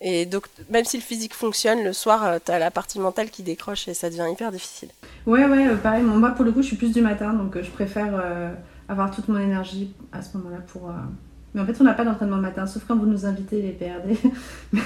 Et 0.00 0.26
donc, 0.26 0.44
même 0.70 0.84
si 0.84 0.96
le 0.96 1.02
physique 1.02 1.34
fonctionne, 1.34 1.82
le 1.82 1.92
soir, 1.92 2.24
euh, 2.24 2.38
t'as 2.44 2.58
la 2.58 2.70
partie 2.70 3.00
mentale 3.00 3.30
qui 3.30 3.42
décroche 3.42 3.88
et 3.88 3.94
ça 3.94 4.08
devient 4.10 4.26
hyper 4.30 4.52
difficile. 4.52 4.90
Ouais, 5.26 5.44
ouais, 5.44 5.66
euh, 5.66 5.76
pareil. 5.76 6.04
Bon, 6.04 6.16
moi, 6.18 6.30
pour 6.30 6.44
le 6.44 6.52
coup, 6.52 6.62
je 6.62 6.68
suis 6.68 6.76
plus 6.76 6.92
du 6.92 7.00
matin, 7.00 7.32
donc 7.32 7.56
euh, 7.56 7.62
je 7.64 7.70
préfère 7.70 8.10
euh, 8.14 8.52
avoir 8.88 9.10
toute 9.10 9.26
mon 9.28 9.38
énergie 9.40 9.92
à 10.12 10.22
ce 10.22 10.36
moment-là 10.36 10.58
pour. 10.72 10.88
euh, 10.90 10.92
Mais 11.54 11.60
en 11.62 11.66
fait, 11.66 11.74
on 11.80 11.84
n'a 11.84 11.94
pas 11.94 12.04
d'entraînement 12.04 12.36
le 12.36 12.42
matin, 12.42 12.66
sauf 12.66 12.84
quand 12.86 12.96
vous 12.96 13.06
nous 13.06 13.26
invitez 13.26 13.60
les 13.60 13.72
PRD. 13.72 14.16
Mais 14.72 14.80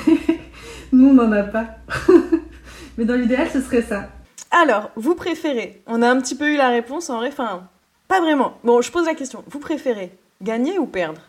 nous, 0.92 1.10
on 1.10 1.12
n'en 1.12 1.30
a 1.32 1.42
pas. 1.42 1.66
Mais 2.96 3.04
dans 3.04 3.14
l'idéal, 3.14 3.48
ce 3.52 3.60
serait 3.60 3.82
ça. 3.82 4.08
Alors, 4.50 4.90
vous 4.96 5.14
préférez 5.14 5.82
On 5.86 6.00
a 6.02 6.08
un 6.10 6.20
petit 6.20 6.34
peu 6.34 6.50
eu 6.52 6.56
la 6.56 6.68
réponse 6.68 7.10
en 7.10 7.18
vrai, 7.18 7.28
enfin, 7.28 7.68
pas 8.08 8.20
vraiment. 8.20 8.54
Bon, 8.64 8.80
je 8.80 8.90
pose 8.90 9.06
la 9.06 9.14
question. 9.14 9.44
Vous 9.48 9.58
préférez 9.58 10.12
gagner 10.42 10.78
ou 10.78 10.86
perdre? 10.86 11.20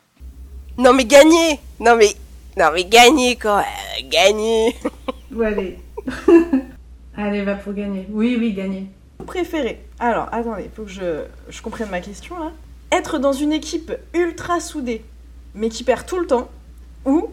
Non 0.78 0.94
mais 0.94 1.06
gagner 1.06 1.60
Non 1.80 1.96
mais... 1.96 2.10
Non 2.58 2.66
mais 2.74 2.86
gagner 2.86 3.36
quoi 3.36 3.62
euh, 3.62 4.10
Gagner 4.10 4.76
Ouais, 5.32 5.48
allez. 5.48 5.80
allez, 7.18 7.44
va 7.44 7.56
pour 7.56 7.74
gagner. 7.74 8.08
Oui, 8.12 8.36
oui, 8.40 8.54
gagner. 8.54 8.88
Vous 9.20 9.26
préférez 9.26 9.84
Alors, 10.00 10.30
attendez, 10.32 10.70
faut 10.76 10.84
que 10.84 10.92
je, 10.92 11.24
je 11.50 11.62
comprenne 11.62 11.90
ma 11.90 12.02
question 12.02 12.38
là. 12.38 12.52
Être 12.92 13.18
dans 13.18 13.34
une 13.34 13.52
équipe 13.52 13.92
ultra 14.14 14.60
soudée, 14.60 15.04
mais 15.56 15.70
qui 15.70 15.84
perd 15.84 16.06
tout 16.06 16.20
le 16.20 16.28
temps, 16.28 16.50
ou 17.06 17.30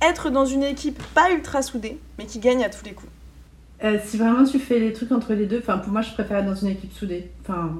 être 0.00 0.30
dans 0.30 0.46
une 0.46 0.62
équipe 0.62 1.02
pas 1.14 1.30
ultra 1.30 1.60
soudée, 1.60 1.98
mais 2.18 2.24
qui 2.24 2.38
gagne 2.38 2.64
à 2.64 2.70
tous 2.70 2.84
les 2.84 2.92
coups? 2.92 3.12
Euh, 3.84 3.98
si 4.02 4.16
vraiment 4.16 4.44
tu 4.44 4.58
fais 4.58 4.78
les 4.78 4.92
trucs 4.92 5.12
entre 5.12 5.34
les 5.34 5.46
deux, 5.46 5.58
enfin, 5.58 5.78
pour 5.78 5.92
moi, 5.92 6.02
je 6.02 6.12
préfère 6.12 6.38
être 6.38 6.46
dans 6.46 6.54
une 6.54 6.68
équipe 6.68 6.92
soudée. 6.92 7.30
Enfin. 7.42 7.76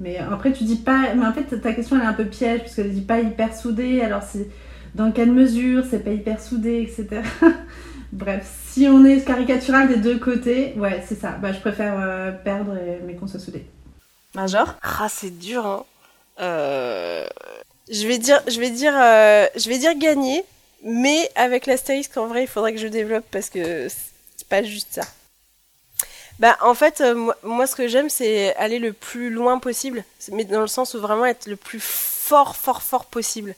Mais 0.00 0.16
après, 0.16 0.52
tu 0.52 0.64
dis 0.64 0.76
pas. 0.76 1.14
Mais 1.14 1.24
en 1.24 1.32
fait, 1.32 1.60
ta 1.60 1.72
question, 1.72 1.96
elle 1.96 2.02
est 2.02 2.06
un 2.06 2.14
peu 2.14 2.24
piège, 2.24 2.60
parce 2.62 2.74
qu'elle 2.74 2.92
dit 2.92 3.00
pas 3.02 3.20
hyper 3.20 3.54
soudée, 3.54 4.00
alors 4.00 4.22
c'est. 4.22 4.48
Dans 4.94 5.10
quelle 5.12 5.32
mesure 5.32 5.84
c'est 5.90 6.00
pas 6.04 6.10
hyper 6.10 6.40
soudé, 6.40 6.82
etc. 6.82 7.22
Bref, 8.12 8.46
si 8.68 8.86
on 8.86 9.04
est 9.04 9.24
caricatural 9.24 9.88
des 9.88 9.96
deux 9.96 10.18
côtés, 10.18 10.74
ouais, 10.76 11.02
c'est 11.06 11.18
ça. 11.20 11.32
Bah, 11.32 11.52
je 11.52 11.58
préfère 11.58 11.94
euh, 11.98 12.30
perdre, 12.30 12.76
et- 12.76 13.00
mais 13.04 13.14
qu'on 13.16 13.26
soit 13.26 13.40
soudés. 13.40 13.66
Major? 14.34 14.74
Ah 14.82 15.08
c'est 15.08 15.36
dur 15.38 15.66
hein. 15.66 15.84
Euh, 16.40 17.26
Je 17.90 18.06
vais 18.08 18.18
dire, 18.18 18.40
je 18.48 18.58
vais 18.60 18.70
dire, 18.70 18.94
euh, 18.96 19.46
je 19.56 19.68
vais 19.68 19.78
dire 19.78 19.96
gagner, 19.98 20.44
mais 20.84 21.30
avec 21.36 21.66
l'astérisque 21.66 22.16
en 22.16 22.26
vrai 22.26 22.42
il 22.44 22.48
faudrait 22.48 22.72
que 22.74 22.80
je 22.80 22.88
développe 22.88 23.24
parce 23.30 23.50
que 23.50 23.88
c'est 23.88 24.48
pas 24.48 24.62
juste 24.62 24.88
ça. 24.92 25.02
Bah 26.40 26.56
en 26.62 26.74
fait 26.74 27.00
euh, 27.00 27.14
moi, 27.14 27.36
moi, 27.44 27.66
ce 27.66 27.76
que 27.76 27.86
j'aime 27.86 28.08
c'est 28.10 28.54
aller 28.56 28.78
le 28.80 28.92
plus 28.92 29.30
loin 29.30 29.58
possible, 29.58 30.04
mais 30.32 30.44
dans 30.44 30.60
le 30.60 30.66
sens 30.66 30.94
où 30.94 31.00
vraiment 31.00 31.26
être 31.26 31.46
le 31.46 31.56
plus 31.56 31.80
fort 31.80 32.56
fort 32.56 32.82
fort 32.82 33.04
possible. 33.06 33.54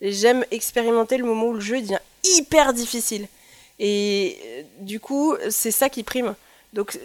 J'aime 0.00 0.44
expérimenter 0.50 1.16
le 1.16 1.24
moment 1.24 1.46
où 1.46 1.54
le 1.54 1.60
jeu 1.60 1.80
devient 1.80 1.98
hyper 2.24 2.72
difficile. 2.72 3.26
Et 3.78 4.38
euh, 4.44 4.62
du 4.80 5.00
coup 5.00 5.34
c'est 5.50 5.70
ça 5.70 5.88
qui 5.88 6.02
prime. 6.02 6.34
Donc 6.72 6.98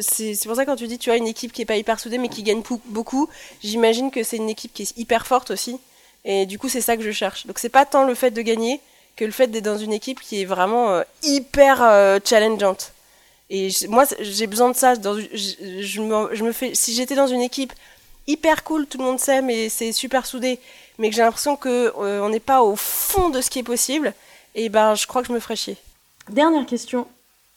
c'est 0.00 0.34
pour 0.44 0.56
ça 0.56 0.64
quand 0.64 0.76
tu 0.76 0.86
dis 0.86 0.98
tu 0.98 1.10
as 1.10 1.16
une 1.16 1.26
équipe 1.26 1.52
qui 1.52 1.62
est 1.62 1.66
pas 1.66 1.76
hyper 1.76 2.00
soudée 2.00 2.18
mais 2.18 2.28
qui 2.28 2.42
gagne 2.42 2.62
beaucoup, 2.86 3.28
j'imagine 3.62 4.10
que 4.10 4.22
c'est 4.22 4.36
une 4.36 4.48
équipe 4.48 4.72
qui 4.72 4.82
est 4.82 4.96
hyper 4.96 5.26
forte 5.26 5.50
aussi. 5.50 5.78
Et 6.24 6.46
du 6.46 6.58
coup 6.58 6.68
c'est 6.68 6.80
ça 6.80 6.96
que 6.96 7.02
je 7.02 7.10
cherche. 7.10 7.46
Donc 7.46 7.58
c'est 7.58 7.68
pas 7.68 7.84
tant 7.84 8.04
le 8.04 8.14
fait 8.14 8.30
de 8.30 8.42
gagner 8.42 8.80
que 9.16 9.24
le 9.24 9.32
fait 9.32 9.48
d'être 9.48 9.64
dans 9.64 9.78
une 9.78 9.92
équipe 9.92 10.20
qui 10.20 10.40
est 10.40 10.46
vraiment 10.46 10.90
euh, 10.90 11.02
hyper 11.22 11.82
euh, 11.82 12.18
challengeante. 12.24 12.92
Et 13.50 13.70
moi 13.88 14.04
j'ai 14.20 14.46
besoin 14.46 14.70
de 14.70 14.76
ça. 14.76 14.94
Je 14.94 16.42
me 16.42 16.52
fais, 16.52 16.74
si 16.74 16.94
j'étais 16.94 17.16
dans 17.16 17.26
une 17.26 17.42
équipe 17.42 17.72
hyper 18.30 18.64
cool, 18.64 18.86
tout 18.86 18.98
le 18.98 19.04
monde 19.04 19.18
s'aime 19.20 19.50
et 19.50 19.68
c'est 19.68 19.92
super 19.92 20.26
soudé, 20.26 20.58
mais 20.98 21.10
que 21.10 21.16
j'ai 21.16 21.22
l'impression 21.22 21.56
que 21.56 21.92
euh, 21.98 22.20
on 22.22 22.28
n'est 22.28 22.40
pas 22.40 22.62
au 22.62 22.76
fond 22.76 23.30
de 23.30 23.40
ce 23.40 23.50
qui 23.50 23.58
est 23.58 23.64
possible, 23.64 24.12
et 24.54 24.68
ben 24.68 24.94
je 24.94 25.06
crois 25.06 25.22
que 25.22 25.28
je 25.28 25.32
me 25.32 25.40
ferais 25.40 25.56
chier. 25.56 25.76
Dernière 26.28 26.66
question. 26.66 27.06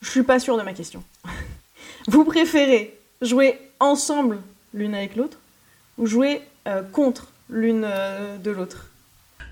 Je 0.02 0.10
suis 0.10 0.24
pas 0.24 0.40
sûre 0.40 0.58
de 0.58 0.64
ma 0.64 0.74
question. 0.74 1.04
Vous 2.08 2.26
préférez 2.26 2.98
jouer 3.22 3.60
ensemble 3.80 4.40
l'une 4.74 4.96
avec 4.96 5.16
l'autre 5.16 5.38
ou 5.98 6.06
jouer 6.08 6.42
euh, 6.68 6.82
contre 6.92 7.28
l'une 7.50 7.84
euh, 7.86 8.38
de 8.38 8.52
l'autre? 8.52 8.88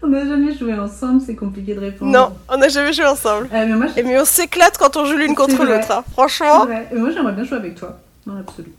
On 0.04 0.08
n'a 0.08 0.26
jamais 0.26 0.56
joué 0.58 0.74
ensemble, 0.74 1.22
c'est 1.24 1.36
compliqué 1.36 1.76
de 1.76 1.80
répondre. 1.80 2.12
Non, 2.12 2.36
on 2.50 2.58
n'a 2.58 2.70
jamais 2.70 2.92
joué 2.92 3.06
ensemble. 3.06 3.46
Euh, 3.54 3.66
mais 3.68 3.76
moi, 3.76 3.86
je... 3.88 4.00
Et 4.00 4.04
mais 4.04 4.20
on 4.20 4.26
s'éclate 4.26 4.78
quand 4.78 4.98
on 4.98 5.06
joue 5.06 5.16
l'une 5.16 5.36
contre 5.36 5.64
l'autre. 5.64 5.92
hein. 5.92 6.04
Franchement, 6.14 6.68
et 6.92 6.96
moi 6.96 7.12
j'aimerais 7.12 7.34
bien 7.34 7.44
jouer 7.44 7.58
avec 7.58 7.76
toi, 7.76 8.00
dans 8.26 8.34
l'absolu. 8.34 8.72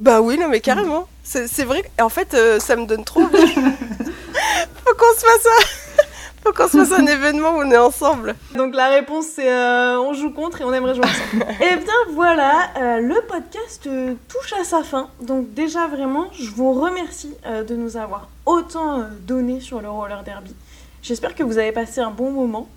Bah 0.00 0.20
oui, 0.20 0.38
non 0.38 0.48
mais 0.48 0.60
carrément. 0.60 1.08
C'est 1.22 1.64
vrai. 1.64 1.82
En 2.00 2.08
fait, 2.08 2.34
euh, 2.34 2.60
ça 2.60 2.76
me 2.76 2.86
donne 2.86 3.04
trop. 3.04 3.22
Faut 3.26 4.94
qu'on 4.94 5.14
se 5.18 5.24
fasse 5.24 5.46
un... 5.46 6.02
Faut 6.44 6.52
qu'on 6.52 6.68
se 6.68 6.84
fasse 6.84 6.92
un 6.92 7.06
événement 7.06 7.56
où 7.56 7.62
on 7.62 7.70
est 7.72 7.76
ensemble. 7.76 8.36
Donc 8.54 8.76
la 8.76 8.88
réponse 8.88 9.26
c'est 9.34 9.50
euh, 9.52 9.98
on 9.98 10.12
joue 10.12 10.30
contre 10.30 10.60
et 10.60 10.64
on 10.64 10.72
aimerait 10.72 10.94
jouer 10.94 11.04
ensemble. 11.04 11.44
et 11.60 11.74
bien 11.76 11.94
voilà, 12.12 12.70
euh, 12.78 13.00
le 13.00 13.16
podcast 13.26 13.84
euh, 13.88 14.14
touche 14.28 14.52
à 14.52 14.62
sa 14.62 14.84
fin. 14.84 15.08
Donc 15.20 15.52
déjà 15.54 15.88
vraiment, 15.88 16.28
je 16.38 16.48
vous 16.50 16.72
remercie 16.72 17.34
euh, 17.46 17.64
de 17.64 17.74
nous 17.74 17.96
avoir 17.96 18.28
autant 18.44 19.00
euh, 19.00 19.04
donné 19.26 19.60
sur 19.60 19.80
le 19.80 19.90
roller 19.90 20.22
derby. 20.22 20.54
J'espère 21.02 21.34
que 21.34 21.42
vous 21.42 21.58
avez 21.58 21.72
passé 21.72 22.00
un 22.00 22.12
bon 22.12 22.30
moment. 22.30 22.68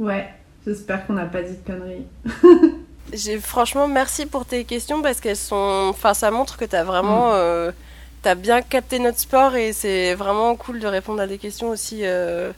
Ouais, 0.00 0.28
j'espère 0.66 1.06
qu'on 1.06 1.12
n'a 1.12 1.26
pas 1.26 1.42
dit 1.42 1.54
de 1.54 1.64
conneries. 1.64 2.06
Franchement 3.42 3.88
merci 3.88 4.26
pour 4.26 4.44
tes 4.46 4.64
questions 4.64 5.02
parce 5.02 5.20
qu'elles 5.20 5.36
sont. 5.36 5.86
Enfin, 5.90 6.14
ça 6.14 6.30
montre 6.30 6.56
que 6.56 6.64
t'as 6.64 6.84
vraiment. 6.84 7.32
euh, 7.34 7.70
T'as 8.22 8.36
bien 8.36 8.62
capté 8.62 9.00
notre 9.00 9.18
sport 9.18 9.56
et 9.56 9.72
c'est 9.72 10.14
vraiment 10.14 10.54
cool 10.54 10.78
de 10.78 10.86
répondre 10.86 11.20
à 11.20 11.26
des 11.26 11.38
questions 11.38 11.70
aussi. 11.70 12.02
euh, 12.04 12.52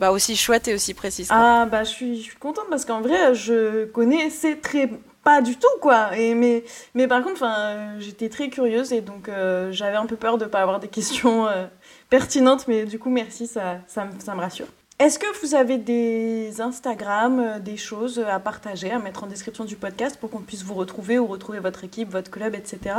Bah, 0.00 0.12
aussi 0.12 0.34
chouettes 0.34 0.66
et 0.68 0.74
aussi 0.74 0.94
précises. 0.94 1.28
quoi. 1.28 1.36
Ah 1.38 1.66
bah 1.66 1.84
je 1.84 1.90
suis, 1.90 2.16
je 2.18 2.22
suis 2.22 2.36
contente 2.38 2.64
parce 2.70 2.86
qu'en 2.86 3.02
vrai 3.02 3.34
je 3.34 3.84
connaissais 3.84 4.56
très 4.56 4.88
pas 5.22 5.42
du 5.42 5.56
tout 5.58 5.68
quoi. 5.82 6.16
Et 6.16 6.34
mais 6.34 6.64
mais 6.94 7.06
par 7.06 7.22
contre 7.22 7.34
enfin 7.34 7.98
j'étais 7.98 8.30
très 8.30 8.48
curieuse 8.48 8.94
et 8.94 9.02
donc 9.02 9.28
euh, 9.28 9.70
j'avais 9.72 9.98
un 9.98 10.06
peu 10.06 10.16
peur 10.16 10.38
de 10.38 10.46
pas 10.46 10.62
avoir 10.62 10.80
des 10.80 10.88
questions 10.88 11.46
euh, 11.48 11.66
pertinentes 12.08 12.66
mais 12.66 12.86
du 12.86 12.98
coup 12.98 13.10
merci 13.10 13.46
ça 13.46 13.80
ça 13.86 14.06
me 14.06 14.40
rassure. 14.40 14.68
Est-ce 15.00 15.18
que 15.18 15.40
vous 15.40 15.54
avez 15.54 15.78
des 15.78 16.60
Instagram, 16.60 17.40
euh, 17.40 17.58
des 17.58 17.78
choses 17.78 18.18
à 18.18 18.38
partager, 18.38 18.90
à 18.90 18.98
mettre 18.98 19.24
en 19.24 19.26
description 19.26 19.64
du 19.64 19.74
podcast 19.74 20.18
pour 20.20 20.28
qu'on 20.28 20.40
puisse 20.40 20.62
vous 20.62 20.74
retrouver 20.74 21.18
ou 21.18 21.26
retrouver 21.26 21.58
votre 21.58 21.84
équipe, 21.84 22.10
votre 22.10 22.30
club, 22.30 22.54
etc. 22.54 22.96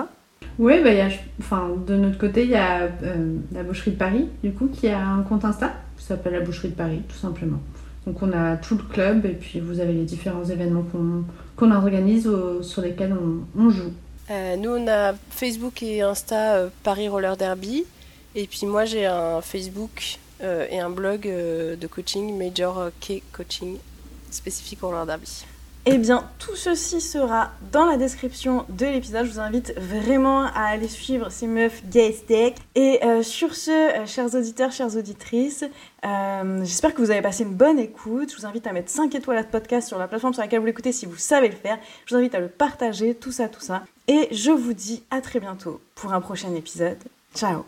Oui, 0.57 0.81
bah, 0.81 0.91
y 0.91 0.99
a, 0.99 1.09
enfin, 1.39 1.69
de 1.85 1.95
notre 1.95 2.17
côté, 2.17 2.41
il 2.45 2.49
y 2.49 2.55
a 2.55 2.89
euh, 3.03 3.35
la 3.51 3.61
boucherie 3.61 3.91
de 3.91 3.97
Paris, 3.97 4.27
du 4.43 4.51
coup, 4.51 4.67
qui 4.67 4.87
a 4.87 4.99
un 4.99 5.21
compte 5.21 5.45
Insta 5.45 5.73
qui 5.95 6.03
s'appelle 6.03 6.33
la 6.33 6.39
boucherie 6.39 6.69
de 6.69 6.73
Paris, 6.73 7.03
tout 7.07 7.17
simplement. 7.17 7.59
Donc 8.07 8.23
on 8.23 8.33
a 8.33 8.57
tout 8.57 8.75
le 8.75 8.83
club 8.83 9.27
et 9.27 9.33
puis 9.33 9.59
vous 9.59 9.79
avez 9.79 9.93
les 9.93 10.05
différents 10.05 10.43
événements 10.43 10.83
qu'on 11.55 11.71
organise 11.71 12.27
sur 12.63 12.81
lesquels 12.81 13.15
on, 13.55 13.69
joue. 13.69 13.93
Euh, 14.31 14.55
nous, 14.55 14.71
on 14.71 14.87
a 14.87 15.13
Facebook 15.29 15.83
et 15.83 16.01
Insta 16.01 16.55
euh, 16.55 16.69
Paris 16.81 17.09
Roller 17.09 17.37
Derby. 17.37 17.85
Et 18.33 18.47
puis 18.47 18.65
moi, 18.65 18.85
j'ai 18.85 19.05
un 19.05 19.41
Facebook 19.41 20.17
et 20.41 20.79
un 20.79 20.89
blog 20.89 21.21
de 21.21 21.87
coaching, 21.87 22.37
Major 22.37 22.89
K 22.99 23.21
Coaching, 23.31 23.77
spécifique 24.31 24.83
au 24.83 25.05
derby. 25.05 25.45
Eh 25.87 25.97
bien, 25.97 26.29
tout 26.37 26.55
ceci 26.55 27.01
sera 27.01 27.49
dans 27.71 27.85
la 27.85 27.97
description 27.97 28.65
de 28.69 28.85
l'épisode. 28.85 29.25
Je 29.25 29.31
vous 29.31 29.39
invite 29.39 29.73
vraiment 29.77 30.43
à 30.43 30.65
aller 30.65 30.87
suivre 30.87 31.31
ces 31.31 31.47
meufs 31.47 31.83
gay 31.89 32.15
Et 32.75 33.03
euh, 33.03 33.23
sur 33.23 33.55
ce, 33.55 33.71
euh, 33.71 34.05
chers 34.05 34.35
auditeurs, 34.35 34.71
chères 34.71 34.95
auditrices, 34.95 35.65
euh, 36.05 36.59
j'espère 36.63 36.93
que 36.93 37.01
vous 37.01 37.09
avez 37.09 37.23
passé 37.23 37.43
une 37.43 37.55
bonne 37.55 37.79
écoute. 37.79 38.31
Je 38.31 38.37
vous 38.37 38.45
invite 38.45 38.67
à 38.67 38.73
mettre 38.73 38.91
5 38.91 39.15
étoiles 39.15 39.39
à 39.39 39.43
ce 39.43 39.47
podcast 39.47 39.87
sur 39.87 39.97
la 39.97 40.07
plateforme 40.07 40.35
sur 40.35 40.43
laquelle 40.43 40.59
vous 40.59 40.67
l'écoutez 40.67 40.91
si 40.91 41.07
vous 41.07 41.17
savez 41.17 41.47
le 41.47 41.55
faire. 41.55 41.79
Je 42.05 42.13
vous 42.13 42.19
invite 42.19 42.35
à 42.35 42.39
le 42.39 42.47
partager, 42.47 43.15
tout 43.15 43.31
ça, 43.31 43.49
tout 43.49 43.61
ça. 43.61 43.83
Et 44.07 44.27
je 44.31 44.51
vous 44.51 44.73
dis 44.73 45.01
à 45.09 45.19
très 45.19 45.39
bientôt 45.39 45.81
pour 45.95 46.13
un 46.13 46.21
prochain 46.21 46.53
épisode. 46.53 46.99
Ciao 47.33 47.65